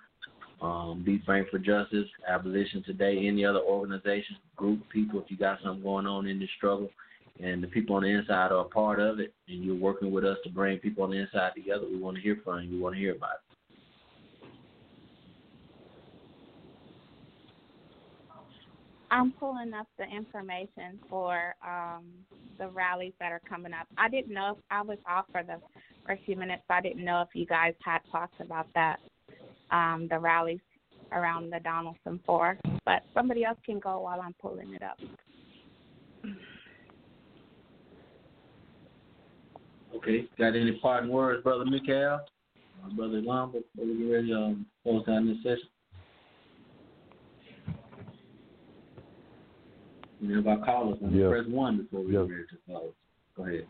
Um, 0.62 1.02
Be 1.04 1.20
Frank 1.26 1.48
for 1.50 1.58
Justice, 1.58 2.06
Abolition 2.28 2.82
Today, 2.84 3.26
any 3.26 3.44
other 3.44 3.58
organization, 3.58 4.36
group, 4.54 4.80
people, 4.90 5.20
if 5.20 5.30
you 5.30 5.36
got 5.36 5.58
something 5.62 5.82
going 5.82 6.06
on 6.06 6.26
in 6.26 6.38
this 6.38 6.48
struggle, 6.56 6.88
and 7.40 7.62
the 7.62 7.68
people 7.68 7.96
on 7.96 8.02
the 8.02 8.08
inside 8.08 8.52
are 8.52 8.60
a 8.60 8.64
part 8.64 9.00
of 9.00 9.20
it, 9.20 9.34
and 9.48 9.62
you're 9.62 9.74
working 9.74 10.10
with 10.10 10.24
us 10.24 10.38
to 10.44 10.50
bring 10.50 10.78
people 10.78 11.04
on 11.04 11.10
the 11.10 11.18
inside 11.18 11.52
together, 11.54 11.84
we 11.90 11.98
want 11.98 12.16
to 12.16 12.22
hear 12.22 12.38
from 12.42 12.62
you. 12.62 12.70
We 12.70 12.80
want 12.80 12.94
to 12.94 13.00
hear 13.00 13.14
about 13.14 13.34
it. 13.34 13.40
I'm 19.10 19.32
pulling 19.32 19.72
up 19.72 19.86
the 19.98 20.04
information 20.04 20.98
for 21.08 21.54
um, 21.64 22.04
the 22.58 22.68
rallies 22.68 23.12
that 23.20 23.32
are 23.32 23.42
coming 23.48 23.72
up. 23.72 23.86
I 23.96 24.08
didn't 24.08 24.34
know 24.34 24.56
if 24.58 24.64
I 24.70 24.82
was 24.82 24.98
off 25.08 25.26
for 25.30 25.42
the 25.42 25.60
for 26.04 26.12
a 26.12 26.18
few 26.24 26.36
minutes. 26.36 26.62
So 26.68 26.74
I 26.74 26.80
didn't 26.80 27.04
know 27.04 27.20
if 27.22 27.28
you 27.34 27.46
guys 27.46 27.74
had 27.84 28.00
talked 28.10 28.40
about 28.40 28.66
that, 28.74 28.98
um, 29.70 30.06
the 30.10 30.18
rallies 30.18 30.60
around 31.12 31.52
the 31.52 31.60
Donaldson 31.60 32.20
Four. 32.26 32.58
But 32.84 33.02
somebody 33.14 33.44
else 33.44 33.58
can 33.64 33.78
go 33.78 34.00
while 34.00 34.20
I'm 34.20 34.34
pulling 34.40 34.74
it 34.74 34.82
up. 34.82 34.98
Okay. 39.96 40.28
Got 40.38 40.56
any 40.56 40.72
parting 40.82 41.10
words, 41.10 41.42
Brother 41.42 41.64
Mikael? 41.64 42.20
Uh, 42.84 42.90
Brother 42.94 43.22
Lamba, 43.22 43.52
before 43.74 43.86
we 43.86 43.96
get 43.98 44.12
ready 44.12 44.28
to 44.28 44.36
um, 44.36 44.66
close 44.82 45.04
down 45.06 45.26
this 45.26 45.38
session? 45.42 45.68
Any 50.22 50.34
of 50.34 50.46
our 50.46 50.58
callers 50.58 50.98
Yeah. 51.10 51.28
press 51.28 51.46
one 51.46 51.78
before 51.78 52.00
we 52.00 52.12
Yeah. 52.12 52.22
get 52.22 52.30
ready 52.30 52.46
to 52.50 52.56
close? 52.66 52.92
Go 53.36 53.44
ahead. 53.44 53.68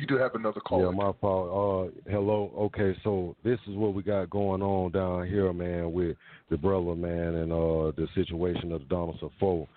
You 0.00 0.06
do 0.06 0.16
have 0.16 0.34
another 0.34 0.60
call. 0.60 0.82
Yeah, 0.82 0.90
my 0.92 1.12
fault. 1.20 1.92
Uh, 1.94 2.10
hello. 2.10 2.50
Okay, 2.56 2.98
so 3.04 3.36
this 3.44 3.58
is 3.68 3.76
what 3.76 3.92
we 3.92 4.02
got 4.02 4.30
going 4.30 4.62
on 4.62 4.92
down 4.92 5.26
here, 5.28 5.52
man, 5.52 5.92
with 5.92 6.16
the 6.48 6.56
brother, 6.56 6.94
man, 6.94 7.34
and 7.34 7.52
uh, 7.52 7.92
the 7.94 8.08
situation 8.14 8.72
of 8.72 8.80
the 8.80 8.86
Donaldson 8.86 9.28
Four. 9.38 9.68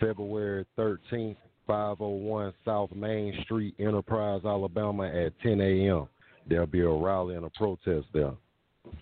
February 0.00 0.64
13th, 0.78 1.36
501 1.66 2.54
South 2.64 2.90
Main 2.94 3.38
Street, 3.42 3.74
Enterprise, 3.78 4.40
Alabama, 4.46 5.08
at 5.08 5.38
10 5.40 5.60
a.m. 5.60 6.08
There'll 6.48 6.66
be 6.66 6.80
a 6.80 6.88
rally 6.88 7.34
and 7.34 7.44
a 7.44 7.50
protest 7.50 8.06
there. 8.14 8.32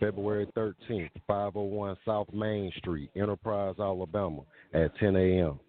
February 0.01 0.49
13th, 0.57 1.11
501 1.29 1.97
South 2.05 2.33
Main 2.33 2.73
Street, 2.79 3.11
Enterprise, 3.15 3.77
Alabama, 3.79 4.41
at 4.73 4.97
10 4.99 5.15
a.m. 5.15 5.61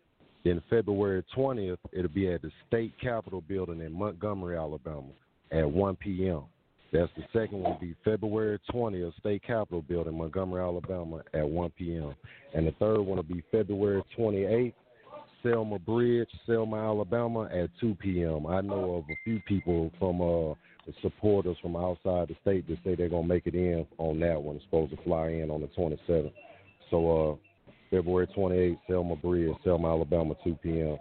Then 0.45 0.61
February 0.69 1.25
20th, 1.35 1.79
it'll 1.91 2.07
be 2.07 2.31
at 2.31 2.43
the 2.43 2.51
State 2.67 2.93
Capitol 3.01 3.41
Building 3.41 3.81
in 3.81 3.91
Montgomery, 3.91 4.55
Alabama, 4.55 5.09
at 5.51 5.69
1 5.69 5.95
p.m. 5.95 6.43
That's 6.93 7.11
the 7.17 7.23
second 7.33 7.61
one. 7.61 7.77
Be 7.81 7.95
February 8.05 8.59
20th, 8.71 9.17
State 9.19 9.41
Capitol 9.41 9.81
Building, 9.81 10.15
Montgomery, 10.15 10.61
Alabama, 10.61 11.23
at 11.33 11.49
1 11.49 11.71
p.m. 11.71 12.13
And 12.53 12.67
the 12.67 12.73
third 12.73 12.99
one 12.99 13.17
will 13.17 13.23
be 13.23 13.43
February 13.51 14.03
28th, 14.15 14.73
Selma 15.41 15.79
Bridge, 15.79 16.29
Selma, 16.45 16.77
Alabama, 16.77 17.49
at 17.51 17.71
2 17.81 17.95
p.m. 17.95 18.45
I 18.45 18.61
know 18.61 18.95
of 18.97 19.05
a 19.09 19.17
few 19.23 19.39
people 19.47 19.91
from 19.97 20.21
uh, 20.21 20.53
supporters 21.01 21.57
from 21.59 21.75
outside 21.75 22.27
the 22.27 22.35
state 22.43 22.67
that 22.67 22.77
say 22.83 22.93
they're 22.93 23.09
gonna 23.09 23.27
make 23.27 23.47
it 23.47 23.55
in 23.55 23.87
on 23.97 24.19
that 24.19 24.39
one. 24.39 24.57
It's 24.57 24.65
supposed 24.65 24.95
to 24.95 25.03
fly 25.03 25.29
in 25.29 25.49
on 25.49 25.61
the 25.61 25.67
27th. 25.67 26.31
So 26.91 27.31
uh, 27.31 27.35
February 27.95 28.27
28th, 28.35 28.77
Selma 28.89 29.15
Bridge, 29.15 29.55
Selma, 29.63 29.87
Alabama, 29.87 30.35
2 30.43 30.57
p.m. 30.61 30.97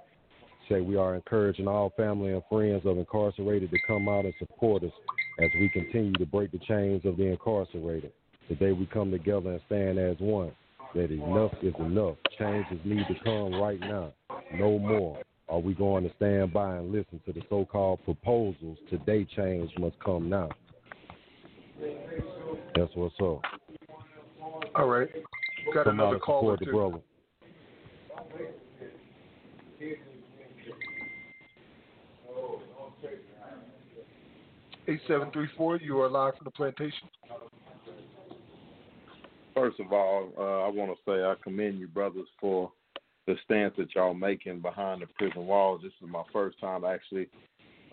Say 0.69 0.81
we 0.81 0.97
are 0.97 1.17
encouraging 1.17 1.67
all 1.67 1.93
family 1.97 2.33
and 2.33 2.43
friends 2.49 2.83
of 2.87 2.99
incarcerated 2.99 3.73
to 3.73 3.79
come 3.85 4.09
out 4.09 4.25
and 4.25 4.35
support 4.39 4.85
us 4.85 4.93
as 5.41 5.51
we 5.59 5.69
continue 5.71 6.13
to 6.13 6.25
break 6.25 6.53
the 6.53 6.59
chains 6.59 7.05
of 7.05 7.17
the 7.17 7.25
incarcerated. 7.25 8.13
Today 8.49 8.71
we 8.71 8.87
come 8.87 9.11
together 9.11 9.51
and 9.51 9.61
stand 9.67 9.99
as 9.99 10.17
one. 10.21 10.53
that 10.95 11.11
enough 11.11 11.53
is 11.63 11.75
enough. 11.81 12.15
Changes 12.39 12.79
need 12.85 13.05
to 13.09 13.15
come 13.25 13.61
right 13.61 13.81
now. 13.81 14.13
No 14.55 14.79
more. 14.79 15.21
Are 15.49 15.59
we 15.59 15.75
going 15.75 16.05
to 16.05 16.15
stand 16.15 16.53
by 16.53 16.77
and 16.77 16.93
listen 16.93 17.21
to 17.27 17.33
the 17.33 17.43
so 17.51 17.65
called 17.65 18.05
proposals? 18.05 18.79
Today, 18.89 19.27
change 19.37 19.71
must 19.81 19.99
come 19.99 20.31
now. 20.31 20.49
That's 22.77 22.95
what's 22.95 23.17
up. 23.21 23.43
All 24.77 24.87
right. 24.87 25.09
Got 25.73 25.85
Come 25.85 26.01
another 26.01 26.15
and 26.15 26.23
caller 26.23 26.57
support 26.57 26.59
the 26.61 26.65
too. 26.67 26.73
brother. 26.73 27.01
Eight 34.87 35.01
seven 35.09 35.31
three 35.33 35.49
four. 35.57 35.77
You 35.79 36.01
are 36.01 36.11
live 36.11 36.37
from 36.37 36.45
the 36.45 36.51
plantation. 36.51 37.09
First 39.55 39.81
of 39.81 39.93
all, 39.93 40.33
uh, 40.37 40.67
I 40.67 40.69
want 40.69 40.91
to 40.91 40.97
say 41.07 41.23
I 41.23 41.35
commend 41.43 41.79
you, 41.79 41.89
brothers, 41.89 42.27
for 42.41 42.71
the 43.27 43.37
stance 43.45 43.75
that 43.79 43.95
y'all 43.95 44.13
making 44.13 44.61
behind 44.61 45.01
the 45.01 45.07
prison 45.17 45.47
walls. 45.47 45.81
This 45.83 45.93
is 46.03 46.09
my 46.09 46.25
first 46.33 46.61
time 46.61 46.85
actually 46.85 47.29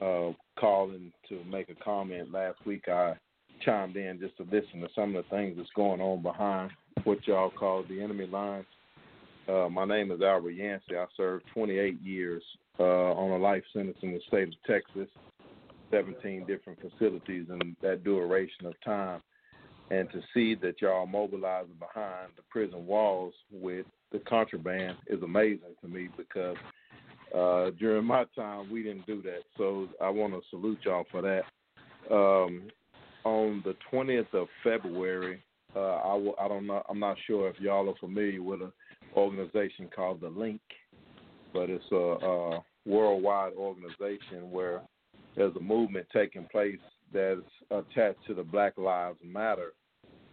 uh, 0.01 0.31
calling 0.59 1.13
to 1.29 1.43
make 1.45 1.69
a 1.69 1.75
comment. 1.75 2.33
Last 2.33 2.57
week 2.65 2.89
I 2.89 3.13
chimed 3.61 3.95
in 3.95 4.19
just 4.19 4.37
to 4.37 4.43
listen 4.43 4.81
to 4.81 4.87
some 4.95 5.15
of 5.15 5.23
the 5.23 5.35
things 5.35 5.55
that's 5.57 5.69
going 5.75 6.01
on 6.01 6.21
behind 6.21 6.71
what 7.03 7.25
y'all 7.27 7.49
call 7.49 7.83
the 7.83 8.01
enemy 8.01 8.27
lines. 8.27 8.65
Uh, 9.47 9.67
my 9.69 9.85
name 9.85 10.11
is 10.11 10.21
Albert 10.21 10.51
Yancey. 10.51 10.95
I 10.97 11.05
served 11.17 11.45
28 11.53 12.01
years 12.01 12.43
uh, 12.79 12.83
on 12.83 13.31
a 13.31 13.37
life 13.37 13.63
sentence 13.73 13.97
in 14.01 14.13
the 14.13 14.21
state 14.27 14.49
of 14.49 14.53
Texas, 14.65 15.07
17 15.89 16.45
different 16.45 16.79
facilities 16.79 17.47
in 17.49 17.75
that 17.81 18.03
duration 18.03 18.65
of 18.65 18.73
time 18.83 19.21
and 19.91 20.09
to 20.11 20.21
see 20.33 20.55
that 20.55 20.81
y'all 20.81 21.05
mobilizing 21.05 21.75
behind 21.77 22.31
the 22.37 22.43
prison 22.49 22.87
walls 22.87 23.33
with 23.51 23.85
the 24.11 24.19
contraband 24.19 24.97
is 25.07 25.21
amazing 25.21 25.75
to 25.81 25.87
me 25.87 26.07
because 26.15 26.55
uh, 27.35 27.71
during 27.77 28.05
my 28.05 28.23
time 28.35 28.71
we 28.71 28.83
didn't 28.83 29.05
do 29.05 29.21
that. 29.21 29.41
So 29.57 29.87
I 30.01 30.09
want 30.09 30.33
to 30.33 30.41
salute 30.49 30.79
y'all 30.85 31.05
for 31.11 31.21
that. 31.21 31.43
Um, 32.09 32.63
on 33.23 33.63
the 33.65 33.75
20th 33.91 34.33
of 34.33 34.47
February, 34.63 35.41
uh, 35.75 35.97
I, 35.97 36.13
w- 36.13 36.35
I 36.39 36.47
don't 36.47 36.67
know. 36.67 36.83
I'm 36.89 36.99
not 36.99 37.17
sure 37.27 37.49
if 37.49 37.59
y'all 37.59 37.89
are 37.89 37.95
familiar 37.99 38.41
with 38.41 38.61
an 38.61 38.71
organization 39.15 39.89
called 39.95 40.21
the 40.21 40.29
Link, 40.29 40.61
but 41.53 41.69
it's 41.69 41.85
a, 41.91 41.95
a 41.95 42.63
worldwide 42.85 43.53
organization 43.53 44.51
where 44.51 44.81
there's 45.35 45.55
a 45.55 45.61
movement 45.61 46.07
taking 46.13 46.45
place 46.51 46.79
that's 47.13 47.39
attached 47.69 48.25
to 48.27 48.33
the 48.33 48.43
Black 48.43 48.77
Lives 48.77 49.19
Matter 49.23 49.73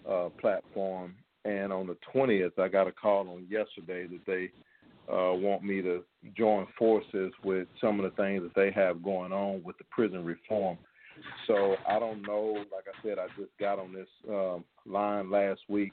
uh, 0.09 0.29
platform. 0.41 1.15
And 1.45 1.73
on 1.73 1.87
the 1.87 1.97
20th, 2.15 2.59
I 2.59 2.69
got 2.69 2.89
a 2.89 2.93
call 2.93 3.29
on 3.29 3.47
yesterday 3.49 4.07
that 4.07 4.27
they 4.27 4.51
uh, 5.13 5.33
want 5.35 5.63
me 5.63 5.81
to 5.83 6.03
join 6.37 6.67
forces 6.79 7.33
with 7.45 7.69
some 7.81 8.01
of 8.01 8.11
the 8.11 8.23
things 8.23 8.43
that 8.43 8.55
they 8.55 8.71
have 8.73 9.03
going 9.03 9.33
on 9.33 9.63
with 9.65 9.79
the 9.79 9.85
prison 9.91 10.25
reform. 10.25 10.77
So 11.47 11.77
I 11.89 11.99
don't 11.99 12.23
know. 12.23 12.65
Like 12.73 12.85
I 12.87 13.03
said, 13.03 13.19
I 13.19 13.27
just 13.39 13.51
got 13.59 13.79
on 13.79 13.93
this 13.93 14.09
um, 14.29 14.65
line 14.87 15.31
last 15.31 15.61
week 15.69 15.93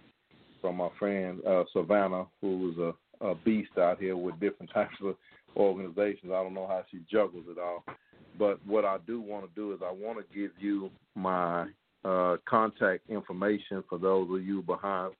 from 0.61 0.77
my 0.77 0.89
friend 0.97 1.39
uh, 1.45 1.63
Savannah, 1.73 2.25
who's 2.41 2.77
a, 2.77 2.93
a 3.25 3.35
beast 3.35 3.77
out 3.77 3.99
here 3.99 4.17
with 4.17 4.39
different 4.39 4.71
types 4.73 4.95
of 5.03 5.15
organizations. 5.55 6.31
I 6.31 6.43
don't 6.43 6.53
know 6.53 6.67
how 6.67 6.83
she 6.91 6.99
juggles 7.11 7.45
it 7.49 7.59
all. 7.59 7.83
But 8.37 8.65
what 8.65 8.83
I 8.83 8.97
do 9.07 9.21
want 9.21 9.45
to 9.45 9.51
do 9.55 9.73
is 9.73 9.79
I 9.83 9.91
want 9.91 10.17
to 10.19 10.37
give 10.37 10.51
you 10.59 10.89
my 11.15 11.67
uh, 12.03 12.37
contact 12.45 13.09
information 13.09 13.83
for 13.89 13.97
those 13.97 14.29
of 14.29 14.45
you 14.45 14.61
behind 14.61 15.13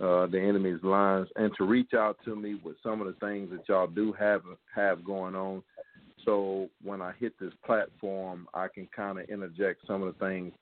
uh, 0.00 0.26
the 0.26 0.40
enemy's 0.40 0.82
lines, 0.82 1.28
and 1.36 1.52
to 1.56 1.64
reach 1.64 1.94
out 1.94 2.16
to 2.24 2.34
me 2.34 2.60
with 2.64 2.76
some 2.82 3.00
of 3.00 3.06
the 3.06 3.26
things 3.26 3.50
that 3.50 3.68
y'all 3.68 3.86
do 3.86 4.12
have 4.12 4.42
have 4.74 5.04
going 5.04 5.34
on. 5.34 5.62
So 6.24 6.68
when 6.82 7.02
I 7.02 7.12
hit 7.18 7.38
this 7.38 7.52
platform, 7.64 8.48
I 8.54 8.68
can 8.68 8.88
kind 8.94 9.18
of 9.18 9.28
interject 9.28 9.86
some 9.86 10.02
of 10.02 10.14
the 10.14 10.24
things 10.24 10.52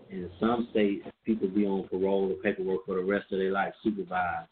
in 0.09 0.29
some 0.39 0.67
states, 0.71 1.05
people 1.25 1.49
be 1.49 1.65
on 1.65 1.87
parole 1.89 2.31
or 2.31 2.35
paperwork 2.41 2.85
for 2.85 2.95
the 2.95 3.03
rest 3.03 3.31
of 3.31 3.39
their 3.39 3.51
life, 3.51 3.73
supervised. 3.83 4.49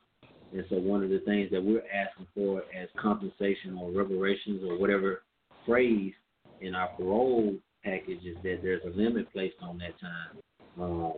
And 0.55 0.63
so 0.69 0.77
one 0.77 1.03
of 1.03 1.09
the 1.09 1.19
things 1.19 1.51
that 1.51 1.61
we're 1.61 1.83
asking 1.93 2.27
for 2.33 2.63
as 2.73 2.87
compensation 2.97 3.77
or 3.77 3.91
reparations 3.91 4.63
or 4.65 4.79
whatever 4.79 5.23
phrase 5.65 6.13
in 6.61 6.73
our 6.73 6.87
parole 6.95 7.55
package 7.83 8.23
is 8.23 8.37
that 8.43 8.59
there's 8.63 8.81
a 8.85 8.97
limit 8.97 9.31
placed 9.33 9.57
on 9.61 9.77
that 9.79 9.99
time. 9.99 10.81
Um, 10.81 11.13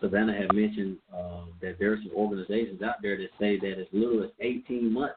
Savannah 0.00 0.36
had 0.36 0.52
mentioned 0.52 0.96
uh, 1.16 1.44
that 1.62 1.76
there 1.78 1.92
are 1.92 1.98
some 2.02 2.12
organizations 2.16 2.82
out 2.82 2.96
there 3.02 3.16
that 3.16 3.28
say 3.38 3.56
that 3.60 3.80
as 3.80 3.86
little 3.92 4.24
as 4.24 4.30
18 4.40 4.92
months 4.92 5.14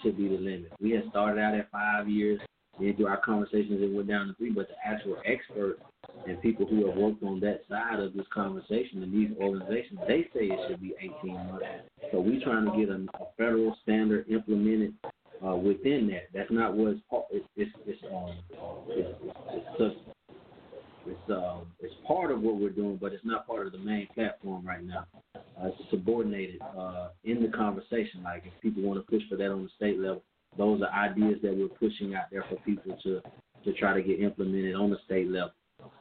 should 0.00 0.16
be 0.16 0.28
the 0.28 0.36
limit. 0.36 0.72
We 0.80 0.92
had 0.92 1.02
started 1.10 1.40
out 1.40 1.54
at 1.54 1.68
five 1.72 2.08
years. 2.08 2.40
Then 2.78 2.94
through 2.96 3.08
our 3.08 3.20
conversations, 3.20 3.82
it 3.82 3.92
went 3.92 4.08
down 4.08 4.28
to 4.28 4.34
three. 4.34 4.52
But 4.52 4.68
the 4.68 4.74
actual 4.88 5.16
experts 5.26 5.80
and 6.26 6.40
people 6.40 6.66
who 6.66 6.86
have 6.86 6.96
worked 6.96 7.22
on 7.22 7.40
that 7.40 7.62
side 7.68 7.98
of 7.98 8.14
this 8.14 8.26
conversation 8.32 9.02
in 9.02 9.10
these 9.10 9.30
organizations, 9.40 9.98
they 10.06 10.22
say 10.34 10.46
it 10.46 10.58
should 10.68 10.80
be 10.80 10.94
18 11.00 11.34
months. 11.34 11.64
So 12.12 12.20
we're 12.20 12.42
trying 12.42 12.64
to 12.66 12.76
get 12.78 12.88
a, 12.88 13.06
a 13.22 13.26
federal 13.36 13.76
standard 13.82 14.28
implemented 14.28 14.94
uh, 15.44 15.56
within 15.56 16.08
that. 16.08 16.28
That's 16.32 16.50
not 16.50 16.74
what's 16.74 17.00
it's 17.30 17.46
it's 17.56 17.70
it's 17.86 18.02
um 18.12 18.36
it's, 18.88 19.08
it's, 19.22 19.66
it's, 19.80 19.96
it's 21.06 21.30
um 21.30 21.66
it's 21.80 21.94
part 22.06 22.30
of 22.30 22.40
what 22.40 22.56
we're 22.56 22.70
doing, 22.70 22.98
but 23.00 23.12
it's 23.12 23.24
not 23.24 23.46
part 23.46 23.66
of 23.66 23.72
the 23.72 23.78
main 23.78 24.06
platform 24.14 24.64
right 24.66 24.84
now. 24.84 25.06
Uh, 25.34 25.68
it's 25.68 25.90
subordinated 25.90 26.60
uh, 26.78 27.08
in 27.24 27.42
the 27.42 27.48
conversation. 27.48 28.22
Like 28.22 28.44
if 28.46 28.52
people 28.60 28.82
want 28.82 29.04
to 29.04 29.10
push 29.10 29.22
for 29.28 29.36
that 29.36 29.50
on 29.50 29.64
the 29.64 29.70
state 29.76 29.98
level, 29.98 30.22
those 30.56 30.82
are 30.82 30.92
ideas 30.92 31.38
that 31.42 31.56
we're 31.56 31.68
pushing 31.68 32.14
out 32.14 32.26
there 32.30 32.44
for 32.48 32.56
people 32.56 32.96
to 33.02 33.20
to 33.64 33.72
try 33.74 33.94
to 33.94 34.02
get 34.02 34.20
implemented 34.20 34.74
on 34.74 34.90
the 34.90 34.98
state 35.04 35.28
level. 35.28 35.52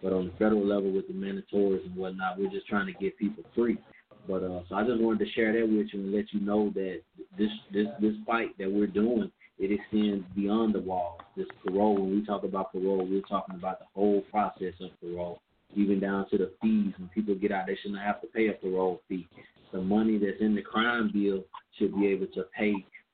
But 0.02 0.14
on 0.14 0.26
the 0.28 0.32
federal 0.34 0.66
level 0.66 0.91
with 0.91 1.08
the 1.08 1.14
mandatories 1.14 1.86
and 1.86 1.95
whatnot, 1.95 2.40
we're 2.40 2.49
just 2.49 2.68
trying 2.68 2.88
to 2.88 2.94
get 2.94 3.18
people 3.18 3.44
free. 3.56 3.78
But 4.28 4.44
uh, 4.44 4.62
so 4.70 4.76
I 4.76 4.84
just 4.84 5.02
wanted 5.02 5.26
to 5.26 5.32
share 5.32 5.53
that 5.53 5.68
with 5.68 5.88
you 5.94 5.99
and 5.99 6.12
let 6.12 6.26
you 6.32 6.41
know 6.41 6.72
that 6.76 7.02
this 7.38 7.49
this 7.74 7.88
this 7.99 8.14
fight 8.26 8.58
that 8.60 8.72
we're 8.72 8.88
doing 8.88 9.32
it 9.62 9.72
extends 9.72 10.26
beyond 10.36 10.74
the 10.74 10.80
walls. 10.80 11.22
This 11.38 11.45
parole, 11.64 11.94
when 11.94 12.10
we 12.10 12.26
talk 12.26 12.44
about 12.44 12.72
parole, 12.72 13.08
we're 13.08 13.22
talking 13.22 13.56
about 13.56 13.78
the 13.78 13.86
whole 13.94 14.22
process 14.32 14.74
of 14.82 14.90
parole, 14.99 15.40
even 15.76 15.99
down 15.99 16.28
to 16.32 16.38
the 16.40 16.52
fees. 16.60 16.94
When 16.98 17.10
people 17.14 17.36
get 17.36 17.52
out, 17.52 17.68
they 17.68 17.78
shouldn't 17.80 18.02
have 18.02 18.22
to 18.22 18.28
pay 18.28 18.48
a 18.48 18.53
parole 18.53 19.02
fee. 19.08 19.28
The 19.72 19.80
money 19.80 20.18
that's 20.18 20.41
in 20.41 20.56
the 20.56 20.64
crime 20.64 21.12
bill 21.14 21.44
should 21.78 21.95
be 21.95 22.08
able 22.08 22.26
to 22.34 22.45
pay 22.58 22.74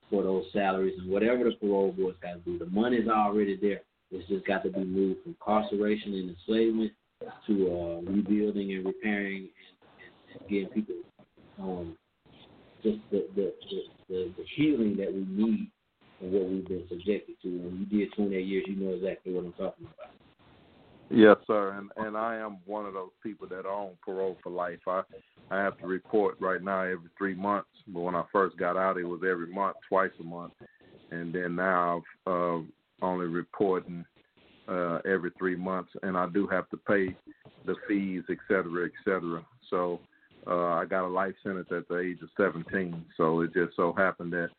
for 0.10 0.24
those 0.24 0.46
salaries 0.54 0.98
and 0.98 1.12
whatever 1.12 1.44
the 1.44 1.52
parole 1.60 1.92
board's 1.92 2.18
got 2.22 2.36
to 2.36 2.40
do. 2.40 2.58
The 2.58 2.68
money's 2.68 3.10
already 3.10 3.60
there. 3.62 3.82
It's 4.12 4.28
just 4.30 4.46
got 4.46 4.64
to 4.64 4.70
be 4.70 4.84
moved 4.84 5.24
from 5.24 5.36
incarceration 5.40 6.14
and 6.14 6.30
enslavement 6.30 6.92
to 7.48 7.54
uh, 7.68 8.12
rebuilding 8.12 8.74
and 8.74 8.86
repairing 8.86 9.50
and, 9.50 9.92
and, 10.34 10.42
and 10.42 10.50
getting 10.50 10.70
people 10.70 10.96
um, 11.60 11.98
just 12.84 13.00
the 13.12 13.28
the, 13.36 13.54
the 14.10 14.34
the 14.38 14.46
healing 14.56 14.96
that 14.98 15.14
we 15.14 15.26
need 15.30 15.72
and 16.22 16.32
what 16.32 16.50
we've 16.50 16.68
been 16.68 16.84
subjected 16.90 17.36
to. 17.44 17.50
When 17.50 17.88
you 17.92 18.00
did 18.00 18.14
28 18.14 18.46
years, 18.46 18.66
you 18.68 18.76
know 18.76 18.94
exactly 18.94 19.34
what 19.34 19.46
I'm 19.46 19.54
talking 19.54 19.86
about. 19.86 20.12
Yes, 21.10 21.38
sir, 21.48 21.72
and 21.74 21.90
and 22.06 22.18
I 22.18 22.36
am 22.38 22.58
one 22.66 22.86
of 22.86 22.94
those 22.94 23.12
people 23.24 23.48
that 23.48 23.66
are 23.66 23.74
on 23.74 23.92
parole 24.04 24.38
for 24.44 24.52
life. 24.52 24.80
I 24.88 25.04
I 25.50 25.58
have 25.58 25.78
to 25.80 25.88
report 25.88 26.36
right 26.40 26.62
now 26.62 26.82
every 26.82 27.10
three 27.18 27.36
months, 27.36 27.70
but 27.88 28.02
when 28.02 28.16
I 28.16 28.24
first 28.32 28.58
got 28.58 28.76
out, 28.76 28.98
it 28.98 29.06
was 29.06 29.22
every 29.30 29.48
month, 29.48 29.78
twice 29.88 30.12
a 30.20 30.24
month, 30.24 30.54
and 31.12 31.34
then 31.34 31.56
now 31.56 32.04
I've 32.28 32.32
uh, 32.32 32.64
only 33.02 33.28
reporting 33.28 34.06
uh, 34.68 35.00
every 35.06 35.32
three 35.38 35.56
months, 35.56 35.92
and 36.04 36.18
I 36.18 36.28
do 36.28 36.48
have 36.48 36.70
to 36.70 36.78
pay 36.78 37.16
the 37.66 37.76
fees, 37.88 38.24
et 38.30 38.38
cetera, 38.48 38.86
et 38.86 38.92
cetera. 39.06 39.46
So 39.70 40.00
uh, 40.46 40.74
I 40.74 40.86
got 40.86 41.06
a 41.06 41.08
life 41.08 41.36
sentence 41.44 41.68
at 41.72 41.88
the 41.88 42.00
age 42.00 42.18
of 42.22 42.30
17. 42.38 43.06
So 43.16 43.42
it 43.42 43.54
just 43.54 43.76
so 43.76 43.94
happened 43.94 44.34
that 44.34 44.50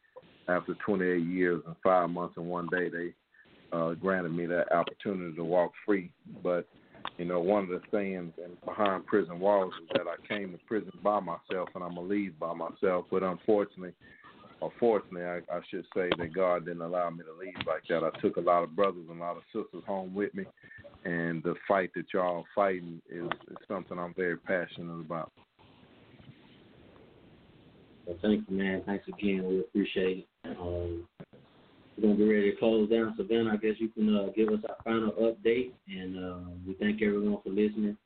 after 0.48 0.74
28 0.86 1.24
years 1.24 1.62
and 1.66 1.77
five 1.82 2.10
months 2.10 2.36
and 2.36 2.47
one 2.47 2.69
day, 2.70 2.89
they 2.89 3.15
uh, 3.73 3.94
granted 3.94 4.32
me 4.32 4.47
that 4.47 4.73
opportunity 4.73 5.35
to 5.36 5.44
walk 5.44 5.73
free. 5.85 6.10
But 6.43 6.66
you 7.16 7.24
know, 7.24 7.40
one 7.40 7.65
of 7.65 7.69
the 7.69 7.81
things 7.90 8.32
and 8.43 8.60
behind 8.65 9.06
prison 9.06 9.40
walls 9.40 9.73
is 9.82 9.89
that 9.94 10.06
I 10.06 10.16
came 10.27 10.52
to 10.52 10.59
prison 10.66 10.93
by 11.02 11.20
myself 11.20 11.69
and 11.74 11.82
I'm 11.82 11.94
gonna 11.94 12.02
leave 12.02 12.39
by 12.39 12.55
myself. 12.55 13.06
But 13.10 13.23
unfortunately, 13.23 13.93
or 14.60 14.72
fortunately, 14.80 15.24
I, 15.24 15.39
I 15.55 15.60
should 15.70 15.85
say 15.94 16.10
that 16.18 16.35
God 16.35 16.66
didn't 16.66 16.82
allow 16.82 17.10
me 17.10 17.24
to 17.24 17.39
leave 17.39 17.55
like 17.66 17.82
that. 17.89 18.02
I 18.02 18.18
took 18.20 18.36
a 18.36 18.40
lot 18.40 18.64
of 18.64 18.74
brothers 18.74 19.06
and 19.09 19.20
a 19.20 19.22
lot 19.22 19.36
of 19.36 19.43
sisters 19.52 19.85
home 19.86 20.14
with 20.14 20.35
me, 20.35 20.44
and 21.05 21.43
the 21.43 21.55
fight 21.66 21.90
that 21.94 22.06
y'all 22.12 22.39
are 22.39 22.44
fighting 22.55 23.01
is, 23.09 23.30
is 23.51 23.56
something 23.68 23.98
I'm 23.98 24.14
very 24.14 24.36
passionate 24.36 25.01
about. 25.01 25.30
Well, 28.06 28.16
thank 28.22 28.48
you, 28.48 28.56
man. 28.56 28.82
Thanks 28.86 29.06
again. 29.06 29.47
We 29.47 29.60
appreciate 29.60 30.26
it. 30.44 30.56
Um, 30.59 31.06
we're 31.97 32.02
gonna 32.02 32.14
be 32.14 32.28
ready 32.28 32.51
to 32.52 32.56
close 32.56 32.89
down. 32.89 33.14
Savannah, 33.16 33.52
I 33.52 33.56
guess 33.56 33.74
you 33.78 33.89
can 33.89 34.16
uh, 34.16 34.28
give 34.35 34.48
us 34.48 34.60
our 34.68 34.76
final 34.85 35.12
update, 35.12 35.72
and 35.89 36.16
uh, 36.16 36.39
we 36.66 36.74
thank 36.74 37.02
everyone 37.02 37.39
for 37.43 37.51
listening 37.51 37.97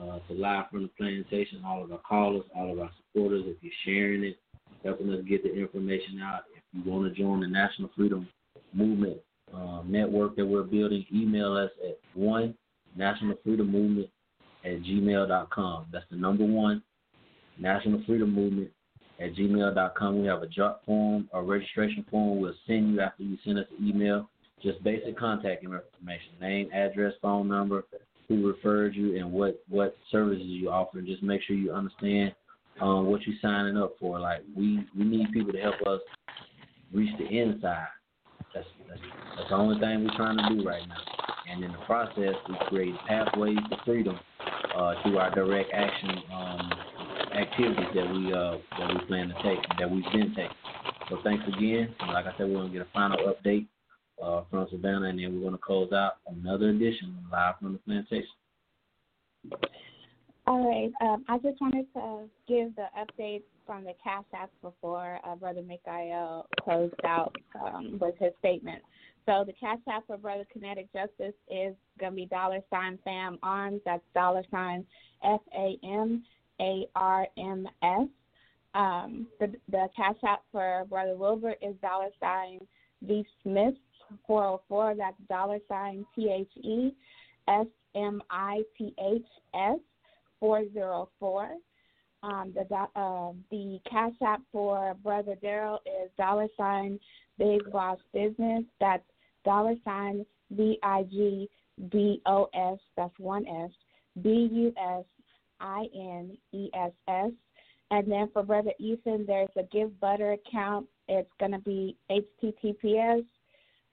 uh, 0.00 0.18
to 0.28 0.34
live 0.34 0.64
from 0.70 0.82
the 0.82 0.90
plantation. 0.96 1.62
All 1.64 1.84
of 1.84 1.92
our 1.92 1.98
callers, 1.98 2.44
all 2.56 2.72
of 2.72 2.78
our 2.78 2.90
supporters. 2.96 3.44
If 3.46 3.56
you're 3.60 3.72
sharing 3.84 4.24
it, 4.24 4.38
helping 4.84 5.10
us 5.10 5.20
get 5.28 5.42
the 5.42 5.54
information 5.54 6.20
out. 6.22 6.42
If 6.54 6.62
you 6.72 6.90
want 6.90 7.12
to 7.12 7.20
join 7.20 7.40
the 7.40 7.48
National 7.48 7.90
Freedom 7.96 8.28
Movement 8.72 9.16
uh, 9.54 9.82
network 9.86 10.36
that 10.36 10.46
we're 10.46 10.62
building, 10.62 11.04
email 11.12 11.56
us 11.56 11.70
at 11.88 11.98
one 12.14 12.54
National 12.96 13.36
Freedom 13.44 13.70
Movement 13.70 14.08
at 14.64 14.82
gmail.com. 14.82 15.86
That's 15.92 16.04
the 16.10 16.16
number 16.16 16.44
one 16.44 16.82
National 17.58 18.02
Freedom 18.06 18.32
Movement 18.32 18.70
at 19.20 19.34
gmail.com. 19.34 20.20
We 20.20 20.26
have 20.26 20.42
a 20.42 20.48
drop 20.48 20.84
form, 20.84 21.28
a 21.32 21.42
registration 21.42 22.04
form 22.10 22.40
we'll 22.40 22.54
send 22.66 22.92
you 22.92 23.00
after 23.00 23.22
you 23.22 23.36
send 23.44 23.58
us 23.58 23.66
an 23.78 23.88
email. 23.88 24.28
Just 24.62 24.82
basic 24.82 25.18
contact 25.18 25.62
information, 25.62 26.32
name, 26.40 26.70
address, 26.72 27.12
phone 27.20 27.48
number, 27.48 27.84
who 28.28 28.48
referred 28.48 28.94
you, 28.94 29.18
and 29.18 29.30
what, 29.30 29.62
what 29.68 29.94
services 30.10 30.46
you 30.46 30.70
offer. 30.70 31.02
Just 31.02 31.22
make 31.22 31.42
sure 31.42 31.54
you 31.54 31.72
understand 31.72 32.34
um, 32.80 33.06
what 33.06 33.26
you're 33.26 33.36
signing 33.40 33.76
up 33.76 33.94
for. 33.98 34.18
Like 34.18 34.42
we, 34.56 34.84
we 34.96 35.04
need 35.04 35.32
people 35.32 35.52
to 35.52 35.60
help 35.60 35.80
us 35.86 36.00
reach 36.92 37.16
the 37.18 37.26
inside. 37.26 37.86
That's, 38.54 38.66
that's, 38.88 39.00
that's 39.36 39.48
the 39.48 39.56
only 39.56 39.80
thing 39.80 40.04
we're 40.04 40.16
trying 40.16 40.36
to 40.36 40.54
do 40.54 40.66
right 40.66 40.86
now. 40.88 40.96
And 41.50 41.62
in 41.62 41.72
the 41.72 41.78
process, 41.78 42.34
we 42.48 42.56
create 42.68 42.94
pathways 43.06 43.58
to 43.70 43.76
freedom 43.84 44.18
uh, 44.76 44.94
through 45.02 45.18
our 45.18 45.34
direct 45.34 45.70
action 45.72 46.10
um, 46.32 46.72
activities 47.36 47.86
that 47.94 48.10
we 48.10 48.32
uh, 48.32 48.56
that 48.78 48.94
we 48.94 49.06
plan 49.06 49.28
to 49.28 49.34
take, 49.42 49.58
that 49.78 49.90
we've 49.90 50.04
been 50.12 50.34
taking. 50.34 50.56
So 51.10 51.18
thanks 51.22 51.44
again. 51.48 51.94
And 52.00 52.12
like 52.12 52.26
I 52.26 52.32
said, 52.38 52.48
we're 52.48 52.62
gonna 52.62 52.72
get 52.72 52.82
a 52.82 52.88
final 52.92 53.18
update 53.32 53.66
uh, 54.22 54.42
from 54.50 54.66
Savannah, 54.70 55.08
and 55.08 55.18
then 55.18 55.34
we're 55.34 55.44
gonna 55.44 55.58
close 55.58 55.92
out 55.92 56.14
another 56.26 56.70
edition 56.70 57.16
live 57.30 57.54
from 57.60 57.74
the 57.74 57.78
plantation. 57.80 58.28
All 60.46 60.68
right. 60.68 60.92
Um, 61.00 61.24
I 61.28 61.38
just 61.38 61.58
wanted 61.60 61.86
to 61.94 62.28
give 62.46 62.76
the 62.76 62.86
update 62.98 63.42
from 63.66 63.84
the 63.84 63.94
Cash 64.02 64.24
App 64.34 64.50
before 64.60 65.18
uh, 65.26 65.34
Brother 65.36 65.62
Mikael 65.62 66.46
closed 66.60 66.94
out 67.06 67.34
um, 67.64 67.98
with 67.98 68.14
his 68.18 68.32
statement. 68.40 68.82
So 69.24 69.44
the 69.46 69.54
Cash 69.54 69.78
App 69.90 70.06
for 70.06 70.18
Brother 70.18 70.44
Kinetic 70.52 70.92
Justice 70.92 71.34
is 71.50 71.74
going 71.98 72.12
to 72.12 72.16
be 72.16 72.26
dollar 72.26 72.60
sign 72.68 72.98
fam 73.04 73.38
arms. 73.42 73.80
That's 73.86 74.02
dollar 74.14 74.42
sign 74.50 74.84
F 75.24 75.40
A 75.56 75.78
M 75.82 76.22
A 76.60 76.86
R 76.94 77.26
M 77.38 77.66
S. 77.82 78.08
Um, 78.74 79.26
the, 79.40 79.50
the 79.70 79.88
Cash 79.96 80.16
App 80.28 80.42
for 80.52 80.84
Brother 80.90 81.16
Wilbert 81.16 81.56
is 81.62 81.74
dollar 81.80 82.08
sign 82.20 82.58
V 83.02 83.24
Smith 83.42 83.74
404. 84.26 84.94
That's 84.98 85.16
dollar 85.26 85.58
sign 85.70 86.04
T 86.14 86.28
H 86.30 86.62
E 86.62 86.94
S 87.48 87.66
M 87.94 88.22
I 88.30 88.60
T 88.76 88.94
H 88.98 89.24
S 89.54 89.78
404. 90.40 91.50
Um, 92.22 92.54
the 92.54 92.74
uh, 92.74 93.32
the 93.50 93.78
Cash 93.90 94.14
App 94.26 94.40
for 94.50 94.94
Brother 95.02 95.36
Daryl 95.42 95.78
is 95.84 96.10
dollar 96.16 96.46
sign 96.56 96.98
Big 97.38 97.70
Boss 97.70 97.98
Business. 98.14 98.64
That's 98.80 99.04
dollar 99.44 99.74
sign 99.84 100.24
V 100.50 100.78
I 100.82 101.02
G 101.04 101.48
B 101.90 102.22
O 102.26 102.48
S. 102.54 102.78
That's 102.96 103.18
one 103.18 103.46
S. 103.46 103.70
B 104.22 104.48
U 104.50 104.72
S 104.78 105.04
I 105.60 105.84
N 105.94 106.38
E 106.52 106.70
S 106.74 106.92
S. 107.08 107.30
And 107.90 108.10
then 108.10 108.30
for 108.32 108.42
Brother 108.42 108.72
Ethan, 108.78 109.26
there's 109.26 109.50
a 109.56 109.62
Givebutter 109.64 110.34
account. 110.34 110.86
It's 111.08 111.30
going 111.38 111.52
to 111.52 111.58
be 111.58 111.96
HTTPS 112.10 113.24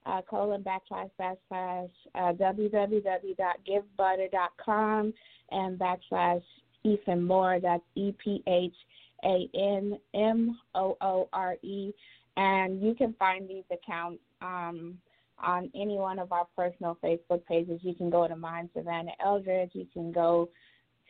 uh, 0.06 0.22
colon 0.30 0.64
backslash 0.64 1.10
backslash 1.20 1.90
uh, 2.16 2.34
www.givebutter.com 2.34 5.14
and 5.52 5.80
backslash 5.80 6.44
Ethan 6.84 7.24
Moore. 7.24 7.60
That's 7.62 7.84
E 7.96 8.14
P 8.24 8.44
H 8.48 8.76
A 9.24 9.50
N 9.54 10.00
M 10.14 10.60
O 10.76 10.98
O 11.02 11.30
R 11.34 11.56
E. 11.62 11.92
And 12.38 12.82
you 12.82 12.96
can 12.96 13.14
find 13.20 13.48
these 13.48 13.66
accounts 13.72 14.22
um, 14.42 14.98
on 15.38 15.70
any 15.76 15.98
one 15.98 16.18
of 16.18 16.32
our 16.32 16.48
personal 16.56 16.98
Facebook 17.04 17.46
pages. 17.46 17.80
You 17.84 17.94
can 17.94 18.10
go 18.10 18.28
to 18.28 18.36
mine, 18.36 18.70
Savannah 18.76 19.12
Eldridge. 19.24 19.72
You 19.74 19.86
can 19.94 20.12
go 20.12 20.50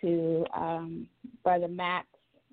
to 0.01 0.45
um, 0.53 1.07
Brother 1.43 1.67
Max. 1.67 2.07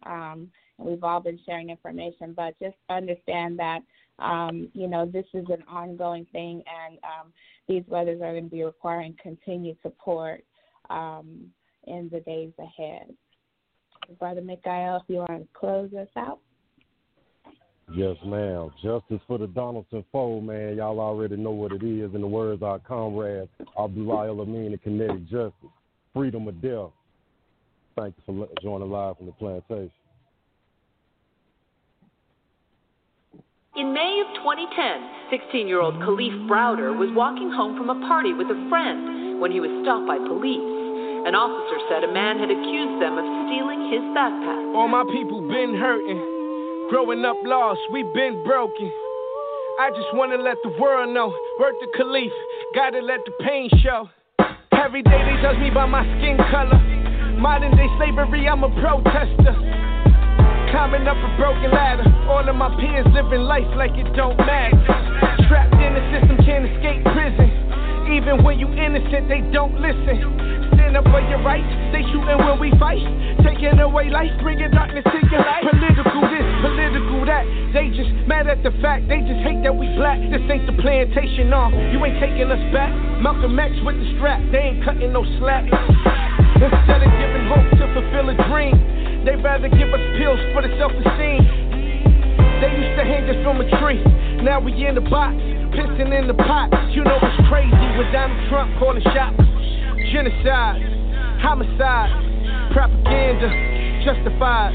Um, 0.05 0.51
we've 0.77 1.03
all 1.03 1.21
been 1.21 1.41
sharing 1.45 1.71
information, 1.71 2.35
but 2.37 2.59
just 2.61 2.77
understand 2.91 3.59
that 3.59 3.81
um, 4.19 4.69
you 4.75 4.89
know 4.89 5.07
this 5.07 5.27
is 5.35 5.47
an 5.49 5.63
ongoing 5.69 6.27
thing, 6.33 6.63
and 6.67 6.99
um, 7.05 7.33
these 7.69 7.83
brothers 7.85 8.21
are 8.23 8.33
going 8.33 8.45
to 8.45 8.51
be 8.51 8.65
requiring 8.65 9.17
continued 9.23 9.77
support 9.83 10.45
um, 10.91 11.47
in 11.87 12.09
the 12.13 12.21
days 12.21 12.53
ahead. 12.59 13.15
Brother 14.19 14.41
Mikael, 14.41 14.97
if 14.97 15.03
you 15.09 15.17
want 15.17 15.43
to 15.43 15.49
close 15.53 15.93
us 15.93 16.09
out. 16.17 16.41
Yes, 17.95 18.17
ma'am. 18.25 18.71
Justice 18.83 19.21
for 19.27 19.39
the 19.39 19.47
Donaldson 19.47 20.05
Four, 20.13 20.43
man. 20.43 20.77
Y'all 20.77 21.01
already 21.01 21.37
know 21.37 21.53
what 21.53 21.73
it 21.73 21.83
is. 21.83 22.15
In 22.15 22.21
the 22.21 22.27
words 22.27 22.63
of 22.63 22.69
our 22.69 22.79
comrade 22.81 23.49
Abdullah 23.79 24.31
Amin 24.31 24.73
and 24.73 24.83
Kinetic 24.83 25.25
Justice, 25.25 25.71
freedom 26.13 26.49
or 26.49 26.53
death. 26.53 26.93
Thank 27.97 28.15
you 28.27 28.47
for 28.49 28.63
joining 28.63 28.91
live 28.91 29.17
from 29.17 29.27
the 29.27 29.33
plantation. 29.33 29.91
In 33.79 33.95
May 33.95 34.19
of 34.27 34.35
2010, 34.43 35.31
16 35.31 35.71
year 35.71 35.79
old 35.79 36.03
Kalief 36.03 36.35
Browder 36.51 36.91
was 36.91 37.15
walking 37.15 37.47
home 37.47 37.79
from 37.79 37.95
a 37.95 37.99
party 38.11 38.35
with 38.35 38.51
a 38.51 38.59
friend 38.67 39.39
when 39.39 39.55
he 39.55 39.63
was 39.63 39.71
stopped 39.87 40.03
by 40.03 40.19
police. 40.19 40.67
An 41.23 41.39
officer 41.39 41.79
said 41.87 42.03
a 42.03 42.11
man 42.11 42.43
had 42.43 42.51
accused 42.51 42.99
them 42.99 43.15
of 43.15 43.23
stealing 43.47 43.87
his 43.87 44.03
backpack. 44.19 44.75
All 44.75 44.91
my 44.91 45.07
people 45.15 45.47
been 45.47 45.79
hurting. 45.79 46.19
Growing 46.91 47.23
up 47.23 47.39
lost, 47.47 47.79
we 47.95 48.03
been 48.19 48.43
broken. 48.43 48.91
I 49.79 49.95
just 49.95 50.11
wanna 50.11 50.43
let 50.43 50.59
the 50.67 50.75
world 50.75 51.15
know. 51.15 51.31
Work 51.63 51.79
the 51.79 51.87
Khalif, 51.95 52.35
gotta 52.75 52.99
let 52.99 53.23
the 53.31 53.35
pain 53.47 53.71
show. 53.79 54.11
Every 54.75 55.07
day 55.07 55.23
they 55.23 55.39
judge 55.39 55.63
me 55.63 55.71
by 55.71 55.87
my 55.87 56.03
skin 56.19 56.35
color. 56.51 56.83
Modern 57.39 57.79
day 57.79 57.87
slavery, 57.95 58.51
I'm 58.51 58.67
a 58.67 58.75
protester. 58.83 59.55
Climbing 60.71 61.09
up 61.09 61.17
a 61.17 61.31
broken 61.41 61.71
ladder. 61.73 62.05
All 62.29 62.45
of 62.45 62.55
my 62.55 62.69
peers 62.77 63.07
living 63.17 63.43
life 63.43 63.69
like 63.77 63.97
it 63.97 64.09
don't 64.13 64.37
matter. 64.37 64.77
Trapped 65.49 65.73
in 65.81 65.97
the 65.97 66.03
system, 66.13 66.37
can't 66.45 66.69
escape 66.69 67.01
prison. 67.17 67.49
Even 68.13 68.45
when 68.45 68.59
you 68.61 68.69
innocent, 68.73 69.29
they 69.29 69.41
don't 69.53 69.81
listen. 69.81 70.69
Stand 70.77 70.97
up 70.97 71.05
for 71.09 71.21
your 71.29 71.41
rights, 71.45 71.69
they 71.93 72.01
shooting 72.13 72.41
when 72.41 72.61
we 72.61 72.73
fight. 72.81 73.05
Taking 73.45 73.81
away 73.81 74.09
life, 74.09 74.33
bringing 74.41 74.71
darkness 74.73 75.05
to 75.05 75.19
your 75.29 75.45
life. 75.45 75.65
Political 75.65 76.25
this, 76.33 76.47
political 76.65 77.25
that. 77.29 77.45
They 77.73 77.89
just 77.93 78.13
mad 78.29 78.49
at 78.49 78.61
the 78.65 78.73
fact, 78.81 79.09
they 79.09 79.21
just 79.25 79.41
hate 79.45 79.61
that 79.65 79.73
we 79.73 79.89
black. 79.97 80.21
This 80.33 80.45
ain't 80.49 80.65
the 80.65 80.77
plantation, 80.81 81.49
no. 81.49 81.69
You 81.93 82.01
ain't 82.05 82.21
taking 82.21 82.49
us 82.49 82.65
back. 82.73 82.93
Malcolm 83.21 83.57
X 83.57 83.73
with 83.85 83.97
the 83.97 84.09
strap, 84.17 84.41
they 84.53 84.73
ain't 84.73 84.85
cutting 84.85 85.13
no 85.13 85.25
slack. 85.41 85.65
Instead 85.65 87.01
of 87.05 87.11
giving 87.21 87.45
hope 87.49 87.69
to 87.77 87.85
fulfill 87.93 88.33
a 88.33 88.37
dream, 88.49 88.77
they 89.29 89.37
rather 89.37 89.69
give 89.69 89.93
us 89.93 90.01
pills 90.17 90.41
for 90.57 90.65
the 90.65 90.73
self 90.81 90.89
esteem. 90.89 91.45
They 92.65 92.73
used 92.73 92.97
to 92.97 93.05
hang 93.05 93.29
us 93.29 93.37
from 93.45 93.61
a 93.61 93.69
tree, 93.77 94.01
now 94.41 94.57
we 94.57 94.73
in 94.73 94.97
the 94.97 95.05
box, 95.05 95.37
pissing 95.77 96.17
in 96.17 96.27
the 96.27 96.33
pot. 96.33 96.73
You 96.97 97.05
know 97.05 97.21
it's 97.21 97.37
crazy 97.53 97.89
with 98.01 98.09
Donald 98.09 98.41
Trump 98.49 98.73
calling 98.81 99.05
shots. 99.13 99.37
Genocide, 100.17 100.81
homicide, 101.45 102.09
propaganda, 102.73 103.53
justified. 104.01 104.73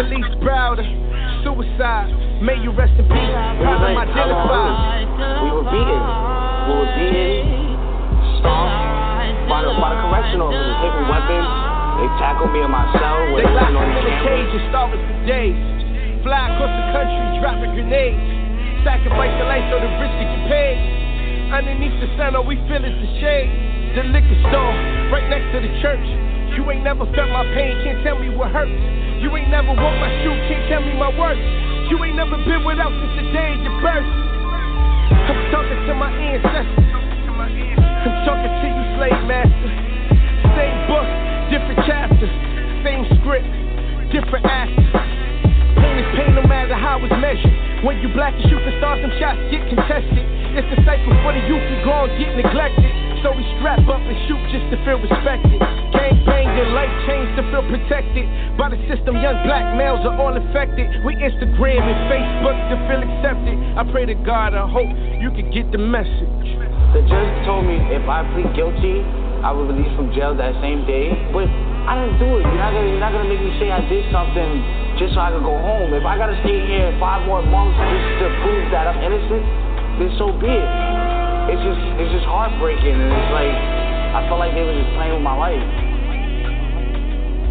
Kalief 0.00 0.24
Browder, 0.40 0.86
suicide. 1.44 2.08
May 2.40 2.56
you 2.56 2.72
rest 2.72 2.96
in 2.96 3.04
peace. 3.04 3.36
Problem 3.60 4.00
identified. 4.00 5.12
We 5.44 5.48
were 5.52 5.68
beaten. 5.68 6.00
We 6.00 6.72
were 6.72 6.92
beaten, 6.96 7.36
stomped 8.40 8.80
by 9.44 9.60
the, 9.60 9.76
by 9.76 9.92
the 9.92 10.00
correction 10.08 10.40
officers. 10.40 10.76
Hit 10.88 10.94
weapons. 11.04 11.69
They 12.00 12.08
tackled 12.16 12.48
me 12.56 12.64
in 12.64 12.72
my 12.72 12.88
cell. 12.96 13.28
They 13.36 13.44
With 13.44 13.52
locked 13.52 13.76
on 13.76 13.84
us 13.84 13.92
the 13.92 14.08
in 14.08 14.08
a 14.08 14.16
cage 14.24 14.50
and 14.56 14.64
starving 14.72 15.04
for 15.04 15.18
days. 15.28 15.60
Fly 16.24 16.48
across 16.48 16.72
the 16.72 16.86
country, 16.96 17.24
dropping 17.44 17.72
grenades. 17.76 18.24
Sacrifice 18.80 19.32
the 19.36 19.44
life 19.44 19.68
so 19.68 19.76
the 19.76 19.90
rich 20.00 20.14
can 20.16 20.28
get 20.32 20.44
paid. 20.48 20.76
Underneath 21.52 21.96
the 22.00 22.08
sun, 22.16 22.32
all 22.32 22.48
we 22.48 22.56
feel 22.64 22.80
is 22.80 22.96
the 22.96 23.10
shade. 23.20 23.52
The 24.00 24.08
liquor 24.16 24.38
store, 24.48 24.72
right 25.12 25.28
next 25.28 25.52
to 25.52 25.60
the 25.60 25.68
church. 25.84 26.06
You 26.56 26.64
ain't 26.72 26.88
never 26.88 27.04
felt 27.12 27.28
my 27.36 27.44
pain, 27.52 27.76
can't 27.84 28.00
tell 28.00 28.16
me 28.16 28.32
what 28.32 28.48
hurts. 28.48 28.72
You 29.20 29.28
ain't 29.36 29.52
never 29.52 29.76
walked 29.76 30.00
my 30.00 30.08
shoe, 30.24 30.32
can't 30.48 30.64
tell 30.72 30.80
me 30.80 30.96
my 30.96 31.12
worth. 31.12 31.36
You 31.92 32.00
ain't 32.00 32.16
never 32.16 32.40
been 32.48 32.64
without 32.64 32.96
since 32.96 33.14
the 33.20 33.26
day 33.34 33.52
of 33.52 33.60
your 33.60 33.76
birth. 33.84 34.08
I'm 35.12 35.40
talking 35.52 35.80
to 35.84 35.92
my 35.94 36.08
ancestors. 36.08 36.90
I'm 37.36 38.16
talking 38.24 38.48
to 38.48 38.66
you, 38.72 38.84
slave 38.96 39.20
master. 39.28 39.70
Same 40.56 40.78
book, 40.88 41.08
different 41.50 41.82
chapters. 41.84 42.30
Same 42.86 43.02
script, 43.18 43.50
different 44.14 44.46
actors. 44.46 44.86
Pain 45.82 45.98
is 45.98 46.08
pain 46.14 46.32
no 46.38 46.46
matter 46.46 46.78
how 46.78 47.02
it's 47.02 47.12
measured. 47.18 47.84
When 47.84 47.98
you 47.98 48.08
black 48.14 48.32
and 48.38 48.46
shooting 48.46 48.74
stars, 48.78 49.02
them 49.02 49.12
shots 49.18 49.42
get 49.50 49.66
contested. 49.66 50.24
It's 50.54 50.66
a 50.70 50.78
cycle 50.86 51.14
for 51.26 51.34
the 51.34 51.42
youth, 51.46 51.62
we 51.62 51.76
gon' 51.82 52.10
get 52.18 52.38
neglected. 52.38 52.90
So 53.22 53.34
we 53.36 53.44
strap 53.60 53.82
up 53.90 54.00
and 54.00 54.16
shoot 54.30 54.40
just 54.48 54.66
to 54.72 54.76
feel 54.86 54.96
respected. 54.96 55.60
Gang 55.92 56.16
banging, 56.24 56.72
life 56.72 56.92
change 57.04 57.28
to 57.36 57.42
feel 57.52 57.66
protected. 57.68 58.24
By 58.56 58.72
the 58.72 58.80
system, 58.88 59.18
young 59.20 59.42
black 59.44 59.76
males 59.76 60.06
are 60.06 60.16
all 60.16 60.32
affected. 60.32 60.88
We 61.04 61.18
Instagram 61.20 61.82
and 61.84 61.98
Facebook 62.08 62.56
to 62.72 62.76
feel 62.88 63.02
accepted. 63.02 63.56
I 63.76 63.82
pray 63.92 64.06
to 64.06 64.16
God, 64.24 64.54
I 64.54 64.64
hope 64.64 64.88
you 65.20 65.28
can 65.36 65.50
get 65.52 65.68
the 65.70 65.82
message. 65.82 66.46
The 66.96 67.02
judge 67.06 67.32
told 67.44 67.66
me 67.66 67.76
if 67.92 68.02
I 68.08 68.24
plead 68.34 68.50
guilty, 68.56 69.04
I 69.40 69.52
was 69.56 69.72
released 69.72 69.96
from 69.96 70.12
jail 70.12 70.36
that 70.36 70.52
same 70.60 70.84
day. 70.84 71.12
But 71.32 71.48
I 71.88 71.96
didn't 71.96 72.20
do 72.20 72.38
it. 72.38 72.44
You're 72.44 72.60
not 72.60 72.76
gonna, 72.76 72.92
you're 72.92 73.00
not 73.00 73.12
gonna 73.16 73.28
make 73.28 73.40
me 73.40 73.52
say 73.56 73.72
I 73.72 73.80
did 73.88 74.04
something 74.12 74.50
just 75.00 75.16
so 75.16 75.20
I 75.24 75.32
could 75.32 75.42
go 75.42 75.56
home. 75.56 75.96
If 75.96 76.04
I 76.04 76.20
gotta 76.20 76.36
stay 76.44 76.60
here 76.68 76.92
five 77.00 77.24
more 77.24 77.40
months 77.40 77.76
just 77.80 78.08
to 78.20 78.26
prove 78.44 78.68
that 78.70 78.84
I'm 78.84 79.00
innocent, 79.00 79.44
then 79.96 80.10
so 80.20 80.30
be 80.36 80.52
it. 80.52 80.68
It's 81.50 81.62
just, 81.64 81.82
it's 81.98 82.12
just 82.12 82.28
heartbreaking, 82.28 82.94
and 82.94 83.10
it's 83.10 83.32
like 83.32 83.50
I 83.50 84.22
felt 84.28 84.38
like 84.38 84.52
they 84.52 84.62
were 84.62 84.76
just 84.76 84.92
playing 84.94 85.16
with 85.16 85.24
my 85.24 85.34
life. 85.34 85.89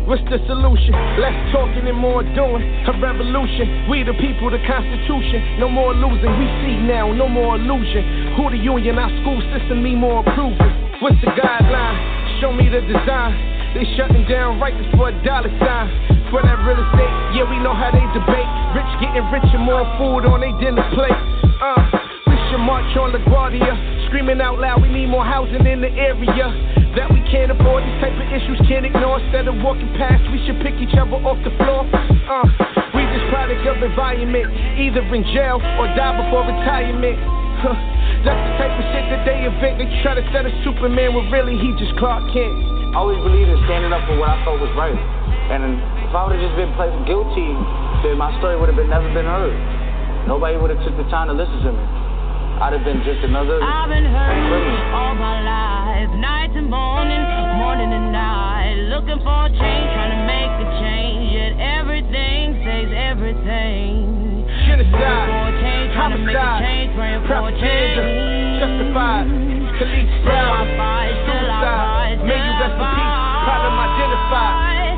What's 0.09 0.25
the 0.25 0.41
solution? 0.49 0.89
Less 1.21 1.37
talking 1.53 1.85
and 1.85 1.93
more 1.93 2.25
doing. 2.33 2.65
A 2.89 2.97
revolution. 2.97 3.85
We 3.85 4.01
the 4.01 4.17
people, 4.17 4.49
the 4.49 4.57
constitution. 4.65 5.61
No 5.61 5.69
more 5.69 5.93
losing. 5.93 6.33
We 6.33 6.49
see 6.65 6.81
now, 6.81 7.13
no 7.13 7.29
more 7.29 7.61
illusion. 7.61 8.33
Who 8.33 8.49
the 8.49 8.57
union? 8.57 8.97
Our 8.97 9.13
school 9.21 9.37
system 9.53 9.85
need 9.85 10.01
more 10.01 10.25
improvement. 10.25 10.97
What's 10.97 11.21
the 11.21 11.29
guideline? 11.37 12.41
Show 12.41 12.49
me 12.49 12.73
the 12.73 12.81
design. 12.81 13.37
They 13.77 13.85
shutting 13.93 14.25
down 14.25 14.57
right 14.57 14.73
before 14.73 15.13
a 15.13 15.15
dollar 15.21 15.53
sign. 15.61 15.93
For 16.33 16.41
that 16.41 16.57
real 16.65 16.81
estate, 16.81 17.13
yeah, 17.37 17.45
we 17.45 17.61
know 17.61 17.77
how 17.77 17.93
they 17.93 18.01
debate. 18.09 18.49
Rich 18.73 18.89
getting 18.97 19.29
richer, 19.29 19.61
more 19.61 19.85
food 20.01 20.25
on 20.25 20.41
they 20.41 20.57
dinner 20.57 20.89
plate. 20.97 21.21
Uh, 21.61 22.08
we 22.49 22.57
march 22.57 22.89
on 22.97 23.13
LaGuardia. 23.13 24.09
Screaming 24.09 24.41
out 24.41 24.57
loud, 24.57 24.81
we 24.81 24.89
need 24.89 25.05
more 25.05 25.25
housing 25.25 25.65
in 25.65 25.81
the 25.81 25.91
area. 25.93 26.49
That 26.97 27.13
we 27.13 27.21
can't 27.29 27.53
afford, 27.53 27.85
these 27.85 28.01
type 28.01 28.17
of 28.17 28.25
issues 28.33 28.57
can't 28.65 28.85
ignore. 28.85 29.21
Instead 29.21 29.45
of 29.45 29.61
walking 29.61 29.89
past, 29.93 30.25
we 30.33 30.41
should 30.49 30.57
pick 30.65 30.73
each 30.81 30.97
other 30.97 31.21
off 31.21 31.37
the 31.45 31.53
floor. 31.61 31.85
Uh, 31.85 32.45
we 32.97 33.05
just 33.13 33.29
product 33.29 33.61
of 33.69 33.77
environment, 33.85 34.49
either 34.81 35.05
in 35.13 35.21
jail 35.29 35.61
or 35.77 35.85
die 35.93 36.17
before 36.17 36.41
retirement. 36.49 37.17
Huh. 37.61 37.77
That's 38.25 38.41
the 38.41 38.53
type 38.57 38.73
of 38.73 38.85
shit 38.97 39.05
that 39.13 39.21
they 39.29 39.45
invent. 39.45 39.77
They 39.77 39.87
try 40.01 40.17
to 40.17 40.25
set 40.33 40.49
a 40.49 40.53
Superman 40.65 41.13
when 41.13 41.29
really 41.29 41.53
he 41.53 41.69
just 41.77 41.93
Clark 42.01 42.25
Kent. 42.33 42.55
I 42.95 43.05
always 43.05 43.21
believed 43.21 43.53
in 43.53 43.59
standing 43.69 43.93
up 43.93 44.01
for 44.09 44.17
what 44.17 44.33
I 44.33 44.41
felt 44.41 44.57
was 44.57 44.73
right. 44.73 44.97
And 45.53 45.77
if 46.01 46.11
I 46.15 46.25
would 46.25 46.33
have 46.33 46.41
just 46.41 46.57
been 46.57 46.73
played 46.73 46.93
guilty, 47.05 47.53
then 48.01 48.17
my 48.17 48.33
story 48.41 48.57
would 48.57 48.73
have 48.73 48.79
been 48.79 48.89
never 48.89 49.07
been 49.13 49.29
heard. 49.29 49.53
Nobody 50.25 50.57
would 50.57 50.73
have 50.73 50.81
took 50.81 50.97
the 50.97 51.05
time 51.13 51.29
to 51.29 51.35
listen 51.37 51.61
to 51.69 51.71
me. 51.77 51.98
I'd 52.59 52.73
have 52.75 52.83
been 52.83 52.99
just 53.07 53.23
another 53.23 53.63
I've 53.63 53.87
been 53.87 54.03
hurting 54.03 54.91
all 54.91 55.15
my 55.15 55.39
life, 55.47 56.11
night 56.19 56.51
to 56.53 56.61
morning, 56.61 57.23
morning 57.55 57.89
to 57.89 58.01
night, 58.11 58.75
looking 58.91 59.15
for 59.23 59.47
a 59.47 59.51
change, 59.55 59.87
trying 59.95 60.11
to 60.11 60.21
make 60.27 60.51
a 60.59 60.67
change. 60.83 61.23
Yet 61.39 61.53
everything 61.55 62.59
says 62.67 62.89
everything. 62.91 64.43
Genocide, 64.67 64.91
Looking 64.91 65.39
for 65.39 65.47
a 65.47 65.55
change, 65.63 65.89
trying 65.95 66.11
to 66.11 66.19
make 66.19 66.35
a 66.35 66.43
homicide, 66.43 66.63
change, 66.67 66.89
praying 66.99 67.21
for 67.23 67.31
a 67.31 67.47
propaganda, 67.47 68.03
change. 68.03 68.59
justified. 68.59 69.27
Still 69.79 70.27
Brown, 70.27 70.67
fight, 70.75 71.15
still 71.15 71.47
I 71.47 71.63
suicide. 71.63 72.17
May 72.27 72.39
you 72.43 72.53
rest 72.59 72.75
in 72.75 72.91
peace. 72.91 73.15
Problem 73.47 73.75
identified. 73.79 74.88